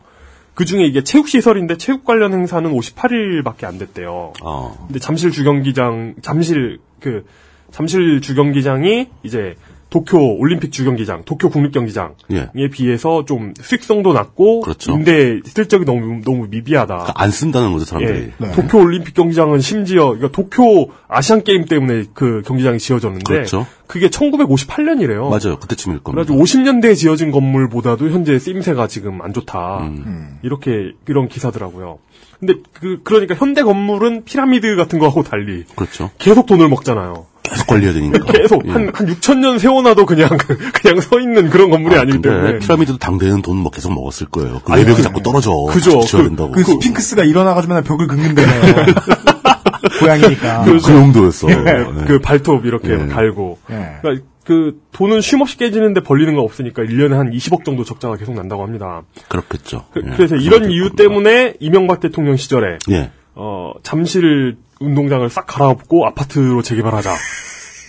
그 0.53 0.65
중에 0.65 0.85
이게 0.85 1.03
체육시설인데 1.03 1.77
체육 1.77 2.03
관련 2.03 2.33
행사는 2.33 2.69
58일밖에 2.69 3.63
안 3.63 3.77
됐대요. 3.77 4.33
아, 4.43 4.73
근데 4.87 4.99
잠실 4.99 5.31
주경기장, 5.31 6.15
잠실, 6.21 6.79
그, 6.99 7.25
잠실 7.71 8.19
주경기장이 8.21 9.07
이제 9.23 9.55
도쿄 9.91 10.19
올림픽 10.19 10.71
주경기장, 10.71 11.23
도쿄 11.25 11.49
국립경기장에 11.49 12.13
예. 12.31 12.69
비해서 12.69 13.25
좀 13.25 13.53
수익성도 13.61 14.13
낮고 14.13 14.61
그렇죠. 14.61 14.93
임대 14.93 15.41
실적이 15.45 15.83
너무 15.83 16.21
너무 16.23 16.47
미비하다. 16.49 16.95
그러니까 16.95 17.13
안 17.21 17.29
쓴다는 17.29 17.73
거죠, 17.73 17.83
사람들이. 17.83 18.19
예. 18.19 18.33
네. 18.37 18.51
도쿄 18.53 18.79
올림픽 18.79 19.13
경기장은 19.13 19.59
심지어 19.59 20.05
그러니까 20.05 20.29
도쿄 20.31 20.91
아시안 21.09 21.43
게임 21.43 21.65
때문에 21.65 22.05
그 22.13 22.41
경기장이 22.45 22.79
지어졌는데 22.79 23.33
그렇죠. 23.33 23.67
그게 23.85 24.07
1958년이래요. 24.07 25.29
맞아요. 25.29 25.59
그때쯤일 25.59 25.99
겁니다. 25.99 26.23
그래가지고 26.23 26.41
50년대에 26.41 26.95
지어진 26.95 27.31
건물보다도 27.31 28.09
현재 28.11 28.39
쓰임새가 28.39 28.87
지금 28.87 29.21
안 29.21 29.33
좋다. 29.33 29.79
음. 29.81 30.39
이렇게 30.41 30.93
이런 31.09 31.27
기사더라고요. 31.27 31.99
근데 32.39 32.53
그 32.71 33.01
그러니까 33.03 33.35
현대 33.35 33.61
건물은 33.61 34.23
피라미드 34.23 34.77
같은 34.77 34.99
거하고 34.99 35.23
달리 35.23 35.65
그렇죠. 35.75 36.11
계속 36.17 36.45
돈을 36.45 36.69
먹잖아요. 36.69 37.25
계속 37.51 37.67
관리해야 37.67 37.93
되니까. 37.93 38.19
계속 38.31 38.65
예. 38.67 38.71
한 38.71 38.91
한 38.93 39.07
6천 39.07 39.37
년 39.39 39.59
세워놔도 39.59 40.05
그냥 40.05 40.29
그냥 40.81 40.99
서 41.01 41.19
있는 41.19 41.49
그런 41.49 41.69
건물이 41.69 41.95
아, 41.97 42.03
니기 42.05 42.21
때문에 42.21 42.59
피라미드도 42.59 42.97
당대는 42.97 43.41
돈 43.41 43.57
뭐 43.57 43.69
계속 43.71 43.93
먹었을 43.93 44.27
거예요. 44.27 44.61
그 44.65 44.73
외벽이 44.73 44.97
그- 44.97 45.03
자꾸 45.03 45.21
떨어져. 45.21 45.51
그죠. 45.69 45.99
그- 45.99 46.23
된다고. 46.23 46.51
그 46.51 46.63
스핑크스가 46.63 47.23
일어나가지고 47.23 47.73
맨날 47.73 47.83
벽을 47.83 48.07
긁는다네요. 48.07 48.85
고양이니까. 49.99 50.63
그 50.63 50.79
정도였어. 50.79 51.49
예, 51.49 51.55
네. 51.55 51.85
그 52.07 52.19
발톱 52.19 52.65
이렇게 52.65 52.91
예. 52.93 52.97
갈고. 53.07 53.59
예. 53.71 53.97
그러니까 54.01 54.25
그 54.45 54.79
돈은 54.91 55.21
쉼없이 55.21 55.57
깨지는데 55.57 56.01
벌리는 56.01 56.33
거 56.35 56.41
없으니까 56.41 56.83
1년에 56.83 57.11
한 57.11 57.31
20억 57.31 57.63
정도 57.63 57.83
적자가 57.83 58.15
계속 58.17 58.33
난다고 58.35 58.63
합니다. 58.63 59.01
그렇겠죠. 59.27 59.85
그, 59.93 60.01
예. 60.05 60.15
래서 60.17 60.35
이런 60.35 60.71
이유 60.71 60.85
겁니다. 60.89 61.03
때문에 61.03 61.53
이명박 61.59 61.99
대통령 61.99 62.37
시절에 62.37 62.77
예. 62.89 63.11
어, 63.35 63.73
잠실 63.83 64.57
운동장을 64.79 65.29
싹 65.29 65.45
갈아엎고 65.47 66.05
아파트로 66.07 66.61
재개발하자. 66.61 67.15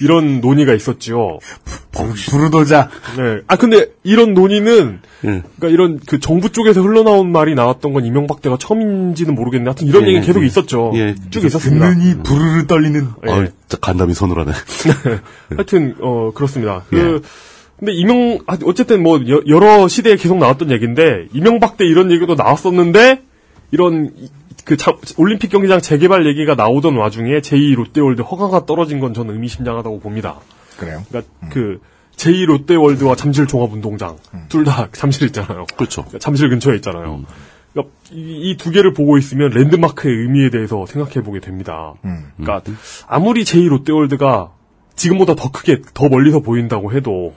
이런 0.03 0.41
논의가 0.41 0.75
있었지요. 0.75 1.39
부르도자. 1.93 2.89
네. 3.17 3.41
아 3.47 3.57
근데 3.57 3.87
이런 4.03 4.35
논의는 4.35 5.01
예. 5.25 5.27
그러니까 5.29 5.69
이런 5.69 6.01
그 6.05 6.19
정부 6.19 6.51
쪽에서 6.51 6.83
흘러나온 6.83 7.31
말이 7.31 7.55
나왔던 7.55 7.93
건 7.93 8.05
이명박 8.05 8.43
때가 8.43 8.57
처음인지는 8.59 9.35
모르겠는데 9.35 9.69
하여튼 9.69 9.87
이런 9.87 10.03
예, 10.03 10.07
얘기는 10.09 10.27
계속 10.27 10.43
예. 10.43 10.47
있었죠. 10.47 10.93
예. 10.95 11.15
쭉 11.31 11.45
있었습니다. 11.45 11.93
이 11.93 12.17
부르르 12.23 12.67
떨리는. 12.67 13.09
예. 13.29 13.31
아, 13.31 13.47
진짜 13.69 13.79
간담이 13.81 14.15
서늘하네. 14.15 14.53
하여튼 15.57 15.95
어 16.01 16.33
그렇습니다. 16.35 16.83
예. 16.93 16.97
그 16.97 17.23
근데 17.79 17.93
이명 17.93 18.39
아, 18.47 18.57
어쨌든 18.65 19.03
뭐 19.03 19.21
여, 19.29 19.41
여러 19.47 19.87
시대에 19.87 20.17
계속 20.17 20.39
나왔던 20.39 20.73
얘기인데 20.73 21.27
이명박 21.33 21.77
때 21.77 21.85
이런 21.85 22.11
얘기도 22.11 22.35
나왔었는데 22.35 23.23
이런 23.73 24.13
이- 24.17 24.29
그 24.65 24.77
자- 24.77 24.95
올림픽 25.17 25.49
경기장 25.51 25.81
재개발 25.81 26.25
얘기가 26.27 26.55
나오던 26.55 26.95
와중에 26.97 27.41
제2 27.41 27.75
롯데월드 27.75 28.23
허가가 28.23 28.65
떨어진 28.65 29.01
건 29.01 29.13
저는 29.13 29.35
의미심장하다고 29.35 29.99
봅니다. 30.01 30.37
그래요. 30.79 31.03
그러니까 31.09 31.33
그 31.51 31.81
제2 32.17 32.47
롯데월드와 32.47 33.17
잠실 33.17 33.47
종합운동장 33.49 34.17
둘다 34.49 34.91
잠실 34.93 35.27
있잖아요. 35.29 35.65
그렇죠. 35.77 36.03
그러니까 36.03 36.19
잠실 36.21 36.49
근처에 36.51 36.77
있잖아요. 36.77 37.23
그러니까 37.73 37.95
이두 38.13 38.71
개를 38.71 38.93
보고 38.93 39.17
있으면 39.19 39.51
랜드마크의 39.51 40.15
의미에 40.15 40.51
대해서 40.51 40.87
생각해 40.87 41.23
보게 41.25 41.41
됩니다. 41.41 41.95
그러니까 42.37 42.63
아무리 43.09 43.43
제2 43.45 43.67
롯데월드가 43.69 44.53
지금보다 44.95 45.35
더 45.35 45.51
크게 45.51 45.81
더 45.95 46.09
멀리서 46.09 46.41
보인다고 46.41 46.93
해도 46.93 47.35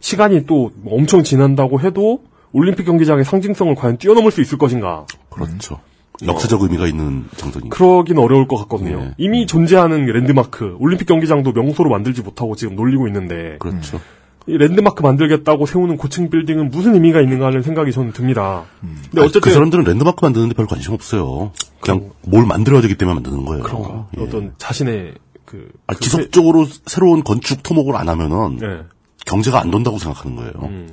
시간이 0.00 0.46
또 0.46 0.70
엄청 0.86 1.24
지난다고 1.24 1.80
해도 1.80 2.22
올림픽 2.52 2.84
경기장의 2.84 3.24
상징성을 3.24 3.74
과연 3.74 3.98
뛰어넘을 3.98 4.30
수 4.30 4.40
있을 4.40 4.58
것인가? 4.58 5.06
그렇죠. 5.30 5.80
역사적 6.26 6.60
의미가 6.62 6.86
있는 6.86 7.24
장소니까. 7.36 7.74
그러긴 7.76 8.18
어려울 8.18 8.46
것 8.46 8.56
같거든요. 8.58 9.00
예. 9.00 9.14
이미 9.16 9.46
존재하는 9.46 10.04
랜드마크, 10.04 10.76
올림픽 10.78 11.06
경기장도 11.06 11.52
명소로 11.52 11.88
만들지 11.88 12.20
못하고 12.22 12.56
지금 12.56 12.76
놀리고 12.76 13.06
있는데 13.06 13.56
그렇죠. 13.58 14.00
이 14.46 14.56
랜드마크 14.58 15.02
만들겠다고 15.02 15.64
세우는 15.66 15.96
고층 15.96 16.28
빌딩은 16.28 16.70
무슨 16.70 16.94
의미가 16.94 17.20
있는가 17.22 17.46
하는 17.46 17.62
생각이 17.62 17.92
저는 17.92 18.12
듭니다. 18.12 18.64
근데 18.80 19.20
아니, 19.20 19.20
어쨌든 19.28 19.40
그 19.42 19.50
사람들은 19.50 19.84
랜드마크 19.84 20.22
만드는데 20.24 20.54
별 20.54 20.66
관심 20.66 20.92
없어요. 20.92 21.52
그냥 21.80 22.10
뭘 22.26 22.44
만들어야 22.46 22.82
되기 22.82 22.96
때문에 22.96 23.14
만드는 23.14 23.44
거예요. 23.46 23.62
그런가? 23.62 24.08
예. 24.18 24.22
어떤 24.22 24.52
자신의 24.58 25.14
그, 25.46 25.70
아, 25.86 25.94
그 25.94 26.00
지속적으로 26.00 26.66
새로운 26.86 27.24
건축 27.24 27.62
토목을 27.62 27.96
안 27.96 28.08
하면은 28.08 28.58
세- 28.58 28.66
예. 28.66 28.80
경제가 29.26 29.60
안 29.60 29.70
돈다고 29.70 29.98
생각하는 29.98 30.36
거예요. 30.36 30.52
음. 30.62 30.88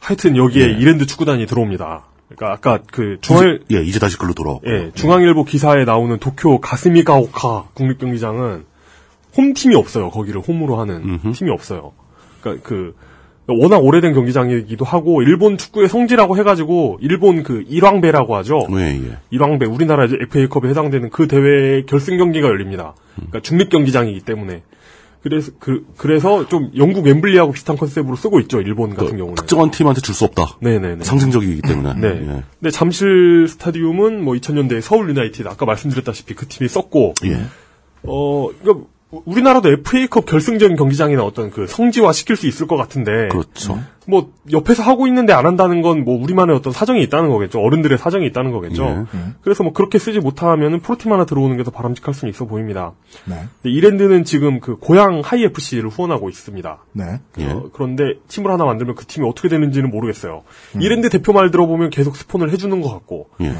하여튼 0.00 0.36
여기에 0.36 0.64
예. 0.64 0.72
이랜드 0.72 1.06
축구단이 1.06 1.46
들어옵니다. 1.46 2.04
그러니까 2.28 2.52
아까 2.52 2.82
그 2.90 3.18
중앙 3.20 3.58
이제, 3.68 3.76
예, 3.76 3.82
이제 3.82 3.98
다시 3.98 4.16
글로 4.18 4.34
돌아왔고. 4.34 4.68
예, 4.68 4.90
중앙일보 4.94 5.44
기사에 5.44 5.84
나오는 5.84 6.18
도쿄 6.18 6.60
가스미가오카 6.60 7.68
국립경기장은 7.74 8.64
홈팀이 9.36 9.74
없어요. 9.74 10.10
거기를 10.10 10.40
홈으로 10.40 10.78
하는 10.78 10.96
음흠. 11.02 11.32
팀이 11.32 11.50
없어요. 11.50 11.92
그러니까 12.40 12.68
그 12.68 12.94
워낙 13.46 13.78
오래된 13.78 14.14
경기장이기도 14.14 14.84
하고 14.84 15.22
일본 15.22 15.58
축구의 15.58 15.88
성지라고 15.88 16.38
해가지고 16.38 16.98
일본 17.02 17.42
그 17.42 17.62
일왕배라고 17.68 18.36
하죠. 18.36 18.66
예, 18.72 18.96
예. 18.96 19.18
일왕배 19.30 19.66
우리나라 19.66 20.04
FA컵에 20.04 20.70
해당되는 20.70 21.10
그 21.10 21.28
대회 21.28 21.82
결승 21.82 22.16
경기가 22.16 22.48
열립니다. 22.48 22.94
그러니까 23.16 23.40
중립 23.40 23.68
경기장이기 23.68 24.20
때문에 24.20 24.62
그래서 25.24 25.52
그 25.58 25.86
그래서 25.96 26.46
좀 26.48 26.70
영국 26.76 27.06
웸블리하고 27.06 27.52
비슷한 27.52 27.78
컨셉으로 27.78 28.14
쓰고 28.14 28.40
있죠. 28.40 28.60
일본 28.60 28.90
같은 28.90 29.12
그 29.12 29.16
경우는. 29.16 29.36
특정한 29.36 29.70
팀한테 29.70 30.02
줄 30.02 30.14
수 30.14 30.26
없다. 30.26 30.58
네네네. 30.60 31.02
상징적이기 31.02 31.62
때문에. 31.62 31.94
네. 31.94 32.08
예. 32.08 32.42
근데 32.60 32.70
잠실 32.70 33.48
스타디움은 33.48 34.22
뭐 34.22 34.34
2000년대 34.34 34.82
서울 34.82 35.08
유나이티드 35.08 35.48
아까 35.48 35.64
말씀드렸다시피 35.64 36.34
그 36.34 36.46
팀이 36.46 36.68
썼고 36.68 37.14
예. 37.24 37.38
어 38.02 38.48
그러니까 38.60 38.86
우리나라도 39.24 39.70
FA컵 39.70 40.26
결승전 40.26 40.76
경기장이나 40.76 41.22
어떤 41.24 41.50
그 41.50 41.66
성지화 41.66 42.12
시킬 42.12 42.36
수 42.36 42.46
있을 42.46 42.66
것 42.66 42.76
같은데. 42.76 43.28
그렇죠. 43.28 43.78
뭐 44.06 44.32
옆에서 44.52 44.82
하고 44.82 45.06
있는데 45.06 45.32
안 45.32 45.46
한다는 45.46 45.80
건 45.80 46.04
뭐 46.04 46.22
우리만의 46.22 46.54
어떤 46.54 46.72
사정이 46.74 47.02
있다는 47.04 47.30
거겠죠. 47.30 47.60
어른들의 47.60 47.96
사정이 47.96 48.26
있다는 48.26 48.50
거겠죠. 48.50 49.06
예. 49.14 49.18
그래서 49.40 49.62
뭐 49.64 49.72
그렇게 49.72 49.98
쓰지 49.98 50.20
못하면은 50.20 50.80
프로팀 50.80 51.10
하나 51.12 51.24
들어오는 51.24 51.56
게 51.56 51.62
더 51.64 51.70
바람직할 51.70 52.12
수는 52.12 52.30
있어 52.34 52.44
보입니다. 52.44 52.92
네. 53.24 53.36
근데 53.62 53.74
이랜드는 53.74 54.24
지금 54.24 54.60
그 54.60 54.76
고양 54.76 55.22
하이 55.24 55.44
FC를 55.44 55.88
후원하고 55.88 56.28
있습니다. 56.28 56.78
네. 56.92 57.04
어, 57.46 57.70
그런데 57.72 58.04
팀을 58.28 58.50
하나 58.50 58.64
만들면 58.66 58.94
그 58.96 59.06
팀이 59.06 59.26
어떻게 59.26 59.48
되는지는 59.48 59.88
모르겠어요. 59.90 60.42
음. 60.76 60.82
이랜드 60.82 61.08
대표 61.08 61.32
말 61.32 61.50
들어보면 61.50 61.88
계속 61.88 62.16
스폰을 62.16 62.50
해주는 62.50 62.78
것 62.82 62.90
같고 62.90 63.28
예. 63.40 63.54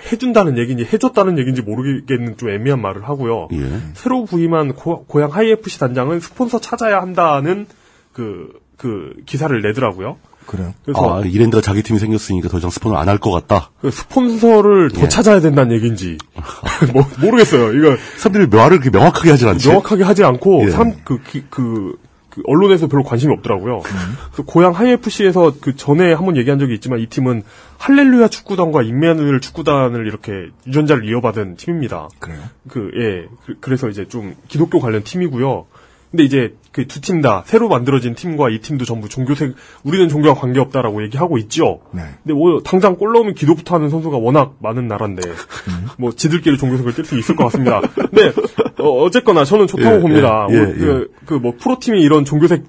해준다는 0.00 0.58
얘기인지 0.58 0.86
해줬다는 0.92 1.38
얘기인지 1.38 1.62
모르겠는 1.62 2.36
좀 2.36 2.50
애매한 2.50 2.80
말을 2.80 3.08
하고요. 3.08 3.48
예. 3.52 3.80
새로 3.94 4.24
부임한 4.24 4.74
고, 4.74 5.04
고양 5.06 5.30
하이 5.30 5.50
FC 5.50 5.78
단장은 5.78 6.20
스폰서 6.20 6.60
찾아야 6.60 7.00
한다는 7.00 7.66
그, 8.12 8.48
그 8.76 9.14
기사를 9.26 9.60
내더라고요. 9.60 10.16
그래요. 10.46 10.74
그래서 10.84 11.18
아, 11.18 11.20
이랜드가 11.24 11.60
자기 11.60 11.82
팀이 11.84 11.98
생겼으니까 12.00 12.48
더 12.48 12.58
이상 12.58 12.68
스폰을 12.70 12.96
안 12.96 13.08
할 13.08 13.18
것 13.18 13.30
같다. 13.30 13.70
그 13.80 13.90
스폰서를 13.92 14.90
더 14.90 15.02
예. 15.02 15.08
찾아야 15.08 15.40
된다는 15.40 15.74
얘기인지 15.76 16.18
뭐, 16.92 17.06
모르겠어요. 17.20 17.72
이거 17.78 17.96
사람들이 18.16 18.50
그렇게 18.50 18.90
명확하게 18.90 19.30
하진 19.30 19.48
않지. 19.48 19.68
명확하게 19.68 20.02
하지 20.02 20.24
않고 20.24 20.64
예. 20.66 20.70
사람 20.70 20.94
그, 21.04 21.18
그, 21.22 21.44
그, 21.48 21.96
그 22.32 22.40
언론에서 22.46 22.88
별로 22.88 23.02
관심이 23.02 23.30
없더라고요. 23.34 23.76
음. 23.76 24.16
그래서 24.32 24.42
고양 24.46 24.72
하이FC에서 24.72 25.56
그 25.60 25.76
전에 25.76 26.14
한번 26.14 26.38
얘기한 26.38 26.58
적이 26.58 26.74
있지만 26.74 26.98
이 26.98 27.06
팀은 27.06 27.42
할렐루야 27.76 28.28
축구단과 28.28 28.82
임마누엘 28.82 29.40
축구단을 29.40 30.06
이렇게 30.06 30.48
유전자를 30.66 31.06
이어받은 31.06 31.56
팀입니다. 31.56 32.08
그래요? 32.18 32.40
그, 32.68 32.90
예. 32.96 33.28
그, 33.44 33.56
그래서 33.60 33.90
이제 33.90 34.08
좀 34.08 34.34
기독교 34.48 34.80
관련 34.80 35.02
팀이고요. 35.04 35.66
근데 36.12 36.24
이제 36.24 36.54
그 36.72 36.86
두 36.86 37.00
팀 37.00 37.20
다 37.22 37.42
새로 37.46 37.68
만들어진 37.68 38.14
팀과 38.14 38.50
이 38.50 38.60
팀도 38.60 38.84
전부 38.84 39.08
종교색 39.08 39.54
우리는 39.82 40.08
종교와 40.08 40.34
관계없다라고 40.34 41.02
얘기하고 41.04 41.38
있죠. 41.38 41.80
네. 41.92 42.02
근데 42.22 42.34
뭐 42.34 42.60
당장 42.62 42.96
골 42.96 43.12
넣으면 43.12 43.34
기도부터 43.34 43.74
하는 43.76 43.88
선수가 43.90 44.16
워낙 44.18 44.54
많은 44.60 44.88
나라인데 44.88 45.26
음. 45.28 45.86
뭐 45.98 46.12
지들끼리 46.12 46.58
종교색을 46.58 46.92
뗄수 46.94 47.18
있을 47.18 47.34
것 47.34 47.44
같습니다. 47.44 47.80
근데 47.80 48.32
어, 48.78 49.10
쨌거나 49.10 49.44
저는 49.44 49.66
좋다고 49.66 49.96
예, 49.96 50.00
봅니다. 50.00 50.46
예, 50.50 50.54
예, 50.54 50.58
그, 50.74 51.10
그 51.26 51.34
뭐 51.34 51.54
프로팀이 51.58 52.00
이런 52.02 52.24
종교색 52.24 52.64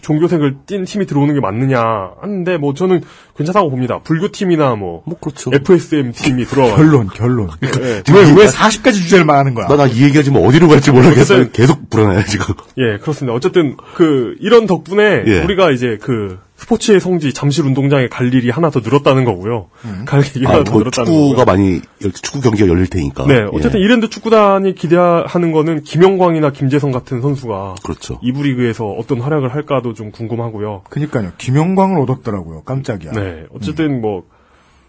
종교색을 0.00 0.56
띈 0.66 0.84
팀이 0.84 1.06
들어오는 1.06 1.34
게 1.34 1.40
맞느냐 1.40 1.80
하는데 2.20 2.56
뭐 2.58 2.74
저는 2.74 3.02
괜찮다고 3.36 3.70
봅니다. 3.70 4.00
불교 4.02 4.28
팀이나 4.30 4.74
뭐, 4.74 5.02
그렇죠. 5.20 5.50
FSM 5.54 6.12
팀이 6.12 6.44
들어와 6.44 6.76
결론, 6.76 7.08
결론. 7.08 7.48
예. 7.62 8.02
왜, 8.12 8.20
왜 8.36 8.46
40가지 8.46 8.94
주제를 8.94 9.24
말하는 9.24 9.54
거야? 9.54 9.66
나, 9.68 9.76
나 9.76 9.86
이 9.86 10.02
얘기하지 10.04 10.30
뭐 10.30 10.46
어디로 10.46 10.68
갈지 10.68 10.90
모르겠어. 10.90 11.34
어쨌든- 11.34 11.52
계속 11.52 11.90
불안해, 11.90 12.24
지금. 12.26 12.54
예, 12.78 12.98
그렇습니다. 12.98 13.34
어쨌든 13.34 13.76
그 13.94 14.34
이런 14.40 14.66
덕분에 14.66 15.24
예. 15.26 15.40
우리가 15.42 15.70
이제 15.70 15.98
그 16.00 16.38
스포츠의 16.62 17.00
성지 17.00 17.32
잠실 17.32 17.64
운동장에 17.66 18.08
갈 18.08 18.32
일이 18.32 18.48
하나 18.50 18.70
더 18.70 18.80
늘었다는 18.80 19.24
거고요. 19.24 19.68
갈 20.06 20.22
일이 20.24 20.46
아, 20.46 20.50
하나 20.50 20.64
더뭐 20.64 20.78
늘었다는 20.78 21.10
축구가 21.10 21.44
거고요. 21.44 21.44
많이, 21.44 21.80
이렇게 22.00 22.18
축구 22.22 22.40
경기가 22.40 22.68
열릴 22.68 22.86
테니까. 22.86 23.26
네, 23.26 23.44
어쨌든 23.52 23.80
예. 23.80 23.84
이랜드 23.84 24.08
축구단이 24.08 24.74
기대하는 24.74 25.50
거는 25.52 25.82
김영광이나 25.82 26.50
김재성 26.50 26.92
같은 26.92 27.20
선수가 27.20 27.74
그렇죠. 27.82 28.18
이부 28.22 28.44
리그에서 28.44 28.86
어떤 28.86 29.20
활약을 29.20 29.52
할까도 29.52 29.92
좀 29.94 30.12
궁금하고요. 30.12 30.82
그니까요. 30.88 31.32
김영광을 31.38 32.00
얻었더라고요. 32.00 32.62
깜짝이야. 32.62 33.12
네, 33.12 33.44
어쨌든 33.52 34.00
뭐. 34.00 34.24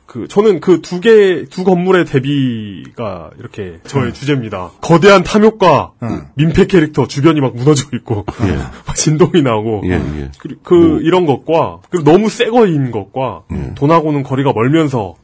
그 0.06 0.28
저는 0.28 0.60
그 0.60 0.82
두 0.82 1.00
개 1.00 1.46
두 1.50 1.64
건물의 1.64 2.06
대비가 2.06 3.32
이렇게 3.40 3.80
저의 3.86 4.08
음. 4.08 4.14
주제입니다. 4.14 4.72
거대한 4.82 5.24
탐욕과 5.24 5.92
음. 6.04 6.22
민폐 6.36 6.68
캐릭터 6.68 7.08
주변이 7.08 7.42
막 7.42 7.56
무너져 7.56 7.88
있고 7.94 8.26
막 8.86 8.96
진동이 8.96 9.42
나고 9.42 9.82
예, 9.86 9.94
예. 9.94 10.32
그, 10.38 10.50
그 10.62 11.00
이런 11.04 11.26
것과 11.26 11.80
그리고 11.90 12.10
너무 12.12 12.30
새 12.30 12.46
거인 12.50 12.92
것과 12.92 13.44
돈하고는 13.76 14.24
거리가 14.24 14.54
멀면서 14.54 15.16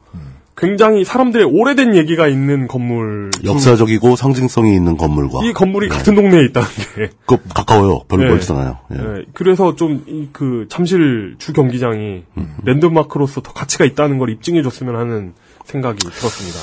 굉장히 0.60 1.06
사람들의 1.06 1.46
오래된 1.46 1.96
얘기가 1.96 2.28
있는 2.28 2.68
건물 2.68 3.32
중 3.32 3.56
역사적이고 3.56 4.16
상징성이 4.16 4.76
있는 4.76 4.98
건물과. 4.98 5.40
이 5.46 5.54
건물이 5.54 5.90
같은 5.90 6.16
동네에 6.16 6.46
있다는 6.46 6.68
게 6.96 7.10
그 7.26 7.38
가까워요. 7.54 8.02
별로 8.08 8.24
네. 8.24 8.30
멀지도 8.30 8.56
않아요. 8.58 8.80
예. 8.92 8.96
네, 8.96 9.26
그래서 9.34 9.76
좀 9.76 10.30
그 10.34 10.66
잠실 10.70 11.36
주 11.40 11.54
경기장이 11.54 12.24
음. 12.38 12.56
랜드마크로서 12.64 13.42
더 13.42 13.54
가치가 13.54 13.86
있다는 13.86 14.18
걸 14.18 14.30
입증해 14.30 14.62
줬으면 14.64 14.96
하는 14.96 15.34
생각이 15.66 15.98
들었습니다. 16.00 16.60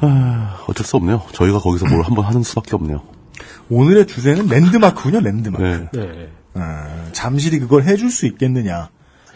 아, 0.00 0.58
어쩔 0.68 0.84
수 0.86 0.96
없네요. 0.96 1.22
저희가 1.32 1.58
거기서 1.58 1.86
뭘 1.86 2.02
한번 2.02 2.24
하는 2.24 2.42
수밖에 2.42 2.76
없네요. 2.76 3.02
오늘의 3.70 4.06
주제는 4.06 4.46
랜드마크군요, 4.46 5.20
랜드마크. 5.20 5.62
네. 5.62 5.88
네. 5.92 6.28
아, 6.54 7.06
잠실이 7.12 7.58
그걸 7.58 7.84
해줄 7.84 8.10
수 8.10 8.26
있겠느냐. 8.26 8.90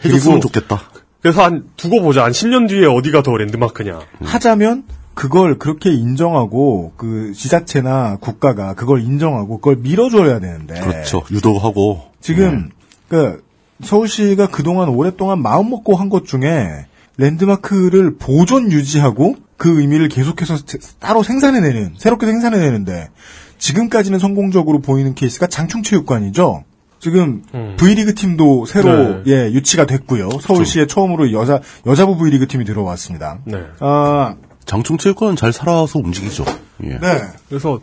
해줬으면 0.05 0.41
좋겠다. 0.41 0.81
그래서 1.21 1.43
한 1.43 1.65
두고 1.77 2.01
보자. 2.01 2.23
한 2.23 2.31
10년 2.31 2.67
뒤에 2.69 2.85
어디가 2.85 3.23
더 3.23 3.35
랜드마크냐. 3.35 3.99
하자면 4.21 4.83
그걸 5.13 5.59
그렇게 5.59 5.91
인정하고 5.91 6.93
그 6.95 7.33
지자체나 7.35 8.17
국가가 8.21 8.73
그걸 8.73 9.01
인정하고 9.03 9.57
그걸 9.57 9.75
밀어줘야 9.77 10.39
되는데 10.39 10.79
그렇죠. 10.79 11.23
유도하고. 11.29 12.03
지금 12.21 12.69
그 13.09 13.43
서울시가 13.83 14.47
그동안 14.47 14.89
오랫동안 14.89 15.41
마음 15.41 15.69
먹고 15.69 15.95
한 15.95 16.09
것 16.09 16.25
중에 16.25 16.85
랜드마크를 17.17 18.15
보존 18.17 18.71
유지하고 18.71 19.35
그 19.57 19.81
의미를 19.81 20.07
계속해서 20.07 20.57
세- 20.65 20.77
따로 20.99 21.21
생산해내는 21.21 21.95
새롭게 21.97 22.25
생산해내는데 22.25 23.09
지금까지는 23.57 24.19
성공적으로 24.19 24.79
보이는 24.79 25.13
케이스가 25.15 25.47
장충체육관이죠. 25.47 26.63
지금 26.99 27.43
V리그 27.77 28.13
팀도 28.13 28.65
새로 28.65 29.23
네. 29.23 29.23
예 29.27 29.51
유치가 29.51 29.85
됐고요. 29.85 30.29
서울시에 30.41 30.85
처음으로 30.87 31.31
여자 31.31 31.61
여자부 31.85 32.17
V리그 32.17 32.47
팀이 32.47 32.65
들어왔습니다. 32.65 33.39
네. 33.45 33.63
아 33.79 34.35
장충체육관은 34.65 35.35
잘 35.35 35.53
살아서 35.53 35.99
움직이죠. 35.99 36.45
예. 36.83 36.99
네. 36.99 37.21
그래서 37.47 37.79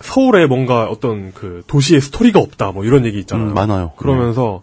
서울에 0.00 0.46
뭔가 0.46 0.86
어떤 0.86 1.32
그 1.32 1.62
도시의 1.66 2.00
스토리가 2.00 2.40
없다. 2.40 2.72
뭐 2.72 2.84
이런 2.84 3.04
얘기 3.06 3.18
있잖아요. 3.20 3.48
음, 3.48 3.54
많아요. 3.54 3.92
그러면서 3.96 4.62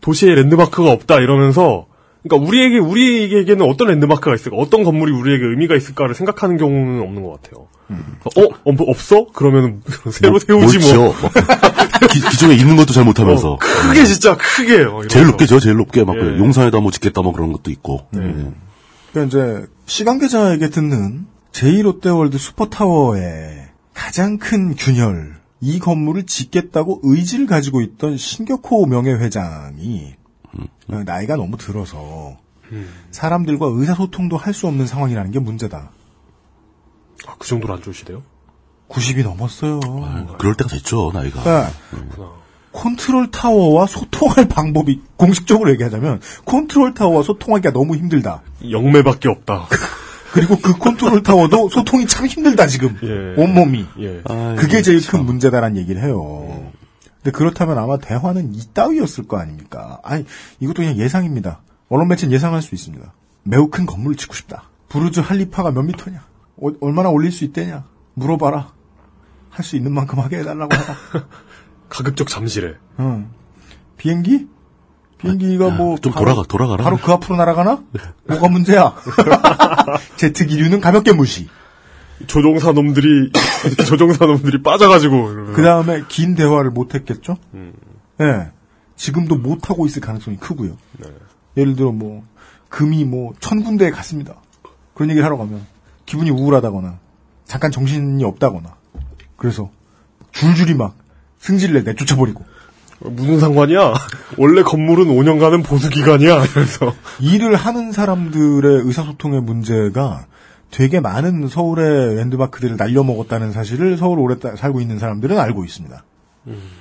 도시에 0.00 0.34
랜드마크가 0.34 0.90
없다 0.90 1.20
이러면서 1.20 1.86
그러니까 2.22 2.48
우리에게 2.48 2.78
우리에게는 2.78 3.68
어떤 3.68 3.88
랜드마크가 3.88 4.34
있을까, 4.34 4.56
어떤 4.56 4.84
건물이 4.84 5.12
우리에게 5.12 5.44
의미가 5.44 5.74
있을까를 5.74 6.14
생각하는 6.14 6.56
경우는 6.56 7.02
없는 7.02 7.22
것 7.22 7.42
같아요. 7.42 7.66
어, 8.36 8.54
어, 8.64 8.72
뭐 8.72 8.90
없어? 8.90 9.26
그러면 9.32 9.82
새로 10.10 10.38
세우지 10.38 10.78
뭘 10.78 10.98
뭐. 10.98 11.14
지어. 11.14 11.30
기, 12.10 12.20
기존에 12.20 12.54
있는 12.54 12.76
것도 12.76 12.92
잘 12.92 13.04
못하면서. 13.04 13.52
어, 13.52 13.58
크게 13.58 14.04
진짜 14.04 14.36
크게. 14.36 14.74
어, 14.74 15.06
제일 15.08 15.24
이러면서. 15.24 15.30
높게 15.30 15.46
죠, 15.46 15.60
제일 15.60 15.76
높게. 15.76 16.04
막, 16.04 16.16
예. 16.16 16.38
용산에다 16.38 16.80
뭐 16.80 16.90
짓겠다, 16.90 17.22
뭐 17.22 17.32
그런 17.32 17.52
것도 17.52 17.70
있고. 17.70 18.06
예. 18.16 18.18
그러니까 19.12 19.26
이제 19.26 19.66
시간 19.86 20.18
계좌에게 20.18 20.70
듣는 20.70 21.26
제2롯데월드 21.52 22.38
슈퍼타워의 22.38 23.68
가장 23.94 24.38
큰 24.38 24.74
균열 24.74 25.34
이 25.60 25.78
건물을 25.78 26.24
짓겠다고 26.24 27.00
의지를 27.02 27.46
가지고 27.46 27.82
있던 27.82 28.16
신격호 28.16 28.86
명예회장이 28.86 30.14
어, 30.14 30.21
나이가 30.86 31.36
너무 31.36 31.56
들어서 31.56 32.36
사람들과 33.10 33.66
의사소통도 33.70 34.36
할 34.36 34.54
수 34.54 34.66
없는 34.66 34.86
상황이라는 34.86 35.30
게 35.30 35.38
문제다. 35.38 35.90
아, 37.26 37.34
그 37.38 37.46
정도로 37.46 37.74
안 37.74 37.82
좋으시대요? 37.82 38.22
90이 38.88 39.22
넘었어요. 39.24 39.80
그럴 40.38 40.54
때가 40.54 40.68
됐죠, 40.70 41.10
나이가. 41.14 41.42
그러니까 41.42 41.72
컨트롤 42.72 43.30
타워와 43.30 43.86
소통할 43.86 44.48
방법이 44.48 45.00
공식적으로 45.16 45.70
얘기하자면 45.72 46.20
컨트롤 46.46 46.94
타워와 46.94 47.22
소통하기가 47.22 47.72
너무 47.72 47.96
힘들다. 47.96 48.42
영매밖에 48.70 49.28
없다. 49.28 49.68
그리고 50.32 50.56
그 50.56 50.78
컨트롤 50.78 51.22
타워도 51.22 51.68
소통이 51.68 52.06
참 52.06 52.26
힘들다 52.26 52.66
지금 52.66 52.98
예. 53.02 53.40
온몸이. 53.40 53.84
예. 54.00 54.22
그게 54.56 54.80
제일 54.80 55.06
큰 55.06 55.26
문제다라는 55.26 55.76
얘기를 55.76 56.02
해요. 56.02 56.61
근데 57.22 57.36
그렇다면 57.36 57.78
아마 57.78 57.98
대화는 57.98 58.54
이따위였을 58.54 59.28
거 59.28 59.38
아닙니까? 59.38 60.00
아니 60.02 60.24
이것도 60.60 60.82
그냥 60.82 60.96
예상입니다. 60.96 61.60
언론 61.88 62.08
매체는 62.08 62.32
예상할 62.34 62.62
수 62.62 62.74
있습니다. 62.74 63.12
매우 63.44 63.68
큰 63.68 63.86
건물을 63.86 64.16
짓고 64.16 64.34
싶다. 64.34 64.64
부르즈 64.88 65.20
할리파가 65.20 65.70
몇 65.72 65.82
미터냐? 65.82 66.24
어, 66.56 66.66
얼마나 66.80 67.08
올릴 67.10 67.30
수 67.32 67.44
있대냐? 67.44 67.84
물어봐라. 68.14 68.72
할 69.50 69.64
수 69.64 69.76
있는 69.76 69.92
만큼 69.92 70.18
하게 70.18 70.38
해달라고 70.38 70.74
하라. 70.74 70.96
가급적 71.88 72.26
잠실에. 72.28 72.74
응. 73.00 73.28
비행기? 73.98 74.48
비행기가 75.18 75.70
뭐좀 75.70 76.12
바로- 76.12 76.24
돌아가, 76.24 76.42
돌아가라. 76.48 76.84
바로 76.84 76.96
그 76.96 77.12
앞으로 77.12 77.36
날아가나? 77.36 77.82
뭐가 78.26 78.48
문제야? 78.48 78.94
제트 80.16 80.46
기류는 80.46 80.80
가볍게 80.80 81.12
무시. 81.12 81.48
조종사 82.26 82.72
놈들이 82.72 83.30
조종사 83.86 84.26
놈들이 84.26 84.62
빠져가지고. 84.62 85.52
그 85.54 85.62
다음에 85.62 86.02
긴 86.08 86.34
대화를 86.34 86.70
못 86.70 86.94
했겠죠? 86.94 87.36
음. 87.54 87.72
예. 88.20 88.50
지금도 88.96 89.36
못 89.36 89.70
하고 89.70 89.86
있을 89.86 90.00
가능성이 90.00 90.36
크고요. 90.36 90.76
네. 90.98 91.06
예를 91.56 91.76
들어 91.76 91.92
뭐 91.92 92.24
금이 92.68 93.04
뭐 93.04 93.32
천 93.40 93.62
군데에 93.64 93.90
갔습니다. 93.90 94.34
그런 94.94 95.10
얘기를 95.10 95.24
하러 95.24 95.36
가면 95.36 95.64
기분이 96.06 96.30
우울하다거나 96.30 96.98
잠깐 97.44 97.70
정신이 97.70 98.22
없다거나 98.24 98.74
그래서 99.36 99.70
줄줄이 100.32 100.74
막 100.74 100.96
승질을 101.40 101.82
내 101.84 101.90
내쫓아버리고. 101.90 102.44
무슨 103.04 103.40
상관이야? 103.40 103.94
원래 104.38 104.62
건물은 104.62 105.06
5년간은 105.06 105.64
보수 105.64 105.90
기간이야. 105.90 106.46
그래서 106.54 106.94
일을 107.20 107.56
하는 107.56 107.90
사람들의 107.90 108.82
의사소통의 108.86 109.40
문제가 109.42 110.26
되게 110.72 110.98
많은 111.00 111.46
서울의 111.48 112.16
랜드마크들을 112.16 112.76
날려먹었다는 112.76 113.52
사실을 113.52 113.96
서울 113.98 114.18
오래 114.18 114.38
따- 114.38 114.56
살고 114.56 114.80
있는 114.80 114.98
사람들은 114.98 115.38
알고 115.38 115.64
있습니다. 115.64 116.02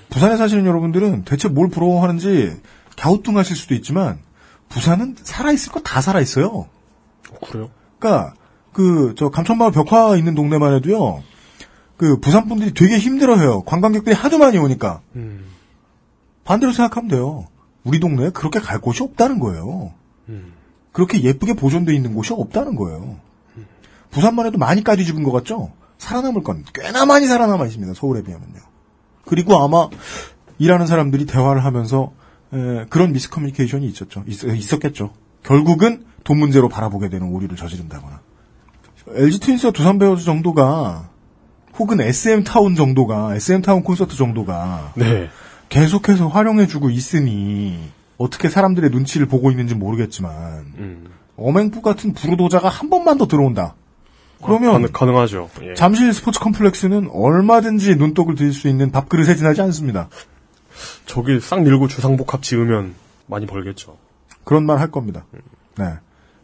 부산에 0.09 0.37
사시는 0.37 0.65
여러분들은 0.65 1.23
대체 1.25 1.47
뭘 1.49 1.69
부러워하는지 1.69 2.59
갸우뚱하실 2.97 3.55
수도 3.55 3.75
있지만 3.75 4.19
부산은 4.69 5.15
살아있을 5.21 5.71
거 5.73 5.81
다 5.81 6.01
살아있어요. 6.01 6.67
그래요? 7.45 7.69
그러니까 7.99 8.33
그 8.73 9.13
저 9.17 9.29
감천마을 9.29 9.71
벽화 9.71 10.15
있는 10.15 10.33
동네만 10.35 10.73
해도요. 10.75 11.21
그 11.97 12.17
부산 12.19 12.47
분들이 12.47 12.73
되게 12.73 12.97
힘들어해요. 12.97 13.61
관광객들이 13.63 14.15
하도 14.15 14.37
많이 14.39 14.57
오니까. 14.57 15.01
반대로 16.45 16.71
생각하면 16.71 17.09
돼요. 17.09 17.45
우리 17.83 17.99
동네에 17.99 18.29
그렇게 18.31 18.59
갈 18.59 18.79
곳이 18.79 19.03
없다는 19.03 19.39
거예요. 19.39 19.91
그렇게 20.93 21.21
예쁘게 21.21 21.53
보존돼 21.53 21.93
있는 21.93 22.13
곳이 22.15 22.33
없다는 22.33 22.75
거예요. 22.75 23.17
부산만 24.11 24.45
해도 24.45 24.57
많이 24.57 24.83
까뒤 24.83 25.05
집은 25.05 25.23
것 25.23 25.31
같죠? 25.31 25.71
살아남을 25.97 26.43
건 26.43 26.63
꽤나 26.73 27.05
많이 27.05 27.27
살아남아 27.27 27.65
있습니다. 27.65 27.93
서울에 27.93 28.21
비하면요. 28.23 28.59
그리고 29.25 29.57
아마 29.57 29.87
일하는 30.57 30.85
사람들이 30.85 31.25
대화를 31.25 31.63
하면서 31.63 32.11
에, 32.53 32.85
그런 32.89 33.13
미스커뮤니케이션이 33.13 33.87
있었죠. 33.87 34.23
있, 34.27 34.73
었겠죠 34.73 35.13
결국은 35.43 36.05
돈 36.23 36.37
문제로 36.37 36.69
바라보게 36.69 37.09
되는 37.09 37.27
오류를 37.27 37.55
저지른다거나. 37.55 38.21
LG 39.13 39.39
트윈스와 39.39 39.71
두산 39.71 39.97
베어즈 39.97 40.23
정도가 40.23 41.09
혹은 41.79 41.99
SM 42.01 42.43
타운 42.43 42.75
정도가 42.75 43.35
SM 43.35 43.61
타운 43.61 43.83
콘서트 43.83 44.15
정도가 44.15 44.93
네. 44.95 45.29
계속해서 45.69 46.27
활용해주고 46.27 46.89
있으니 46.89 47.79
어떻게 48.17 48.49
사람들의 48.49 48.91
눈치를 48.91 49.25
보고 49.25 49.49
있는지 49.49 49.73
모르겠지만 49.73 50.33
음. 50.77 51.09
어맹부 51.37 51.81
같은 51.81 52.13
부르도자가 52.13 52.69
한 52.69 52.89
번만 52.89 53.17
더 53.17 53.25
들어온다. 53.25 53.75
그러면 54.43 54.71
가능, 54.73 54.89
가능 54.91 55.17
하죠. 55.17 55.49
예. 55.63 55.73
잠실 55.73 56.13
스포츠 56.13 56.39
컴플렉스는 56.39 57.09
얼마든지 57.11 57.95
눈독을 57.95 58.35
들일 58.35 58.53
수 58.53 58.67
있는 58.67 58.91
밥그릇에 58.91 59.35
지나지 59.35 59.61
않습니다. 59.61 60.09
저기 61.05 61.39
싹 61.39 61.61
밀고 61.63 61.87
주상복합 61.87 62.41
지으면 62.43 62.95
많이 63.27 63.45
벌겠죠. 63.45 63.97
그런 64.43 64.65
말 64.65 64.79
할 64.79 64.89
겁니다. 64.91 65.25
네. 65.77 65.85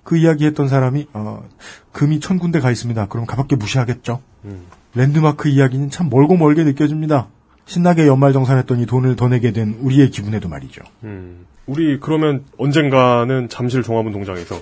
그 0.04 0.16
이야기 0.18 0.46
했던 0.46 0.68
사람이, 0.70 1.08
어, 1.14 1.44
금이 1.92 2.20
천 2.22 2.40
군데 2.40 2.60
가 2.60 2.72
있습니다. 2.72 3.08
그럼 3.08 3.26
가볍게 3.26 3.56
무시하겠죠? 3.56 4.22
음. 4.46 4.66
랜드마크 4.96 5.50
이야기는 5.50 5.90
참 5.90 6.10
멀고 6.10 6.38
멀게 6.38 6.64
느껴집니다. 6.64 7.28
신나게 7.66 8.08
연말정산했더니 8.08 8.86
돈을 8.86 9.16
더 9.18 9.28
내게 9.28 9.52
된 9.52 9.78
우리의 9.82 10.10
기분에도 10.12 10.48
말이죠. 10.48 10.82
음. 11.04 11.46
우리 11.66 12.00
그러면 12.00 12.46
언젠가는 12.58 13.50
잠실 13.50 13.84
종합운동장에서 13.84 14.56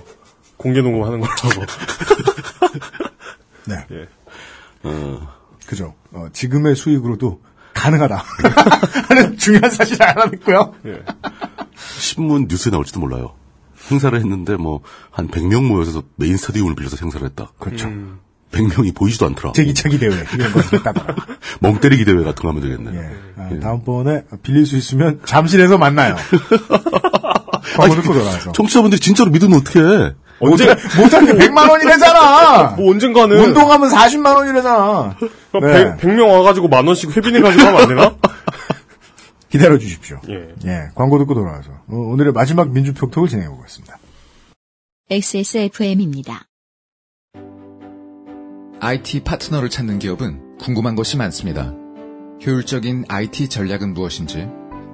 공개 0.56 0.80
녹음하는 0.80 1.20
걸로 1.20 1.30
하고. 1.32 1.62
네. 3.66 3.86
예. 3.92 4.08
그죠. 5.66 5.94
어, 6.12 6.26
지금의 6.32 6.76
수익으로도 6.76 7.40
가능하다. 7.74 8.16
하는 9.08 9.36
중요한 9.36 9.70
사실을 9.70 10.02
알아냈고요. 10.06 10.74
예. 10.86 11.02
신문 11.98 12.46
뉴스에 12.48 12.70
나올지도 12.70 13.00
몰라요. 13.00 13.34
행사를 13.90 14.16
했는데 14.18 14.56
뭐 14.56 14.80
한 15.16 15.28
100명 15.28 15.66
모여서 15.66 16.02
메인 16.16 16.36
스타디움을 16.36 16.74
빌려서 16.74 16.98
행사를 17.00 17.26
했다. 17.26 17.50
그렇죠. 17.58 17.88
100명이 18.52 18.94
보이지도 18.94 19.24
않더라. 19.26 19.52
제기차기 19.52 19.98
대회 19.98 20.10
이런 20.34 20.52
거 20.52 20.60
했다더라. 20.60 21.16
멍 21.60 21.80
때리기 21.80 22.04
대회 22.04 22.16
같은 22.22 22.42
거 22.42 22.48
하면 22.50 22.60
되겠네. 22.62 23.16
아, 23.36 23.48
다음번에 23.60 24.24
빌릴 24.42 24.66
수 24.66 24.76
있으면 24.76 25.20
잠실에서 25.24 25.78
만나요. 25.78 26.16
광고 27.76 27.94
듣고 27.96 28.14
돌아와서. 28.14 28.52
청취자분들이 28.52 29.00
진짜로 29.00 29.30
믿으면 29.30 29.60
어떡해. 29.60 30.14
언제 30.38 30.66
못하게 30.98 31.32
100만 31.32 31.70
원이래잖아. 31.70 32.74
뭐 32.76 32.90
언젠가는 32.90 33.36
운동하면 33.36 33.90
40만 33.90 34.36
원이래잖아. 34.36 35.16
네. 35.62 35.96
100, 35.96 36.14
명 36.14 36.30
와가지고 36.30 36.68
만 36.68 36.86
원씩 36.86 37.16
회빈해가지고 37.16 37.62
하면 37.62 37.80
안 37.80 37.88
되나? 37.88 38.14
기다려 39.48 39.78
주십시오. 39.78 40.20
예. 40.28 40.48
예, 40.66 40.88
광고 40.94 41.18
듣고 41.18 41.34
돌아와서 41.34 41.70
어, 41.88 41.96
오늘의 41.96 42.32
마지막 42.32 42.70
민주평톡을 42.70 43.28
진행해 43.28 43.48
보겠습니다. 43.48 43.98
XSFM입니다. 45.08 46.46
IT 48.80 49.20
파트너를 49.20 49.70
찾는 49.70 49.98
기업은 49.98 50.58
궁금한 50.58 50.96
것이 50.96 51.16
많습니다. 51.16 51.72
효율적인 52.44 53.06
IT 53.08 53.48
전략은 53.48 53.94
무엇인지, 53.94 54.46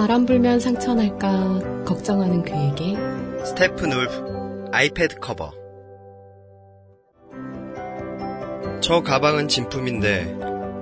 바람 0.00 0.24
불면 0.24 0.60
상처 0.60 0.94
날까 0.94 1.84
걱정하는 1.84 2.42
그에게 2.42 2.96
스테픈 3.44 3.92
울프 3.92 4.70
아이패드 4.72 5.20
커버 5.20 5.52
저 8.80 9.02
가방은 9.02 9.48
진품인데 9.48 10.38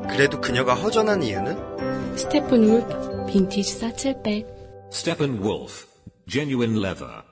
그래도 0.08 0.40
그녀가 0.40 0.74
허전한 0.74 1.24
이유는? 1.24 2.16
스테픈 2.16 2.62
울프 2.62 3.26
빈티지 3.26 3.80
사칠백 3.80 4.46
Steppenwolf, 4.92 5.88
genuine 6.28 6.78
leather. 6.78 7.24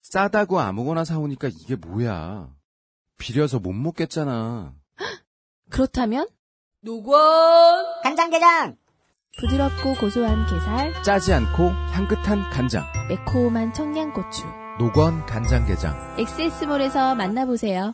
싸다고 0.00 0.58
아무거나 0.58 1.04
사오니까 1.04 1.48
이게 1.48 1.76
뭐야. 1.76 2.48
비려서 3.18 3.58
못 3.58 3.74
먹겠잖아. 3.74 4.72
그렇다면 5.68 6.26
노건 6.80 7.20
간장게장 8.02 8.78
부드럽고 9.38 9.94
고소한 9.94 10.46
게살, 10.46 11.02
짜지 11.02 11.32
않고 11.32 11.70
향긋한 11.92 12.50
간장. 12.50 12.84
매콤한 13.08 13.72
청양고추. 13.74 14.44
노건 14.78 15.26
간장게장. 15.26 16.16
엑세스몰에서 16.18 17.14
만나보세요. 17.14 17.92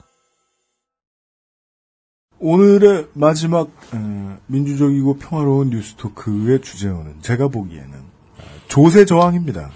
오늘의 2.38 3.08
마지막 3.14 3.68
에, 3.94 4.36
민주적이고 4.46 5.16
평화로운 5.18 5.70
뉴스토크의 5.70 6.62
주제어는 6.62 7.20
제가 7.20 7.48
보기에는 7.48 7.92
아, 7.92 8.42
조세 8.68 9.04
저항입니다. 9.04 9.70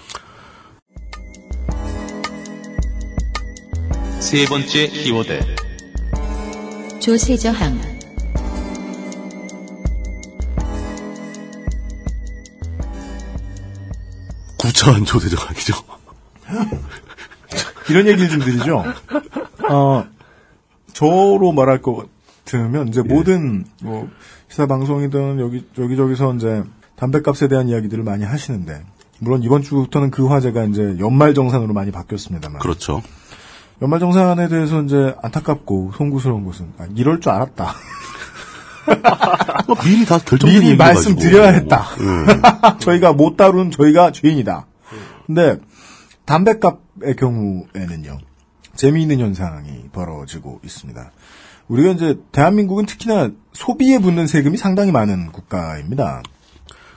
세 4.20 4.46
번째 4.46 4.86
키워드. 4.88 5.40
조세 7.00 7.36
저항. 7.36 7.93
구차한 14.84 15.04
조세저항이죠. 15.04 15.74
이런 17.88 18.06
얘기를 18.06 18.28
좀 18.28 18.40
드리죠. 18.40 18.84
어, 19.70 20.04
저로 20.92 21.52
말할 21.52 21.80
것 21.80 22.06
같으면 22.44 22.88
이제 22.88 23.02
모든 23.02 23.64
뭐 23.82 24.08
시사 24.48 24.66
방송이든 24.66 25.40
여기 25.40 25.66
여기저기서 25.78 26.34
이제 26.34 26.62
담배값에 26.96 27.48
대한 27.48 27.68
이야기들을 27.68 28.04
많이 28.04 28.24
하시는데 28.24 28.84
물론 29.18 29.42
이번 29.42 29.62
주부터는 29.62 30.10
그 30.10 30.26
화제가 30.26 30.64
이제 30.64 30.96
연말 31.00 31.34
정산으로 31.34 31.72
많이 31.72 31.90
바뀌었습니다만. 31.90 32.60
그렇죠. 32.60 33.02
연말 33.82 34.00
정산에 34.00 34.48
대해서 34.48 34.82
이제 34.82 35.14
안타깝고 35.22 35.92
송구스러운 35.96 36.44
것은 36.44 36.72
아, 36.78 36.86
이럴 36.94 37.20
줄 37.20 37.32
알았다. 37.32 37.74
뭐 39.66 39.76
미리 39.82 40.04
다 40.04 40.18
결정된 40.18 40.60
미리 40.60 40.76
말씀드려야. 40.76 41.50
했다. 41.52 41.86
예. 42.00 42.76
저희가 42.78 43.14
못 43.14 43.36
다룬 43.36 43.70
저희가 43.70 44.12
죄인이다. 44.12 44.66
근데 45.26 45.58
담배값의 46.24 47.16
경우에는요. 47.16 48.18
재미있는 48.74 49.20
현상이 49.20 49.88
벌어지고 49.92 50.60
있습니다. 50.64 51.12
우리가 51.68 51.90
이제 51.92 52.18
대한민국은 52.32 52.86
특히나 52.86 53.30
소비에 53.52 53.98
붙는 53.98 54.26
세금이 54.26 54.56
상당히 54.56 54.92
많은 54.92 55.32
국가입니다. 55.32 56.22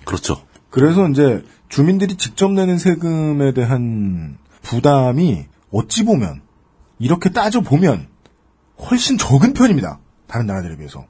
그렇죠. 0.06 0.42
그래서 0.70 1.08
이제 1.10 1.44
주민들이 1.70 2.16
직접 2.16 2.52
내는 2.52 2.78
세금에 2.78 3.54
대한 3.54 4.38
부담이 4.62 5.46
어찌 5.72 6.04
보면 6.04 6.42
이렇게 7.00 7.30
따져 7.30 7.62
보면 7.62 8.08
훨씬 8.90 9.18
적은 9.18 9.54
편입니다. 9.54 10.00
다른 10.28 10.48
나라들에 10.48 10.78
비해서. 10.78 11.06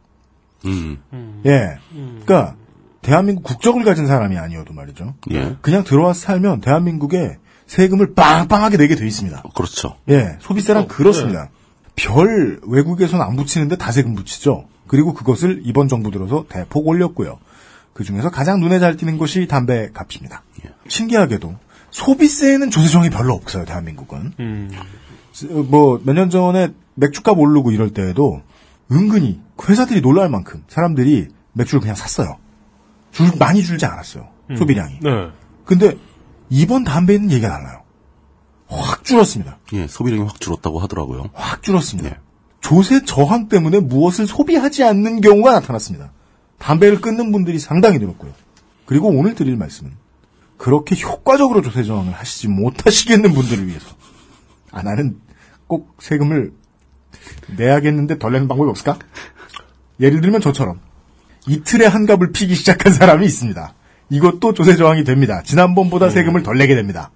음. 0.65 1.01
예. 1.45 1.77
그러니까 1.91 2.55
대한민국 3.01 3.43
국적을 3.43 3.83
가진 3.83 4.07
사람이 4.07 4.37
아니어도 4.37 4.73
말이죠. 4.73 5.15
예. 5.31 5.55
그냥 5.61 5.83
들어와서 5.83 6.19
살면 6.19 6.61
대한민국에 6.61 7.37
세금을 7.67 8.13
빵빵하게 8.13 8.77
내게 8.77 8.95
돼 8.95 9.05
있습니다. 9.05 9.43
그렇죠. 9.55 9.97
예, 10.09 10.37
소비세랑 10.39 10.87
그렇습니다. 10.87 11.49
별 11.95 12.59
외국에서는 12.65 13.23
안 13.23 13.35
붙이는데 13.35 13.75
다 13.75 13.91
세금 13.91 14.15
붙이죠. 14.15 14.65
그리고 14.87 15.13
그것을 15.13 15.61
이번 15.65 15.87
정부 15.87 16.11
들어서 16.11 16.45
대폭 16.47 16.87
올렸고요. 16.87 17.39
그 17.93 18.03
중에서 18.03 18.29
가장 18.29 18.59
눈에 18.59 18.79
잘 18.79 18.95
띄는 18.95 19.17
것이 19.17 19.47
담배 19.47 19.89
값입니다. 19.91 20.43
신기하게도 20.87 21.55
소비세에는 21.91 22.69
조세정이 22.69 23.09
별로 23.09 23.33
없어요, 23.33 23.65
대한민국은. 23.65 24.33
뭐몇 25.69 26.15
년 26.15 26.29
전에 26.29 26.73
맥주값 26.95 27.37
오르고 27.37 27.71
이럴 27.71 27.89
때에도 27.89 28.41
은근히 28.91 29.41
그 29.55 29.71
회사들이 29.71 30.01
놀랄 30.01 30.29
만큼 30.29 30.63
사람들이 30.67 31.27
맥주를 31.53 31.81
그냥 31.81 31.95
샀어요. 31.95 32.37
줄 33.17 33.31
많이 33.39 33.63
줄지 33.63 33.85
않았어요. 33.85 34.27
소비량이. 34.55 34.99
네. 35.01 35.29
근데 35.65 35.97
이번 36.49 36.83
담배는 36.83 37.31
얘기가 37.31 37.49
달라요. 37.49 37.81
확 38.67 39.03
줄었습니다. 39.03 39.57
예, 39.73 39.87
소비량이 39.87 40.23
확 40.23 40.39
줄었다고 40.39 40.79
하더라고요. 40.79 41.29
확 41.33 41.63
줄었습니다. 41.63 42.21
조세 42.61 43.03
저항 43.05 43.47
때문에 43.47 43.79
무엇을 43.79 44.27
소비하지 44.27 44.83
않는 44.83 45.21
경우가 45.21 45.51
나타났습니다. 45.53 46.11
담배를 46.59 47.01
끊는 47.01 47.31
분들이 47.31 47.59
상당히 47.59 47.97
늘었고요. 47.97 48.33
그리고 48.85 49.09
오늘 49.09 49.35
드릴 49.35 49.57
말씀은 49.57 49.93
그렇게 50.57 50.99
효과적으로 50.99 51.61
조세 51.61 51.83
저항을 51.83 52.13
하시지 52.13 52.47
못하시겠는 52.47 53.33
분들을 53.33 53.67
위해서 53.67 53.87
아 54.71 54.83
나는 54.83 55.19
꼭 55.67 55.95
세금을 55.99 56.53
내야겠는데 57.57 58.19
덜 58.19 58.33
내는 58.33 58.47
방법이 58.47 58.69
없을까? 58.69 58.99
예를 59.99 60.21
들면 60.21 60.41
저처럼 60.41 60.79
이틀에 61.47 61.85
한 61.85 62.05
값을 62.05 62.31
피기 62.31 62.55
시작한 62.55 62.91
사람이 62.93 63.25
있습니다. 63.25 63.73
이것도 64.09 64.53
조세 64.53 64.75
저항이 64.75 65.03
됩니다. 65.03 65.41
지난번보다 65.43 66.09
세금을 66.09 66.43
덜 66.43 66.57
내게 66.57 66.75
됩니다. 66.75 67.11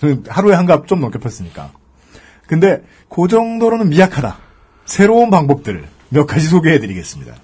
저는 0.00 0.24
하루에 0.28 0.54
한값좀 0.54 1.00
넘게 1.00 1.18
폈으니까. 1.18 1.72
근데 2.46 2.82
그 3.08 3.28
정도로는 3.28 3.88
미약하다. 3.90 4.38
새로운 4.86 5.30
방법들을 5.30 5.86
몇 6.10 6.26
가지 6.26 6.46
소개해드리겠습니다. 6.46 7.34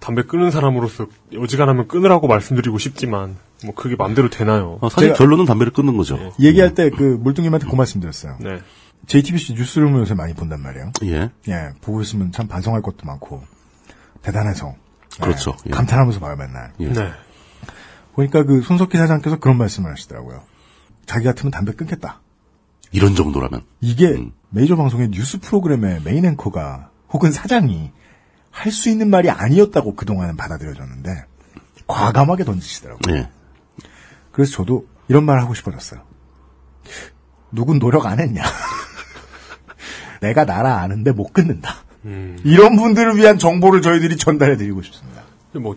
담배 0.00 0.22
끊는 0.22 0.50
사람으로서 0.50 1.06
어지간하면 1.38 1.88
끊으라고 1.88 2.26
말씀드리고 2.28 2.78
싶지만 2.78 3.36
뭐 3.64 3.72
그게 3.74 3.96
맘대로 3.96 4.28
되나요? 4.28 4.78
어, 4.82 4.90
사실 4.90 5.14
결론은 5.14 5.46
담배를 5.46 5.72
끊는 5.72 5.96
거죠. 5.96 6.18
얘기할 6.40 6.74
때 6.74 6.90
그 6.90 7.18
물뚱님한테 7.22 7.66
그 7.66 7.74
말씀드렸어요. 7.74 8.36
네. 8.40 8.60
JTBC 9.06 9.54
뉴스룸을 9.54 10.00
요새 10.00 10.12
많이 10.14 10.34
본단 10.34 10.60
말이에요. 10.60 10.92
예. 11.04 11.30
예, 11.48 11.70
보고 11.80 12.02
있으면 12.02 12.32
참 12.32 12.48
반성할 12.48 12.82
것도 12.82 13.06
많고 13.06 13.42
대단해서 14.22 14.74
예, 14.74 14.76
그렇죠. 15.20 15.56
예. 15.66 15.70
감탄하면서 15.70 16.20
봐요 16.20 16.36
맨날. 16.36 16.72
예. 16.80 16.88
네. 16.92 17.12
보니까 18.14 18.44
그 18.44 18.62
손석희 18.62 18.96
사장께서 18.96 19.38
그런 19.38 19.58
말씀을 19.58 19.90
하시더라고요. 19.90 20.42
자기 21.06 21.24
같으면 21.24 21.50
담배 21.50 21.72
끊겠다. 21.72 22.20
이런 22.92 23.14
정도라면. 23.14 23.62
이게 23.80 24.08
음. 24.08 24.32
메이저 24.50 24.76
방송의 24.76 25.08
뉴스 25.10 25.40
프로그램의 25.40 26.02
메인 26.04 26.24
앵커가 26.24 26.90
혹은 27.12 27.32
사장이 27.32 27.92
할 28.50 28.70
수 28.72 28.88
있는 28.88 29.10
말이 29.10 29.28
아니었다고 29.30 29.96
그동안은 29.96 30.36
받아들여졌는데 30.36 31.24
과감하게 31.88 32.44
던지시더라고요. 32.44 33.16
예. 33.16 33.28
그래서 34.30 34.52
저도 34.52 34.86
이런 35.08 35.24
말 35.24 35.40
하고 35.40 35.54
싶어졌어요. 35.54 36.02
누군 37.50 37.78
노력 37.80 38.06
안 38.06 38.20
했냐? 38.20 38.42
내가 40.22 40.44
나라 40.44 40.80
아는데 40.80 41.12
못 41.12 41.32
끊는다. 41.32 41.83
음. 42.04 42.38
이런 42.44 42.76
분들을 42.76 43.16
위한 43.16 43.38
정보를 43.38 43.82
저희들이 43.82 44.16
전달해 44.16 44.56
드리고 44.56 44.82
싶습니다. 44.82 45.22
뭐 45.52 45.76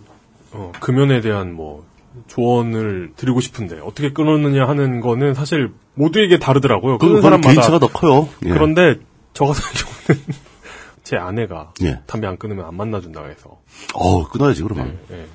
어, 0.51 0.71
금연에 0.79 1.21
대한 1.21 1.53
뭐 1.53 1.85
조언을 2.27 3.11
드리고 3.15 3.39
싶은데 3.41 3.79
어떻게 3.79 4.11
끊었느냐 4.11 4.67
하는 4.67 5.01
거는 5.01 5.33
사실 5.33 5.71
모두에게 5.93 6.39
다르더라고요. 6.39 6.97
끊는 6.97 7.21
사람마다 7.21 7.49
개인차가 7.49 7.79
더 7.79 7.87
커요. 7.87 8.27
예. 8.45 8.49
그런데 8.49 8.95
저 9.33 9.45
같은 9.45 9.61
경우는 9.61 10.25
제 11.03 11.15
아내가 11.15 11.71
예. 11.83 11.99
담배 12.07 12.27
안 12.27 12.37
끊으면 12.37 12.65
안 12.65 12.75
만나준다 12.75 13.23
해서 13.25 13.59
어, 13.93 14.27
끊어야지, 14.27 14.63
그러면. 14.63 14.97
네. 15.09 15.25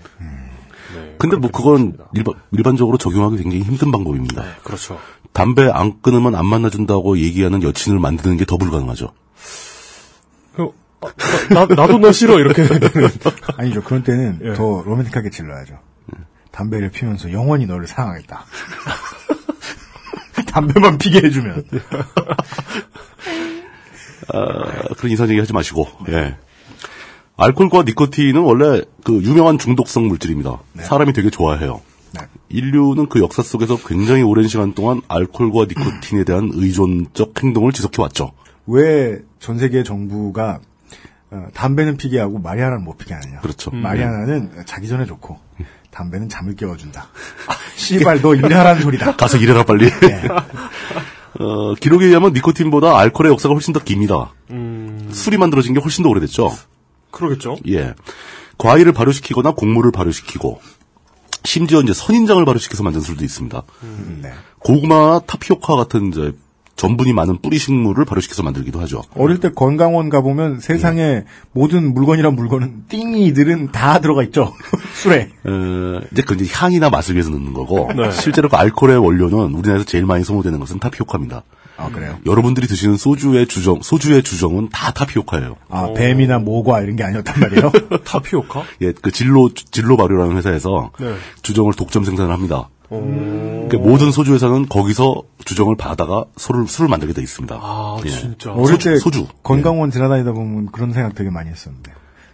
네, 0.94 1.14
근데 1.16 1.36
뭐 1.36 1.50
그건 1.50 1.96
일반, 2.14 2.34
일반적으로 2.50 2.98
적용하기 2.98 3.38
굉장히 3.38 3.62
힘든 3.62 3.90
방법입니다. 3.90 4.44
그렇죠. 4.62 4.98
담배 5.32 5.70
안 5.70 6.02
끊으면 6.02 6.34
안 6.34 6.44
만나준다고 6.46 7.16
얘기하는 7.18 7.62
여친을 7.62 7.98
만드는 7.98 8.36
게 8.36 8.44
더 8.44 8.58
불가능하죠. 8.58 9.08
나, 11.50 11.66
나도 11.66 11.98
너 11.98 12.12
싫어 12.12 12.38
이렇게 12.38 12.62
아니죠. 13.56 13.82
그런 13.82 14.02
때는 14.02 14.40
예. 14.44 14.52
더 14.54 14.82
로맨틱하게 14.84 15.30
질러야죠. 15.30 15.78
담배를 16.50 16.90
피면서 16.90 17.32
영원히 17.32 17.66
너를 17.66 17.86
사랑하겠다. 17.86 18.44
담배만 20.46 20.98
피게 20.98 21.18
해주면. 21.26 21.64
아, 24.32 24.48
그런 24.96 25.12
이상 25.12 25.28
얘기 25.28 25.38
하지 25.40 25.52
마시고, 25.52 25.88
예. 26.08 26.36
알코올과 27.36 27.82
니코틴은 27.84 28.40
원래 28.42 28.82
그 29.04 29.14
유명한 29.22 29.58
중독성 29.58 30.06
물질입니다. 30.08 30.58
사람이 30.78 31.12
되게 31.12 31.30
좋아해요. 31.30 31.80
인류는 32.50 33.08
그 33.08 33.20
역사 33.20 33.42
속에서 33.42 33.78
굉장히 33.78 34.22
오랜 34.22 34.46
시간 34.46 34.74
동안 34.74 35.00
알코올과 35.08 35.64
니코틴에 35.64 36.24
대한 36.24 36.50
의존적 36.52 37.42
행동을 37.42 37.72
지속해 37.72 38.02
왔죠. 38.02 38.32
왜 38.66 39.22
전 39.42 39.58
세계 39.58 39.82
정부가 39.82 40.60
어, 41.32 41.46
담배는 41.54 41.96
피게 41.96 42.20
하고 42.20 42.38
마리아나는 42.38 42.84
못 42.84 42.98
피게 42.98 43.14
하느냐. 43.14 43.40
그렇죠. 43.40 43.70
마리아나는 43.70 44.64
자기 44.66 44.86
전에 44.86 45.06
좋고 45.06 45.38
담배는 45.90 46.28
잠을 46.28 46.54
깨워준다. 46.54 47.08
씨발 47.74 48.20
너 48.20 48.34
일하라는 48.34 48.82
소리다. 48.82 49.16
가서 49.16 49.38
일해라 49.38 49.64
빨리. 49.64 49.90
네. 49.90 50.22
어, 51.40 51.74
기록에 51.74 52.06
의하면 52.06 52.34
니코틴보다 52.34 52.98
알코올의 52.98 53.32
역사가 53.32 53.54
훨씬 53.54 53.72
더 53.72 53.80
깁니다. 53.80 54.34
음, 54.50 55.08
술이 55.10 55.38
만들어진 55.38 55.72
게 55.72 55.80
훨씬 55.80 56.02
더 56.02 56.10
오래됐죠. 56.10 56.54
그러겠죠. 57.10 57.56
예. 57.68 57.94
과일을 58.58 58.92
발효시키거나 58.92 59.52
곡물을 59.52 59.90
발효시키고 59.90 60.60
심지어 61.44 61.80
이제 61.80 61.94
선인장을 61.94 62.44
발효시켜서 62.44 62.82
만든 62.82 63.00
술도 63.00 63.24
있습니다. 63.24 63.62
네. 64.20 64.32
고구마, 64.58 65.20
타피오카 65.26 65.76
같은 65.76 66.08
이제 66.08 66.32
전분이 66.76 67.12
많은 67.12 67.38
뿌리 67.40 67.58
식물을 67.58 68.04
발효시켜서 68.04 68.42
만들기도 68.42 68.80
하죠. 68.80 69.02
어릴 69.14 69.38
때 69.38 69.50
건강원 69.50 70.08
가보면 70.08 70.60
세상에 70.60 71.24
모든 71.52 71.94
물건이란 71.94 72.34
물건은 72.34 72.84
띵이들은 72.88 73.72
다 73.72 74.00
들어가 74.00 74.22
있죠. 74.24 74.54
술에. 74.94 75.30
어, 75.44 76.00
이제 76.12 76.22
그 76.22 76.34
이제 76.34 76.46
향이나 76.52 76.90
맛을 76.90 77.14
위해서 77.14 77.30
넣는 77.30 77.52
거고 77.52 77.90
네. 77.94 78.10
실제로 78.10 78.48
그 78.48 78.56
알코올의 78.56 78.98
원료는 78.98 79.54
우리나라에서 79.54 79.84
제일 79.84 80.06
많이 80.06 80.24
소모되는 80.24 80.58
것은 80.58 80.78
타피오카입니다. 80.80 81.44
아 81.76 81.88
그래요? 81.88 82.18
여러분들이 82.26 82.66
드시는 82.66 82.96
소주의 82.96 83.46
주정, 83.46 83.80
소주의 83.82 84.22
주정은 84.22 84.68
다 84.70 84.92
타피오카예요. 84.92 85.56
아 85.70 85.92
뱀이나 85.94 86.38
모과 86.38 86.80
이런 86.80 86.96
게 86.96 87.02
아니었단 87.04 87.40
말이에요. 87.40 87.72
타피오카? 88.04 88.64
예, 88.82 88.92
그 88.92 89.10
진로 89.10 89.50
진로 89.54 89.96
발효라는 89.96 90.36
회사에서 90.36 90.90
네. 91.00 91.14
주정을 91.42 91.72
독점 91.74 92.04
생산을 92.04 92.32
합니다. 92.32 92.68
오. 92.92 93.68
그러니까 93.68 93.78
모든 93.78 94.12
소주 94.12 94.34
회사는 94.34 94.68
거기서 94.68 95.22
주정을 95.44 95.76
받아가 95.76 96.26
술을 96.36 96.66
술을 96.68 96.88
만들게 96.90 97.14
돼 97.14 97.22
있습니다. 97.22 97.58
아, 97.60 98.00
예. 98.04 98.10
진짜. 98.10 98.52
어릴 98.52 98.66
소주, 98.74 98.90
때 98.90 98.96
소주. 98.98 99.26
건강원 99.42 99.90
지나다니다 99.90 100.32
보면 100.32 100.66
그런 100.72 100.92
생각 100.92 101.14
되게 101.14 101.30
많이 101.30 101.48
했었는데 101.48 101.92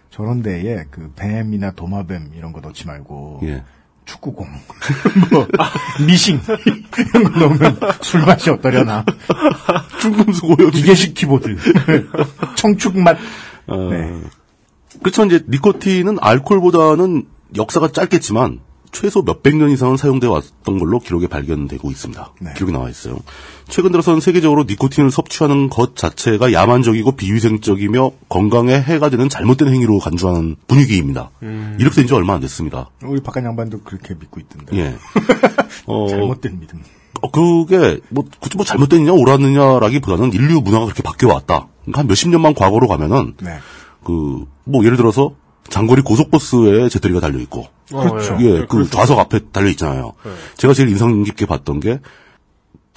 저런 0.09 0.41
데에 0.41 0.83
그 0.91 1.11
뱀이나 1.15 1.71
도마뱀 1.71 2.31
이런 2.35 2.51
거 2.51 2.59
넣지 2.59 2.87
말고 2.87 3.39
예. 3.43 3.63
축구공, 4.05 4.47
뭐 5.31 5.47
미싱 6.07 6.41
이런 7.13 7.31
거 7.31 7.39
넣으면 7.39 7.79
술 8.01 8.21
맛이 8.25 8.49
어떠려나. 8.49 9.05
중금속 10.01 10.59
오염. 10.59 10.71
기계식 10.71 11.13
키보드, 11.13 11.55
청축 12.55 12.97
맛. 12.97 13.17
어, 13.67 13.77
네. 13.91 14.19
그렇죠. 15.03 15.25
이제 15.25 15.45
니코틴은 15.47 16.17
알코올보다는 16.19 17.27
역사가 17.55 17.91
짧겠지만 17.91 18.61
최소 18.91 19.21
몇백 19.21 19.55
년 19.55 19.69
이상은 19.69 19.97
사용돼 19.97 20.27
왔던 20.27 20.79
걸로 20.79 20.99
기록에 20.99 21.27
발견되고 21.27 21.89
있습니다. 21.91 22.33
네. 22.41 22.53
기록이 22.55 22.71
나와 22.73 22.89
있어요. 22.89 23.17
최근 23.67 23.91
들어서는 23.91 24.19
세계적으로 24.19 24.63
니코틴을 24.63 25.11
섭취하는 25.11 25.69
것 25.69 25.95
자체가 25.95 26.51
야만적이고 26.53 27.11
비위생적이며 27.13 28.11
건강에 28.29 28.73
해가 28.79 29.09
되는 29.09 29.29
잘못된 29.29 29.67
행위로 29.73 29.99
간주하는 29.99 30.55
분위기입니다. 30.67 31.29
음. 31.43 31.77
이렇게 31.79 31.95
된 31.97 32.07
지 32.07 32.13
얼마 32.15 32.33
안 32.33 32.39
됐습니다. 32.41 32.89
우리 33.03 33.21
바깥 33.21 33.43
양반도 33.45 33.81
그렇게 33.81 34.15
믿고 34.15 34.39
있던데. 34.39 34.75
예. 34.77 34.95
어, 35.85 36.07
잘못된 36.09 36.59
믿음. 36.59 36.81
어, 37.21 37.29
그게 37.31 37.99
뭐 38.09 38.23
굳이 38.39 38.57
뭐 38.57 38.65
잘못됐느냐 38.65 39.11
옳았느냐라기보다는 39.11 40.33
인류 40.33 40.61
문화가 40.61 40.85
그렇게 40.85 41.03
바뀌어 41.03 41.29
왔다. 41.29 41.67
그러니까 41.81 41.99
한 41.99 42.07
몇십 42.07 42.29
년만 42.29 42.53
과거로 42.55 42.87
가면은 42.87 43.33
네. 43.41 43.57
그뭐 44.03 44.83
예를 44.85 44.97
들어서 44.97 45.33
장거리 45.69 46.01
고속버스에 46.01 46.89
제트리가 46.89 47.19
달려 47.19 47.39
있고 47.39 47.67
어, 47.91 48.09
그렇죠. 48.09 48.37
예. 48.41 48.45
예, 48.45 48.53
네, 48.53 48.59
그 48.61 48.67
그렇죠. 48.67 48.89
좌석 48.91 49.19
앞에 49.19 49.39
달려 49.51 49.69
있잖아요. 49.69 50.13
네. 50.23 50.31
제가 50.57 50.73
제일 50.73 50.89
인상 50.89 51.23
깊게 51.23 51.45
봤던 51.45 51.79
게 51.79 51.99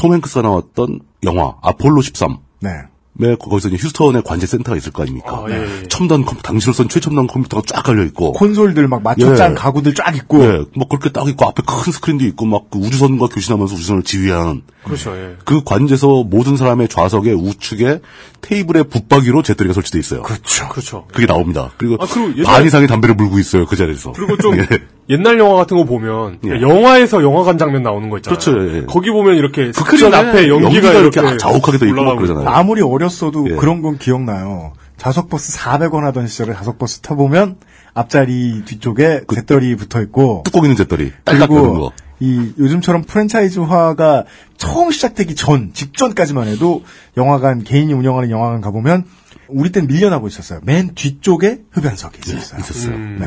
톰 0.03 0.15
행크스가 0.15 0.43
나왔던 0.43 0.99
영화 1.23 1.55
아폴로 1.63 2.03
13. 2.03 2.37
네. 2.61 2.71
매 3.15 3.35
거기서 3.37 3.69
이제 3.69 3.77
휴스턴에 3.79 4.23
관제 4.25 4.47
센터가 4.47 4.75
있을 4.77 4.91
거 4.91 5.03
아닙니까? 5.03 5.45
아, 5.45 5.47
예, 5.51 5.55
예. 5.83 5.89
첨단 5.89 6.25
컴 6.25 6.39
당시로선 6.39 6.89
최첨단 6.89 7.27
컴퓨터가 7.27 7.63
쫙 7.67 7.83
깔려 7.83 8.05
있고 8.05 8.33
콘솔들 8.33 8.89
막 8.89 9.03
맞춰 9.03 9.35
짠 9.35 9.51
예. 9.51 9.55
가구들 9.55 9.95
쫙 9.95 10.17
있고 10.17 10.43
예, 10.43 10.65
막 10.75 10.89
그렇게 10.89 11.11
딱 11.11 11.29
있고 11.29 11.45
앞에 11.47 11.63
큰 11.67 11.93
스크린도 11.93 12.25
있고 12.25 12.47
막 12.47 12.63
그 12.71 12.79
우주선과 12.79 13.27
교신하면서 13.27 13.75
우주선을 13.75 14.03
지휘하는 14.03 14.63
그렇죠. 14.85 15.15
예. 15.17 15.37
그 15.45 15.63
관제소 15.63 16.25
모든 16.25 16.57
사람의 16.57 16.89
좌석에 16.89 17.33
우측에 17.33 18.01
테이블에 18.41 18.85
붙박이로 18.85 19.43
재떨이가 19.43 19.75
설치돼 19.75 19.99
있어요. 19.99 20.23
그렇죠. 20.23 20.69
그렇죠. 20.71 21.05
그게 21.13 21.27
나옵니다. 21.27 21.71
그리고, 21.77 21.97
아, 22.01 22.07
그리고 22.11 22.33
예전에- 22.33 22.45
반 22.47 22.65
이상의 22.67 22.89
담배를 22.89 23.15
물고 23.15 23.39
있어요 23.39 23.67
그 23.67 23.77
자리에서. 23.77 24.13
그리고 24.13 24.37
좀 24.39 24.57
예. 24.59 24.67
옛날 25.11 25.39
영화 25.39 25.57
같은 25.57 25.77
거 25.77 25.85
보면 25.85 26.39
예. 26.47 26.61
영화에서 26.63 27.23
영화관 27.23 27.59
장면 27.59 27.83
나오는 27.83 28.09
거 28.09 28.17
있잖아요. 28.19 28.39
그렇죠, 28.39 28.77
예. 28.79 28.85
거기 28.87 29.11
보면 29.11 29.37
이렇게 29.37 29.73
스크린 29.73 30.05
극장에 30.11 30.29
앞에 30.31 30.49
연기가, 30.49 30.65
연기가 30.65 30.93
이렇게 30.95 31.21
이렇게 31.21 31.37
자욱하게 31.39 31.79
돼 31.79 31.89
있고 31.89 32.03
막 32.05 32.17
그러잖아요. 32.17 32.49
아무리 32.49 32.81
어 32.81 32.87
렸어도 33.03 33.51
예. 33.51 33.57
그런 33.57 33.83
건 33.83 33.99
기억나요. 33.99 34.73
좌석버스 34.97 35.59
400원 35.59 36.03
하던 36.03 36.27
시절에 36.27 36.55
좌석버스 36.55 37.01
타보면 37.01 37.57
앞자리 37.95 38.65
뒤쪽에 38.65 39.23
재떨이 39.35 39.75
붙어 39.77 40.01
있고 40.03 40.43
뚜껑 40.45 40.65
있는 40.65 40.77
되는 40.77 41.13
그리고 41.25 41.81
거. 41.81 41.93
이 42.21 42.53
요즘처럼 42.57 43.03
프랜차이즈화가 43.03 44.25
처음 44.57 44.93
시작되기 44.93 45.35
전 45.35 45.73
직전까지만 45.75 46.47
해도 46.47 46.85
영화관 47.17 47.65
개인이 47.65 47.93
운영하는 47.93 48.31
영화관 48.31 48.61
가보면 48.61 49.07
우리 49.49 49.73
땐 49.73 49.89
밀려나고 49.89 50.29
있었어요. 50.29 50.61
맨 50.63 50.95
뒤쪽에 50.95 51.63
흡연석이 51.73 52.21
있었어요. 52.25 52.61
있었어요. 52.61 52.97
네. 52.97 53.27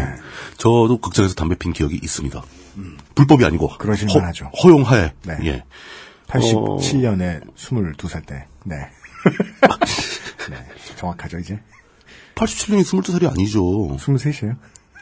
저도 0.58 1.00
극장에서 1.02 1.36
담배 1.36 1.56
핀 1.56 1.74
기억이 1.74 2.00
있습니다. 2.02 2.42
불법이 3.16 3.44
아니고 3.46 3.78
그러실만 3.78 4.26
하죠. 4.28 4.50
허용하에. 4.64 5.12
네. 5.26 5.38
예. 5.44 5.64
87년에 6.28 7.42
22살 7.56 8.26
때. 8.26 8.48
네. 8.64 8.76
네. 10.50 10.58
정확하죠, 10.96 11.40
이제? 11.40 11.60
87년이 12.36 12.82
22살이 12.84 13.30
아니죠. 13.30 13.64
23이에요? 13.98 14.56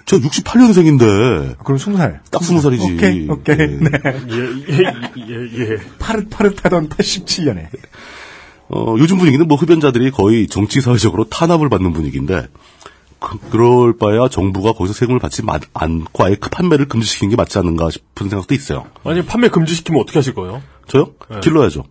저 0.05 0.17
68년생인데. 0.19 1.57
그럼 1.63 1.77
20살. 1.77 2.19
딱 2.29 2.41
20살이지. 2.41 2.93
오케이, 2.95 3.29
오케이. 3.29 3.57
네. 3.57 3.89
예, 4.29 4.37
예, 4.73 4.93
예, 5.17 5.71
예. 5.71 5.77
파릇파릇하던 5.99 6.89
87년에. 6.89 7.67
어, 8.69 8.95
요즘 8.97 9.17
분위기는 9.17 9.47
뭐 9.47 9.57
흡연자들이 9.57 10.11
거의 10.11 10.47
정치 10.47 10.81
사회적으로 10.81 11.25
탄압을 11.25 11.69
받는 11.69 11.93
분위기인데 11.93 12.47
그, 13.19 13.37
그럴 13.51 13.97
바에야 13.97 14.27
정부가 14.29 14.73
거기서 14.73 14.93
세금을 14.93 15.19
받지 15.19 15.43
마- 15.43 15.59
않고 15.73 16.23
아예 16.25 16.35
그 16.35 16.49
판매를 16.49 16.87
금지시키는 16.87 17.29
게 17.29 17.35
맞지 17.35 17.57
않는가 17.59 17.89
싶은 17.91 18.29
생각도 18.29 18.53
있어요. 18.55 18.85
아니 19.03 19.23
판매 19.25 19.49
금지시키면 19.49 20.01
어떻게 20.01 20.17
하실 20.19 20.33
거예요? 20.33 20.61
저요? 20.87 21.07
네. 21.29 21.39
길러야죠. 21.41 21.83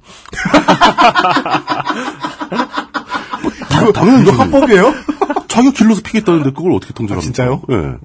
뭐, 3.42 3.50
당- 3.68 3.92
당연히 3.92 4.22
이거 4.22 4.32
합법이에요? 4.42 4.94
자기가 5.48 5.72
길러서 5.74 6.02
피겠다는데 6.02 6.50
그걸 6.52 6.72
어떻게 6.72 6.92
통제합니까? 6.94 7.24
진짜요? 7.24 7.62
예. 7.70 7.96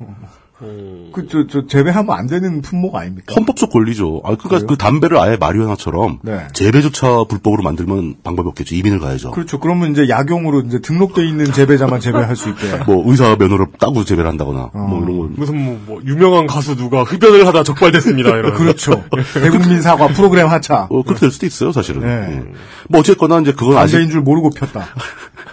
그, 0.60 1.28
저, 1.30 1.45
저, 1.47 1.68
재배하면 1.68 2.16
안 2.16 2.26
되는 2.26 2.62
품목 2.62 2.95
아닙니까? 2.95 3.36
헌법적 3.36 3.70
권리죠. 3.70 4.22
아, 4.24 4.36
그러니까 4.36 4.68
그 4.68 4.76
담배를 4.76 5.18
아예 5.20 5.38
마리화나처럼 5.38 6.20
네. 6.24 6.47
재배조차 6.53 7.26
불법으로 7.30 7.62
만들면 7.62 8.18
방법이 8.24 8.49
없겠죠. 8.49 8.74
이민을 8.74 8.99
가야죠. 8.99 9.32
그렇죠. 9.32 9.60
그러면 9.60 9.91
이제 9.91 10.10
약용으로 10.10 10.62
이제 10.62 10.80
등록돼 10.80 11.28
있는 11.28 11.51
재배자만 11.51 11.99
재배할 11.99 12.36
수 12.36 12.49
있게. 12.49 12.84
뭐 12.88 13.03
의사 13.05 13.36
면허를 13.36 13.68
따고 13.80 14.03
재배를 14.03 14.28
한다거나 14.30 14.72
뭐 14.74 15.03
이런 15.03 15.18
거. 15.18 15.30
무슨 15.36 15.64
뭐, 15.64 15.80
뭐 15.86 16.01
유명한 16.05 16.47
가수 16.47 16.76
누가 16.76 17.03
흡연을 17.03 17.45
하다 17.45 17.62
적발됐습니다. 17.62 18.30
이런. 18.30 18.53
그렇죠. 18.55 19.03
대국민 19.36 19.82
사과 19.82 20.08
프로그램 20.08 20.47
하차. 20.47 20.88
어, 20.89 21.03
그렇게 21.03 21.20
될 21.20 21.32
수도 21.32 21.45
있어요, 21.45 21.72
사실은. 21.72 22.01
네. 22.01 22.08
예. 22.08 22.43
뭐 22.89 23.01
어쨌거나 23.01 23.39
이제 23.41 23.51
그건 23.51 23.78
아직 23.78 23.97
안제인 23.97 24.10
줄 24.10 24.22
모르고 24.22 24.49
폈다. 24.51 24.88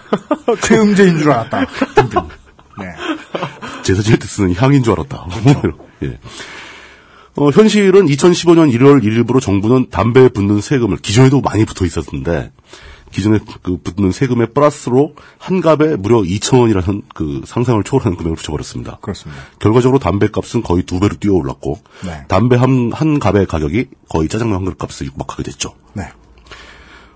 최음제인 0.61 1.19
줄 1.19 1.31
알았다. 1.31 1.65
네. 2.79 2.93
제사 3.83 4.01
지낼 4.01 4.19
때 4.19 4.27
쓰는 4.27 4.53
향인 4.55 4.83
줄 4.83 4.93
알았다. 4.93 5.27
예. 6.03 6.19
어, 7.37 7.49
현실은 7.49 8.05
2015년 8.05 8.73
1월 8.73 9.03
1일부로 9.03 9.41
정부는 9.41 9.89
담배에 9.89 10.29
붙는 10.29 10.61
세금을 10.61 10.97
기존에도 10.97 11.41
많이 11.41 11.65
붙어 11.65 11.85
있었는데 11.85 12.51
기존에 13.11 13.39
그 13.61 13.77
붙는 13.77 14.11
세금의 14.11 14.53
플러스로 14.53 15.15
한 15.37 15.61
갑에 15.61 15.95
무려 15.95 16.21
2,000원이라는 16.21 17.03
그 17.13 17.41
상상을 17.45 17.81
초월하는 17.83 18.17
금액을 18.17 18.35
붙여버렸습니다. 18.35 18.97
그렇습니다. 19.01 19.41
결과적으로 19.59 19.99
담배 19.99 20.27
값은 20.27 20.63
거의 20.63 20.83
두 20.83 20.99
배로 20.99 21.15
뛰어 21.15 21.33
올랐고 21.33 21.79
네. 22.05 22.25
담배 22.27 22.55
한, 22.57 22.91
한 22.93 23.19
갑의 23.19 23.45
가격이 23.45 23.87
거의 24.09 24.27
짜장면 24.27 24.57
한 24.57 24.65
그릇 24.65 24.77
값을 24.77 25.07
육박하게 25.07 25.43
됐죠. 25.43 25.75
네. 25.93 26.09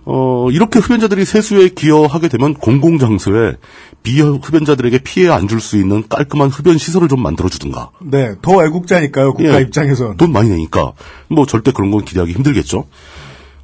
어, 0.06 0.50
이렇게 0.52 0.80
흡연자들이 0.80 1.26
세수에 1.26 1.70
기여하게 1.70 2.30
되면 2.30 2.54
공공장소에 2.56 3.58
비흡연자들에게 4.04 5.00
피해 5.00 5.30
안 5.30 5.48
줄 5.48 5.60
수 5.60 5.78
있는 5.78 6.04
깔끔한 6.08 6.50
흡연 6.50 6.78
시설을 6.78 7.08
좀 7.08 7.22
만들어주든가. 7.22 7.92
네. 8.02 8.34
더 8.42 8.64
애국자니까요, 8.66 9.34
국가 9.34 9.58
예, 9.58 9.62
입장에선. 9.62 10.18
돈 10.18 10.32
많이 10.32 10.50
내니까. 10.50 10.94
뭐 11.30 11.46
절대 11.46 11.72
그런 11.72 11.92
건 11.92 12.04
기대하기 12.06 12.32
힘들겠죠. 12.34 12.86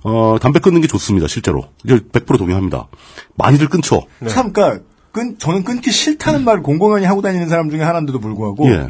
어, 0.03 0.38
담배 0.39 0.59
끊는 0.59 0.81
게 0.81 0.88
좋습니다, 0.88 1.27
실제로. 1.27 1.63
이제 1.83 1.97
100% 1.99 2.38
동의합니다. 2.38 2.88
많이들 3.36 3.69
끊죠. 3.69 4.03
참, 4.27 4.51
그니까, 4.53 4.79
끈, 5.11 5.38
저는 5.39 5.63
끊기 5.63 5.91
싫다는 5.91 6.43
말을 6.43 6.61
공공연히 6.61 7.05
하고 7.05 7.21
다니는 7.21 7.47
사람 7.49 7.69
중에 7.71 7.81
하나인데도 7.81 8.19
불구하고. 8.19 8.67
예. 8.69 8.88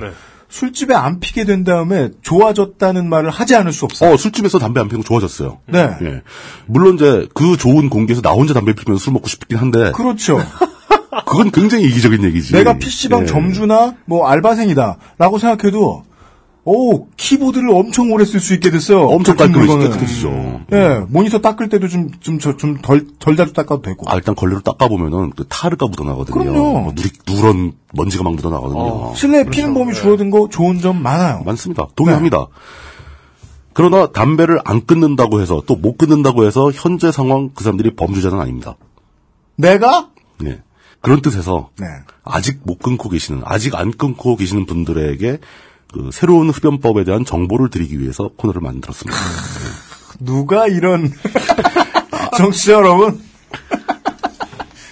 술집에 0.55 0.95
안 0.95 1.19
피게 1.19 1.43
된 1.43 1.65
다음에 1.65 2.11
좋아졌다는 2.21 3.09
말을 3.09 3.29
하지 3.29 3.55
않을 3.57 3.73
수 3.73 3.83
없어요. 3.83 4.13
어, 4.13 4.17
술집에서 4.17 4.57
담배 4.57 4.79
안거 4.79 5.01
좋아졌어요. 5.03 5.59
네. 5.65 5.89
예. 6.01 6.21
물론 6.65 6.95
이제 6.95 7.27
그 7.33 7.57
좋은 7.57 7.89
공기에서 7.89 8.21
나 8.21 8.31
혼자 8.31 8.53
담배 8.53 8.73
피면서 8.73 9.03
술 9.03 9.11
먹고 9.11 9.27
싶긴 9.27 9.57
한데. 9.57 9.91
그렇죠. 9.91 10.39
그건 11.27 11.51
굉장히 11.51 11.83
이기적인 11.83 12.23
얘기지. 12.23 12.53
내가 12.53 12.77
PC방 12.77 13.23
예. 13.23 13.25
점주나 13.25 13.95
뭐 14.05 14.29
알바생이다 14.29 14.97
라고 15.17 15.39
생각해도 15.39 16.05
오 16.67 17.07
키보드를 17.15 17.69
엄청 17.69 18.11
오래 18.11 18.25
쓸 18.25 18.39
수 18.39 18.55
있게 18.55 18.71
됐어요. 18.71 19.01
엄청 19.01 19.35
같은 19.37 19.53
깔끔해지- 19.53 19.57
물건은. 19.67 19.91
깨끗해지죠. 19.91 20.61
예, 20.73 21.05
모니터 21.09 21.37
닦을 21.39 21.69
때도 21.69 21.87
좀 21.87 22.09
좀 22.21 22.39
좀 22.39 22.77
덜 22.81 23.05
덜 23.19 23.35
자주 23.35 23.53
닦아도 23.53 23.83
되고. 23.83 24.09
아, 24.09 24.15
일단 24.15 24.33
걸레로 24.33 24.61
닦아 24.61 24.87
보면은 24.87 25.29
그 25.35 25.45
타르가 25.47 25.85
묻어나거든요. 25.85 26.33
그럼요. 26.43 26.79
뭐 26.81 26.93
누리, 26.95 27.09
누런 27.27 27.73
먼지가 27.93 28.23
막 28.23 28.33
묻어나거든요. 28.33 29.13
실내에 29.15 29.43
피는 29.43 29.75
범위 29.75 29.93
줄어든 29.93 30.31
거 30.31 30.49
좋은 30.49 30.79
점 30.81 31.03
많아요. 31.03 31.43
많습니다. 31.45 31.87
동의합니다. 31.95 32.47
그러나 33.73 34.07
담배를 34.11 34.59
안 34.65 34.85
끊는다고 34.85 35.41
해서 35.41 35.61
또 35.67 35.75
못 35.75 35.97
끊는다고 35.99 36.45
해서 36.45 36.71
현재 36.71 37.11
상황 37.11 37.49
그 37.53 37.63
사람들이 37.63 37.95
범죄자는 37.95 38.39
아닙니다. 38.39 38.75
내가 39.55 40.09
네. 40.39 40.61
그런 41.01 41.21
뜻에서 41.21 41.69
네. 41.79 41.85
아직 42.23 42.61
못 42.63 42.79
끊고 42.79 43.09
계시는 43.09 43.41
아직 43.45 43.75
안 43.75 43.91
끊고 43.91 44.35
계시는 44.35 44.65
분들에게 44.65 45.37
그 45.95 46.09
새로운 46.11 46.49
흡연법에 46.49 47.05
대한 47.05 47.23
정보를 47.23 47.69
드리기 47.69 48.01
위해서 48.01 48.29
코너를 48.35 48.59
만들었습니다. 48.59 49.17
누가 50.19 50.67
이런 50.67 51.09
정치자 52.37 52.73
여러분, 52.73 53.21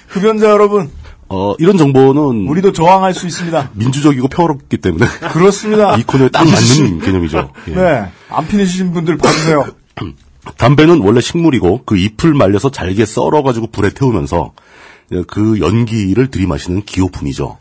흡연자 0.08 0.50
여러분, 0.50 0.90
어, 1.28 1.56
이런 1.60 1.78
정보는 1.78 2.48
우리도 2.48 2.72
저항할 2.72 3.14
수 3.14 3.28
있습니다. 3.28 3.72
민주적이고 3.74 4.30
평화롭기 4.30 4.78
때문에 4.78 5.06
그렇습니다. 5.34 5.96
이 6.00 6.04
코너에 6.04 6.30
딱 6.30 6.46
맞는 6.46 7.02
개념이죠. 7.02 7.52
예. 7.68 7.72
네, 7.76 8.06
안 8.30 8.48
피우신 8.48 8.94
분들 8.94 9.18
봐주세요. 9.18 9.66
담배는 10.58 11.02
원래 11.02 11.20
식물이고 11.20 11.82
그 11.86 11.98
잎을 11.98 12.34
말려서 12.34 12.72
잘게 12.72 13.06
썰어가지고 13.06 13.68
불에 13.68 13.90
태우면서 13.90 14.54
그 15.28 15.60
연기를 15.60 16.32
들이마시는 16.32 16.84
기호품이죠. 16.84 17.58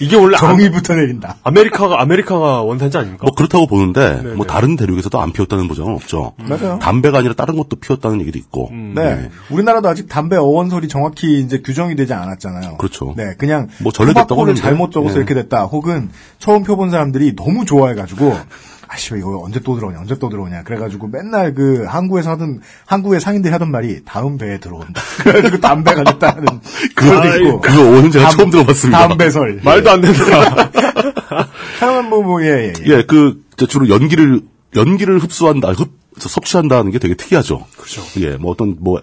이, 0.00 0.08
게 0.08 0.16
원래 0.16 0.36
정의부터 0.36 0.94
내린다. 0.94 1.36
아메리카가 1.42 2.00
아메리카가 2.02 2.62
원산지 2.62 2.98
아닙니까? 2.98 3.24
뭐 3.24 3.34
그렇다고 3.34 3.66
보는데 3.66 4.22
네, 4.22 4.34
뭐 4.34 4.46
네. 4.46 4.52
다른 4.52 4.76
대륙에서도 4.76 5.20
안 5.20 5.32
피웠다는 5.32 5.66
보장은 5.68 5.94
없죠. 5.94 6.34
맞아요. 6.36 6.78
담배가 6.80 7.18
아니라 7.18 7.34
다른 7.34 7.56
것도 7.56 7.76
피웠다는 7.76 8.20
얘기도 8.20 8.38
있고. 8.38 8.70
네. 8.72 9.30
우리나라도 9.50 9.88
아직 9.88 10.08
담배 10.08 10.36
어원설이 10.36 10.88
정확히 10.88 11.40
이제 11.40 11.60
규정이 11.60 11.96
되지 11.96 12.12
않았잖아요. 12.12 12.76
그렇죠. 12.76 13.14
네, 13.16 13.34
그냥 13.38 13.68
뭐 13.82 13.92
전래됐다고. 13.92 14.54
잘못 14.54 14.92
적어서 14.92 15.14
네. 15.14 15.18
이렇게 15.20 15.34
됐다. 15.34 15.64
혹은 15.64 16.10
처음 16.38 16.62
펴본 16.62 16.90
사람들이 16.90 17.34
너무 17.34 17.64
좋아해가지고 17.64 18.36
아씨 18.88 19.14
이거 19.16 19.40
언제 19.44 19.60
또 19.60 19.74
들어오냐, 19.74 20.00
언제 20.00 20.18
또 20.18 20.28
들어오냐. 20.28 20.62
그래가지고 20.62 21.08
맨날 21.08 21.54
그 21.54 21.84
항구에서 21.88 22.30
하던 22.30 22.60
항구의 22.86 23.20
상인들이 23.20 23.52
하던 23.52 23.70
말이 23.70 24.00
다음 24.04 24.38
배에 24.38 24.58
들어온다. 24.58 25.02
그래가지고 25.22 25.60
담배가 25.60 26.04
됐다는 26.04 26.46
그걸 26.94 27.46
있고. 27.46 27.60
그거 27.60 27.82
오늘 27.82 28.10
제가 28.10 28.30
처음 28.30 28.50
들어봤습니다. 28.50 29.08
담배설. 29.08 29.60
말도 29.64 29.90
안 29.90 30.00
된다. 30.00 30.70
하여간 31.80 32.08
뭐뭐 32.08 32.42
예, 32.42 32.46
예. 32.68 32.72
예, 32.86 33.02
그 33.04 33.42
주로 33.68 33.88
연기를 33.88 34.40
연기를 34.76 35.18
흡수한다, 35.18 35.72
흡 35.72 35.90
섭취한다는 36.18 36.90
게 36.92 36.98
되게 36.98 37.14
특이하죠. 37.14 37.66
그렇죠. 37.76 38.02
예, 38.20 38.36
뭐 38.36 38.50
어떤 38.50 38.76
뭐 38.80 39.02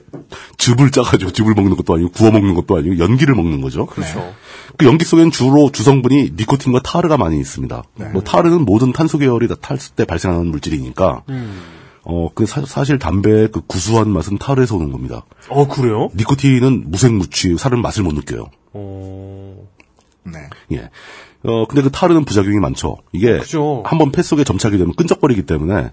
즙을 0.58 0.90
짜가지고 0.91 1.32
즙을 1.32 1.54
먹는 1.54 1.76
것도 1.76 1.94
아니고 1.94 2.10
구워 2.10 2.32
먹는 2.32 2.56
것도 2.56 2.78
아니고 2.78 2.98
연기를 2.98 3.36
먹는 3.36 3.62
거죠. 3.62 3.86
그렇죠. 3.86 4.34
그 4.78 4.88
연기 4.88 5.06
속엔 5.06 5.30
주로 5.30 5.72
주성분이 5.72 6.32
니코틴과 6.36 6.82
타르가 6.82 7.18
많이 7.18 7.40
있습니다. 7.40 7.84
네. 7.95 8.06
뭐 8.10 8.24
타르는 8.24 8.66
모든 8.66 8.91
탄소 8.94 9.20
계열이 9.20 9.48
다 9.48 9.56
탈수 9.62 9.91
때 9.91 10.06
발생하는 10.06 10.48
물질이니까 10.48 11.24
음. 11.30 11.62
어, 12.06 12.30
그 12.34 12.45
사, 12.45 12.84
실 12.84 13.00
담배의 13.00 13.50
그 13.52 13.62
구수한 13.62 14.10
맛은 14.10 14.38
타르에서 14.38 14.76
오는 14.76 14.91
겁니다. 14.91 15.24
어, 15.50 15.68
그래요? 15.68 16.10
니코틴은 16.16 16.86
무색무취, 16.90 17.58
사람 17.58 17.82
맛을 17.82 18.04
못 18.04 18.14
느껴요. 18.14 18.50
어... 18.74 19.68
네. 20.26 20.40
예. 20.72 20.90
어, 21.44 21.65
근데 21.68 21.82
그 21.82 21.91
타르는 21.91 22.26
부작용이 22.26 22.57
많죠. 22.60 22.98
이게 23.11 23.38
그죠. 23.40 23.84
한번 23.86 24.11
폐 24.11 24.22
속에 24.22 24.44
점착이 24.44 24.78
되면 24.78 24.94
끈적거리기 24.95 25.45
때문에 25.45 25.91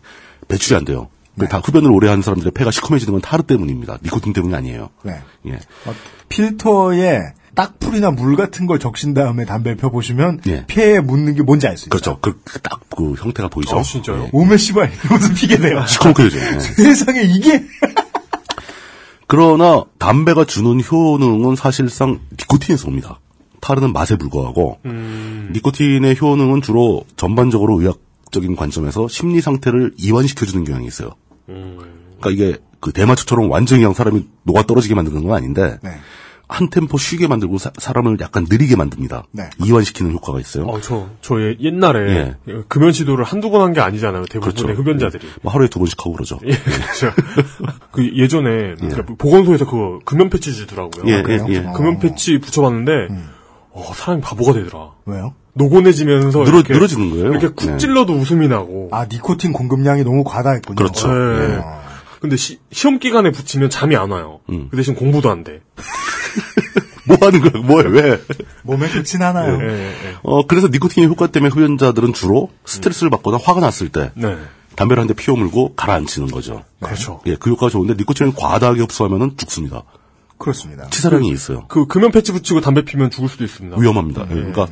배출이 0.49 0.77
안 0.77 0.85
돼요. 0.85 1.09
그다 1.39 1.59
흡연을 1.59 1.91
오래 1.91 2.09
하는 2.09 2.23
사람들의 2.23 2.53
폐가 2.53 2.71
시커매지는 2.71 3.13
건 3.13 3.21
타르 3.23 3.43
때문입니다. 3.43 3.99
니코틴 4.03 4.33
때문이 4.33 4.55
아니에요. 4.55 4.91
네. 5.03 5.21
예. 5.47 5.53
어, 5.87 5.95
필터에 6.29 7.21
딱풀이나 7.55 8.11
물 8.11 8.37
같은 8.37 8.67
걸 8.67 8.79
적신 8.79 9.15
다음에 9.15 9.45
담배를 9.45 9.77
펴보시면 9.77 10.41
예. 10.47 10.65
폐에 10.67 11.01
묻는 11.01 11.35
게 11.35 11.43
뭔지 11.43 11.67
알 11.67 11.77
수 11.77 11.89
있어요. 11.89 11.91
그렇죠. 11.91 12.19
그, 12.21 12.61
딱, 12.61 12.81
그 12.95 13.15
형태가 13.15 13.49
보이죠. 13.49 13.79
아, 13.79 13.83
진짜요? 13.83 14.25
예. 14.25 14.31
오메 14.33 14.57
씨발 14.57 14.93
이러면서 15.05 15.35
피게 15.35 15.57
돼요. 15.57 15.85
시커멓게 15.87 16.25
되죠. 16.25 16.39
예. 16.39 16.61
세상에 16.61 17.23
이게 17.23 17.65
그러나 19.27 19.85
담배가 19.99 20.45
주는 20.45 20.81
효능은 20.83 21.57
사실상 21.57 22.19
니코틴에서 22.33 22.89
옵니다. 22.89 23.21
타르는 23.61 23.93
맛에 23.93 24.17
불과하고 24.17 24.79
음. 24.87 25.51
니코틴의 25.55 26.17
효능은 26.21 26.63
주로 26.63 27.05
전반적으로 27.17 27.81
의학적인 27.81 28.57
관점에서 28.57 29.09
심리 29.09 29.41
상태를 29.41 29.93
이완시켜주는 29.99 30.65
경향이 30.65 30.87
있어요. 30.87 31.11
음. 31.49 31.79
그러니까 32.21 32.31
이게 32.31 32.59
그 32.81 32.93
대마초처럼 32.93 33.51
완전히 33.51 33.81
그냥 33.83 33.95
사람이 33.95 34.27
녹아 34.45 34.63
떨어지게 34.63 34.95
만드는 34.95 35.23
건 35.25 35.37
아닌데 35.37 35.79
네. 35.83 35.91
한 36.49 36.69
템포 36.69 36.99
쉬게 36.99 37.29
만들고 37.29 37.59
사, 37.59 37.71
람을 37.93 38.17
약간 38.21 38.45
느리게 38.51 38.75
만듭니다. 38.75 39.23
네. 39.31 39.51
이완시키는 39.65 40.11
효과가 40.15 40.41
있어요. 40.41 40.65
어, 40.65 40.81
저, 40.81 41.09
저 41.21 41.41
예- 41.41 41.57
옛날에 41.61 42.35
금연 42.69 42.91
시도를 42.93 43.25
한두 43.25 43.51
번 43.51 43.61
한 43.61 43.73
게 43.73 43.81
아니잖아요. 43.81 44.25
대부분의 44.25 44.55
그렇죠. 44.75 44.83
흡연자들이. 44.83 45.29
뭐 45.43 45.53
하루에 45.53 45.69
두 45.69 45.79
번씩 45.79 46.01
하고 46.01 46.13
그러죠. 46.15 46.41
예, 46.45 46.51
그렇죠. 46.51 47.13
그 47.93 48.17
예전에 48.17 48.75
그러니까 48.81 49.05
보건소에서 49.17 49.65
그 49.67 50.01
금연 50.05 50.29
패치 50.31 50.53
주더라고요. 50.55 51.05
예, 51.07 51.23
그래서 51.23 51.49
예, 51.51 51.55
예. 51.55 51.63
금연 51.73 52.01
패치 52.01 52.39
붙여봤는데 52.41 52.93
어, 53.73 53.93
사람이 53.95 54.21
바보가 54.23 54.53
되더라. 54.55 54.91
왜요? 55.07 55.35
노곤해지면서 55.55 56.45
늘어- 56.45 56.57
이렇게, 56.59 56.73
늘어지는 56.75 57.11
거예요. 57.11 57.27
이렇게 57.33 57.49
쿡 57.49 57.71
네. 57.71 57.77
찔러도 57.79 58.13
웃음이 58.15 58.49
나고. 58.49 58.89
아 58.93 59.07
니코틴 59.07 59.53
공급량이 59.53 60.05
너무 60.05 60.25
과다했군요. 60.25 60.77
그렇죠. 60.77 61.09
네. 61.09 61.55
예. 61.57 61.61
근데 62.21 62.37
시, 62.37 62.59
험 62.85 62.99
기간에 62.99 63.31
붙이면 63.33 63.71
잠이 63.71 63.97
안 63.97 64.11
와요. 64.11 64.41
음. 64.51 64.69
그 64.71 64.77
대신 64.77 64.95
공부도 64.95 65.31
안 65.31 65.43
돼. 65.45 65.61
뭐 67.07 67.17
하는 67.21 67.41
거야? 67.41 67.63
뭐해? 67.63 67.89
왜? 67.89 68.21
몸에 68.63 68.89
좋진 68.89 69.23
않아요. 69.23 69.59
예, 69.63 69.87
예. 69.89 69.93
어, 70.23 70.47
그래서 70.47 70.69
니코틴의 70.69 71.09
효과 71.09 71.27
때문에 71.27 71.51
흡연자들은 71.51 72.13
주로 72.13 72.51
스트레스를 72.65 73.11
받거나 73.11 73.39
화가 73.43 73.61
났을 73.61 73.89
때 73.89 74.13
네. 74.15 74.37
담배를 74.77 75.01
한 75.01 75.09
대 75.09 75.15
피워물고 75.15 75.75
가라앉히는 75.75 76.31
거죠. 76.31 76.63
그렇죠. 76.81 77.21
예, 77.27 77.35
그 77.37 77.51
효과가 77.51 77.71
좋은데 77.71 77.95
니코틴을 77.95 78.35
과다하게 78.37 78.83
흡수하면 78.83 79.37
죽습니다. 79.37 79.83
그렇습니다. 80.41 80.89
치사량이 80.91 81.29
있어요. 81.31 81.67
그 81.69 81.87
금연 81.87 82.11
패치 82.11 82.33
붙이고 82.33 82.61
담배 82.61 82.85
피면 82.85 83.11
죽을 83.11 83.29
수도 83.29 83.45
있습니다. 83.45 83.77
위험합니다. 83.79 84.23
예, 84.31 84.35
그러니까 84.35 84.67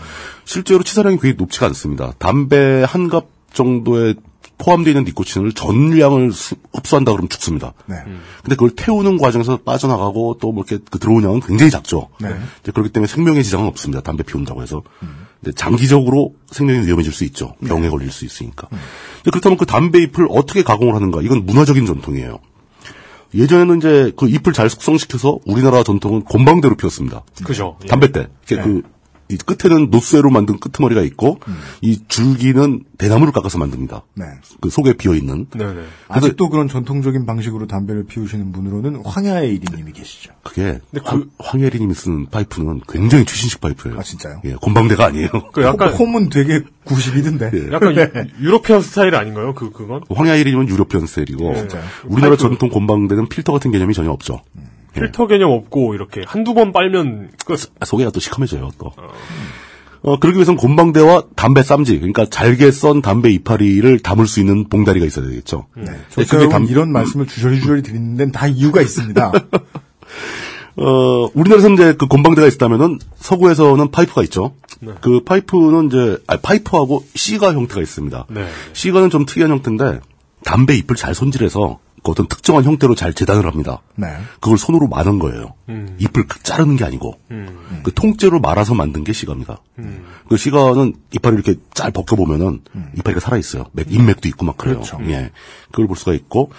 실제로 0.45 0.83
치사량이 0.83 1.17
굉장히 1.17 1.35
높지가 1.37 1.67
않습니다. 1.67 2.13
담배 2.19 2.83
한 2.89 3.09
갑 3.09 3.27
정도에 3.53 4.15
포함되어 4.59 4.91
있는 4.93 5.05
니코틴을 5.05 5.53
전량을 5.53 6.33
수- 6.33 6.57
흡수한다 6.75 7.13
그러면 7.13 7.29
죽습니다. 7.29 7.75
네. 7.87 7.97
근데 8.43 8.57
그걸 8.57 8.71
태우는 8.71 9.17
과정에서 9.19 9.59
빠져나가고 9.59 10.39
또 10.41 10.51
뭐 10.53 10.65
이렇게 10.67 10.83
그 10.91 10.99
들어오는 10.99 11.29
양은 11.29 11.41
굉장히 11.41 11.71
작죠. 11.71 12.09
네. 12.21 12.29
그렇기 12.65 12.91
때문에 12.93 13.07
생명의 13.07 13.45
지장은 13.45 13.67
없습니다. 13.69 14.01
담배 14.03 14.25
피운다고 14.25 14.63
해서. 14.63 14.83
근데 15.41 15.55
장기적으로 15.55 16.35
생명이 16.51 16.87
위험해질 16.87 17.13
수 17.13 17.23
있죠. 17.25 17.55
병에 17.67 17.89
걸릴 17.89 18.11
수 18.11 18.25
있으니까. 18.25 18.67
근데 18.69 19.31
그렇다면 19.31 19.59
그 19.59 19.65
담배 19.67 20.01
잎을 20.03 20.27
어떻게 20.31 20.63
가공을 20.65 20.95
하는가? 20.97 21.23
이건 21.23 21.47
문화적인 21.47 21.87
전통이에요. 21.87 22.39
예전에는 23.35 23.77
이제 23.79 24.13
그 24.17 24.29
잎을 24.29 24.53
잘 24.53 24.71
숙성시켜서 24.71 25.39
우리나라 25.45 25.83
전통은 25.83 26.23
곰방대로 26.23 26.77
피웠습니다. 26.77 27.23
그죠. 27.45 27.77
예. 27.85 27.89
담배 27.89 28.11
때. 28.11 28.29
이렇게 28.49 28.63
그, 28.69 28.83
이 29.31 29.37
끝에는 29.37 29.91
노쇠로 29.91 30.31
만든 30.31 30.59
끄트머리가 30.59 31.03
있고, 31.03 31.39
이 31.83 32.01
줄기는 32.09 32.85
대나무를 32.97 33.33
깎아서 33.33 33.59
만듭니다. 33.59 34.03
네. 34.15 34.25
그 34.61 34.71
속에 34.71 34.95
비어 34.95 35.15
있는. 35.15 35.47
네네. 35.57 35.83
아직도 36.09 36.49
그런 36.49 36.67
전통적인 36.69 37.27
방식으로 37.27 37.67
담배를 37.67 38.05
피우시는 38.07 38.53
분으로는 38.53 39.03
황야의 39.05 39.59
1인님이 39.59 39.95
계시죠. 39.95 40.33
그게 40.43 40.81
근데 40.91 41.01
그- 41.01 41.05
황, 41.05 41.31
황혜리님이 41.39 41.95
쓰는 41.95 42.27
파이프는 42.31 42.81
굉장히 42.89 43.25
최신식 43.25 43.61
파이프예요. 43.61 43.99
아 43.99 44.03
진짜요? 44.03 44.41
예, 44.47 44.55
곰방대가 44.55 45.07
아니에요. 45.07 45.29
그 45.53 45.63
약간 45.63 45.93
홈은 45.93 46.31
되게 46.31 46.63
구식이던데. 46.85 47.51
예. 47.55 47.73
약간 47.73 47.95
유- 47.95 48.47
유러피안 48.47 48.81
스타일 48.81 49.15
아닌가요? 49.15 49.55
그 49.55 49.71
그건 49.71 50.03
황야의 50.09 50.39
이리님은 50.39 50.69
European 50.69 51.07
스타일이고 51.07 51.55
진짜요? 51.55 51.83
우리나라 52.07 52.31
파이프. 52.37 52.43
전통 52.43 52.69
곰방대는 52.71 53.29
필터 53.29 53.53
같은 53.53 53.71
개념이 53.71 53.93
전혀 53.95 54.11
없죠. 54.11 54.41
필터 55.01 55.27
개념 55.27 55.51
없고 55.53 55.95
이렇게 55.95 56.23
한두 56.27 56.55
번 56.55 56.73
빨면 56.73 57.31
끝. 57.47 57.71
아, 57.81 57.85
속에가 57.85 58.11
또 58.11 58.21
시커매져요, 58.21 58.71
또. 58.79 58.93
어, 60.03 60.19
그러기 60.19 60.37
위해서는 60.37 60.57
곰방대와 60.59 61.25
담배 61.35 61.63
쌈지, 61.63 61.97
그러니까 61.97 62.25
잘게 62.27 62.71
썬 62.71 63.03
담배 63.03 63.31
이파리를 63.31 63.99
담을 64.01 64.27
수 64.29 64.39
있는 64.41 64.69
봉다리가 64.69 65.05
있어야 65.05 65.27
되겠죠. 65.27 65.67
네. 65.77 65.85
네, 65.91 65.99
저 66.11 66.25
그게 66.25 66.49
담- 66.49 66.67
이런 66.67 66.93
말씀을 66.93 67.27
주저리주저리 67.27 67.83
드리는 67.83 68.17
데는 68.17 68.33
다 68.33 68.47
이유가 68.47 68.81
있습니다. 68.81 69.33
어, 70.77 71.29
우리나라에서 71.35 71.71
이제 71.73 71.95
그 71.95 72.07
곰방대가 72.07 72.47
있다면은 72.47 73.01
서구에서는 73.17 73.91
파이프가 73.91 74.23
있죠. 74.25 74.55
그 75.01 75.21
파이프는 75.25 75.87
이제, 75.89 76.19
아, 76.29 76.37
파이프하고 76.37 77.05
시가 77.17 77.53
형태가 77.53 77.81
있습니다. 77.81 78.27
네. 78.31 78.47
시가는 78.75 79.11
좀 79.11 79.27
특이한 79.27 79.51
형태인데, 79.51 79.99
담배 80.45 80.77
잎을 80.77 80.95
잘 80.95 81.17
손질해서 81.17 81.81
그 82.09 82.13
어떤 82.13 82.27
특정한 82.27 82.65
형태로 82.65 82.95
잘 82.95 83.13
재단을 83.13 83.47
합니다. 83.47 83.83
네. 83.95 84.09
그걸 84.41 84.57
손으로 84.57 84.89
마는 84.89 85.19
거예요. 85.19 85.53
음. 85.69 85.97
잎을 85.99 86.25
자르는 86.43 86.77
게 86.77 86.85
아니고, 86.85 87.19
음. 87.31 87.83
그 87.83 87.93
통째로 87.93 88.41
말아서 88.41 88.75
만든 88.75 89.05
게 89.05 89.13
시가입니다. 89.13 89.59
음. 89.79 90.05
그 90.29 90.39
시가는 90.39 90.95
이파리 91.13 91.35
이렇게 91.35 91.57
잘 91.75 91.91
벗겨 91.91 92.17
보면은 92.17 92.63
이파리가 92.97 93.21
살아 93.21 93.37
있어요. 93.37 93.67
맥, 93.73 93.93
잎맥도 93.93 94.27
있고 94.29 94.47
막 94.47 94.57
그래요. 94.57 94.77
음. 94.77 94.83
그렇죠. 94.83 94.99
예. 95.11 95.31
그걸 95.71 95.87
볼 95.87 95.97
수가 95.97 96.15
있고, 96.15 96.51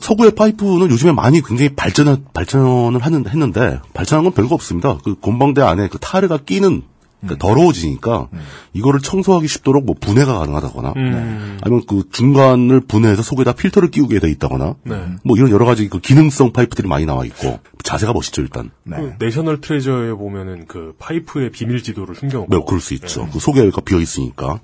서구의 0.00 0.34
파이프는 0.34 0.90
요즘에 0.90 1.12
많이 1.12 1.42
굉장히 1.42 1.74
발전, 1.76 2.24
발전을 2.32 3.00
하는, 3.00 3.28
했는데, 3.28 3.78
발전한 3.94 4.24
건 4.24 4.32
별거 4.32 4.54
없습니다. 4.56 4.98
그 5.04 5.14
곰방대 5.14 5.62
안에 5.62 5.88
그 5.88 5.98
타르가 5.98 6.38
끼는, 6.38 6.82
그러니까 7.22 7.46
더러워지니까, 7.46 8.28
이거를 8.72 9.00
청소하기 9.00 9.46
쉽도록 9.46 9.84
뭐 9.86 9.94
분해가 9.98 10.38
가능하다거나, 10.40 10.92
음. 10.96 11.58
아니면 11.62 11.82
그 11.88 12.02
중간을 12.10 12.80
분해해서 12.80 13.22
속에다 13.22 13.52
필터를 13.52 13.90
끼우게 13.90 14.18
돼 14.18 14.28
있다거나, 14.30 14.74
네. 14.84 15.04
뭐 15.24 15.36
이런 15.36 15.50
여러 15.50 15.64
가지 15.64 15.88
그 15.88 16.00
기능성 16.00 16.52
파이프들이 16.52 16.88
많이 16.88 17.06
나와 17.06 17.24
있고, 17.24 17.60
자세가 17.84 18.12
멋있죠, 18.12 18.42
일단. 18.42 18.70
네. 18.84 18.96
그 18.96 19.14
National 19.24 19.60
Treasure에 19.60 20.12
보면은 20.14 20.66
그 20.66 20.94
파이프의 20.98 21.50
비밀 21.52 21.82
지도를 21.82 22.14
숨겨놓고. 22.16 22.54
네, 22.54 22.62
그럴 22.66 22.80
수 22.80 22.92
있죠. 22.94 23.28
그 23.32 23.38
속에 23.38 23.70
비어 23.84 24.00
있으니까. 24.00 24.58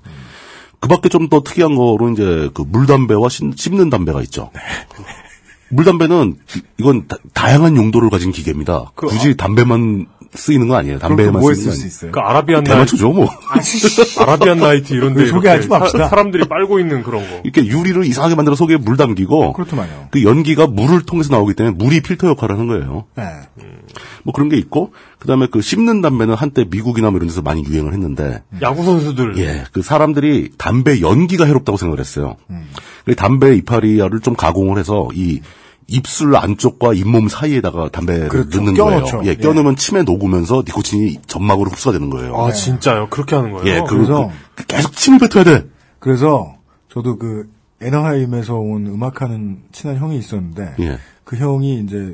그 0.81 0.87
밖에 0.87 1.09
좀 1.09 1.29
더 1.29 1.41
특이한 1.41 1.75
거로 1.75 2.09
이제 2.11 2.49
그 2.53 2.61
물담배와 2.61 3.27
씹- 3.29 3.53
씹는 3.57 3.89
담배가 3.89 4.21
있죠. 4.23 4.49
물담배는 5.71 6.35
이- 6.55 6.61
이건 6.79 7.07
다, 7.33 7.53
양한 7.53 7.75
용도를 7.75 8.09
가진 8.09 8.31
기계입니다. 8.31 8.91
그 8.95 9.07
굳이 9.07 9.35
담배만 9.37 10.07
쓰이는 10.33 10.67
거 10.67 10.75
아니에요. 10.75 10.99
담배에만 10.99 11.41
뭐에 11.41 11.55
쓰는 11.55 11.69
거쓸수 11.69 11.81
아니에요. 11.81 11.87
있어요? 11.87 12.11
그 12.11 12.19
아라비안 12.19 12.63
나이트. 12.63 12.71
대마초죠, 12.71 13.11
뭐. 13.11 13.29
아라비안 14.19 14.57
나이트 14.59 14.93
이런데 14.93 15.23
그 15.23 15.27
소개하지 15.29 15.67
맙시다. 15.67 16.07
사, 16.07 16.15
람들이 16.15 16.47
빨고 16.47 16.79
있는 16.79 17.03
그런 17.03 17.21
거. 17.27 17.41
이렇게 17.43 17.65
유리를 17.65 18.05
이상하게 18.05 18.35
만들어 18.35 18.55
속에 18.55 18.77
물 18.77 18.97
담기고, 18.97 19.53
그렇더만요. 19.53 20.09
그 20.11 20.23
연기가 20.23 20.67
물을 20.67 21.01
통해서 21.01 21.33
나오기 21.33 21.55
때문에 21.55 21.75
물이 21.77 22.01
필터 22.01 22.27
역할을 22.27 22.55
하는 22.55 22.67
거예요. 22.67 23.05
네. 23.15 23.23
뭐 24.23 24.33
그런 24.33 24.49
게 24.49 24.57
있고, 24.57 24.93
그 25.17 25.27
다음에 25.27 25.47
그 25.49 25.61
씹는 25.61 26.01
담배는 26.01 26.35
한때 26.35 26.65
미국이나 26.69 27.09
뭐 27.09 27.17
이런 27.17 27.27
데서 27.27 27.41
많이 27.41 27.63
유행을 27.63 27.93
했는데, 27.93 28.43
야구 28.61 28.83
선수들. 28.83 29.37
예, 29.37 29.63
그 29.71 29.81
사람들이 29.81 30.51
담배 30.57 31.01
연기가 31.01 31.45
해롭다고 31.45 31.77
생각을 31.77 31.99
했어요. 31.99 32.35
그 33.05 33.15
담배 33.15 33.55
이파리를 33.55 34.19
좀 34.19 34.35
가공을 34.35 34.77
해서 34.77 35.07
이 35.15 35.41
입술 35.89 36.35
안쪽과 36.35 36.93
잇몸 36.93 37.27
사이에다가 37.29 37.89
담배를 37.89 38.29
그렇죠. 38.29 38.57
넣는 38.59 38.73
껴넣죠. 38.75 39.17
거예요. 39.17 39.31
예, 39.31 39.35
껴넣으면 39.35 39.75
침에 39.75 40.03
녹으면서 40.03 40.63
니코틴이 40.65 41.19
점막으로 41.27 41.71
흡수가 41.71 41.93
되는 41.93 42.09
거예요. 42.09 42.35
아 42.37 42.51
진짜요? 42.51 43.07
그렇게 43.09 43.35
하는 43.35 43.51
거예요? 43.51 43.65
예, 43.67 43.81
그래서- 43.87 44.29
그래서 44.55 44.67
계속 44.67 44.93
침을 44.95 45.19
뱉어야 45.19 45.43
돼. 45.43 45.65
그래서 45.99 46.55
저도 46.91 47.17
그 47.17 47.49
에너하임에서 47.81 48.55
온 48.55 48.87
음악하는 48.87 49.59
친한 49.71 49.97
형이 49.97 50.17
있었는데 50.17 50.75
예. 50.79 50.97
그 51.23 51.37
형이 51.37 51.79
이제 51.81 52.13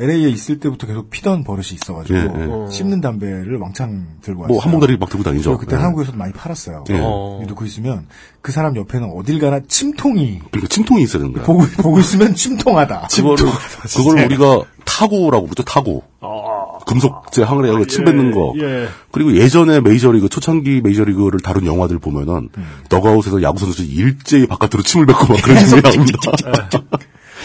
LA에 0.00 0.28
있을 0.30 0.58
때부터 0.58 0.86
계속 0.86 1.10
피던 1.10 1.44
버릇이 1.44 1.68
있어가지고 1.74 2.18
예, 2.18 2.22
예. 2.22 2.72
씹는 2.72 3.00
담배를 3.00 3.58
왕창 3.58 4.06
들고 4.22 4.42
왔어요. 4.42 4.54
뭐한 4.54 4.70
봉다리 4.72 4.96
막 4.96 5.10
들고 5.10 5.22
다니죠. 5.22 5.58
그때 5.58 5.76
예. 5.76 5.80
한국에서도 5.80 6.16
많이 6.16 6.32
팔았어요. 6.32 6.84
예. 6.90 6.98
어. 7.00 7.42
놓고 7.46 7.64
있으면 7.66 8.06
그 8.40 8.52
사람 8.52 8.76
옆에는 8.76 9.10
어딜 9.14 9.38
가나 9.38 9.60
침통이 9.68 10.40
그러니까 10.50 10.68
침통이 10.68 11.02
있어야 11.02 11.20
되는 11.22 11.34
거야. 11.34 11.44
보고 11.44 11.64
보고 11.82 12.00
있으면 12.00 12.34
침통하다. 12.34 13.08
그거를 13.12 13.46
그걸 13.86 14.24
우리가 14.24 14.62
타구라고 14.84 15.46
부르죠. 15.46 15.62
타구. 15.64 16.02
아, 16.20 16.78
금속재 16.86 17.42
항아리 17.42 17.86
침 17.86 18.04
뱉는 18.04 18.32
거. 18.32 18.54
예. 18.58 18.88
그리고 19.12 19.36
예전에 19.36 19.80
메이저리그 19.80 20.28
초창기 20.28 20.80
메이저리그를 20.82 21.40
다룬 21.40 21.66
영화들 21.66 21.98
보면은 21.98 22.48
너가웃에서 22.88 23.42
야구 23.42 23.58
선수 23.58 23.84
일제히 23.84 24.46
바깥으로 24.46 24.82
침을 24.82 25.06
뱉고 25.06 25.26
막 25.26 25.42
그런 25.42 25.58
장면이 25.66 25.82
나옵니다. 25.82 26.20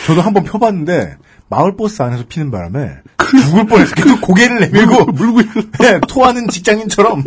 저도 0.06 0.22
한번 0.22 0.44
펴봤는데 0.44 1.18
마을 1.49 1.76
버스 1.76 2.01
안에서 2.01 2.23
피는 2.27 2.51
바람에 2.51 2.97
죽을 3.45 3.65
뻔했어요. 3.67 3.95
계속 3.95 4.22
고개를 4.22 4.59
내밀고 4.61 5.05
물고 5.11 5.41
예, 5.84 5.99
토하는 6.07 6.47
직장인처럼 6.49 7.23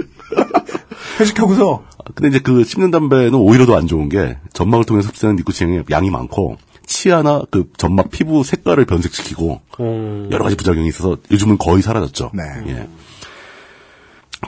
회식하고서 1.21 1.85
근데 2.15 2.29
이제 2.29 2.39
그 2.41 2.65
씹는 2.65 2.91
담배는 2.91 3.35
오히려 3.35 3.67
더 3.67 3.77
안 3.77 3.87
좋은 3.87 4.09
게 4.09 4.39
점막을 4.55 4.85
통해 4.85 5.03
섭취하는 5.03 5.37
니코틴의 5.37 5.85
양이 5.91 6.11
많고 6.11 6.57
치아나 6.87 7.43
그 7.51 7.71
점막 7.77 8.11
피부 8.11 8.43
색깔을 8.43 8.87
변색시키고 8.87 9.61
음. 9.81 10.29
여러 10.33 10.45
가지 10.45 10.57
부작용이 10.57 10.89
있어서 10.89 11.19
요즘은 11.31 11.59
거의 11.59 11.83
사라졌죠. 11.83 12.31
네. 12.35 12.43
예. 12.69 12.89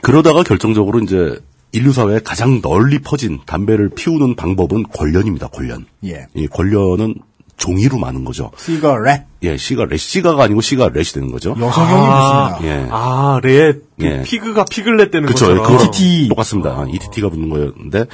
그러다가 0.03 0.43
결정적으로 0.43 1.01
이제 1.01 1.39
인류 1.73 1.93
사회에 1.93 2.21
가장 2.25 2.61
널리 2.63 2.99
퍼진 3.01 3.39
담배를 3.47 3.91
피우는 3.91 4.37
방법은 4.37 4.85
권련입니다. 4.85 5.49
권련. 5.49 5.85
예. 6.05 6.27
이 6.35 6.47
권련은 6.49 7.15
종이로 7.61 7.99
많은 7.99 8.25
거죠. 8.25 8.51
시가렛 8.57 9.27
예, 9.43 9.57
시가렛. 9.57 9.99
시가가 10.01 10.45
아니고 10.45 10.61
시가렛이 10.63 11.05
되는 11.15 11.31
거죠. 11.31 11.55
여성형이 11.59 12.07
아, 12.07 12.49
붙습니다. 12.57 12.75
예. 12.83 12.89
아, 12.91 13.41
레, 13.43 13.73
그 13.75 13.81
예. 14.01 14.23
pig가 14.23 14.65
piglet 14.65 15.11
되는 15.11 15.27
그쵸. 15.29 15.47
것처럼. 15.47 15.65
그거 15.79 15.91
똑같습니다. 16.29 16.85
ETT가 16.93 17.29
붙는 17.29 17.49
거였는데, 17.51 18.07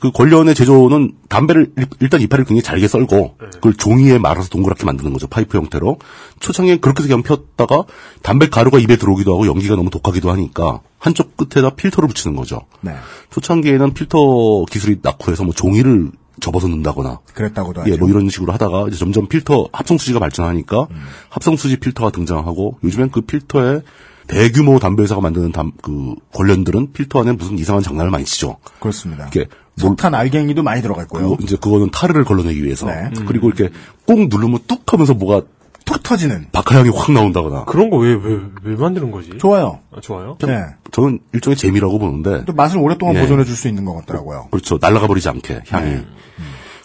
그 0.00 0.10
궐련의 0.10 0.54
제조는 0.54 1.12
담배를 1.28 1.72
일- 1.78 1.86
일단 2.00 2.20
이파리를 2.20 2.44
굉장히 2.46 2.62
잘게 2.62 2.88
썰고, 2.88 3.36
그걸 3.54 3.74
종이에 3.74 4.18
말아서 4.18 4.48
동그랗게 4.48 4.84
만드는 4.84 5.12
거죠. 5.12 5.26
파이프 5.28 5.56
형태로. 5.56 5.98
초창기엔 6.40 6.80
그렇게 6.80 7.02
그냥 7.02 7.22
폈다가, 7.22 7.84
담배 8.22 8.48
가루가 8.48 8.78
입에 8.78 8.96
들어오기도 8.96 9.32
하고, 9.34 9.46
연기가 9.46 9.76
너무 9.76 9.88
독하기도 9.90 10.30
하니까, 10.30 10.80
한쪽 10.98 11.36
끝에다 11.36 11.70
필터를 11.70 12.08
붙이는 12.08 12.36
거죠. 12.36 12.60
네. 12.82 12.92
초창기에는 13.30 13.94
필터 13.94 14.64
기술이 14.70 14.98
낙후해서 15.02 15.44
뭐 15.44 15.54
종이를 15.54 16.10
접어서 16.40 16.68
넣는다거나, 16.68 17.20
그랬다고도 17.34 17.80
하죠. 17.82 17.92
예, 17.92 17.96
뭐 17.96 18.08
이런 18.08 18.28
식으로 18.28 18.52
하다가 18.52 18.86
이제 18.88 18.96
점점 18.96 19.26
필터 19.26 19.68
합성 19.72 19.98
수지가 19.98 20.18
발전하니까 20.18 20.86
합성 21.28 21.56
수지 21.56 21.76
필터가 21.78 22.10
등장하고 22.10 22.78
요즘엔 22.84 23.10
그 23.10 23.22
필터에 23.22 23.80
대규모 24.26 24.78
담배 24.78 25.02
회사가 25.04 25.20
만드는 25.20 25.52
담, 25.52 25.72
그 25.82 26.14
관련들은 26.34 26.92
필터 26.92 27.20
안에 27.20 27.32
무슨 27.32 27.58
이상한 27.58 27.82
장난을 27.82 28.10
많이 28.10 28.24
치죠. 28.24 28.56
그렇습니다. 28.80 29.28
이게 29.28 29.46
뭘- 29.80 29.90
석탄 29.90 30.14
알갱이도 30.14 30.62
많이 30.62 30.82
들어갔고요. 30.82 31.22
그거 31.30 31.36
이제 31.42 31.56
그거는 31.56 31.90
타르를 31.90 32.24
걸러내기 32.24 32.64
위해서 32.64 32.86
네. 32.86 33.10
그리고 33.26 33.46
이렇게 33.48 33.70
꼭 34.06 34.28
누르면 34.28 34.60
뚝 34.66 34.92
하면서 34.92 35.14
뭐가 35.14 35.46
툭 35.86 36.02
터지는. 36.02 36.46
박하향이 36.52 36.90
확 36.90 37.10
나온다거나. 37.12 37.64
그런 37.64 37.88
거 37.88 37.96
왜, 37.96 38.12
왜, 38.12 38.40
왜 38.64 38.76
만드는 38.76 39.10
거지? 39.10 39.30
좋아요. 39.38 39.78
아, 39.92 40.00
좋아요? 40.00 40.36
네. 40.44 40.64
저는 40.92 41.20
일종의 41.32 41.56
재미라고 41.56 41.98
보는데 41.98 42.44
또 42.44 42.52
맛을 42.52 42.78
오랫동안 42.78 43.16
예. 43.16 43.20
보존해 43.20 43.44
줄 43.44 43.56
수 43.56 43.68
있는 43.68 43.84
것 43.86 43.94
같더라고요. 43.94 44.48
그렇죠. 44.50 44.78
날아가 44.80 45.06
버리지 45.06 45.28
않게 45.30 45.62
향이. 45.68 45.90
네. 45.90 46.04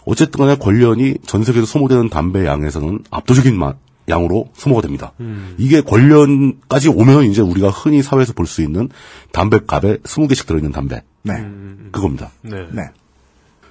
어쨌든 0.06 0.40
간에 0.40 0.56
권련이 0.56 1.15
전 1.28 1.44
세계에서 1.44 1.65
소모되는 1.65 2.10
담배 2.10 2.45
양에서는 2.45 3.03
압도적인 3.11 3.57
마- 3.60 3.73
양으로 4.10 4.49
소모가 4.53 4.82
됩니다. 4.82 5.14
이게 5.57 5.82
권련까지 5.82 6.90
오면 6.90 7.26
이제 7.26 7.41
우리가 7.41 7.69
흔히 7.69 8.02
사회에서 8.02 8.34
볼 8.34 8.48
수 8.48 8.61
있는 8.64 8.90
담배 9.32 9.60
값에 9.60 9.98
20개씩 9.98 10.48
들어있는 10.48 10.72
담배. 10.72 11.03
네. 11.23 11.34
그겁니다. 11.91 12.32
네. 12.41 12.57
네. 12.72 12.82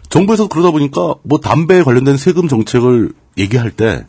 정부에서 0.09 0.47
그러다 0.49 0.71
보니까 0.71 1.15
뭐 1.25 1.39
담배에 1.41 1.83
관련된 1.83 2.17
세금 2.17 2.49
정책을 2.49 3.13
얘기할 3.41 3.71
때 3.71 4.05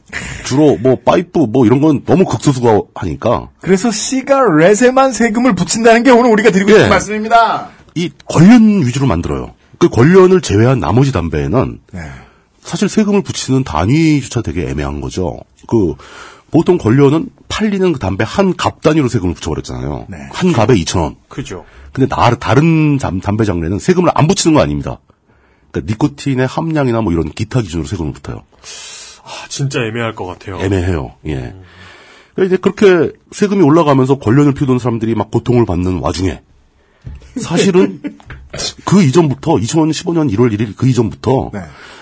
주로 0.45 0.77
뭐 0.77 0.97
파이프 1.03 1.39
뭐 1.39 1.65
이런 1.65 1.81
건 1.81 2.03
너무 2.05 2.25
극소수가 2.25 2.81
하니까 2.95 3.49
그래서 3.61 3.89
시가렛에만 3.91 5.11
세금을 5.13 5.55
붙인다는 5.55 6.03
게 6.03 6.11
오늘 6.11 6.31
우리가 6.31 6.51
드리고 6.51 6.69
싶은 6.71 6.85
예. 6.85 6.89
말씀입니다. 6.89 7.69
이 7.95 8.09
권련 8.25 8.85
위주로 8.85 9.07
만들어요. 9.07 9.53
그 9.79 9.89
권련을 9.89 10.41
제외한 10.41 10.79
나머지 10.79 11.11
담배에는 11.11 11.79
네. 11.93 12.01
사실 12.61 12.87
세금을 12.89 13.23
붙이는 13.23 13.63
단위조차 13.63 14.41
되게 14.41 14.67
애매한 14.69 15.01
거죠. 15.01 15.39
그 15.67 15.95
보통 16.51 16.77
권련은 16.77 17.29
팔리는 17.47 17.93
그 17.93 17.99
담배 17.99 18.23
한 18.27 18.53
갑 18.55 18.81
단위로 18.81 19.07
세금을 19.07 19.33
붙여버렸잖아요. 19.35 20.05
네. 20.09 20.17
한 20.31 20.51
갑에 20.53 20.75
2천 20.75 21.01
원. 21.01 21.15
그죠. 21.29 21.65
근데 21.93 22.07
나, 22.13 22.29
다른 22.35 22.97
잠- 22.99 23.19
담배 23.21 23.43
장르에는 23.45 23.79
세금을 23.79 24.11
안 24.13 24.27
붙이는 24.27 24.53
거 24.55 24.61
아닙니다. 24.61 24.99
그러니까 25.71 25.91
니코틴의 25.91 26.45
함량이나 26.47 27.01
뭐 27.01 27.11
이런 27.13 27.29
기타 27.31 27.61
기준으로 27.61 27.87
세금을 27.87 28.13
붙어요. 28.13 28.43
아, 29.31 29.47
진짜 29.47 29.79
애매할 29.79 30.13
것 30.13 30.25
같아요. 30.25 30.59
애매해요. 30.59 31.15
예. 31.27 31.55
그러니까 32.35 32.45
이제 32.45 32.57
그렇게 32.57 33.13
세금이 33.31 33.63
올라가면서 33.63 34.19
권련을 34.19 34.53
피우던 34.53 34.79
사람들이 34.79 35.15
막 35.15 35.31
고통을 35.31 35.65
받는 35.65 35.99
와중에 35.99 36.41
사실은 37.37 38.01
그 38.85 39.01
이전부터 39.01 39.53
2015년 39.53 40.33
1월 40.33 40.53
1일 40.53 40.75
그 40.75 40.87
이전부터 40.87 41.51
네. 41.53 41.61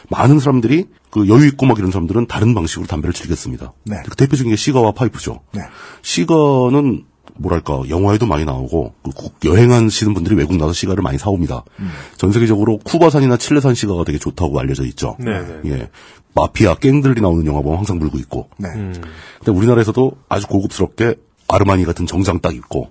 많은 0.10 0.40
사람들이 0.40 0.86
그 1.12 1.28
여유 1.28 1.46
있고 1.48 1.66
막 1.66 1.78
이런 1.78 1.92
사람들은 1.92 2.28
다른 2.28 2.56
방식으로 2.56 2.88
담배를 2.88 3.14
즐겼습니다. 3.14 3.74
네. 3.86 3.98
그 4.08 4.16
대표적인 4.16 4.52
게 4.52 4.56
시가와 4.56 4.92
파이프죠. 4.92 5.42
네. 5.54 5.62
시가는 6.02 7.06
뭐랄까 7.40 7.82
영화에도 7.90 8.26
많이 8.26 8.46
나오고 8.46 8.94
그 9.04 9.12
국- 9.12 9.36
여행하시는 9.44 10.14
분들이 10.14 10.36
외국 10.36 10.56
나서 10.58 10.74
시가를 10.74 11.02
많이 11.02 11.18
사옵니다. 11.18 11.64
음. 11.80 11.90
전 12.18 12.32
세계적으로 12.32 12.78
쿠바산이나 12.80 13.38
칠레산 13.38 13.74
시가가 13.76 14.04
되게 14.04 14.18
좋다고 14.20 14.60
알려져 14.60 14.86
있죠. 14.86 15.16
네, 15.20 15.42
네. 15.42 15.72
예. 15.72 15.90
마피아 16.36 16.76
갱들이 16.76 17.22
나오는 17.22 17.46
영화 17.46 17.62
보면 17.62 17.78
항상 17.80 17.98
물고 17.98 18.18
있고. 18.20 18.50
네. 18.58 18.70
근데 18.70 19.52
우리나라에서도 19.52 20.12
아주 20.30 20.48
고급스럽게 20.48 21.16
아르마니 21.48 21.84
같은 21.86 22.06
정장 22.06 22.40
딱 22.40 22.54
입고 22.54 22.90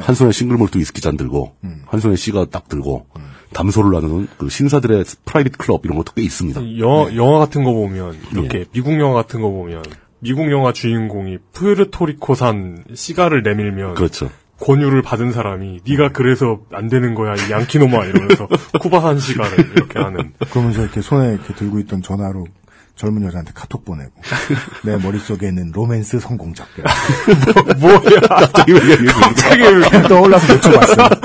한 0.00 0.14
손에 0.16 0.32
싱글몰트 0.32 0.76
위스키 0.78 1.00
잔 1.00 1.16
들고 1.16 1.52
한 1.86 2.00
손에 2.00 2.16
시가 2.16 2.46
딱 2.50 2.68
들고 2.68 3.06
담소를 3.52 3.92
나누는 3.92 4.28
그 4.38 4.48
신사들의 4.48 5.04
private 5.26 5.58
클럽 5.58 5.84
이런 5.84 5.96
것도 5.98 6.12
꽤 6.14 6.22
있습니다. 6.22 6.78
영화, 6.78 7.14
영화 7.14 7.38
같은 7.38 7.62
거 7.64 7.72
보면, 7.74 8.18
이렇게, 8.32 8.64
미국 8.72 8.98
영화 8.98 9.12
같은 9.12 9.42
거 9.42 9.50
보면, 9.50 9.84
미국 10.22 10.50
영화 10.52 10.72
주인공이 10.72 11.38
푸에르토리코산 11.52 12.84
시가를 12.94 13.42
내밀면, 13.42 13.94
그렇죠. 13.94 14.30
권유를 14.60 15.02
받은 15.02 15.32
사람이, 15.32 15.80
네가 15.84 16.10
그래서 16.12 16.60
안 16.72 16.88
되는 16.88 17.16
거야, 17.16 17.34
이 17.34 17.50
양키 17.50 17.80
놈아, 17.80 18.04
이러면서, 18.04 18.46
쿠바산 18.80 19.18
시가를 19.18 19.72
이렇게 19.74 19.98
하는. 19.98 20.32
그러면서 20.50 20.82
이렇게 20.82 21.00
손에 21.00 21.32
이렇게 21.34 21.52
들고 21.54 21.80
있던 21.80 22.02
전화로 22.02 22.46
젊은 22.94 23.24
여자한테 23.24 23.52
카톡 23.54 23.84
보내고 23.84 24.12
내 24.84 24.96
머릿속에는 24.96 25.72
로맨스 25.72 26.20
성공작. 26.20 26.68
뭐야. 27.80 28.20
갑자기? 28.28 28.72
갑자기 29.06 29.62
떠올라서 30.08 30.54
여쭤봤어. 30.58 31.18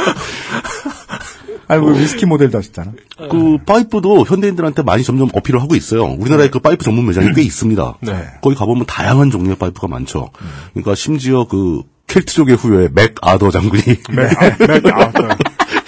아니, 1.68 1.82
뭐 1.82 1.92
위스키 1.92 2.26
모델도 2.26 2.58
하셨잖아. 2.58 2.94
그 3.30 3.58
파이프도 3.66 4.26
현대인들한테 4.26 4.84
많이 4.84 5.04
점점 5.04 5.30
어필을 5.34 5.62
하고 5.62 5.76
있어요. 5.76 6.06
우리나라에 6.06 6.50
그 6.50 6.60
파이프 6.60 6.84
전문 6.84 7.08
매장이 7.08 7.34
꽤 7.34 7.42
있습니다. 7.42 7.98
네. 8.02 8.28
거기 8.42 8.56
가보면 8.56 8.86
다양한 8.86 9.32
종류의 9.32 9.58
파이프가 9.58 9.88
많죠. 9.88 10.30
그러니까 10.74 10.96
심지어 10.96 11.46
그 11.46 11.82
켈트족의 12.08 12.56
후예 12.56 12.90
맥 12.94 13.16
아더 13.22 13.52
장군이 13.52 13.84
맥 14.12 14.86
아더. 14.94 15.28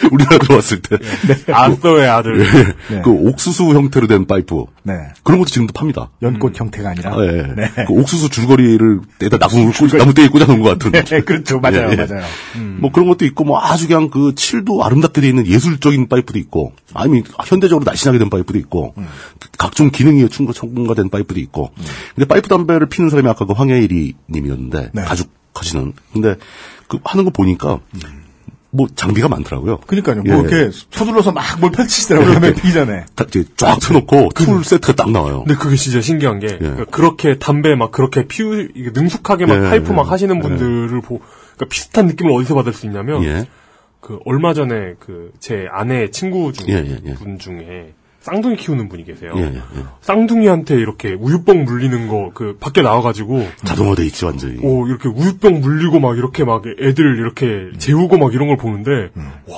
우리나라 0.14 0.38
들어왔을 0.40 0.81
때 0.81 0.98
아더의 1.52 2.10
아들. 2.10 2.40
네. 2.90 3.02
그 3.03 3.11
옥수수 3.11 3.64
형태로 3.73 4.07
된 4.07 4.26
파이프 4.26 4.65
네. 4.84 4.94
그런 5.23 5.40
것도 5.40 5.49
지금도 5.49 5.73
팝니다. 5.73 6.10
연꽃 6.22 6.60
형태가 6.60 6.90
아니라. 6.90 7.14
아, 7.14 7.26
예. 7.26 7.44
네. 7.56 7.69
그 7.88 7.94
옥수수 7.94 8.30
줄거리를 8.30 9.02
에다 9.22 9.38
나무 9.38 9.72
나무대에 9.98 10.27
꽂아놓은 10.27 10.61
것 10.61 10.77
같은. 10.77 10.91
네, 11.06 11.22
그렇죠. 11.22 11.60
맞아요, 11.60 11.90
예, 11.90 11.91
예. 11.91 11.95
맞아요. 11.95 12.23
뭐 12.80 12.91
그런 12.91 13.07
것도 13.07 13.26
있고 13.26 13.44
뭐 13.44 13.60
아주 13.60 13.88
그냥 13.88 14.10
그 14.10 14.34
칠도 14.36 14.84
아름답게 14.84 15.22
돼 15.22 15.30
있는 15.30 15.48
예술적인 15.48 16.07
파이프도 16.07 16.40
있고 16.40 16.73
아니면 16.94 17.23
현대적으로 17.45 17.84
날씬하게 17.86 18.19
된 18.19 18.30
파이프도 18.30 18.57
있고 18.60 18.94
각종 19.57 19.90
기능이 19.90 20.27
첨가된 20.30 21.10
파이프도 21.10 21.40
있고 21.41 21.72
근데 22.15 22.27
파이프 22.27 22.48
담배를 22.48 22.88
피는 22.88 23.10
사람이 23.10 23.30
아까 23.30 23.45
그 23.45 23.53
황혜일이 23.53 24.15
님이었는데 24.30 24.91
네. 24.94 25.02
가죽 25.03 25.30
하시는 25.53 25.94
근데 26.14 26.36
그 26.88 26.99
하는 27.03 27.26
거 27.26 27.31
보니까 27.31 27.80
뭐 28.72 28.88
장비가 28.96 29.28
많더라고요. 29.28 29.80
그러니까요. 29.88 30.24
예. 30.26 30.32
뭐 30.32 30.41
이렇게 30.46 30.70
서둘러서 30.91 31.32
막 31.32 31.60
뭘 31.60 31.72
펼치시더라고요. 31.72 32.34
담배 32.34 32.54
피기 32.54 32.72
전에. 32.72 33.06
쫙 33.58 33.80
펴놓고 33.80 34.30
툴 34.36 34.64
세트가 34.64 34.94
딱 34.94 35.12
나와요. 35.12 35.44
근데 35.44 35.58
그게 35.60 35.76
진짜 35.76 36.02
신기한 36.02 36.40
게, 36.40 36.58
그러니까 36.58 36.86
그렇게 36.86 37.38
담배 37.40 37.76
막 37.76 37.91
그렇게 37.91 38.28
피우, 38.28 38.68
능숙하게 38.76 39.46
막 39.48 39.56
예, 39.56 39.70
파이프 39.70 39.91
예, 39.91 39.96
막 39.96 40.12
하시는 40.12 40.36
예. 40.36 40.40
분들을 40.40 41.02
보, 41.02 41.18
그러니까 41.20 41.66
비슷한 41.70 42.06
느낌을 42.08 42.32
어디서 42.32 42.54
받을 42.56 42.72
수 42.74 42.86
있냐면, 42.86 43.24
예. 43.24 43.48
그 44.02 44.20
얼마 44.26 44.54
전에 44.54 44.94
그 45.00 45.32
제 45.40 45.68
아내 45.72 46.10
친구 46.12 46.54
중 46.54 46.70
예, 46.70 46.76
예, 46.76 47.00
예. 47.06 47.14
분 47.16 47.40
중에 47.40 47.94
쌍둥이 48.22 48.58
키우는 48.58 48.90
분이 48.90 49.06
계세요. 49.06 49.32
예, 49.38 49.41
예, 49.41 49.56
예. 49.56 49.84
쌍둥이한테 50.02 50.76
이렇게 50.76 51.14
우유병 51.14 51.64
물리는 51.64 52.08
거 52.08 52.30
그 52.34 52.58
밖에 52.60 52.82
나와가지고 52.82 53.48
자동화돼 53.66 54.06
있지 54.06 54.26
완전히. 54.26 54.60
오 54.62 54.88
이렇게 54.88 55.08
우유병 55.10 55.62
물리고 55.62 56.00
막 56.00 56.18
이렇게 56.18 56.44
막 56.44 56.64
애들 56.68 57.18
이렇게 57.18 57.70
재우고 57.78 58.18
막 58.18 58.34
이런 58.34 58.48
걸 58.48 58.58
보는데 58.58 59.10
와 59.48 59.56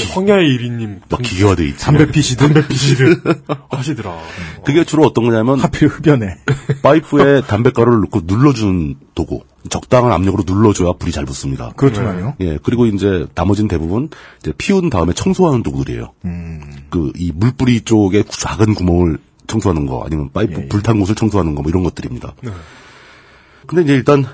황야의 0.00 0.48
1위님. 0.58 1.00
막 1.08 1.20
기계화 1.22 1.54
돼 1.54 1.66
있지. 1.68 1.84
담배 1.84 2.10
피시듯. 2.10 2.38
담배 2.52 2.66
피시듯 2.68 3.22
하시더라. 3.70 4.18
그게 4.64 4.84
주로 4.84 5.04
어떤 5.04 5.24
거냐면 5.24 5.58
하필 5.60 5.88
흡연해. 5.88 6.36
파이프에 6.82 7.42
담배가루를 7.42 8.00
넣고 8.02 8.22
눌러주는 8.24 8.96
도구. 9.14 9.42
적당한 9.70 10.10
압력으로 10.12 10.42
눌러줘야 10.46 10.92
불이 10.98 11.12
잘 11.12 11.24
붙습니다. 11.24 11.72
그렇지만요. 11.76 12.34
예, 12.40 12.58
그리고 12.62 12.86
이제 12.86 13.26
나머지는 13.34 13.68
대부분 13.68 14.08
이제 14.40 14.52
피운 14.58 14.90
다음에 14.90 15.12
청소하는 15.12 15.62
도구들이에요. 15.62 16.12
그이 16.90 17.32
물뿌리 17.34 17.82
쪽에 17.82 18.24
작은 18.28 18.74
구멍을 18.74 19.18
청소하는 19.46 19.86
거 19.86 20.02
아니면 20.04 20.30
파이프 20.32 20.66
불탄 20.68 20.98
곳을 20.98 21.14
청소하는 21.14 21.54
거 21.54 21.62
뭐 21.62 21.70
이런 21.70 21.84
것들입니다. 21.84 22.34
근데 23.66 23.84
이제 23.84 23.94
일단 23.94 24.24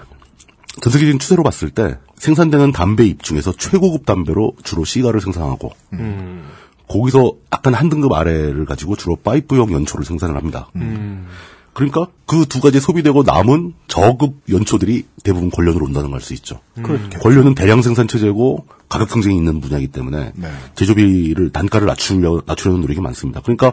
전 0.81 0.93
세계적인 0.93 1.19
추세로 1.19 1.43
봤을 1.43 1.69
때 1.71 1.99
생산되는 2.19 2.73
담배 2.73 3.05
잎 3.07 3.23
중에서 3.23 3.53
최고급 3.53 4.07
담배로 4.07 4.53
주로 4.65 4.85
시가를 4.85 5.21
생산하고 5.21 5.73
음. 5.95 6.45
거기서 6.89 7.33
약간 7.53 7.75
한 7.75 7.89
등급 7.89 8.13
아래를 8.13 8.65
가지고 8.65 8.97
주로 8.97 9.17
파이프용 9.17 9.73
연초를 9.73 10.05
생산을 10.07 10.37
합니다. 10.37 10.69
음. 10.77 11.27
그러니까 11.75 12.09
그 12.27 12.45
두 12.47 12.61
가지 12.61 12.81
소비되고 12.81 13.23
남은 13.23 13.75
저급 13.87 14.35
연초들이 14.51 15.05
대부분 15.23 15.51
권련으로 15.51 15.87
온다는 15.87 16.11
걸 16.11 16.21
수 16.21 16.35
있죠. 16.35 16.61
그렇겠죠. 16.83 17.21
권련은 17.21 17.55
대량 17.55 17.83
생산 17.83 18.09
체제고 18.09 18.67
가격 18.89 19.11
경쟁이 19.11 19.37
있는 19.37 19.61
분야이기 19.61 19.87
때문에 19.89 20.33
네. 20.35 20.49
제조비를 20.75 21.51
단가를 21.51 21.87
낮추려 21.87 22.43
낮추려는 22.47 22.81
노력이 22.81 23.01
많습니다. 23.01 23.41
그러니까 23.43 23.73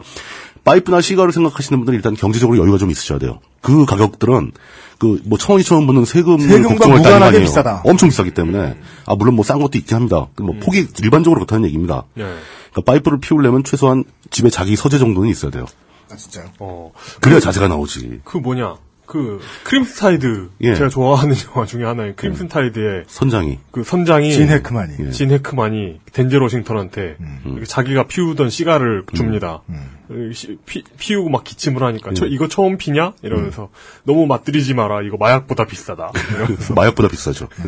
파이프나 0.66 1.00
시가를 1.00 1.32
생각하시는 1.32 1.78
분들은 1.78 1.96
일단 1.96 2.14
경제적으로 2.14 2.58
여유가 2.58 2.76
좀 2.76 2.90
있으셔야 2.90 3.18
돼요. 3.18 3.38
그 3.62 3.86
가격들은 3.86 4.52
그 4.98 5.20
뭐 5.24 5.38
천 5.38 5.52
원, 5.52 5.60
이천 5.60 5.76
원 5.78 5.86
붙는 5.86 6.04
세금을 6.04 6.62
걱정할 6.62 6.98
게 6.98 7.02
무관하게 7.04 7.24
아니에요. 7.24 7.42
비싸다. 7.42 7.82
엄청 7.84 8.08
비싸기 8.08 8.32
때문에 8.32 8.76
아 9.06 9.14
물론 9.14 9.34
뭐 9.36 9.44
싼 9.44 9.58
것도 9.60 9.78
있긴 9.78 9.94
합니다. 9.96 10.26
뭐 10.38 10.54
폭이 10.60 10.86
일반적으로 11.02 11.38
그렇다는 11.40 11.66
얘기입니다. 11.66 12.04
네. 12.14 12.24
그러니까 12.72 12.92
파이프를 12.92 13.20
피우려면 13.20 13.62
최소한 13.64 14.04
집에 14.30 14.50
자기 14.50 14.74
서재 14.76 14.98
정도는 14.98 15.28
있어야 15.30 15.50
돼요. 15.50 15.66
아 16.10 16.16
진짜요? 16.16 16.46
어. 16.60 16.92
그래야 17.20 17.40
자세가 17.40 17.68
나오지. 17.68 18.20
그 18.24 18.38
뭐냐. 18.38 18.76
그 19.06 19.40
크림슨 19.64 20.18
타이드 20.18 20.50
예. 20.62 20.74
제가 20.74 20.88
좋아하는 20.88 21.34
영화 21.54 21.64
중에 21.66 21.84
하나인 21.84 22.14
크림슨 22.16 22.65
타이드의 22.65 23.04
선장이 23.06 23.58
그 23.70 23.84
선장이 23.84 24.32
진 24.32 24.48
해크만이. 24.48 24.94
예. 25.06 25.10
진 25.10 25.30
해크만이 25.30 26.00
덴젤 26.12 26.40
워싱턴한테 26.42 27.16
이렇게 27.46 27.64
자기가 27.64 28.04
피우던 28.08 28.50
시가를 28.50 29.04
줍니다. 29.14 29.62
이 30.10 30.32
시- 30.34 30.58
피, 30.66 30.82
피우고 30.98 31.28
막 31.30 31.42
기침을 31.44 31.82
하니까 31.82 32.12
저 32.14 32.26
이거 32.26 32.46
처음 32.48 32.76
피냐 32.78 33.14
이러면서 33.22 33.70
너무 34.04 34.26
맛들이지 34.26 34.74
마라 34.74 35.02
이거 35.02 35.16
마약보다 35.16 35.64
비싸다. 35.66 36.12
마약보다 36.74 37.08
비싸죠. 37.08 37.48
예. 37.60 37.62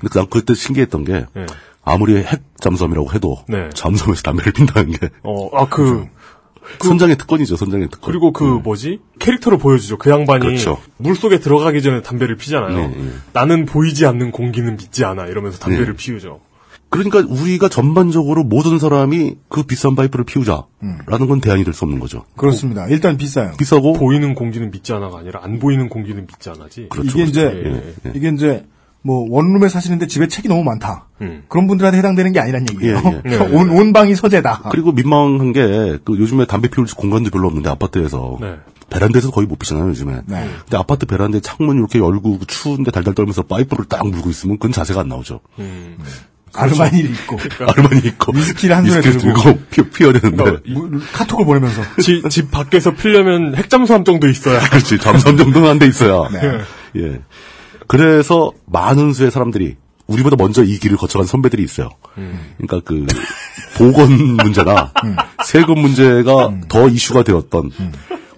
근데 0.00 0.18
난 0.18 0.26
그때 0.28 0.54
신기했던 0.54 1.04
게 1.04 1.26
예. 1.36 1.46
아무리 1.86 2.16
핵 2.16 2.42
잠수함이라고 2.60 3.12
해도 3.12 3.44
네. 3.48 3.68
잠수함에서 3.74 4.22
담배를 4.22 4.52
핀다는 4.52 4.92
게 4.92 5.10
어, 5.22 5.54
아, 5.54 5.68
그, 5.68 6.06
선장의 6.80 7.16
특권이죠. 7.18 7.56
선장의 7.56 7.88
특권. 7.90 8.10
그리고 8.10 8.32
그 8.32 8.44
뭐지? 8.44 9.00
캐릭터를 9.18 9.58
보여주죠. 9.58 9.98
그 9.98 10.10
양반이 10.10 10.44
그렇죠. 10.46 10.80
물 10.96 11.14
속에 11.14 11.38
들어가기 11.40 11.82
전에 11.82 12.02
담배를 12.02 12.36
피잖아요. 12.36 12.76
네, 12.76 12.88
네. 12.88 13.10
나는 13.32 13.66
보이지 13.66 14.06
않는 14.06 14.30
공기는 14.30 14.76
믿지 14.76 15.04
않아. 15.04 15.26
이러면서 15.26 15.58
담배를 15.58 15.86
네. 15.86 15.92
피우죠. 15.96 16.40
그러니까 16.90 17.24
우리가 17.28 17.68
전반적으로 17.68 18.44
모든 18.44 18.78
사람이 18.78 19.34
그 19.48 19.64
비싼 19.64 19.96
파이프를 19.96 20.24
피우자라는 20.24 21.26
건 21.28 21.40
대안이 21.40 21.64
될 21.64 21.74
수 21.74 21.84
없는 21.84 21.98
거죠. 21.98 22.24
그렇습니다. 22.36 22.86
일단 22.86 23.16
비싸요. 23.16 23.52
비싸고 23.58 23.94
보이는 23.94 24.34
공기는 24.34 24.70
믿지 24.70 24.92
않아가 24.92 25.18
아니라 25.18 25.40
안 25.42 25.58
보이는 25.58 25.88
공기는 25.88 26.24
믿지 26.24 26.50
않아지. 26.50 26.86
그렇죠. 26.90 27.10
이게 27.18 27.22
이제 27.24 27.42
예, 27.42 28.08
예. 28.08 28.12
이게 28.14 28.28
이제 28.28 28.64
뭐 29.06 29.26
원룸에 29.28 29.68
사시는데 29.68 30.06
집에 30.06 30.28
책이 30.28 30.48
너무 30.48 30.64
많다. 30.64 31.06
음. 31.20 31.42
그런 31.48 31.66
분들한테 31.66 31.98
해당되는 31.98 32.32
게 32.32 32.40
아니란 32.40 32.66
얘기예요. 32.72 33.02
예, 33.26 33.32
예. 33.32 33.36
온, 33.54 33.68
온 33.68 33.92
방이 33.92 34.14
서재다. 34.14 34.62
그리고 34.70 34.92
민망한 34.92 35.52
게 35.52 35.98
그 36.04 36.18
요즘에 36.18 36.46
담배 36.46 36.68
피울 36.68 36.86
공간도 36.86 37.30
별로 37.30 37.48
없는데 37.48 37.68
아파트에서 37.68 38.38
네. 38.40 38.54
베란다에서 38.90 39.30
거의 39.30 39.46
못 39.46 39.58
피잖아요 39.58 39.88
요즘에. 39.88 40.22
네. 40.26 40.48
근데 40.60 40.76
아파트 40.78 41.04
베란다에 41.06 41.40
창문 41.40 41.76
이렇게 41.76 41.98
열고 41.98 42.38
그 42.38 42.46
추운데 42.46 42.90
달달 42.90 43.14
떨면서 43.14 43.42
파이프를 43.42 43.84
딱 43.86 44.08
물고 44.08 44.30
있으면 44.30 44.56
그건 44.56 44.72
자세가 44.72 45.00
안 45.00 45.08
나오죠. 45.08 45.40
음. 45.58 45.98
아르마니를 46.56 47.10
입고 47.10 47.38
아르마니 47.66 47.98
있고 48.06 48.32
위스키를 48.36 48.76
한 48.76 48.84
손에 48.86 48.98
위스키를 49.00 49.18
들고. 49.34 49.58
피, 49.70 49.98
되는데 50.04 50.36
그러니까 50.36 50.60
물- 50.72 51.00
카톡을 51.12 51.44
보내면서 51.44 51.82
지- 52.00 52.22
집 52.30 52.50
밖에서 52.52 52.92
피려면 52.92 53.54
핵잠수함 53.56 54.04
정도 54.04 54.28
있어야. 54.28 54.60
그렇지 54.60 54.98
잠수함 54.98 55.36
정도는 55.36 55.68
안 55.68 55.78
돼 55.78 55.86
있어야. 55.88 56.28
네. 56.30 56.58
예. 56.96 57.20
그래서 57.86 58.52
많은 58.66 59.12
수의 59.12 59.30
사람들이 59.30 59.76
우리보다 60.06 60.36
먼저 60.36 60.62
이 60.62 60.78
길을 60.78 60.96
거쳐간 60.96 61.26
선배들이 61.26 61.62
있어요. 61.62 61.90
그러니까 62.58 62.80
그 62.84 63.06
보건 63.78 64.12
문제나 64.36 64.92
세금 65.44 65.78
문제가 65.80 66.52
더 66.68 66.88
이슈가 66.88 67.22
되었던 67.24 67.70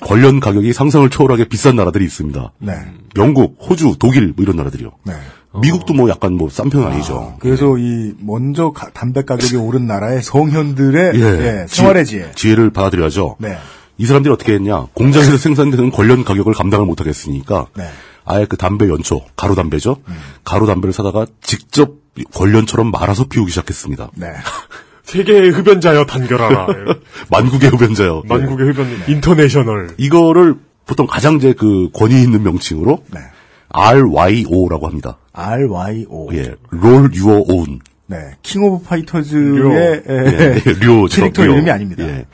관련 0.00 0.40
가격이 0.40 0.72
상상을 0.72 1.08
초월하게 1.10 1.48
비싼 1.48 1.74
나라들이 1.76 2.04
있습니다. 2.04 2.52
네. 2.58 2.72
영국, 3.16 3.56
호주, 3.60 3.96
독일 3.98 4.26
뭐 4.36 4.42
이런 4.44 4.56
나라들이요. 4.56 4.92
네. 5.04 5.14
미국도 5.60 5.94
뭐 5.94 6.08
약간 6.10 6.34
뭐 6.34 6.50
싼 6.50 6.68
편은 6.68 6.86
아니죠. 6.86 7.36
그래서 7.40 7.78
이 7.78 8.12
먼저 8.20 8.70
가- 8.72 8.90
담배 8.90 9.22
가격이 9.22 9.56
오른 9.56 9.86
나라의 9.86 10.22
성현들의 10.22 11.12
예. 11.14 11.20
예, 11.22 11.66
생활의 11.66 12.04
지혜. 12.04 12.30
지혜를 12.34 12.70
받아들여야죠. 12.70 13.36
네. 13.38 13.56
이 13.98 14.04
사람들이 14.04 14.32
어떻게 14.32 14.52
했냐? 14.52 14.86
공장에서 14.92 15.36
생산되는 15.38 15.90
관련 15.90 16.24
가격을 16.24 16.52
감당을 16.52 16.84
못하겠으니까 16.84 17.66
네. 17.74 17.84
아예 18.26 18.44
그 18.44 18.56
담배 18.56 18.88
연초, 18.88 19.22
가루 19.36 19.54
담배죠. 19.54 19.96
가루 20.44 20.66
담배를 20.66 20.92
사다가 20.92 21.26
직접 21.40 21.92
관련처럼 22.34 22.90
말아서 22.90 23.24
피우기 23.24 23.50
시작했습니다. 23.50 24.10
네. 24.16 24.26
세계의 25.04 25.50
흡연자여 25.50 26.04
단결하라. 26.06 26.66
만국의 27.30 27.70
흡연자요. 27.70 28.22
만국의 28.26 28.68
흡연 28.72 28.88
인터내셔널. 29.08 29.90
이거를 29.96 30.56
보통 30.84 31.06
가장 31.06 31.38
제 31.38 31.52
그 31.52 31.88
권위 31.92 32.20
있는 32.22 32.42
명칭으로 32.42 33.04
네. 33.12 33.20
RYO라고 33.68 34.86
합니다. 34.88 35.18
RYO. 35.32 36.28
예, 36.32 36.54
Roll 36.72 37.10
Your 37.20 37.44
Own. 37.48 37.80
네. 38.06 38.16
킹 38.42 38.62
오브 38.64 38.84
파이터즈의 38.84 39.72
예, 39.72 40.02
예, 40.08 40.62
예, 40.66 40.72
류죠. 40.72 41.06
캐릭터 41.14 41.44
류. 41.44 41.52
이름이 41.54 41.70
아닙니다. 41.70 42.04
예. 42.04 42.26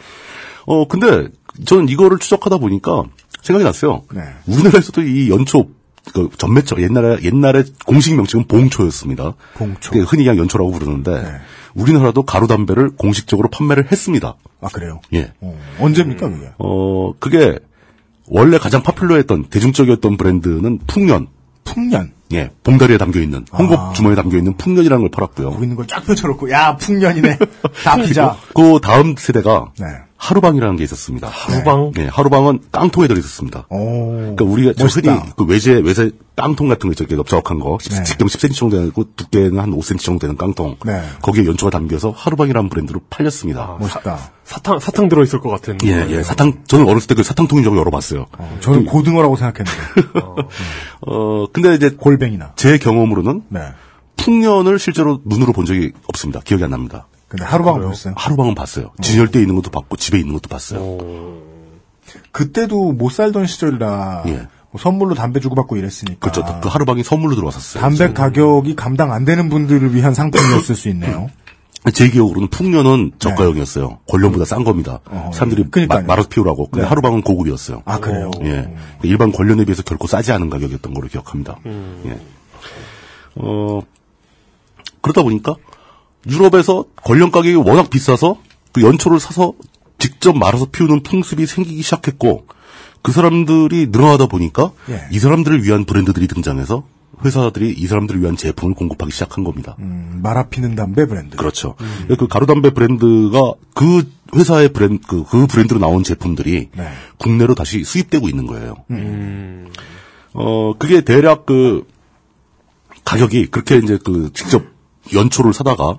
어, 0.66 0.86
근데 0.86 1.28
저는 1.66 1.88
이거를 1.88 2.18
추적하다 2.18 2.58
보니까 2.58 3.04
생각이 3.42 3.64
났어요. 3.64 4.02
네. 4.14 4.22
우리나라에서도 4.46 5.02
이 5.02 5.30
연초 5.30 5.66
그 6.14 6.28
전매처 6.36 6.76
옛날에 6.80 7.18
옛날에 7.22 7.64
공식 7.86 8.14
명칭은 8.16 8.46
봉초였습니다. 8.46 9.34
봉초. 9.54 9.94
흔히 10.00 10.24
그냥 10.24 10.38
연초라고 10.38 10.70
부르는데 10.72 11.40
우리나라도 11.74 12.22
가루 12.24 12.46
담배를 12.46 12.90
공식적으로 12.96 13.48
판매를 13.48 13.90
했습니다. 13.92 14.34
아 14.60 14.68
그래요? 14.68 15.00
예. 15.14 15.32
어, 15.40 15.58
언제입니까 15.80 16.28
그게? 16.28 16.50
어, 16.58 17.12
그게 17.18 17.58
원래 18.26 18.58
가장 18.58 18.82
파퓰러했던 18.82 19.44
대중적이었던 19.50 20.16
브랜드는 20.16 20.80
풍년. 20.86 21.28
풍년. 21.64 22.12
예, 22.32 22.50
봉다리에 22.64 22.96
담겨 22.98 23.20
있는 23.20 23.44
홍보 23.52 23.74
아. 23.76 23.92
주머니에 23.92 24.16
담겨 24.16 24.38
있는 24.38 24.56
풍년이라는 24.56 25.02
걸 25.02 25.10
팔았고요. 25.10 25.50
거기 25.50 25.62
있는 25.64 25.76
걸 25.76 25.86
쫙 25.86 26.04
펼쳐놓고 26.04 26.50
야 26.50 26.76
풍년이네. 26.76 27.38
다 27.84 27.96
피자. 27.96 28.36
그 28.54 28.80
다음 28.82 29.14
세대가 29.16 29.70
네. 29.78 29.86
하루방이라는 30.22 30.76
게 30.76 30.84
있었습니다. 30.84 31.26
하루방? 31.28 31.90
네, 31.96 32.06
하루방은 32.06 32.60
깡통에 32.70 33.08
들어 33.08 33.18
있었습니다. 33.18 33.66
오. 33.70 34.06
그러니까 34.36 34.44
우리가. 34.44 34.72
흔히 34.86 35.08
그 35.36 35.44
외제 35.44 35.72
외제 35.72 36.12
깡통 36.36 36.68
같은 36.68 36.88
거 36.88 36.92
있죠. 36.92 37.02
이렇게 37.02 37.16
넓적한 37.16 37.58
거. 37.58 37.76
네. 37.90 38.04
직경 38.04 38.28
10cm 38.28 38.54
정도 38.54 38.80
되고 38.80 39.04
두께는 39.16 39.58
한 39.58 39.72
5cm 39.72 39.98
정도 39.98 40.20
되는 40.20 40.36
깡통. 40.36 40.76
네. 40.86 41.02
거기에 41.22 41.44
연초가 41.44 41.70
담겨서 41.70 42.12
하루방이라는 42.16 42.70
브랜드로 42.70 43.00
팔렸습니다. 43.10 43.76
멋있다. 43.80 44.30
사탕 44.44 44.78
사탕 44.78 45.08
들어 45.08 45.24
있을 45.24 45.40
것 45.40 45.48
같은. 45.50 45.78
예, 45.84 46.06
예. 46.08 46.22
사탕 46.22 46.62
저는 46.68 46.88
어렸을 46.88 47.08
때 47.08 47.14
그 47.16 47.24
사탕통인 47.24 47.64
줄 47.64 47.76
열어봤어요. 47.76 48.26
저는 48.60 48.84
고등어라고 48.86 49.34
생각했는데. 49.36 50.20
어, 51.04 51.46
근데 51.52 51.74
이제 51.74 51.90
골뱅이나. 51.90 52.52
제 52.54 52.78
경험으로는 52.78 53.42
네. 53.48 53.60
풍년을 54.16 54.78
실제로 54.78 55.20
눈으로 55.24 55.52
본 55.52 55.64
적이 55.66 55.90
없습니다. 56.06 56.40
기억이 56.44 56.62
안 56.62 56.70
납니다. 56.70 57.06
근데 57.32 57.44
하루방 57.46 57.80
보셨어요? 57.80 58.12
하루방은 58.14 58.54
봤어요. 58.54 58.90
진열대 59.00 59.38
에 59.38 59.42
있는 59.42 59.54
것도 59.54 59.70
봤고 59.70 59.96
집에 59.96 60.18
있는 60.18 60.34
것도 60.34 60.50
봤어요. 60.50 60.98
그때도 62.30 62.92
못 62.92 63.10
살던 63.10 63.46
시절이라 63.46 64.24
예. 64.26 64.48
뭐 64.70 64.78
선물로 64.78 65.14
담배 65.14 65.40
주고받고 65.40 65.78
이랬으니까. 65.78 66.18
그렇죠. 66.30 66.60
그 66.60 66.68
하루방이 66.68 67.02
선물로 67.02 67.34
들어왔었어요. 67.34 67.80
담배 67.80 68.12
가격이 68.12 68.76
감당 68.76 69.12
안 69.12 69.24
되는 69.24 69.48
분들을 69.48 69.94
위한 69.94 70.12
상품이었을 70.12 70.74
수 70.74 70.90
있네요. 70.90 71.30
제 71.94 72.10
기억으로는 72.10 72.48
풍년은 72.48 73.12
저가형이었어요. 73.18 74.00
권련보다 74.06 74.44
싼 74.44 74.62
겁니다. 74.62 75.00
사람들이 75.32 75.64
마, 75.64 75.70
그러니까요. 75.70 76.04
말아서 76.04 76.28
피우라고. 76.28 76.66
근데 76.66 76.82
네. 76.82 76.88
하루방은 76.88 77.22
고급이었어요. 77.22 77.80
아 77.86 77.98
그래요? 77.98 78.30
예. 78.42 78.74
일반 79.04 79.32
권련에 79.32 79.64
비해서 79.64 79.82
결코 79.82 80.06
싸지 80.06 80.32
않은 80.32 80.50
가격이었던 80.50 80.92
걸로 80.92 81.08
기억합니다. 81.08 81.56
음. 81.64 82.02
예. 82.04 82.20
어, 83.36 83.80
그러다 85.00 85.22
보니까 85.22 85.56
유럽에서 86.26 86.84
권련 87.02 87.30
가격이 87.30 87.56
워낙 87.56 87.90
비싸서 87.90 88.38
그 88.72 88.82
연초를 88.82 89.20
사서 89.20 89.54
직접 89.98 90.36
말아서 90.36 90.66
피우는 90.66 91.02
풍습이 91.02 91.46
생기기 91.46 91.82
시작했고 91.82 92.46
그 93.02 93.12
사람들이 93.12 93.88
늘어나다 93.90 94.26
보니까 94.26 94.72
예. 94.88 95.06
이 95.10 95.18
사람들을 95.18 95.64
위한 95.64 95.84
브랜드들이 95.84 96.28
등장해서 96.28 96.84
회사들이 97.24 97.72
이 97.72 97.86
사람들을 97.86 98.20
위한 98.20 98.36
제품을 98.36 98.74
공급하기 98.74 99.12
시작한 99.12 99.44
겁니다. 99.44 99.76
음, 99.78 100.20
말아 100.22 100.48
피는 100.48 100.74
담배 100.74 101.06
브랜드. 101.06 101.36
그렇죠. 101.36 101.76
그 102.18 102.26
가루 102.26 102.46
담배 102.46 102.70
브랜드가 102.70 103.52
그 103.74 104.10
회사의 104.34 104.72
브랜드, 104.72 105.06
그, 105.06 105.24
그 105.24 105.46
브랜드로 105.46 105.78
나온 105.78 106.02
제품들이 106.02 106.70
네. 106.74 106.88
국내로 107.18 107.54
다시 107.54 107.84
수입되고 107.84 108.28
있는 108.28 108.46
거예요. 108.46 108.74
음. 108.90 109.68
어, 110.32 110.72
그게 110.78 111.02
대략 111.02 111.46
그 111.46 111.86
가격이 113.04 113.46
그렇게 113.46 113.76
이제 113.76 113.98
그 114.02 114.30
직접 114.32 114.64
연초를 115.12 115.52
사다가 115.52 115.98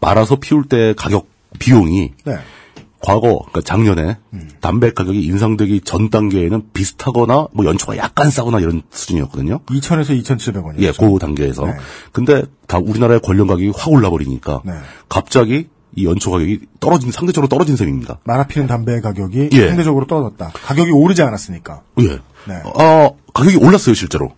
말아서 0.00 0.36
피울 0.36 0.64
때 0.64 0.94
가격 0.96 1.28
비용이 1.58 2.12
네. 2.24 2.38
과거 3.02 3.38
그러니까 3.38 3.60
작년에 3.60 4.16
담배 4.60 4.92
가격이 4.92 5.22
인상되기 5.22 5.82
전 5.82 6.10
단계에는 6.10 6.70
비슷하거나 6.72 7.48
뭐 7.52 7.64
연초가 7.64 7.96
약간 7.98 8.30
싸거나 8.30 8.58
이런 8.58 8.82
수준이었거든요. 8.90 9.60
2,000에서 9.66 10.20
2,700원이요. 10.22 10.80
예, 10.80 10.92
그 10.92 11.18
단계에서. 11.20 11.66
근데 12.10 12.42
다 12.66 12.78
우리나라의 12.78 13.20
관련 13.22 13.46
가격이 13.46 13.72
확 13.76 13.92
올라버리니까 13.92 14.62
네. 14.64 14.72
갑자기 15.08 15.68
이 15.94 16.04
연초 16.04 16.30
가격이 16.30 16.60
떨어진 16.80 17.10
상대적으로 17.10 17.48
떨어진 17.48 17.76
셈입니다. 17.76 18.18
말아 18.24 18.46
피는 18.46 18.66
담배의 18.66 19.00
가격이 19.00 19.50
예. 19.52 19.68
상대적으로 19.68 20.06
떨어졌다. 20.06 20.52
가격이 20.52 20.90
오르지 20.90 21.22
않았으니까. 21.22 21.82
예. 22.00 22.18
네. 22.48 22.62
어, 22.64 23.16
가격이 23.32 23.56
올랐어요, 23.56 23.94
실제로. 23.94 24.32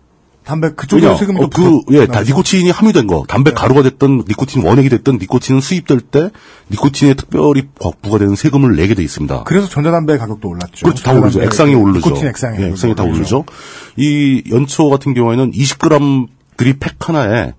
담배 0.49 0.71
그쪽에 0.73 1.05
왜냐, 1.05 1.15
세금도 1.15 1.43
어, 1.43 1.47
그, 1.49 1.79
예, 1.91 2.07
다 2.07 2.23
니코틴이 2.23 2.71
함유된 2.71 3.05
거. 3.05 3.17
네. 3.17 3.23
담배 3.27 3.51
가루가 3.51 3.83
됐든, 3.83 4.23
니코틴 4.27 4.63
원액이 4.65 4.89
됐든, 4.89 5.19
니코틴은 5.21 5.61
수입될 5.61 6.01
때, 6.01 6.31
니코틴에 6.71 7.13
특별히 7.13 7.67
부- 7.79 7.93
부과되는 8.01 8.35
세금을 8.35 8.75
내게 8.75 8.95
돼 8.95 9.03
있습니다. 9.03 9.43
그래서 9.43 9.69
전자담배 9.69 10.17
가격도 10.17 10.49
올랐죠. 10.49 10.85
그렇죠. 10.85 11.03
다 11.03 11.13
오르죠. 11.13 11.43
액상이 11.43 11.75
오르죠. 11.75 12.07
니코틴 12.09 12.27
액상이. 12.29 12.61
예, 12.63 12.67
액상이 12.69 12.95
다 12.95 13.03
오르죠. 13.03 13.45
이 13.95 14.43
연초 14.49 14.89
같은 14.89 15.13
경우에는 15.13 15.51
20g들이 15.51 16.79
팩 16.79 16.95
하나에 17.07 17.53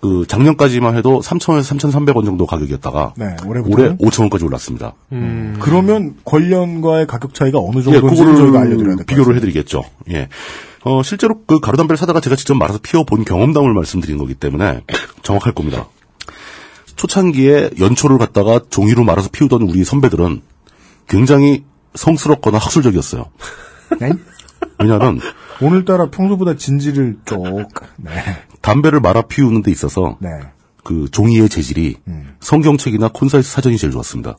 그 0.00 0.26
작년까지만 0.28 0.96
해도 0.98 1.20
3,000원에서 1.22 1.78
3,300원 1.78 2.26
정도 2.26 2.44
가격이었다가 2.44 3.14
네, 3.16 3.36
올해 3.46 3.60
올해부터는 3.60 3.96
5,000원까지 3.98 4.44
올랐습니다. 4.44 4.92
그러면 5.60 6.16
관련과의 6.26 7.06
가격 7.06 7.32
차이가 7.32 7.58
어느 7.58 7.78
예, 7.78 7.82
정도인지 7.84 8.10
그거를 8.20 8.36
저희가 8.36 8.60
알려드려야 8.60 8.96
될것 8.96 9.06
비교를 9.06 9.36
해드리겠죠. 9.36 9.82
예. 10.10 10.28
어, 10.84 11.02
실제로 11.02 11.42
그 11.46 11.60
가루담배를 11.60 11.96
사다가 11.96 12.20
제가 12.20 12.36
직접 12.36 12.54
말아서 12.54 12.78
피워본 12.82 13.24
경험담을 13.24 13.72
말씀드리는 13.72 14.18
거기 14.18 14.34
때문에 14.34 14.82
정확할 15.22 15.54
겁니다. 15.54 15.88
초창기에 16.96 17.70
연초를 17.80 18.18
갖다가 18.18 18.60
종이로 18.70 19.02
말아서 19.02 19.28
피우던 19.30 19.62
우리 19.62 19.82
선배들은 19.82 20.42
굉장히 21.08 21.64
성스럽거나 21.94 22.58
학술적이었어요. 22.58 23.24
네? 23.98 24.12
왜냐하면 24.78 25.20
오늘따라 25.60 26.10
평소보다 26.10 26.56
진지를 26.56 27.18
쪽. 27.24 27.44
네. 27.96 28.10
담배를 28.60 29.00
말아 29.00 29.22
피우는 29.22 29.62
데 29.62 29.70
있어서 29.70 30.16
네. 30.20 30.28
그 30.82 31.08
종이의 31.10 31.48
재질이 31.48 31.96
성경책이나 32.40 33.08
콘사이트 33.08 33.48
사전이 33.48 33.78
제일 33.78 33.92
좋았습니다. 33.92 34.36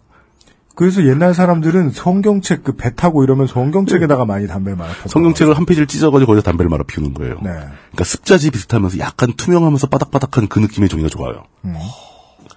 그래서 0.76 1.06
옛날 1.06 1.34
사람들은 1.34 1.92
성경책 1.92 2.64
그 2.64 2.76
배 2.76 2.94
타고 2.96 3.24
이러면 3.24 3.48
성경책에다가 3.48 4.26
많이 4.26 4.48
담배를 4.48 4.78
말아 4.78 4.92
폈 5.02 5.10
성경책을 5.10 5.56
한 5.56 5.66
페이지를 5.66 5.88
찢어가지고 5.88 6.28
거기서 6.34 6.44
담배를 6.44 6.70
말아 6.70 6.84
피우는 6.86 7.14
거예요. 7.14 7.36
네. 7.44 7.50
그러니까 7.52 8.04
습자지 8.04 8.52
비슷하면서 8.52 9.00
약간 9.00 9.34
투명하면서 9.38 9.88
바닥바닥한 9.88 10.48
그 10.48 10.60
느낌의 10.60 10.90
종이가 10.90 11.10
좋아요. 11.10 11.44
음. 11.64 11.76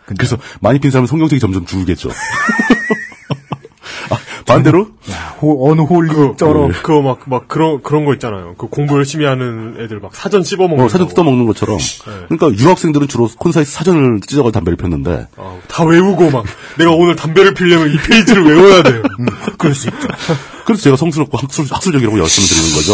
그래서 0.06 0.36
많이 0.60 0.78
핀 0.80 0.90
사람은 0.90 1.06
성경책이 1.06 1.38
점점 1.40 1.64
줄겠죠. 1.66 2.10
아, 4.48 4.54
반대로 4.54 4.88
호, 5.40 5.70
어느 5.70 5.80
holy 5.82 6.36
쩔어. 6.36 6.68
그, 6.68 6.82
그거 6.82 7.02
막, 7.02 7.20
막 7.26 7.48
그런, 7.48 7.82
그런 7.82 8.04
거 8.04 8.12
있잖아요. 8.14 8.54
그 8.58 8.66
공부 8.68 8.96
열심히 8.96 9.24
하는 9.24 9.76
애들 9.78 10.00
막 10.00 10.14
사전 10.14 10.42
씹어먹는 10.42 10.84
어, 10.84 10.88
사전 10.88 11.06
거. 11.06 11.10
뜯어먹는 11.10 11.46
것처럼. 11.46 11.78
그러니까 12.28 12.62
유학생들은 12.62 13.08
주로 13.08 13.28
콘사이스 13.38 13.70
사전을 13.70 14.20
찢어가지고 14.20 14.52
담배를 14.52 14.76
폈는데 14.76 15.26
아, 15.36 15.56
다 15.68 15.84
외우고 15.84 16.30
막, 16.30 16.44
내가 16.78 16.90
오늘 16.92 17.16
담배를 17.16 17.54
피려면 17.54 17.90
이 17.90 17.96
페이지를 17.96 18.44
외워야 18.44 18.82
돼요. 18.82 19.02
그럴 19.58 19.74
수 19.74 19.88
있죠. 19.88 20.08
그래서 20.64 20.82
제가 20.82 20.96
성스럽고 20.96 21.38
학술, 21.38 21.66
학술적이라고 21.70 22.16
말씀을 22.16 22.48
드리는 22.48 22.74
거죠. 22.76 22.92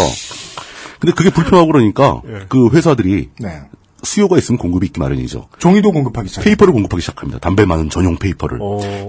근데 1.00 1.12
그게 1.14 1.30
불편하고 1.30 1.66
그러니까 1.72 2.22
예. 2.28 2.46
그 2.48 2.68
회사들이 2.70 3.30
네. 3.40 3.62
수요가 4.04 4.38
있으면 4.38 4.58
공급이 4.58 4.86
있기 4.86 5.00
마련이죠. 5.00 5.48
종이도 5.58 5.92
공급하기 5.92 6.28
시작. 6.28 6.42
페이퍼를 6.42 6.72
공급하기 6.72 7.00
시작합니다. 7.00 7.38
담배 7.38 7.64
마는 7.64 7.90
전용 7.90 8.16
페이퍼를. 8.16 8.58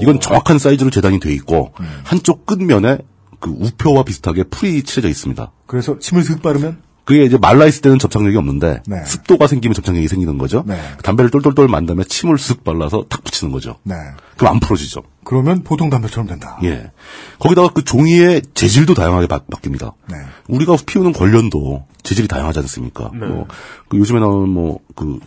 이건 0.02 0.20
정확한 0.20 0.60
사이즈로 0.60 0.90
재단이 0.90 1.20
돼 1.20 1.34
있고 1.34 1.74
음. 1.80 1.86
한쪽 2.04 2.46
끝면에 2.46 3.00
그 3.40 3.50
우표와 3.52 4.04
비슷하게 4.04 4.44
풀이 4.46 4.84
칠해져 4.84 5.10
있습니다. 5.10 5.52
그래서 5.68 6.00
침을 6.00 6.24
슥 6.24 6.42
바르면 6.42 6.82
그게 7.06 7.24
이제 7.24 7.38
말라 7.38 7.66
있을 7.68 7.82
때는 7.82 8.00
접착력이 8.00 8.36
없는데 8.36 8.82
네. 8.88 9.06
습도가 9.06 9.46
생기면 9.46 9.76
접착력이 9.76 10.08
생기는 10.08 10.40
거죠. 10.40 10.64
네. 10.66 10.76
담배를 11.04 11.30
똘똘똘 11.30 11.68
만 11.68 11.86
다음에 11.86 12.04
침을 12.04 12.36
쓱 12.36 12.64
발라서 12.64 13.06
탁 13.08 13.24
붙이는 13.24 13.52
거죠. 13.52 13.78
네. 13.84 13.96
그럼 14.38 14.54
안 14.54 14.60
풀어지죠. 14.60 15.04
그러면 15.24 15.64
보통 15.64 15.92
담배처럼 15.92 16.28
된다. 16.28 16.58
예. 16.64 16.92
거기다가 17.38 17.70
그 17.70 17.84
종이의 17.84 18.42
재질도 18.56 18.96
다양하게 18.96 19.28
바, 19.28 19.40
바뀝니다. 19.40 19.94
네. 20.10 20.18
우리가 20.48 20.76
피우는 20.84 21.14
관련도 21.14 21.86
재질이 22.02 22.28
다양하지 22.28 22.60
않습니까? 22.60 23.12
네. 23.14 23.28
뭐, 23.28 23.48
그 23.88 23.98
요즘에 23.98 24.20
나오는 24.20 24.50
뭐, 24.50 24.80
그, 24.96 25.20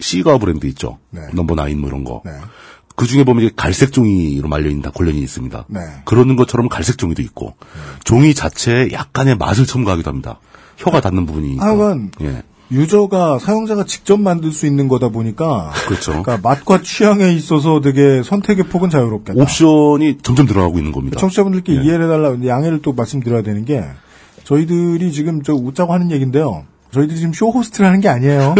시가 0.00 0.38
브랜드 0.38 0.66
있죠. 0.68 0.98
네. 1.10 1.20
넘버 1.34 1.54
나인 1.56 1.80
뭐 1.80 1.88
이런 1.88 2.04
거. 2.04 2.22
그 2.96 3.06
중에 3.06 3.24
보면 3.24 3.44
이게 3.44 3.52
갈색 3.54 3.92
종이로 3.92 4.48
말려 4.48 4.68
있는 4.68 4.82
다 4.82 4.90
관련이 4.90 5.18
있습니다. 5.20 5.66
네. 5.68 5.80
그러는 6.04 6.36
것처럼 6.36 6.68
갈색 6.68 6.98
종이도 6.98 7.22
있고, 7.22 7.54
종이 8.04 8.34
자체에 8.34 8.92
약간의 8.92 9.36
맛을 9.36 9.66
첨가하기도 9.66 10.08
합니다. 10.10 10.40
혀가 10.78 11.00
닿는 11.00 11.26
부분이. 11.26 11.58
하여간 11.58 12.10
예. 12.22 12.42
유저가 12.70 13.38
사용자가 13.38 13.84
직접 13.84 14.18
만들 14.20 14.52
수 14.52 14.66
있는 14.66 14.88
거다 14.88 15.08
보니까 15.08 15.72
그렇죠. 15.86 16.10
그러니까 16.10 16.38
맛과 16.42 16.82
취향에 16.82 17.32
있어서 17.32 17.80
되게 17.80 18.22
선택의 18.22 18.64
폭은 18.64 18.90
자유롭겠다. 18.90 19.40
옵션이 19.40 20.18
점점 20.22 20.46
늘어나고 20.46 20.78
있는 20.78 20.92
겁니다. 20.92 21.18
청취자분들께 21.18 21.74
예. 21.74 21.82
이해를 21.82 22.04
해달라 22.04 22.36
양해를 22.46 22.82
또 22.82 22.92
말씀드려야 22.92 23.42
되는 23.42 23.64
게 23.64 23.84
저희들이 24.44 25.12
지금 25.12 25.42
저 25.42 25.54
웃자고 25.54 25.92
하는 25.92 26.10
얘기인데요. 26.10 26.64
저희들이 26.92 27.18
지금 27.18 27.32
쇼 27.34 27.50
호스트를 27.50 27.86
하는 27.86 28.00
게 28.00 28.08
아니에요. 28.08 28.54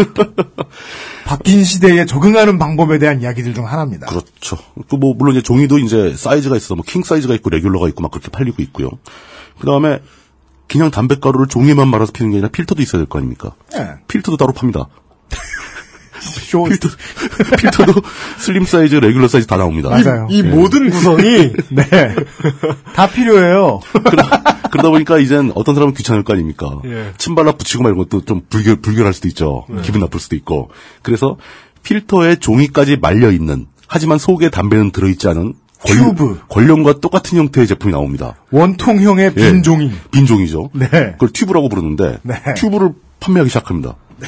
바뀐 1.25 1.63
시대에 1.63 2.05
적응하는 2.05 2.59
방법에 2.59 2.99
대한 2.99 3.21
이야기들 3.21 3.53
중 3.53 3.67
하나입니다. 3.67 4.07
그렇죠. 4.07 4.57
그뭐 4.87 5.15
물론 5.15 5.35
이제 5.35 5.41
종이도 5.41 5.79
이제 5.79 6.15
사이즈가 6.15 6.55
있어 6.55 6.75
뭐킹 6.75 7.03
사이즈가 7.03 7.33
있고 7.35 7.49
레귤러가 7.49 7.87
있고 7.89 8.01
막 8.01 8.11
그렇게 8.11 8.29
팔리고 8.29 8.61
있고요. 8.63 8.89
그 9.59 9.65
다음에 9.65 9.99
그냥 10.69 10.91
담배가루를 10.91 11.47
종이만 11.47 11.87
말아서 11.87 12.11
피는 12.11 12.31
게 12.31 12.37
아니라 12.37 12.49
필터도 12.49 12.81
있어야 12.81 12.99
될 13.01 13.07
거 13.07 13.17
아닙니까? 13.17 13.53
네. 13.73 13.89
필터도 14.07 14.37
따로 14.37 14.53
팝니다. 14.53 14.87
쇼 16.19 16.63
필터, 16.65 16.89
필터도 17.57 17.93
슬림 18.37 18.65
사이즈, 18.65 18.95
regular 18.95 19.27
사이즈 19.27 19.47
다 19.47 19.55
나옵니다. 19.57 19.89
맞아요. 19.89 20.27
이 20.29 20.39
예. 20.39 20.43
모든 20.43 20.89
구성이 20.89 21.53
네. 21.71 21.83
다 22.93 23.07
필요해요. 23.09 23.79
그러다 24.71 24.89
보니까 24.89 25.17
이젠 25.17 25.51
어떤 25.55 25.75
사람은 25.75 25.93
귀찮을 25.93 26.23
거 26.23 26.33
아닙니까? 26.33 26.79
예. 26.85 27.13
침 27.17 27.35
발라 27.35 27.53
붙이고 27.53 27.83
말고 27.83 28.05
또 28.05 28.21
좀 28.21 28.41
불결, 28.49 28.77
불결할 28.81 29.13
수도 29.13 29.27
있죠. 29.29 29.65
네. 29.69 29.81
기분 29.81 30.01
나쁠 30.01 30.19
수도 30.19 30.35
있고. 30.35 30.69
그래서 31.01 31.37
필터에 31.83 32.35
종이까지 32.35 32.97
말려 32.97 33.31
있는, 33.31 33.67
하지만 33.87 34.17
속에 34.19 34.49
담배는 34.49 34.91
들어있지 34.91 35.27
않은 35.29 35.53
튜브. 35.85 36.39
궐련과 36.49 36.99
똑같은 36.99 37.37
형태의 37.37 37.67
제품이 37.67 37.91
나옵니다. 37.91 38.35
원통형의 38.51 39.33
빈 39.33 39.57
예. 39.57 39.61
종이. 39.61 39.91
빈 40.11 40.25
종이죠. 40.25 40.71
네. 40.73 40.87
그걸 40.89 41.29
튜브라고 41.29 41.69
부르는데 41.69 42.17
네. 42.23 42.35
튜브를 42.55 42.91
판매하기 43.19 43.49
시작합니다. 43.49 43.95
네. 44.19 44.27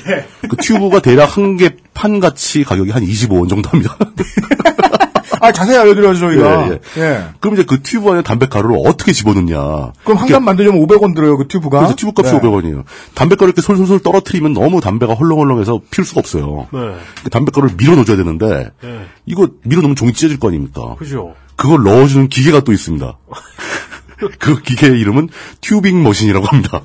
그 0.49 0.55
튜브가 0.55 1.01
대략 1.01 1.37
한 1.37 1.57
개판 1.57 2.19
가치 2.19 2.63
가격이 2.63 2.91
한 2.91 3.03
25원 3.03 3.49
정도 3.49 3.69
합니다. 3.69 3.97
아, 5.39 5.51
자세히 5.51 5.77
알려드려야죠, 5.77 6.19
저희가. 6.19 6.69
예, 6.69 6.79
예. 6.97 7.23
그럼 7.39 7.55
이제 7.55 7.63
그 7.63 7.81
튜브 7.81 8.09
안에 8.11 8.21
담배 8.21 8.47
가루를 8.47 8.77
어떻게 8.85 9.13
집어넣냐? 9.13 9.93
그럼 10.03 10.17
한간 10.17 10.43
만들려면 10.43 10.85
500원 10.85 11.15
들어요, 11.15 11.37
그 11.37 11.47
튜브가. 11.47 11.79
그래서 11.79 11.95
튜브 11.95 12.11
값이 12.15 12.33
네. 12.33 12.39
500원이에요. 12.39 12.83
담배가루 13.13 13.49
이렇게 13.49 13.61
솔솔솔 13.61 13.99
떨어뜨리면 13.99 14.53
너무 14.53 14.81
담배가 14.81 15.13
헐렁헐렁해서 15.13 15.81
필 15.89 16.03
수가 16.05 16.19
없어요. 16.19 16.67
네. 16.71 16.79
그 17.23 17.29
담배가루를 17.29 17.75
밀어 17.77 17.95
넣어줘야 17.95 18.17
되는데 18.17 18.71
네. 18.83 19.05
이거 19.25 19.49
밀어 19.63 19.81
넣으면 19.81 19.95
종이 19.95 20.13
찢어질 20.13 20.39
거 20.39 20.49
아닙니까? 20.49 20.95
그죠. 20.97 21.33
그걸 21.55 21.83
넣어주는 21.83 22.27
기계가 22.27 22.61
또 22.61 22.73
있습니다. 22.73 23.17
그 24.39 24.61
기계의 24.61 24.99
이름은 24.99 25.29
tubing 25.61 26.03
machine이라고 26.03 26.45
합니다. 26.45 26.81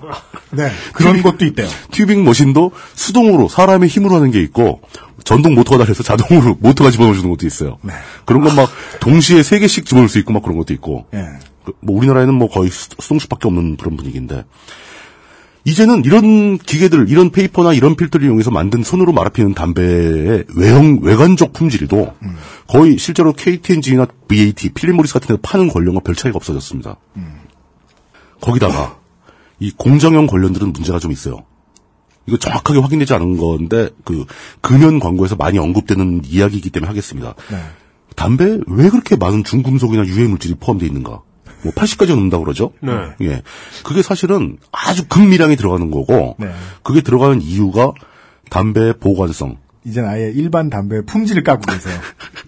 네. 0.51 0.70
그런 0.93 1.23
것도 1.23 1.44
있대요. 1.44 1.68
tubing 1.90 2.24
machine도 2.24 2.72
수동으로 2.94 3.48
사람의 3.48 3.89
힘으로 3.89 4.14
하는 4.16 4.31
게 4.31 4.40
있고 4.40 4.81
전동 5.27 5.55
모터가 5.57 5.78
달려서 5.85 6.03
자동으로 6.05 6.57
모터가 6.61 6.90
집어넣어주는 6.93 7.28
것도 7.28 7.47
있어요. 7.47 7.78
그런 8.24 8.43
건 8.43 8.55
막 8.57 8.70
동시에 9.01 9.43
세 9.43 9.59
개씩 9.59 9.85
집어넣을 9.85 10.09
수 10.09 10.19
있고 10.20 10.32
막 10.32 10.43
그런 10.43 10.57
것도 10.57 10.73
있고. 10.73 11.07
예. 11.15 11.19
그, 11.65 11.73
뭐 11.81 11.97
우리나라에는 11.98 12.32
뭐 12.32 12.48
거의 12.48 12.70
수- 12.70 12.90
수동식밖에 12.98 13.48
없는 13.48 13.77
그런 13.77 13.97
분위기인데 13.97 14.44
이제는 15.65 16.05
이런 16.05 16.59
기계들, 16.59 17.07
이런 17.09 17.31
페이퍼나 17.31 17.73
이런 17.73 17.97
필터를 17.97 18.24
이용해서 18.28 18.53
만든 18.53 18.85
손으로 18.85 19.12
말아피는 19.12 19.55
담배의 19.55 20.44
외형, 20.55 21.01
외관적 21.03 21.53
품질도 21.52 22.14
거의 22.69 22.97
실제로 22.98 23.32
KT&G나 23.32 24.06
BAT, 24.28 24.69
필립모리스 24.74 25.12
같은 25.15 25.27
데서 25.27 25.40
파는 25.43 25.66
궐련과 25.70 26.01
별 26.05 26.15
차이가 26.15 26.36
없어졌습니다. 26.36 26.97
거기다가 28.40 28.97
이 29.59 29.73
공정형 29.73 30.28
관련들은 30.28 30.73
문제가 30.73 31.01
좀 31.01 31.11
있어요. 31.11 31.39
이거 32.27 32.36
정확하게 32.36 32.81
확인되지 32.81 33.15
않은 33.15 33.36
건데 33.36 33.90
그 34.05 34.24
금연 34.61 34.98
광고에서 34.98 35.36
많이 35.36 35.59
언급되는 35.59 36.23
이야기이기 36.24 36.70
때문에 36.70 36.89
하겠습니다. 36.89 37.35
네. 37.51 37.59
담배에 38.16 38.61
왜 38.66 38.89
그렇게 38.89 39.16
많은 39.16 39.44
중금속이나 39.44 40.07
유해 40.07 40.27
물질이 40.27 40.55
포함되어 40.55 40.89
있는가? 40.89 41.23
뭐 41.62 41.73
80까지 41.73 42.11
넣는다 42.11 42.39
그러죠. 42.39 42.73
네. 42.81 42.93
예. 43.23 43.43
그게 43.85 44.03
사실은 44.03 44.59
아주 44.73 45.07
극미량이 45.09 45.57
들어가는 45.57 45.90
거고 45.90 46.36
네. 46.39 46.53
그게 46.82 47.01
들어가는 47.01 47.43
이유가 47.43 47.93
담배의 48.51 48.94
보관성. 49.01 49.59
이젠 49.85 50.05
아예 50.05 50.32
일반 50.35 50.70
담배 50.70 51.03
품질을 51.03 51.44
까고 51.44 51.61
계세요. 51.70 51.98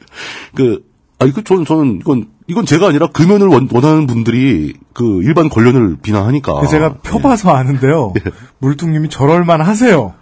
그, 0.55 0.85
아, 1.21 1.25
이거 1.25 1.43
저는, 1.43 1.65
저는, 1.65 1.99
이건, 2.01 2.29
이건 2.47 2.65
제가 2.65 2.89
아니라 2.89 3.09
금연을 3.09 3.49
원, 3.49 3.69
원하는 3.71 4.07
분들이 4.07 4.75
그 4.93 5.23
일반 5.23 5.49
관련을 5.49 5.97
비난하니까. 6.01 6.67
제가 6.67 6.99
펴봐서 7.03 7.51
아는데요. 7.51 8.13
물뚱님이 8.59 9.09
저럴만 9.09 9.61
하세요. 9.61 10.15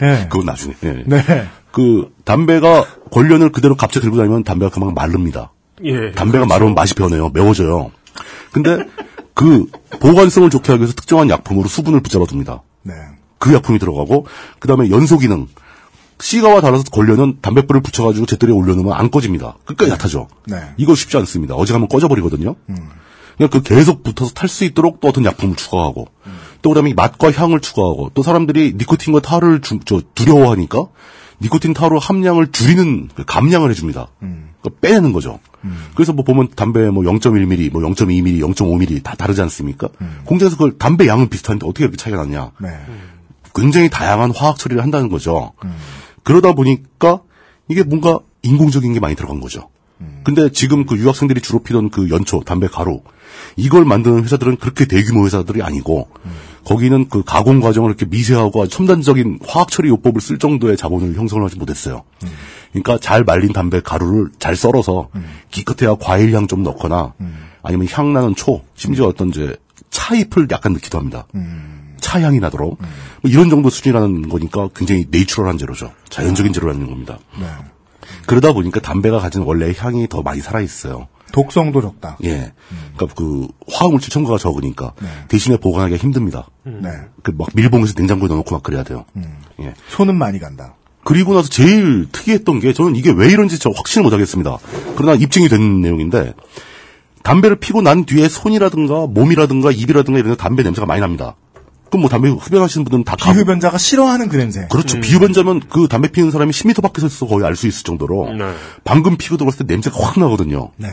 네. 0.00 0.28
그건 0.30 0.46
나중에. 0.46 0.74
예. 0.84 1.02
네. 1.06 1.48
그 1.70 2.12
담배가 2.24 2.84
권련을 3.10 3.50
그대로 3.50 3.74
갑자기 3.74 4.02
들고 4.02 4.18
다니면 4.18 4.44
담배가 4.44 4.70
그만 4.70 4.94
마릅니다. 4.94 5.52
예. 5.84 6.12
담배가 6.12 6.44
마르면 6.46 6.74
맛이 6.74 6.94
변해요. 6.94 7.30
매워져요. 7.30 7.90
근데 8.52 8.78
그 9.34 9.66
보관성을 10.00 10.50
좋게 10.50 10.72
하기 10.72 10.80
위해서 10.80 10.94
특정한 10.94 11.30
약품으로 11.30 11.68
수분을 11.68 12.00
붙잡아 12.00 12.24
둡니다. 12.30 12.62
네. 12.82 12.92
그 13.38 13.52
약품이 13.54 13.78
들어가고 13.78 14.26
그다음에 14.60 14.90
연소 14.90 15.18
기능. 15.18 15.48
시가와 16.22 16.60
달라서 16.60 16.84
권련은 16.84 17.38
담배불을 17.42 17.82
붙여가지고 17.82 18.26
제떨에 18.26 18.52
올려놓으면 18.52 18.92
안 18.92 19.10
꺼집니다. 19.10 19.56
끝까지 19.64 19.90
다 19.90 19.96
타죠. 19.98 20.28
네. 20.46 20.56
이거 20.76 20.94
쉽지 20.94 21.16
않습니다. 21.16 21.54
어제 21.56 21.72
가면 21.72 21.88
꺼져버리거든요. 21.88 22.54
그냥 23.36 23.50
그 23.50 23.60
계속 23.62 24.02
붙어서 24.04 24.32
탈 24.32 24.48
수 24.48 24.64
있도록 24.64 25.00
또 25.00 25.08
어떤 25.08 25.24
약품을 25.24 25.56
추가하고 25.56 26.06
또 26.62 26.70
그다음에 26.70 26.90
이 26.90 26.94
맛과 26.94 27.32
향을 27.32 27.58
추가하고 27.60 28.10
또 28.14 28.22
사람들이 28.22 28.74
니코틴과 28.76 29.20
타를 29.20 29.60
주- 29.62 29.80
저 29.84 30.00
두려워하니까 30.14 30.86
니코틴 31.40 31.74
타로 31.74 31.98
함량을 31.98 32.52
줄이는 32.52 33.08
그 33.16 33.24
감량을 33.24 33.70
해줍니다. 33.70 34.06
그러니까 34.20 34.80
빼내는 34.80 35.12
거죠. 35.12 35.40
그래서 35.96 36.12
뭐 36.12 36.24
보면 36.24 36.50
담배 36.54 36.88
뭐 36.90 37.02
0.1mm, 37.02 37.72
뭐 37.72 37.82
0.2mm, 37.82 38.40
0.5mm 38.54 39.02
다 39.02 39.16
다르지 39.16 39.42
않습니까? 39.42 39.88
공장에서 40.24 40.56
그걸 40.56 40.78
담배 40.78 41.08
양은 41.08 41.28
비슷한데 41.30 41.66
어떻게 41.66 41.82
이렇게 41.84 41.96
차이가 41.96 42.18
났냐? 42.18 42.52
네. 42.60 42.68
굉장히 43.54 43.90
다양한 43.90 44.30
화학 44.30 44.56
처리를 44.56 44.82
한다는 44.82 45.08
거죠. 45.08 45.52
그러다 46.22 46.52
보니까 46.54 47.20
이게 47.68 47.82
뭔가 47.82 48.18
인공적인 48.42 48.92
게 48.92 49.00
많이 49.00 49.14
들어간 49.14 49.40
거죠. 49.40 49.68
근데 50.24 50.50
지금 50.50 50.84
그 50.84 50.96
유학생들이 50.96 51.40
주로 51.40 51.60
피던 51.60 51.90
그 51.90 52.10
연초, 52.10 52.40
담배 52.40 52.66
가루, 52.66 53.02
이걸 53.56 53.84
만드는 53.84 54.24
회사들은 54.24 54.56
그렇게 54.56 54.84
대규모 54.84 55.24
회사들이 55.26 55.62
아니고, 55.62 56.08
거기는 56.64 57.08
그 57.08 57.22
가공 57.24 57.60
과정을 57.60 57.90
이렇게 57.90 58.06
미세하고 58.06 58.66
첨단적인 58.66 59.40
화학 59.46 59.70
처리 59.70 59.88
요법을 59.88 60.20
쓸 60.20 60.38
정도의 60.38 60.76
자본을 60.76 61.14
형성을 61.14 61.44
하지 61.44 61.56
못했어요. 61.56 62.02
그러니까 62.72 62.98
잘 62.98 63.22
말린 63.24 63.52
담배 63.52 63.80
가루를 63.80 64.30
잘 64.38 64.56
썰어서 64.56 65.08
기껏해야 65.50 65.96
과일 66.00 66.34
향 66.34 66.46
좀 66.48 66.62
넣거나 66.62 67.14
아니면 67.62 67.86
향 67.90 68.12
나는 68.12 68.34
초, 68.34 68.62
심지어 68.74 69.06
어떤 69.06 69.28
이제 69.28 69.56
차잎을 69.90 70.48
약간 70.50 70.72
넣기도 70.72 70.98
합니다. 70.98 71.26
차향이 72.02 72.38
나도록 72.40 72.78
뭐 73.22 73.30
이런 73.30 73.48
정도 73.48 73.70
수준이라는 73.70 74.28
거니까 74.28 74.68
굉장히 74.74 75.06
네이처럴한 75.10 75.56
재료죠. 75.56 75.92
자연적인 76.10 76.52
재료라는 76.52 76.86
겁니다. 76.86 77.18
네. 77.40 77.46
그러다 78.26 78.52
보니까 78.52 78.80
담배가 78.80 79.18
가진 79.20 79.42
원래 79.42 79.72
향이 79.76 80.08
더 80.08 80.20
많이 80.22 80.40
살아 80.40 80.60
있어요. 80.60 81.08
독성도 81.32 81.80
적다. 81.80 82.18
예. 82.24 82.52
그러니까 82.94 83.14
그 83.16 83.48
화학물질 83.72 84.10
첨가가 84.10 84.36
적으니까 84.36 84.92
대신에 85.28 85.56
보관하기가 85.56 85.96
힘듭니다. 85.96 86.48
네. 86.64 86.90
그 87.22 87.32
막 87.32 87.48
밀봉해서 87.54 87.94
냉장고에 87.96 88.28
넣어놓고 88.28 88.54
막 88.54 88.62
그래야 88.62 88.82
돼요. 88.82 89.06
예. 89.60 89.72
손은 89.88 90.14
많이 90.16 90.38
간다. 90.38 90.74
그리고 91.04 91.34
나서 91.34 91.48
제일 91.48 92.06
특이했던 92.12 92.60
게 92.60 92.72
저는 92.74 92.96
이게 92.96 93.10
왜 93.10 93.28
이런지 93.28 93.58
저 93.58 93.70
확신을 93.70 94.04
못 94.04 94.12
하겠습니다. 94.12 94.58
그러나 94.96 95.14
입증이 95.14 95.48
된 95.48 95.80
내용인데 95.80 96.34
담배를 97.22 97.56
피고 97.56 97.80
난 97.82 98.04
뒤에 98.04 98.28
손이라든가 98.28 99.06
몸이라든가 99.06 99.70
입이라든가 99.70 100.18
이런 100.18 100.32
데 100.32 100.36
담배 100.36 100.62
냄새가 100.62 100.86
많이 100.86 101.00
납니다. 101.00 101.34
그럼 101.92 102.00
뭐 102.00 102.08
담배 102.08 102.30
흡연하시는 102.30 102.84
분들은 102.86 103.04
다 103.04 103.16
가- 103.16 103.32
비흡연자가 103.34 103.76
싫어하는 103.76 104.28
그 104.30 104.36
냄새. 104.36 104.66
그렇죠. 104.70 104.98
비흡연자면 104.98 105.60
그 105.68 105.88
담배 105.88 106.08
피우는 106.10 106.32
사람이 106.32 106.50
10m 106.50 106.80
밖에서 106.82 107.06
있어 107.06 107.26
거의 107.26 107.44
알 107.44 107.54
수 107.54 107.66
있을 107.68 107.84
정도로 107.84 108.28
방금 108.82 109.16
피고 109.18 109.36
들어갔을 109.36 109.66
때 109.66 109.74
냄새가 109.74 109.96
확 110.02 110.18
나거든요. 110.18 110.70
네. 110.78 110.88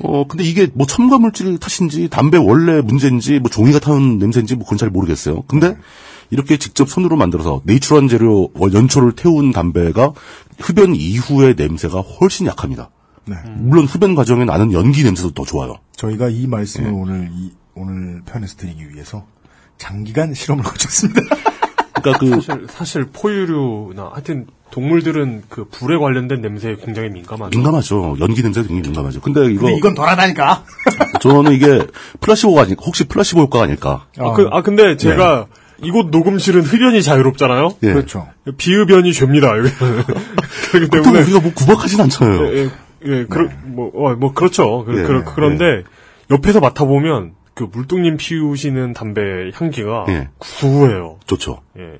어, 0.00 0.24
근데 0.26 0.44
이게 0.44 0.68
뭐 0.74 0.86
첨가 0.86 1.18
물질 1.18 1.58
탓인지 1.58 2.08
담배 2.08 2.38
원래 2.38 2.80
문제인지 2.80 3.40
뭐 3.40 3.50
종이가 3.50 3.80
타는 3.80 4.18
냄새인지 4.18 4.54
뭐 4.54 4.64
그건 4.64 4.78
잘 4.78 4.90
모르겠어요. 4.90 5.42
근데 5.48 5.76
이렇게 6.30 6.56
직접 6.56 6.88
손으로 6.88 7.16
만들어서 7.16 7.60
네이처한 7.64 8.06
재료 8.08 8.44
어, 8.54 8.66
연초를 8.72 9.12
태운 9.12 9.50
담배가 9.52 10.12
흡연 10.60 10.94
이후의 10.94 11.56
냄새가 11.58 12.00
훨씬 12.00 12.46
약합니다. 12.46 12.90
네. 13.26 13.34
물론 13.58 13.84
흡연 13.86 14.14
과정에 14.14 14.44
나는 14.44 14.72
연기 14.72 15.02
냄새도 15.02 15.32
더 15.32 15.44
좋아요. 15.44 15.74
저희가 15.96 16.28
이 16.28 16.46
말씀을 16.46 16.88
예. 16.88 16.92
오늘 16.92 17.28
이 17.32 17.52
오늘 17.74 18.22
편에서 18.24 18.56
드리기 18.56 18.90
위해서 18.94 19.24
장기간 19.82 20.32
실험을 20.32 20.62
거쳤습니다. 20.62 21.20
그러니까 21.92 22.18
그 22.18 22.40
사실, 22.40 22.66
사실 22.68 23.04
포유류나 23.12 24.10
하여튼 24.12 24.46
동물들은 24.70 25.42
그 25.48 25.64
불에 25.64 25.98
관련된 25.98 26.40
냄새에 26.40 26.76
굉장히 26.76 27.10
민감하죠. 27.10 27.56
민감하죠. 27.58 28.16
연기 28.20 28.42
냄새가 28.42 28.66
굉장히 28.66 28.88
민감하죠. 28.88 29.20
근데 29.20 29.44
이거 29.52 29.62
근데 29.66 29.76
이건 29.76 29.94
덜하다니까. 29.94 30.64
저는 31.20 31.52
이게 31.52 31.86
플라시보가 32.20 32.62
아닐까? 32.62 32.82
혹시 32.86 33.04
플라시보 33.04 33.42
효과가 33.42 33.64
아닐까? 33.64 34.06
아, 34.18 34.32
그, 34.32 34.48
아 34.50 34.62
근데 34.62 34.96
제가 34.96 35.46
이곳 35.82 36.08
녹음실은 36.10 36.62
흡연이 36.62 37.02
자유롭잖아요. 37.02 37.76
예. 37.82 37.92
그렇죠. 37.92 38.28
비흡연이 38.56 39.12
죄입니다. 39.12 39.52
그렇기 40.70 40.90
때문에 40.90 41.22
우리가 41.22 41.40
뭐 41.40 41.52
구박하진 41.52 42.00
않잖아요. 42.00 42.46
예, 42.46 42.64
예, 42.64 42.70
예, 43.06 43.26
그러, 43.28 43.48
뭐, 43.64 43.90
어, 43.94 44.14
뭐, 44.14 44.32
그렇죠. 44.32 44.84
그, 44.84 44.98
예, 44.98 45.02
그, 45.02 45.24
그런데, 45.34 45.82
옆에서 46.30 46.60
맡아보면, 46.60 47.32
그, 47.54 47.68
물뚱님 47.70 48.16
피우시는 48.16 48.92
담배 48.94 49.50
향기가 49.54 50.06
예. 50.08 50.28
구수해요. 50.38 51.18
좋죠. 51.26 51.60
예. 51.78 51.98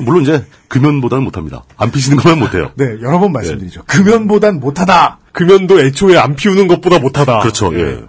물론 0.00 0.22
이제 0.22 0.44
금연보다는 0.68 1.24
못합니다. 1.24 1.64
안 1.76 1.90
피시는 1.90 2.18
것만 2.18 2.38
못해요. 2.38 2.72
네, 2.76 2.84
여러 3.02 3.18
번 3.18 3.32
말씀드리죠. 3.32 3.84
금연보단 3.86 4.60
못하다. 4.60 5.18
금연도 5.32 5.80
애초에 5.80 6.18
안 6.18 6.34
피우는 6.34 6.66
것보다 6.66 6.98
못하다. 6.98 7.40
그렇죠. 7.40 7.72
예. 7.74 8.02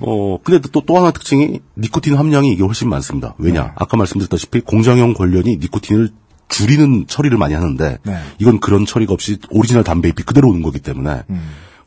어, 0.00 0.38
근데 0.42 0.60
또, 0.72 0.82
또 0.84 0.98
하나 0.98 1.12
특징이 1.12 1.60
니코틴 1.78 2.16
함량이 2.16 2.52
이게 2.52 2.62
훨씬 2.64 2.88
많습니다. 2.88 3.34
왜냐? 3.38 3.72
아까 3.76 3.96
말씀드렸다시피 3.96 4.60
공장형 4.60 5.14
궐련이 5.14 5.58
니코틴을 5.58 6.10
줄이는 6.48 7.06
처리를 7.06 7.38
많이 7.38 7.54
하는데 7.54 7.98
네. 8.02 8.18
이건 8.38 8.60
그런 8.60 8.84
처리가 8.84 9.14
없이 9.14 9.38
오리지널 9.50 9.84
담배 9.84 10.08
잎이 10.08 10.24
그대로 10.26 10.48
오는 10.48 10.60
거기 10.60 10.80
때문에 10.80 11.22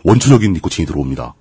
원초적인 0.04 0.54
니코틴이 0.54 0.88
들어옵니다. 0.88 1.36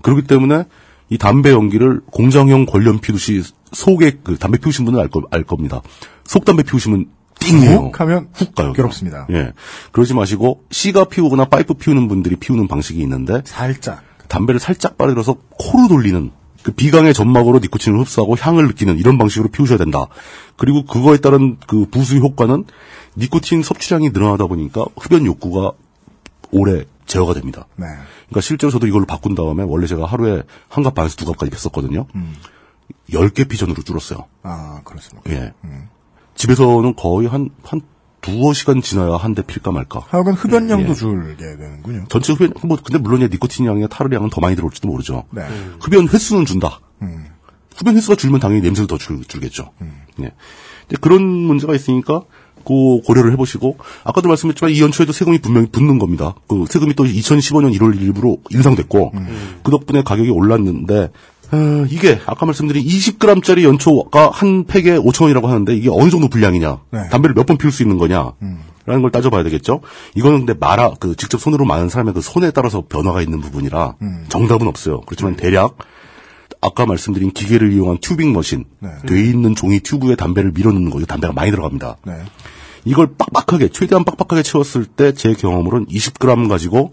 그렇기 0.00 0.22
때문에 0.22 0.64
이 1.08 1.18
담배 1.18 1.50
연기를 1.50 2.00
공장형 2.10 2.66
궐련 2.66 2.98
피우시 2.98 3.42
속에 3.72 4.18
그 4.22 4.36
담배 4.36 4.58
피우신 4.58 4.84
분은 4.84 4.98
알, 4.98 5.08
거, 5.08 5.22
알 5.30 5.44
겁니다. 5.44 5.82
속 6.24 6.44
담배 6.44 6.62
피우시면 6.62 7.06
띵해요. 7.38 7.78
훅 7.78 8.00
하면 8.00 8.28
훅 8.32 8.54
가요. 8.54 8.72
괴롭습니다. 8.72 9.26
예. 9.30 9.52
그러지 9.92 10.14
마시고 10.14 10.64
시가 10.70 11.04
피우거나 11.04 11.44
파이프 11.46 11.74
피우는 11.74 12.08
분들이 12.08 12.36
피우는 12.36 12.66
방식이 12.66 13.00
있는데 13.02 13.42
살짝 13.44 14.02
담배를 14.28 14.58
살짝 14.58 14.98
빨아들여서 14.98 15.36
코로 15.50 15.88
돌리는 15.88 16.30
그 16.62 16.72
비강의 16.72 17.14
점막으로 17.14 17.60
니코틴을 17.60 18.00
흡수하고 18.00 18.36
향을 18.36 18.66
느끼는 18.66 18.98
이런 18.98 19.18
방식으로 19.18 19.50
피우셔야 19.50 19.78
된다. 19.78 20.06
그리고 20.56 20.84
그거에 20.84 21.18
따른 21.18 21.58
그 21.68 21.86
부수 21.88 22.16
효과는 22.16 22.64
니코틴 23.16 23.62
섭취량이 23.62 24.10
늘어나다 24.10 24.46
보니까 24.46 24.84
흡연 24.96 25.24
욕구가 25.24 25.72
오래 26.50 26.84
제어가 27.06 27.34
됩니다. 27.34 27.66
네. 27.76 27.86
그러니까 28.28 28.40
실제로 28.40 28.70
저도 28.70 28.86
이걸로 28.86 29.06
바꾼 29.06 29.34
다음에 29.34 29.62
원래 29.66 29.86
제가 29.86 30.06
하루에 30.06 30.42
한 30.68 30.84
갑 30.84 30.94
반에서 30.94 31.16
두 31.16 31.24
갑까지 31.26 31.50
폈었거든요. 31.50 32.06
음. 32.14 32.34
10개 33.10 33.48
피전으로 33.48 33.82
줄었어요. 33.82 34.26
아, 34.42 34.80
그렇습니다. 34.84 35.30
예. 35.30 35.52
집에서는 36.34 36.94
거의 36.96 37.28
한, 37.28 37.50
한 37.62 37.80
두어 38.20 38.52
시간 38.52 38.82
지나야 38.82 39.16
한 39.16 39.34
대 39.34 39.42
필까 39.42 39.70
말까. 39.72 40.00
하여간 40.08 40.34
흡연량도 40.34 40.90
예. 40.90 40.94
줄게 40.94 41.44
되는군요. 41.56 42.04
전체 42.08 42.32
흡연, 42.32 42.52
뭐, 42.64 42.76
근데 42.82 42.98
물론 42.98 43.20
이제 43.20 43.28
니코틴 43.30 43.66
양이나 43.66 43.86
타르 43.86 44.12
양은 44.14 44.30
더 44.30 44.40
많이 44.40 44.56
들어올지도 44.56 44.88
모르죠. 44.88 45.24
네. 45.30 45.42
흡연 45.80 46.08
횟수는 46.08 46.44
준다. 46.44 46.80
흡연 47.76 47.94
횟수가 47.96 48.16
줄면 48.16 48.40
당연히 48.40 48.62
냄새도 48.62 48.86
더 48.88 48.98
줄, 48.98 49.22
줄겠죠. 49.24 49.70
예. 49.82 50.32
근데 50.88 50.96
그런 51.00 51.22
문제가 51.24 51.74
있으니까, 51.74 52.22
그 52.66 53.00
고려를 53.06 53.32
해보시고, 53.32 53.78
아까도 54.04 54.28
말씀했지만 54.28 54.72
이 54.72 54.80
연초에도 54.82 55.12
세금이 55.12 55.38
분명히 55.38 55.68
붙는 55.68 55.98
겁니다. 55.98 56.34
그 56.48 56.64
세금이 56.68 56.94
또 56.94 57.04
2015년 57.04 57.72
1월 57.78 57.96
1일부로 57.98 58.38
인상됐고, 58.50 59.12
그 59.62 59.70
덕분에 59.70 60.02
가격이 60.02 60.30
올랐는데, 60.30 61.10
어, 61.52 61.86
이게 61.88 62.18
아까 62.26 62.44
말씀드린 62.44 62.84
20g짜리 62.84 63.62
연초가 63.62 64.30
한 64.32 64.64
팩에 64.64 64.98
5,000원이라고 64.98 65.44
하는데 65.44 65.76
이게 65.76 65.88
어느 65.92 66.10
정도 66.10 66.26
분량이냐? 66.28 66.78
네. 66.90 67.08
담배를 67.08 67.34
몇 67.34 67.46
번 67.46 67.56
피울 67.56 67.70
수 67.72 67.84
있는 67.84 67.98
거냐? 67.98 68.32
라는 68.84 69.02
걸 69.02 69.10
따져봐야 69.12 69.44
되겠죠. 69.44 69.80
이거는 70.16 70.38
근데 70.46 70.54
말아 70.58 70.94
그 70.98 71.14
직접 71.16 71.40
손으로 71.40 71.64
마는 71.64 71.88
사람의 71.88 72.14
그 72.14 72.20
손에 72.20 72.50
따라서 72.50 72.82
변화가 72.88 73.22
있는 73.22 73.40
부분이라 73.40 73.94
정답은 74.28 74.66
없어요. 74.66 75.00
그렇지만 75.02 75.36
대략 75.36 75.76
아까 76.60 76.84
말씀드린 76.86 77.30
기계를 77.30 77.72
이용한 77.72 77.98
튜빙 78.00 78.32
머신, 78.32 78.64
네. 78.80 78.88
돼 79.06 79.20
있는 79.24 79.54
종이 79.54 79.78
튜브에 79.80 80.16
담배를 80.16 80.50
밀어넣는 80.52 80.90
거죠. 80.90 81.06
담배가 81.06 81.32
많이 81.32 81.50
들어갑니다. 81.52 81.96
네. 82.06 82.12
이걸 82.86 83.08
빡빡하게 83.18 83.68
최대한 83.68 84.04
빡빡하게 84.04 84.42
채웠을 84.42 84.86
때 84.86 85.12
제 85.12 85.34
경험으로는 85.34 85.86
20g 85.88 86.48
가지고 86.48 86.92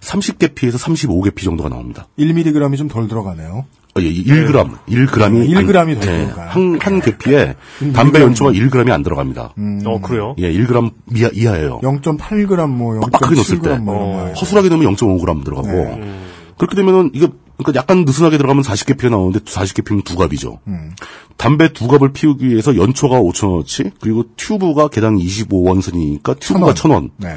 30개 0.00 0.54
피에서 0.54 0.76
35개 0.78 1.34
피 1.34 1.44
정도가 1.44 1.68
나옵니다. 1.68 2.06
1mg이 2.18 2.76
좀 2.76 2.88
덜 2.88 3.06
들어가네요. 3.08 3.64
어, 3.96 4.00
예, 4.00 4.04
1g, 4.04 4.52
1g이 4.88 5.08
1g이 5.48 5.94
더 5.94 6.00
들어가. 6.00 6.46
한, 6.48 6.78
한 6.80 7.00
개피에 7.00 7.56
담배 7.92 8.20
연초가 8.20 8.52
1g이 8.52 8.90
안 8.90 9.02
들어갑니다. 9.02 9.54
어, 9.84 10.00
그래요? 10.00 10.34
예, 10.38 10.52
1g 10.52 10.92
이하, 11.14 11.30
이하예요. 11.32 11.80
0.8g 11.80 12.68
뭐 12.68 13.00
빡빡하게 13.00 13.34
넣었을 13.34 13.58
때 13.60 13.70
0.7g 13.70 13.82
뭐 13.82 13.94
거. 14.26 14.32
허술하게 14.40 14.68
넣으면 14.68 14.94
0.5g 14.94 15.44
들어가고 15.44 15.68
네. 15.68 16.20
그렇게 16.60 16.76
되면은 16.76 17.12
이거 17.14 17.30
그러니까 17.56 17.80
약간 17.80 18.04
느슨하게 18.04 18.36
들어가면 18.36 18.62
40개 18.64 18.98
피가 18.98 19.08
나오는데 19.08 19.40
40개 19.40 19.82
피면 19.82 20.02
두 20.02 20.14
갑이죠. 20.14 20.58
음. 20.68 20.92
담배 21.38 21.72
두 21.72 21.88
갑을 21.88 22.12
피우기 22.12 22.50
위해서 22.50 22.76
연초가 22.76 23.18
5천원어치 23.18 23.92
그리고 23.98 24.24
튜브가 24.36 24.88
개당 24.88 25.16
25원 25.16 25.80
선이니까 25.80 26.34
튜브가 26.34 26.74
1,000원. 26.74 27.12
네. 27.16 27.34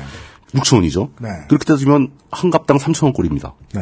6천원이죠. 0.54 1.12
네. 1.22 1.30
그렇게 1.48 1.64
따지면 1.64 2.12
한 2.32 2.52
갑당 2.52 2.78
3천원 2.78 3.14
꼴입니다. 3.14 3.54
네. 3.74 3.82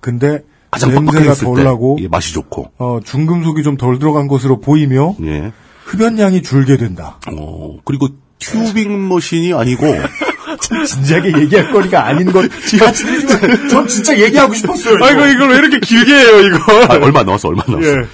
근데 0.00 0.40
가장 0.70 0.90
냄새가 0.90 1.24
했을 1.30 1.46
덜때 1.46 1.64
나고 1.64 1.96
예, 2.00 2.08
맛이 2.08 2.34
좋고 2.34 2.72
어, 2.76 3.00
중금속이 3.02 3.62
좀 3.62 3.78
덜 3.78 3.98
들어간 3.98 4.28
것으로 4.28 4.60
보이며 4.60 5.16
예. 5.22 5.52
흡연량이 5.86 6.42
줄게 6.42 6.76
된다. 6.76 7.18
어, 7.34 7.78
그리고 7.86 8.08
튜빙 8.38 9.08
머신이 9.08 9.54
아니고 9.54 9.86
참 9.86 10.02
진지하게 10.86 11.40
얘기할 11.40 11.72
거리가 11.72 12.06
아닌 12.06 12.30
것 12.32 12.48
같이 12.50 12.78
들리지만 12.78 13.68
전 13.68 13.86
진짜 13.86 14.18
얘기하고 14.18 14.54
싶었어요. 14.54 14.96
아이고, 15.02 15.26
이걸 15.26 15.50
왜 15.50 15.56
이렇게 15.56 15.80
길게 15.80 16.12
해요, 16.12 16.40
이거? 16.40 16.84
아, 16.84 16.98
얼마 17.02 17.20
안 17.20 17.26
나왔어, 17.26 17.48
얼마 17.48 17.62
안 17.66 17.72
나왔어. 17.72 17.88
예. 17.88 18.06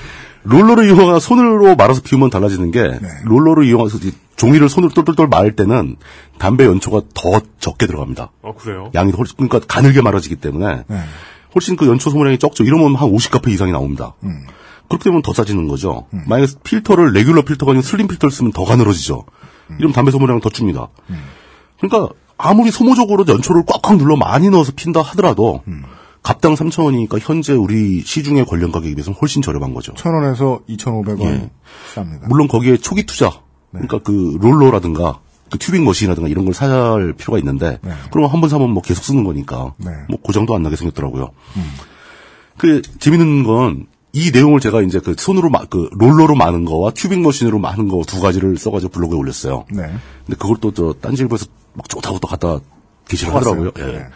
롤러를 0.45 0.87
이용한 0.87 1.21
손으로 1.21 1.77
말아서 1.77 2.01
피우면 2.01 2.31
달라지는 2.31 2.71
게 2.71 2.83
네. 2.83 3.09
롤러를 3.25 3.67
이용해서 3.67 3.99
종이를 4.37 4.69
손으로 4.69 4.93
똘똘똘 4.93 5.27
말 5.29 5.55
때는 5.55 5.97
담배 6.39 6.65
연초가 6.65 7.03
더 7.13 7.41
적게 7.59 7.87
들어갑니다. 7.87 8.31
어, 8.43 8.55
그래요? 8.55 8.91
양이 8.95 9.13
훨씬 9.13 9.37
그러니까 9.37 9.61
가늘게 9.61 10.01
말아지기 10.01 10.37
때문에 10.37 10.85
네. 10.87 10.99
훨씬 11.55 11.77
그 11.77 11.87
연초 11.87 12.09
소모량이 12.11 12.39
적죠. 12.39 12.65
이러면 12.65 12.95
한 12.95 13.11
50카페 13.11 13.49
이상이 13.49 13.73
나옵니다. 13.73 14.15
음. 14.23 14.47
그렇게 14.89 15.05
되면 15.05 15.21
더 15.21 15.35
싸지는 15.35 15.69
거죠. 15.69 16.07
만약에 16.27 16.53
필터를 16.65 17.13
regular 17.13 17.43
필터가 17.43 17.73
아니라 17.73 17.83
슬림 17.83 18.07
필터를 18.07 18.31
쓰면 18.31 18.53
더 18.53 18.65
가늘어지죠. 18.65 19.25
음. 19.71 19.77
이러면 19.79 19.93
담배 19.93 20.11
소모량은 20.11 20.41
더 20.41 20.49
줍니다. 20.49 20.89
그러니까 21.79 22.15
아무리 22.39 22.71
소모적으로 22.71 23.25
연초를 23.27 23.65
꽉꽉 23.67 23.99
눌러 23.99 24.17
많이 24.17 24.49
넣어서 24.51 24.73
핀다 24.75 25.03
하더라도 25.03 25.63
음. 25.69 25.83
갑당 26.23 26.55
3,000원이니까 26.55 27.19
현재 27.21 27.53
우리 27.53 28.01
시중의 28.03 28.45
궐련 28.47 28.71
가격에 28.73 28.95
비해서는 28.95 29.19
훨씬 29.21 29.43
저렴한 29.43 29.75
거죠. 29.75 29.93
1,000원에서 29.95 30.65
2,500원 30.69 31.23
예. 31.25 31.51
쌉니다. 31.95 32.29
물론 32.29 32.49
거기에 32.49 32.77
초기 32.77 33.05
투자, 33.05 33.31
그러니까 33.71 33.99
그 33.99 34.37
롤러라든가 34.41 35.21
그 35.51 35.59
tubing 35.59 35.85
machine이라든가 35.85 36.29
이런 36.29 36.45
걸 36.45 36.85
살 36.85 37.15
필요가 37.17 37.39
있는데, 37.39 37.79
네. 37.83 37.93
그러면 38.11 38.31
한 38.31 38.41
번 38.41 38.51
사면 38.51 38.71
뭐 38.71 38.83
계속 38.83 39.03
쓰는 39.05 39.25
거니까, 39.25 39.73
네. 39.79 39.91
뭐 40.11 40.19
고장도 40.21 40.55
안 40.55 40.63
나게 40.63 40.77
생겼더라고요. 40.77 41.31
그 42.57 42.83
재밌는 43.01 43.45
건 43.45 43.87
이 44.15 44.31
내용을 44.33 44.59
제가 44.59 44.81
이제 44.83 45.01
그 45.01 45.15
손으로 45.17 45.51
마, 45.51 45.67
그 45.67 45.91
롤러로 45.93 46.35
마는 46.35 46.65
거와 46.65 46.93
튜빙 46.93 47.23
머신으로 47.23 47.59
마는 47.59 47.89
거두 47.89 48.21
가지를 48.21 48.57
써가지고 48.57 48.91
블로그에 48.91 49.19
올렸어요. 49.19 49.67
네. 49.71 49.83
근데 50.27 50.37
그걸 50.39 50.57
또 50.57 50.73
저 50.73 50.95
딴지일보에서 51.01 51.45
막 51.79 51.89
좋다고 51.89 52.19
또 52.19 52.29
좋았어요. 53.31 53.53
하더라고요. 53.63 53.93
예. 53.95 53.99
네. 53.99 54.07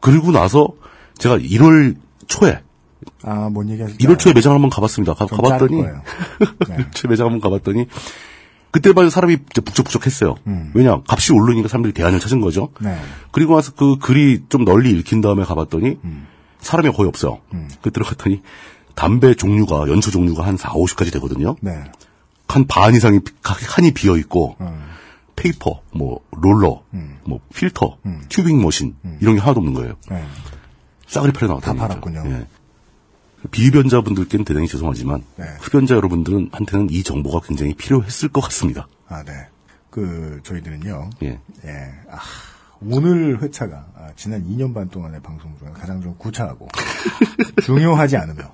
그리고 0.00 0.30
나서 0.32 0.68
제가 1.18 1.38
1월 1.38 1.96
초에 2.26 2.60
아, 3.22 3.48
뭔 3.50 3.68
얘기 3.70 3.80
하실지 3.80 4.04
1월 4.06 4.18
초에 4.18 4.32
매장 4.32 4.52
한번 4.54 4.68
가봤습니다. 4.70 5.14
가, 5.14 5.26
거예요. 5.78 6.02
네. 6.68 6.76
1월 6.76 6.94
초에 6.94 7.08
매장 7.08 7.26
한번 7.26 7.40
가봤더니 7.40 7.86
그때만 8.70 9.08
사람이 9.08 9.38
북적북적했어요. 9.54 10.34
왜냐 10.74 11.00
값이 11.08 11.32
오르니까 11.32 11.68
사람들이 11.68 11.94
대안을 11.94 12.20
찾은 12.20 12.40
거죠. 12.42 12.68
음. 12.82 12.86
네. 12.86 12.98
그리고 13.30 13.56
나서 13.56 13.72
그 13.72 13.96
글이 13.98 14.44
좀 14.50 14.64
널리 14.64 14.90
읽힌 14.90 15.20
다음에 15.22 15.44
가봤더니 15.44 15.98
음. 16.04 16.26
사람이 16.60 16.90
거의 16.92 17.08
없어요. 17.08 17.38
그 17.80 17.90
들어갔더니 17.90 18.42
담배 18.94 19.34
종류가 19.34 19.88
연초 19.88 20.10
종류가 20.10 20.44
한 20.44 20.56
4, 20.56 20.70
50가지 20.70 21.12
되거든요. 21.14 21.56
네. 21.60 21.84
한 22.48 22.66
반 22.66 22.94
이상이 22.94 23.20
칸이 23.42 23.92
비어 23.92 24.16
있고 24.16 24.56
음. 24.60 24.80
페이퍼, 25.38 25.80
뭐 25.92 26.20
롤러, 26.32 26.82
뭐 27.24 27.40
필터, 27.54 27.98
tubing 28.28 28.60
machine 28.60 28.96
이런 29.20 29.36
게 29.36 29.40
하나도 29.40 29.60
없는 29.60 29.74
거예요. 29.74 29.94
네. 30.10 30.24
싸그리 31.06 31.32
팔려 31.32 31.48
나왔다. 31.48 31.74
다 31.74 31.78
팔았군요. 31.78 32.44
비흡연자분들께는 33.50 34.44
대단히 34.44 34.66
죄송하지만 34.66 35.22
네. 35.36 35.44
흡연자 35.60 35.94
여러분들은 35.94 36.50
한테는 36.52 36.88
이 36.90 37.02
정보가 37.02 37.46
굉장히 37.46 37.74
필요했을 37.74 38.30
것 38.30 38.40
같습니다. 38.42 38.88
아, 39.08 39.22
네. 39.22 39.32
그, 39.90 40.40
저희들은요. 40.42 41.10
예. 41.22 41.38
예. 41.64 41.70
아, 42.10 42.18
오늘 42.80 43.40
회차가 43.40 43.86
아, 43.96 44.08
지난 44.16 44.44
2년 44.44 44.74
반 44.74 44.88
동안의 44.88 45.22
방송 45.22 45.56
중에 45.58 45.70
가장 45.72 46.02
좀 46.02 46.14
구차하고 46.18 46.68
중요하지 47.64 48.16
않으며 48.16 48.52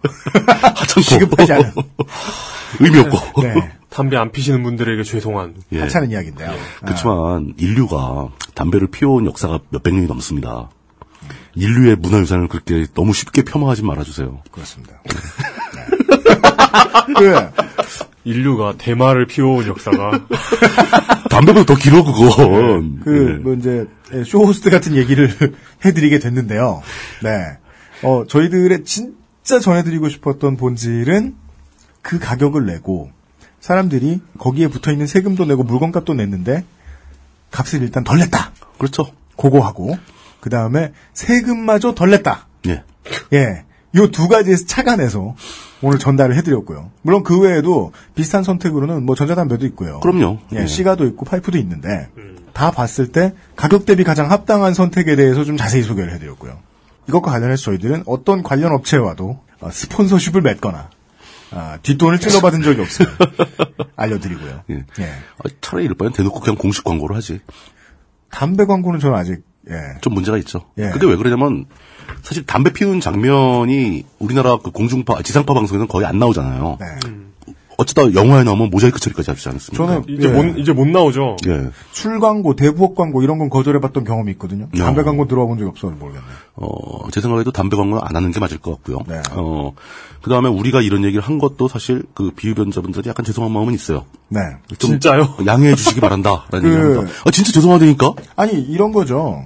시급하지 1.03 1.53
않은 1.55 1.73
의미 2.81 2.99
없고. 3.01 3.43
네. 3.43 3.55
담배 3.95 4.17
안 4.17 4.33
피시는 4.33 4.65
분들에게 4.65 5.05
죄송한. 5.05 5.55
예. 5.73 5.81
하찮은 5.83 6.11
이야기인데요. 6.11 6.53
그렇지만 6.81 7.55
인류가 7.57 8.29
담배를 8.55 8.89
피워온 8.89 9.25
역사가 9.25 9.61
몇백 9.71 9.95
년이 9.95 10.09
넘습니다. 10.09 10.69
인류의 11.55 11.97
문화유산을 11.97 12.49
그렇게 12.49 12.87
너무 12.95 13.15
쉽게 13.15 13.45
폄하하지 13.45 13.85
말아주세요. 13.85 14.43
그렇습니다. 14.51 15.01
그, 17.17 17.35
인류가 18.25 18.75
대마를 18.77 19.27
피워온 19.27 19.69
역사가. 19.69 20.27
담배보다 21.31 21.65
더 21.65 21.77
길어 21.77 22.03
그건. 22.03 22.99
그, 22.99 23.41
뭐, 23.45 23.55
이제, 23.55 23.87
예, 24.13 24.25
쇼호스트 24.25 24.71
같은 24.71 24.97
얘기를 24.97 25.31
해드리게 25.85 26.19
됐는데요. 26.19 26.83
네. 27.23 27.59
어, 28.03 28.25
저희들의 28.27 28.83
진짜 28.85 29.61
전해드리고 29.61 30.09
싶었던 30.09 30.57
본질은 30.57 31.37
그 32.03 32.19
가격을 32.19 32.67
내고, 32.67 33.13
사람들이 33.65 34.21
거기에 34.39 34.69
붙어 34.69 34.93
있는 34.93 35.07
세금도 35.07 35.47
내고 35.47 35.63
물건값도 35.63 36.13
냈는데, 36.13 36.67
값을 37.51 37.81
일단 37.81 38.05
덜 38.05 38.19
냈다. 38.19 38.53
그렇죠. 38.77 39.07
그거 39.39 39.61
하고, 39.61 39.97
그 40.41 40.51
다음에 40.51 40.93
세금마저 41.15 41.95
덜 41.95 42.11
냈다. 42.11 42.47
예. 42.67 42.83
예. 43.33 43.65
요 43.97 44.09
두 44.09 44.29
가지에서 44.29 44.67
착안해서 44.67 45.35
오늘 45.81 45.99
전달을 45.99 46.37
해드렸고요. 46.37 46.91
물론 47.01 47.23
그 47.23 47.41
외에도 47.41 47.93
비슷한 48.15 48.43
선택으로는 48.45 49.07
뭐 49.07 49.15
전자담배도 49.15 49.65
있고요. 49.69 50.01
그럼요. 50.01 50.41
예, 50.53 50.63
예. 50.63 50.67
시가도 50.67 51.07
있고 51.07 51.25
파이프도 51.25 51.57
있는데 51.57 52.11
다 52.53 52.71
봤을 52.71 53.13
때 53.13 53.33
가격 53.57 53.87
대비 53.87 54.05
가장 54.05 54.31
합당한 54.31 54.75
선택에 54.75 55.17
대해서 55.17 55.45
좀 55.45 55.57
자세히 55.57 55.83
소개를 55.85 56.13
해드렸고요. 56.13 56.59
이것과 57.09 57.31
관련해서 57.31 57.63
저희들은 57.63 58.03
어떤 58.05 58.43
관련 58.43 58.73
업체와도 58.73 59.39
어, 59.61 59.71
스폰서십을 59.71 60.43
맺거나 60.43 60.91
아, 61.55 61.79
뒷돈을 61.83 62.19
찔러받은 62.19 62.63
적이 62.63 62.83
없어요. 62.83 63.09
알려드리고요. 63.97 64.63
예. 64.71 64.75
예. 64.99 65.05
아, 65.05 65.49
차라리 65.61 65.85
이럴 65.85 65.97
바엔 65.97 66.13
대놓고 66.13 66.41
그냥 66.41 66.57
공식 66.57 66.85
광고를 66.85 67.17
하지. 67.17 67.41
담배 68.31 68.65
광고는 68.65 69.01
저는 69.01 69.17
아직 69.17 69.43
예. 69.71 70.01
좀 70.01 70.15
문제가 70.15 70.37
있죠. 70.39 70.67
예. 70.79 70.91
근데 70.91 71.07
왜 71.07 71.17
그러냐면 71.17 71.67
사실 72.23 72.45
담배 72.45 72.73
피우는 72.73 73.01
장면이 73.01 74.05
우리나라 74.19 74.59
그 74.59 74.71
공중파 74.71 75.23
지상파 75.23 75.55
방송에는 75.55 75.89
거의 75.89 76.07
안 76.07 76.19
나오잖아요. 76.19 76.79
어쩌다 77.77 78.13
영화에 78.15 78.45
나오면 78.45 78.71
모자이크 78.71 79.01
처리까지 79.01 79.31
하지 79.31 79.49
않습니까? 79.49 79.87
저는 79.87 80.05
이제 80.09 80.29
예. 80.29 80.33
못, 80.33 80.59
이제 80.59 80.73
못 80.73 80.87
나오죠. 80.87 81.37
예. 81.49 81.71
술 81.93 82.21
광고, 82.21 82.55
대부업 82.57 82.95
광고 82.95 83.23
이런 83.23 83.39
건 83.39 83.51
거절해봤던 83.51 84.05
경험이 84.05 84.33
있거든요. 84.33 84.69
야. 84.79 84.85
담배 84.85 85.03
광고 85.03 85.27
들어와 85.27 85.47
본 85.47 85.59
적이 85.59 85.71
없어서 85.71 85.95
모르겠네요. 85.95 86.33
어, 86.57 87.11
제 87.11 87.21
생각에도 87.21 87.51
담배 87.51 87.77
광고는 87.77 88.03
안 88.05 88.15
하는 88.15 88.31
게 88.31 88.39
맞을 88.41 88.59
것 88.59 88.73
같고요. 88.77 88.99
네. 89.09 89.21
어, 89.33 89.73
그 90.23 90.31
다음에 90.31 90.49
우리가 90.49 90.81
이런 90.83 91.05
얘기를 91.05 91.23
한 91.23 91.39
것도 91.39 91.69
사실 91.69 92.05
그 92.15 92.31
비흡연자분들이 92.31 93.09
약간 93.09 93.25
죄송한 93.25 93.53
마음은 93.53 93.75
있어요. 93.75 94.05
네. 94.29 94.41
좀 94.79 94.91
진짜요? 94.93 95.35
양해해 95.47 95.75
주시기 95.75 96.01
바란다. 96.01 96.45
라는 96.51 96.69
그- 96.71 96.75
얘기합니다. 96.89 97.13
아, 97.27 97.31
진짜 97.31 97.53
죄송하다니까? 97.53 98.13
아니 98.37 98.53
이런 98.61 98.93
거죠. 98.93 99.43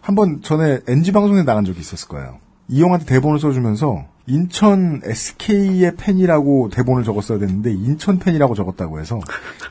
한 0.00 0.14
번 0.14 0.40
전에 0.42 0.78
NG 0.88 1.12
방송에 1.12 1.42
나간 1.42 1.64
적이 1.64 1.80
있었을 1.80 2.08
거예요. 2.08 2.38
이용한테 2.68 3.04
대본을 3.06 3.38
써주면서 3.40 4.04
인천 4.28 5.00
SK의 5.04 5.96
팬이라고 5.96 6.68
대본을 6.68 7.02
적었어야 7.04 7.38
됐는데 7.38 7.72
인천 7.72 8.18
팬이라고 8.18 8.54
적었다고 8.54 9.00
해서 9.00 9.18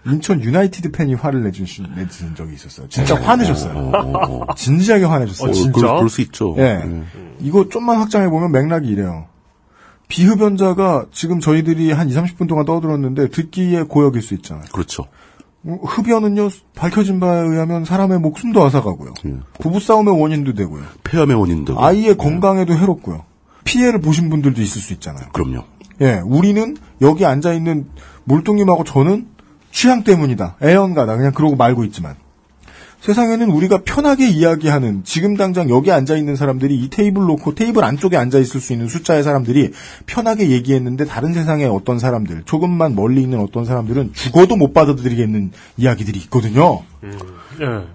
인천 0.06 0.42
유나이티드 0.42 0.92
팬이 0.92 1.14
화를 1.14 1.44
내주신, 1.44 1.86
내주신 1.96 2.36
적이 2.36 2.56
있었어요. 2.56 2.88
진짜 2.90 3.16
화내셨어요. 3.22 3.92
진지하게 4.58 5.06
화내셨어요. 5.06 5.50
어, 5.50 5.54
진짜? 5.54 5.72
그럴, 5.72 5.96
그럴 5.96 6.10
수 6.10 6.22
있죠. 6.22 6.56
예. 6.58 6.82
음. 6.84 7.08
이거 7.40 7.70
좀만 7.70 7.98
확장해 7.98 8.30
보면 8.30 8.52
맥락이 8.52 8.88
이래요. 8.88 9.28
비흡연자가 10.08 11.08
지금 11.12 11.40
저희들이 11.40 11.92
한 11.92 12.10
2, 12.10 12.14
30분 12.14 12.48
동안 12.48 12.66
떠들었는데 12.66 13.30
듣기에 13.30 13.84
고역일 13.84 14.22
수 14.22 14.34
있잖아요. 14.36 14.66
그렇죠. 14.74 15.06
어, 15.66 15.80
흡연은요 15.84 16.50
밝혀진 16.76 17.20
바에 17.20 17.42
의하면 17.42 17.86
사람의 17.86 18.20
목숨도 18.20 18.64
앗아가고요. 18.64 19.14
예. 19.26 19.34
부부 19.60 19.80
싸움의 19.80 20.20
원인도 20.20 20.54
되고요. 20.54 20.84
폐암의 21.04 21.36
원인도. 21.36 21.80
아이의 21.80 22.18
건강에도 22.18 22.74
해롭고요. 22.74 23.24
피해를 23.68 24.00
보신 24.00 24.30
분들도 24.30 24.62
있을 24.62 24.82
수 24.82 24.94
있잖아요. 24.94 25.28
그럼요. 25.34 25.66
예, 26.02 26.22
우리는 26.24 26.78
여기 27.02 27.26
앉아 27.26 27.54
있는 27.54 27.88
물뚱님하고 28.24 28.86
저는 28.86 29.28
취향 29.72 30.04
때문이다. 30.04 30.56
애연가다. 30.64 31.18
그냥 31.18 31.34
그러고 31.34 31.56
말고 31.56 31.84
있지만. 31.86 32.16
세상에는 33.02 33.52
우리가 33.52 33.82
편하게 33.86 34.28
이야기하는 34.28 35.04
지금 35.04 35.38
당장 35.38 35.70
여기 35.70 35.92
앉아 35.92 36.18
있는 36.18 36.36
사람들이 36.36 36.76
이 36.76 36.90
테이블 36.90 37.26
놓고 37.26 37.54
테이블 37.54 37.84
안쪽에 37.84 38.18
앉아 38.18 38.40
있을 38.40 38.60
수 38.60 38.74
있는 38.74 38.88
숫자의 38.88 39.22
사람들이 39.24 39.72
편하게 40.08 40.50
얘기했는데 40.50 41.06
다른 41.06 41.34
세상의 41.34 41.68
어떤 41.68 42.00
사람들 42.00 42.44
조금만 42.46 42.96
멀리 42.96 43.22
있는 43.22 43.40
어떤 43.40 43.66
사람들은 43.66 44.14
죽어도 44.14 44.56
못 44.56 44.74
받아들이겠는 44.74 45.52
이야기들이 45.78 46.20
있거든요. 46.22 46.82
예. 47.04 47.86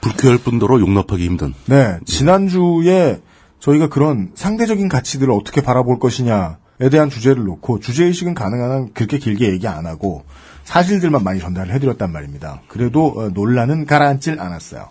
불쾌할 0.00 0.38
뿐더러 0.38 0.78
용납하기 0.78 1.24
힘든. 1.24 1.52
네, 1.66 1.98
지난주에 2.04 3.20
저희가 3.58 3.88
그런 3.88 4.30
상대적인 4.34 4.88
가치들을 4.88 5.32
어떻게 5.32 5.60
바라볼 5.60 5.98
것이냐에 5.98 6.88
대한 6.90 7.08
주제를 7.10 7.44
놓고 7.44 7.80
주제의식은 7.80 8.34
가능한 8.34 8.70
한 8.70 8.92
그렇게 8.92 9.18
길게 9.18 9.48
얘기 9.50 9.66
안 9.66 9.86
하고 9.86 10.24
사실들만 10.64 11.22
많이 11.24 11.40
전달을 11.40 11.72
해드렸단 11.74 12.12
말입니다. 12.12 12.60
그래도 12.68 13.14
어, 13.16 13.28
논란은 13.30 13.86
가라앉질 13.86 14.40
않았어요. 14.40 14.88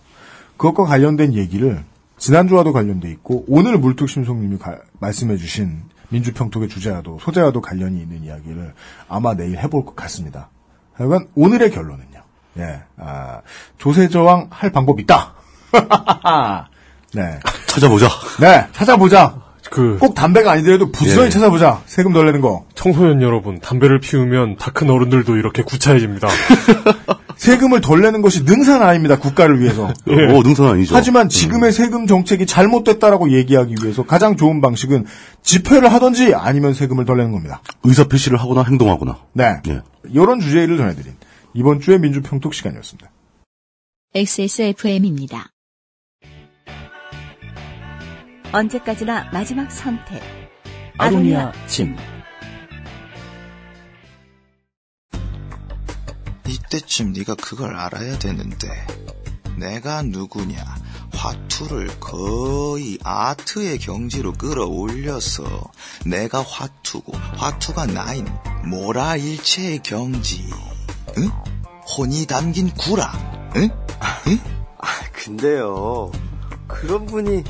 그것과 0.57 0.85
관련된 0.85 1.33
얘기를 1.33 1.83
지난주와도 2.17 2.71
관련돼 2.73 3.09
있고 3.11 3.43
오늘 3.47 3.77
물뚝심송님이 3.77 4.57
가- 4.57 4.79
말씀해주신 4.99 5.83
민주평통의 6.09 6.69
주제와도 6.69 7.19
소재와도 7.19 7.61
관련이 7.61 7.99
있는 7.99 8.23
이야기를 8.23 8.73
아마 9.09 9.33
내일 9.35 9.57
해볼 9.59 9.85
것 9.85 9.95
같습니다. 9.95 10.49
하여간 10.93 11.27
오늘의 11.35 11.71
결론은요. 11.71 12.21
예, 12.57 12.81
아, 12.97 13.41
조세저항 13.77 14.47
할 14.49 14.71
방법 14.71 14.99
있다. 15.01 15.33
네. 17.15 17.39
찾아보자. 17.67 18.07
네, 18.39 18.67
찾아보자. 18.73 19.43
그 19.71 19.97
꼭 19.99 20.13
담배가 20.13 20.51
아니더라도 20.51 20.91
부지런히 20.91 21.25
예. 21.27 21.29
찾아보자. 21.29 21.81
세금 21.85 22.13
덜 22.13 22.27
내는 22.27 22.39
거. 22.41 22.65
청소년 22.75 23.21
여러분, 23.21 23.59
담배를 23.59 23.99
피우면 23.99 24.57
다 24.57 24.71
큰 24.71 24.89
어른들도 24.89 25.35
이렇게 25.37 25.63
구차해집니다. 25.63 26.27
세금을 27.35 27.81
덜 27.81 28.01
내는 28.01 28.21
것이 28.21 28.43
능사는 28.43 28.85
아닙니다. 28.85 29.17
국가를 29.19 29.59
위해서. 29.59 29.91
예. 30.07 30.13
어, 30.33 30.41
능선 30.43 30.67
아니죠. 30.67 30.95
하지만 30.95 31.27
지금의 31.29 31.71
세금 31.73 32.07
정책이 32.07 32.45
잘못됐다라고 32.45 33.31
얘기하기 33.31 33.75
위해서 33.83 34.03
가장 34.03 34.37
좋은 34.37 34.61
방식은 34.61 35.05
집회를 35.41 35.91
하든지 35.91 36.33
아니면 36.35 36.73
세금을 36.73 37.05
덜 37.05 37.17
내는 37.17 37.31
겁니다. 37.31 37.61
의사 37.83 38.05
표시를 38.07 38.39
하거나 38.39 38.63
행동하거나. 38.63 39.17
네. 39.33 39.57
예. 39.67 39.81
이런 40.11 40.39
주제를 40.39 40.77
전해드린 40.77 41.15
이번 41.53 41.81
주의 41.81 41.99
민주평톡 41.99 42.53
시간이었습니다. 42.53 43.09
XSFM입니다. 44.13 45.47
언제까지나 48.51 49.31
마지막 49.31 49.71
선택. 49.71 50.21
아로니아 50.97 51.51
침. 51.67 51.95
이때쯤 56.47 57.13
네가 57.13 57.35
그걸 57.35 57.75
알아야 57.75 58.17
되는데 58.19 58.67
내가 59.57 60.01
누구냐 60.03 60.63
화투를 61.13 61.99
거의 61.99 62.97
아트의 63.03 63.79
경지로 63.79 64.33
끌어올려서 64.33 65.43
내가 66.05 66.41
화투고 66.43 67.13
화투가 67.13 67.87
나인 67.87 68.27
모라일체의 68.65 69.79
경지 69.79 70.49
응? 71.17 71.29
혼이 71.97 72.25
담긴 72.25 72.69
구라 72.71 73.11
응? 73.55 73.69
응? 74.27 74.39
근데요, 75.13 76.11
그런 76.67 77.05
분이 77.07 77.43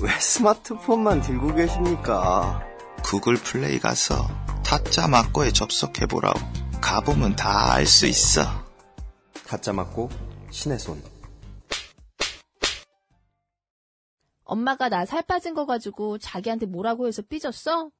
왜 0.00 0.10
스마트폰만 0.18 1.20
들고 1.22 1.54
계십니까? 1.54 2.62
구글 3.04 3.34
플레이 3.36 3.78
가서 3.78 4.14
타짜 4.64 5.06
막고에 5.08 5.52
접속해보라고 5.52 6.38
가보면 6.80 7.36
다 7.36 7.72
알 7.74 7.86
수 7.86 8.06
있어 8.06 8.42
가짜 9.46 9.72
맞고 9.72 10.08
신의 10.50 10.78
손. 10.78 11.02
엄마가 14.44 14.88
나 14.88 15.04
살 15.06 15.22
빠진 15.22 15.54
거 15.54 15.66
가지고 15.66 16.18
자기한테 16.18 16.66
뭐라고 16.66 17.06
해서 17.06 17.22
삐졌어? 17.22 17.90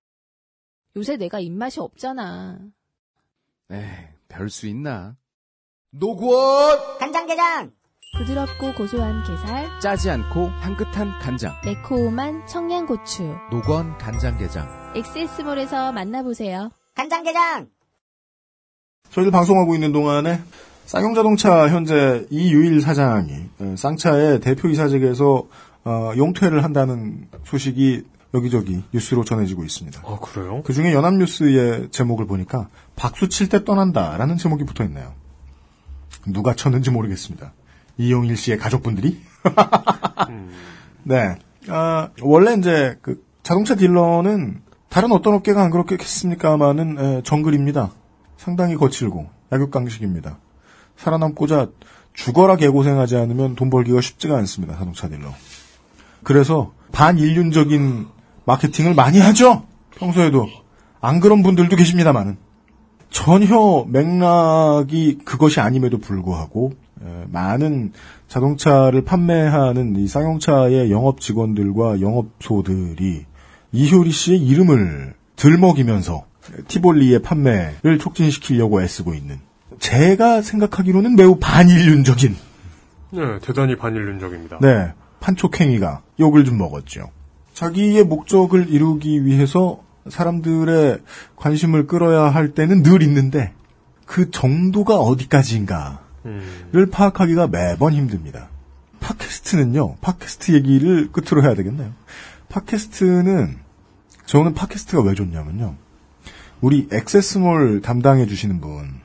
요새 0.96 1.16
내가 1.16 1.38
입맛이 1.40 1.80
없잖아. 1.80 2.58
에이, 3.70 3.80
별 4.28 4.48
수 4.50 4.66
있나? 4.66 5.16
노구원! 5.90 6.98
간장게장! 6.98 7.72
부드럽고 8.16 8.74
고소한 8.74 9.22
게살, 9.24 9.80
짜지 9.80 10.10
않고 10.10 10.48
향긋한 10.60 11.18
간장. 11.18 11.54
매콤한 11.64 12.46
청양고추. 12.46 13.34
노건 13.50 13.96
간장게장. 13.98 14.92
엑세스몰에서 14.96 15.92
만나보세요. 15.92 16.70
간장게장! 16.94 17.68
저희들 19.10 19.30
방송하고 19.32 19.74
있는 19.74 19.92
동안에 19.92 20.42
쌍용자동차 20.84 21.68
현재 21.70 22.26
이유일 22.30 22.82
사장이 22.82 23.48
어, 23.60 23.74
쌍차의 23.78 24.40
대표 24.40 24.68
이사직에서 24.68 25.46
어, 25.84 26.12
용퇴를 26.16 26.62
한다는 26.64 27.28
소식이 27.44 28.02
여기저기 28.34 28.82
뉴스로 28.92 29.24
전해지고 29.24 29.64
있습니다. 29.64 30.02
아, 30.04 30.18
그래요? 30.20 30.62
그 30.64 30.72
중에 30.74 30.92
연합뉴스의 30.92 31.88
제목을 31.90 32.26
보니까 32.26 32.68
박수 32.94 33.28
칠 33.30 33.48
때 33.48 33.64
떠난다라는 33.64 34.36
제목이 34.36 34.64
붙어 34.64 34.84
있네요. 34.84 35.14
누가 36.26 36.54
쳤는지 36.54 36.90
모르겠습니다. 36.90 37.52
이용일 37.98 38.36
씨의 38.36 38.58
가족분들이? 38.58 39.20
네. 41.04 41.36
아, 41.68 42.08
원래 42.22 42.54
이제 42.54 42.98
그 43.02 43.24
자동차 43.42 43.74
딜러는 43.74 44.62
다른 44.88 45.12
어떤 45.12 45.34
업계가 45.34 45.62
안 45.62 45.70
그렇겠습니까만은 45.70 46.98
에, 46.98 47.22
정글입니다. 47.22 47.92
상당히 48.36 48.74
거칠고 48.76 49.28
약육강식입니다. 49.52 50.38
살아남고자 50.96 51.68
죽어라 52.12 52.56
개고생하지 52.56 53.16
않으면 53.16 53.54
돈 53.54 53.70
벌기가 53.70 54.00
쉽지가 54.00 54.36
않습니다. 54.38 54.76
자동차 54.76 55.08
딜러. 55.08 55.32
그래서 56.22 56.72
반인륜적인 56.92 58.06
마케팅을 58.44 58.94
많이 58.94 59.18
하죠. 59.18 59.64
평소에도 59.96 60.48
안 61.00 61.20
그런 61.20 61.42
분들도 61.42 61.74
계십니다만은 61.76 62.36
전혀 63.10 63.84
맥락이 63.88 65.18
그것이 65.24 65.60
아님에도 65.60 65.98
불구하고 65.98 66.72
에, 66.72 66.81
많은 67.30 67.92
자동차를 68.28 69.04
판매하는 69.04 69.96
이 69.96 70.06
쌍용차의 70.06 70.90
영업 70.90 71.20
직원들과 71.20 72.00
영업소들이 72.00 73.26
이효리 73.72 74.10
씨의 74.10 74.38
이름을 74.38 75.14
들먹이면서 75.36 76.24
티볼리의 76.68 77.22
판매를 77.22 77.98
촉진시키려고 77.98 78.82
애쓰고 78.82 79.14
있는 79.14 79.40
제가 79.78 80.42
생각하기로는 80.42 81.16
매우 81.16 81.38
반인륜적인 81.40 82.36
네, 83.12 83.38
대단히 83.40 83.76
반인륜적입니다. 83.76 84.58
네, 84.60 84.92
판촉행위가 85.20 86.02
욕을 86.18 86.44
좀 86.44 86.58
먹었죠. 86.58 87.10
자기의 87.52 88.04
목적을 88.04 88.68
이루기 88.70 89.24
위해서 89.26 89.82
사람들의 90.08 90.98
관심을 91.36 91.86
끌어야 91.86 92.22
할 92.22 92.54
때는 92.54 92.82
늘 92.82 93.02
있는데 93.02 93.52
그 94.06 94.30
정도가 94.30 94.96
어디까지인가를 94.96 95.98
음. 96.26 96.90
파악하기가 96.90 97.48
매번 97.48 97.92
힘듭니다. 97.92 98.48
팟캐스트는요, 99.00 99.96
팟캐스트 100.00 100.52
얘기를 100.52 101.10
끝으로 101.10 101.42
해야 101.42 101.54
되겠네요. 101.54 101.92
팟캐스트는 102.48 103.58
저는 104.26 104.54
팟캐스트가 104.54 105.02
왜 105.02 105.14
좋냐면요. 105.14 105.74
우리 106.60 106.88
액세스몰 106.92 107.80
담당해 107.82 108.26
주시는 108.26 108.60
분 108.60 109.02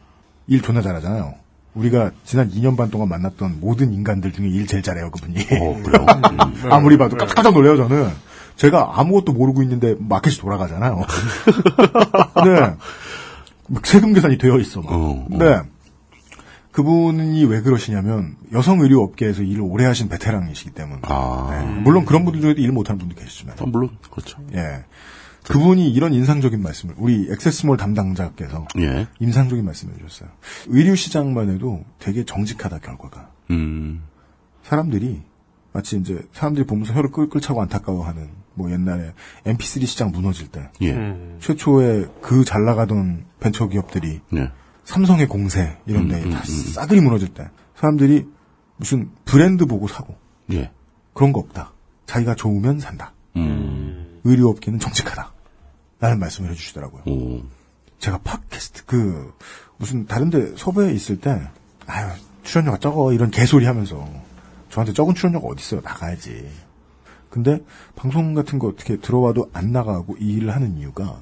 일 0.47 0.61
존나 0.61 0.81
잘하잖아요. 0.81 1.35
우리가 1.73 2.11
지난 2.23 2.49
2년 2.49 2.75
반 2.75 2.89
동안 2.89 3.09
만났던 3.09 3.59
모든 3.59 3.93
인간들 3.93 4.31
중에 4.31 4.47
일 4.47 4.65
제일 4.65 4.81
잘해요, 4.81 5.11
그분이. 5.11 5.45
그래요? 5.45 6.05
아무리 6.71 6.97
봐도 6.97 7.17
깜짝 7.17 7.53
놀래요, 7.53 7.77
저는. 7.77 8.09
제가 8.55 8.93
아무것도 8.99 9.33
모르고 9.33 9.61
있는데 9.61 9.95
마켓이 9.99 10.37
돌아가잖아요. 10.37 10.95
네. 12.45 12.73
막 13.67 13.85
세금 13.85 14.13
계산이 14.13 14.37
되어 14.39 14.57
있어. 14.57 14.81
막. 14.81 15.27
네. 15.29 15.61
그분이 16.77 17.43
왜 17.45 17.61
그러시냐면 17.61 18.35
여성 18.53 18.81
의류 18.81 19.01
업계에서 19.01 19.41
일을 19.41 19.61
오래 19.63 19.83
하신 19.85 20.09
베테랑이시기 20.09 20.71
때문에. 20.75 21.01
네. 21.01 21.65
물론 21.81 22.05
그런 22.05 22.23
분들 22.23 22.39
중에도 22.39 22.61
일 22.61 22.71
못하는 22.71 22.99
분도 22.99 23.15
계시지만. 23.15 23.55
아, 23.59 23.63
물론 23.65 23.97
그렇죠. 24.11 24.39
예. 24.53 24.85
그분이 25.45 25.89
이런 25.89 26.13
인상적인 26.13 26.61
말씀을 26.61 26.93
우리 26.99 27.29
액세스몰 27.31 27.77
담당자께서 27.77 28.67
예. 28.77 29.07
인상적인 29.19 29.65
말씀을 29.65 29.95
해주셨어요. 29.95 30.29
의류 30.67 30.95
시장만 30.95 31.49
해도 31.49 31.83
되게 31.97 32.23
정직하다 32.23 32.77
결과가. 32.77 33.31
음. 33.49 34.03
사람들이 34.61 35.23
마치 35.73 35.97
이제 35.97 36.19
사람들이 36.31 36.67
보면서 36.67 36.93
혀를 36.93 37.09
끌끌 37.09 37.41
차고 37.41 37.59
안타까워하는 37.59 38.29
뭐 38.53 38.71
옛날에 38.71 39.13
MP3 39.45 39.87
시장 39.87 40.11
무너질 40.11 40.49
때 40.49 40.69
예. 40.81 40.91
음. 40.93 41.37
최초에 41.39 42.05
그 42.21 42.43
잘 42.45 42.65
나가던 42.65 43.25
벤처 43.39 43.67
기업들이 43.67 44.21
예. 44.35 44.51
삼성의 44.87 45.27
공세 45.27 45.77
이런 45.85 46.07
데 46.07 46.15
음, 46.23 46.31
다 46.31 46.37
음, 46.37 46.43
음. 46.47 46.71
싸그리 46.71 47.01
무너질 47.01 47.27
때 47.33 47.49
사람들이 47.75 48.25
무슨 48.77 49.11
브랜드 49.25 49.65
보고 49.65 49.87
사고 49.87 50.15
예. 50.53 50.71
그런 51.13 51.33
거 51.33 51.41
없다. 51.41 51.73
자기가 52.05 52.35
좋으면 52.35 52.79
산다. 52.79 53.13
음. 53.35 54.21
의료업계는 54.23 54.79
정직하다. 54.79 55.33
라는 55.99 56.19
말씀을 56.19 56.51
해주시더라고요. 56.51 57.03
오. 57.05 57.41
제가 57.99 58.19
팟캐스트 58.19 58.85
그 58.85 59.33
무슨 59.75 60.05
다른데 60.05 60.55
섭외에 60.55 60.93
있을 60.93 61.19
때 61.19 61.41
아유 61.85 62.07
출연료가 62.43 62.77
적어 62.77 63.11
이런 63.11 63.29
개소리 63.29 63.65
하면서 63.65 64.07
저한테 64.69 64.93
적은 64.93 65.15
출연료가 65.15 65.47
어딨어요 65.47 65.81
나가야지. 65.81 66.49
근데 67.29 67.61
방송 67.97 68.33
같은 68.33 68.57
거 68.57 68.67
어떻게 68.67 68.97
들어와도 68.97 69.49
안 69.51 69.73
나가고 69.73 70.15
이 70.17 70.33
일을 70.33 70.55
하는 70.55 70.77
이유가 70.77 71.21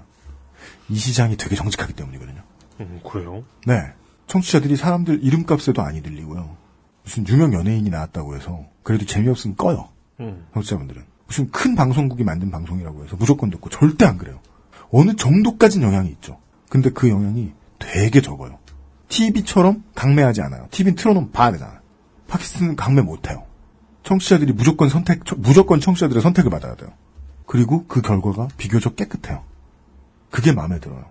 이 0.88 0.96
시장이 0.96 1.36
되게 1.36 1.56
정직하기 1.56 1.94
때문이거든요. 1.94 2.44
음, 2.80 3.00
그래요? 3.10 3.44
네. 3.66 3.94
청취자들이 4.28 4.76
사람들 4.76 5.24
이름값에도 5.24 5.82
안 5.82 6.02
들리고요. 6.02 6.56
무슨 7.04 7.28
유명 7.28 7.54
연예인이 7.54 7.90
나왔다고 7.90 8.36
해서 8.36 8.66
그래도 8.84 9.06
재미없으면 9.06 9.56
꺼요. 9.56 9.90
음. 10.20 10.48
청취자분들은. 10.54 11.04
무슨 11.28 11.50
큰 11.52 11.76
방송국이 11.76 12.24
만든 12.24 12.52
방송이라고 12.52 13.04
해서 13.04 13.16
무조건 13.16 13.50
듣고 13.50 13.70
절대 13.70 14.06
안 14.06 14.18
그래요. 14.18 14.40
어느 14.92 15.16
정도까지는 15.16 15.88
영향이 15.88 16.10
있죠. 16.12 16.40
근데 16.70 16.90
그 16.90 17.10
영향이 17.10 17.52
되게 17.80 18.22
적어요. 18.22 18.60
TV처럼 19.10 19.84
강매하지 19.94 20.42
않아요. 20.42 20.68
TV는 20.72 20.96
틀어놓으면 20.96 21.32
봐야 21.32 21.52
되잖아요. 21.52 21.80
팟캐스트는 22.28 22.76
강매 22.76 23.02
못해요. 23.02 23.44
청취자들이 24.04 24.54
무조건 24.54 24.90
선택, 24.90 25.22
무조건 25.38 25.80
청취자들의 25.80 26.22
선택을 26.22 26.52
받아야 26.52 26.76
돼요. 26.76 26.90
그리고 27.46 27.86
그 27.88 28.02
결과가 28.02 28.48
비교적 28.58 28.96
깨끗해요. 28.96 29.44
그게 30.32 30.52
마음에 30.52 30.80
들어요. 30.80 31.06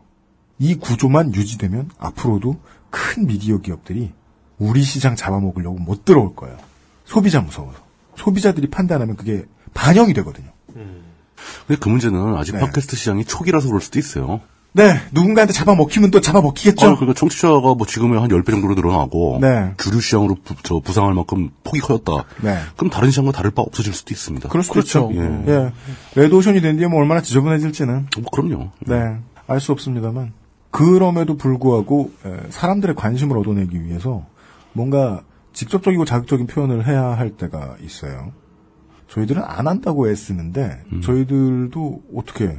이 0.58 0.74
구조만 0.76 1.34
유지되면 1.34 1.90
앞으로도 1.98 2.56
큰 2.90 3.26
미디어 3.26 3.58
기업들이 3.58 4.12
우리 4.58 4.82
시장 4.82 5.16
잡아먹으려고 5.16 5.78
못 5.78 6.04
들어올 6.04 6.34
거예요. 6.36 6.56
소비자 7.04 7.40
무서워서. 7.40 7.78
소비자들이 8.16 8.68
판단하면 8.68 9.16
그게 9.16 9.44
반영이 9.74 10.14
되거든요. 10.14 10.48
근데 11.66 11.78
그 11.80 11.88
문제는 11.88 12.36
아직 12.36 12.52
네. 12.52 12.60
팟캐스트 12.60 12.96
시장이 12.96 13.24
초기라서 13.24 13.66
그럴 13.68 13.80
수도 13.80 13.98
있어요. 13.98 14.40
네, 14.72 15.00
누군가한테 15.12 15.52
잡아먹히면 15.52 16.10
또 16.10 16.20
잡아먹히겠죠. 16.20 16.86
아, 16.86 16.94
그러니까 16.96 17.14
청취자가 17.14 17.60
뭐 17.60 17.86
지금의 17.86 18.20
한 18.20 18.28
10배 18.28 18.50
정도로 18.50 18.74
늘어나고 18.74 19.38
네. 19.40 19.72
주류 19.76 20.00
시장으로 20.00 20.36
부, 20.42 20.54
저 20.64 20.80
부상할 20.80 21.14
만큼 21.14 21.50
폭이 21.62 21.78
커졌다. 21.80 22.24
네. 22.42 22.58
그럼 22.76 22.90
다른 22.90 23.10
시장과 23.10 23.30
다를 23.32 23.52
바 23.52 23.62
없어질 23.62 23.92
수도 23.94 24.12
있습니다. 24.12 24.48
그럴 24.48 24.64
수도 24.64 24.80
있죠. 24.80 25.10
예. 25.14 25.52
예. 25.52 25.72
레드오션이 26.16 26.60
된 26.60 26.76
뒤에 26.76 26.88
뭐 26.88 27.00
얼마나 27.00 27.20
지저분해질지는. 27.22 28.08
뭐 28.20 28.30
그럼요. 28.32 28.70
네. 28.80 29.16
알 29.46 29.60
수 29.60 29.70
없습니다만. 29.72 30.32
그럼에도 30.74 31.36
불구하고, 31.36 32.10
에, 32.26 32.50
사람들의 32.50 32.96
관심을 32.96 33.38
얻어내기 33.38 33.84
위해서 33.84 34.26
뭔가 34.72 35.22
직접적이고 35.52 36.04
자극적인 36.04 36.48
표현을 36.48 36.84
해야 36.84 37.04
할 37.16 37.36
때가 37.36 37.76
있어요. 37.80 38.32
저희들은 39.06 39.40
안 39.44 39.68
한다고 39.68 40.10
애쓰는데, 40.10 40.82
저희들도 41.00 42.02
어떻게, 42.16 42.58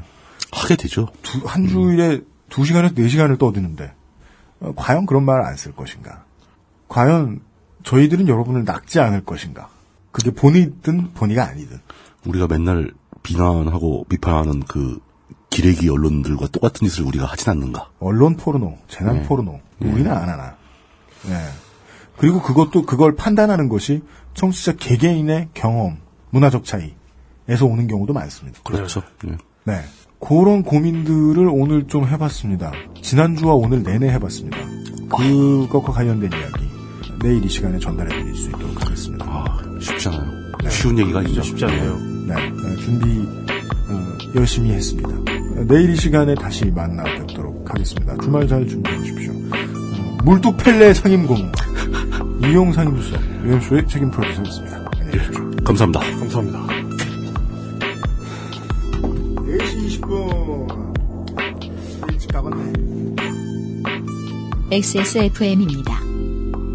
하게 0.54 0.78
되죠. 0.78 1.10
두, 1.24 1.42
한 1.46 1.68
주일에 1.68 2.22
두 2.50 2.64
시간에서 2.64 2.96
네 2.96 3.10
시간을 3.10 3.38
떠드는데, 3.38 3.94
어, 4.62 4.72
과연 4.78 5.06
그런 5.06 5.26
말을 5.26 5.44
안 5.44 5.58
쓸 5.58 5.74
것인가? 5.76 6.24
과연 6.88 7.42
저희들은 7.84 8.30
여러분을 8.30 8.64
낙지 8.64 9.02
않을 9.02 9.26
것인가? 9.26 9.68
그게 10.14 10.32
본이든 10.32 11.12
본이가 11.16 11.46
아니든. 11.46 11.80
우리가 12.26 12.48
맨날 12.48 12.94
비난하고 13.24 14.06
비판하는 14.08 14.62
그 14.62 15.00
기레기 15.56 15.88
언론들과 15.88 16.48
똑같은 16.48 16.86
짓을 16.86 17.06
우리가 17.06 17.26
하진 17.28 17.50
않는가. 17.50 17.88
언론 18.00 18.36
포르노, 18.36 18.78
재난 18.90 19.22
네. 19.22 19.24
포르노, 19.24 19.62
네. 19.78 19.90
우리는 19.90 20.12
안 20.12 20.28
하나. 20.28 20.58
네. 21.24 21.34
그리고 22.18 22.42
그것도 22.42 22.86
그걸 22.86 23.16
판단하는 23.16 23.70
것이 23.70 24.04
청취자 24.34 24.74
개개인의 24.74 25.50
경험, 25.54 26.00
문화적 26.32 26.66
차이에서 26.66 27.66
오는 27.66 27.88
경우도 27.88 28.12
많습니다. 28.12 28.60
그렇죠. 28.66 29.02
예. 29.28 29.38
네. 29.64 29.82
그런 30.20 30.64
고민들을 30.64 31.48
오늘 31.50 31.88
좀 31.88 32.06
해봤습니다. 32.06 32.74
지난주와 33.02 33.54
오늘 33.54 33.82
내내 33.82 34.10
해봤습니다. 34.10 34.58
그것과 35.08 35.94
관련된 35.94 36.32
이야기 36.34 36.70
내일 37.22 37.46
이 37.46 37.48
시간에 37.48 37.80
전달해드릴 37.80 38.36
수 38.36 38.50
있도록 38.50 38.84
하겠습니다. 38.84 39.26
아, 39.26 39.46
쉽지 39.80 40.10
않아요. 40.10 40.46
쉬운 40.70 41.00
얘기가 41.00 41.20
아니죠. 41.20 41.42
쉽지 41.42 41.64
않네요. 41.64 41.98
네, 42.28 42.36
네, 42.36 42.76
준비 42.78 43.26
어, 43.88 44.18
열심히 44.36 44.72
했습니다. 44.72 45.25
어, 45.56 45.66
내일 45.68 45.90
이 45.92 45.96
시간에 45.96 46.36
다시 46.36 46.66
만나 46.66 47.04
뵙도록 47.04 47.70
하겠습니다. 47.70 48.16
주말 48.18 48.48
잘 48.48 48.68
준비해 48.68 48.98
주십시오. 49.00 49.32
어, 49.32 50.18
물뚝 50.24 50.58
펠레 50.58 50.94
상임공 50.94 51.52
이용 52.44 52.72
상임수석 52.72 53.22
유현수의 53.44 53.88
책임 53.88 54.12
프로듀서였습니다. 54.12 54.92
안녕히 55.00 55.18
계십시오. 55.18 55.52
감사합니다. 55.64 56.00
감사합니다. 56.00 56.68
4시 59.46 60.02
20분 60.02 60.86
일찍 62.12 62.32
가봤네. 62.32 62.74
XSFM입니다. 64.72 66.02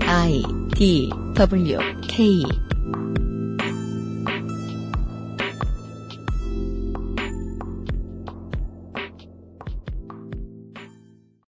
I 0.06 0.42
D 0.74 1.10
W 1.34 1.78
K 2.08 2.42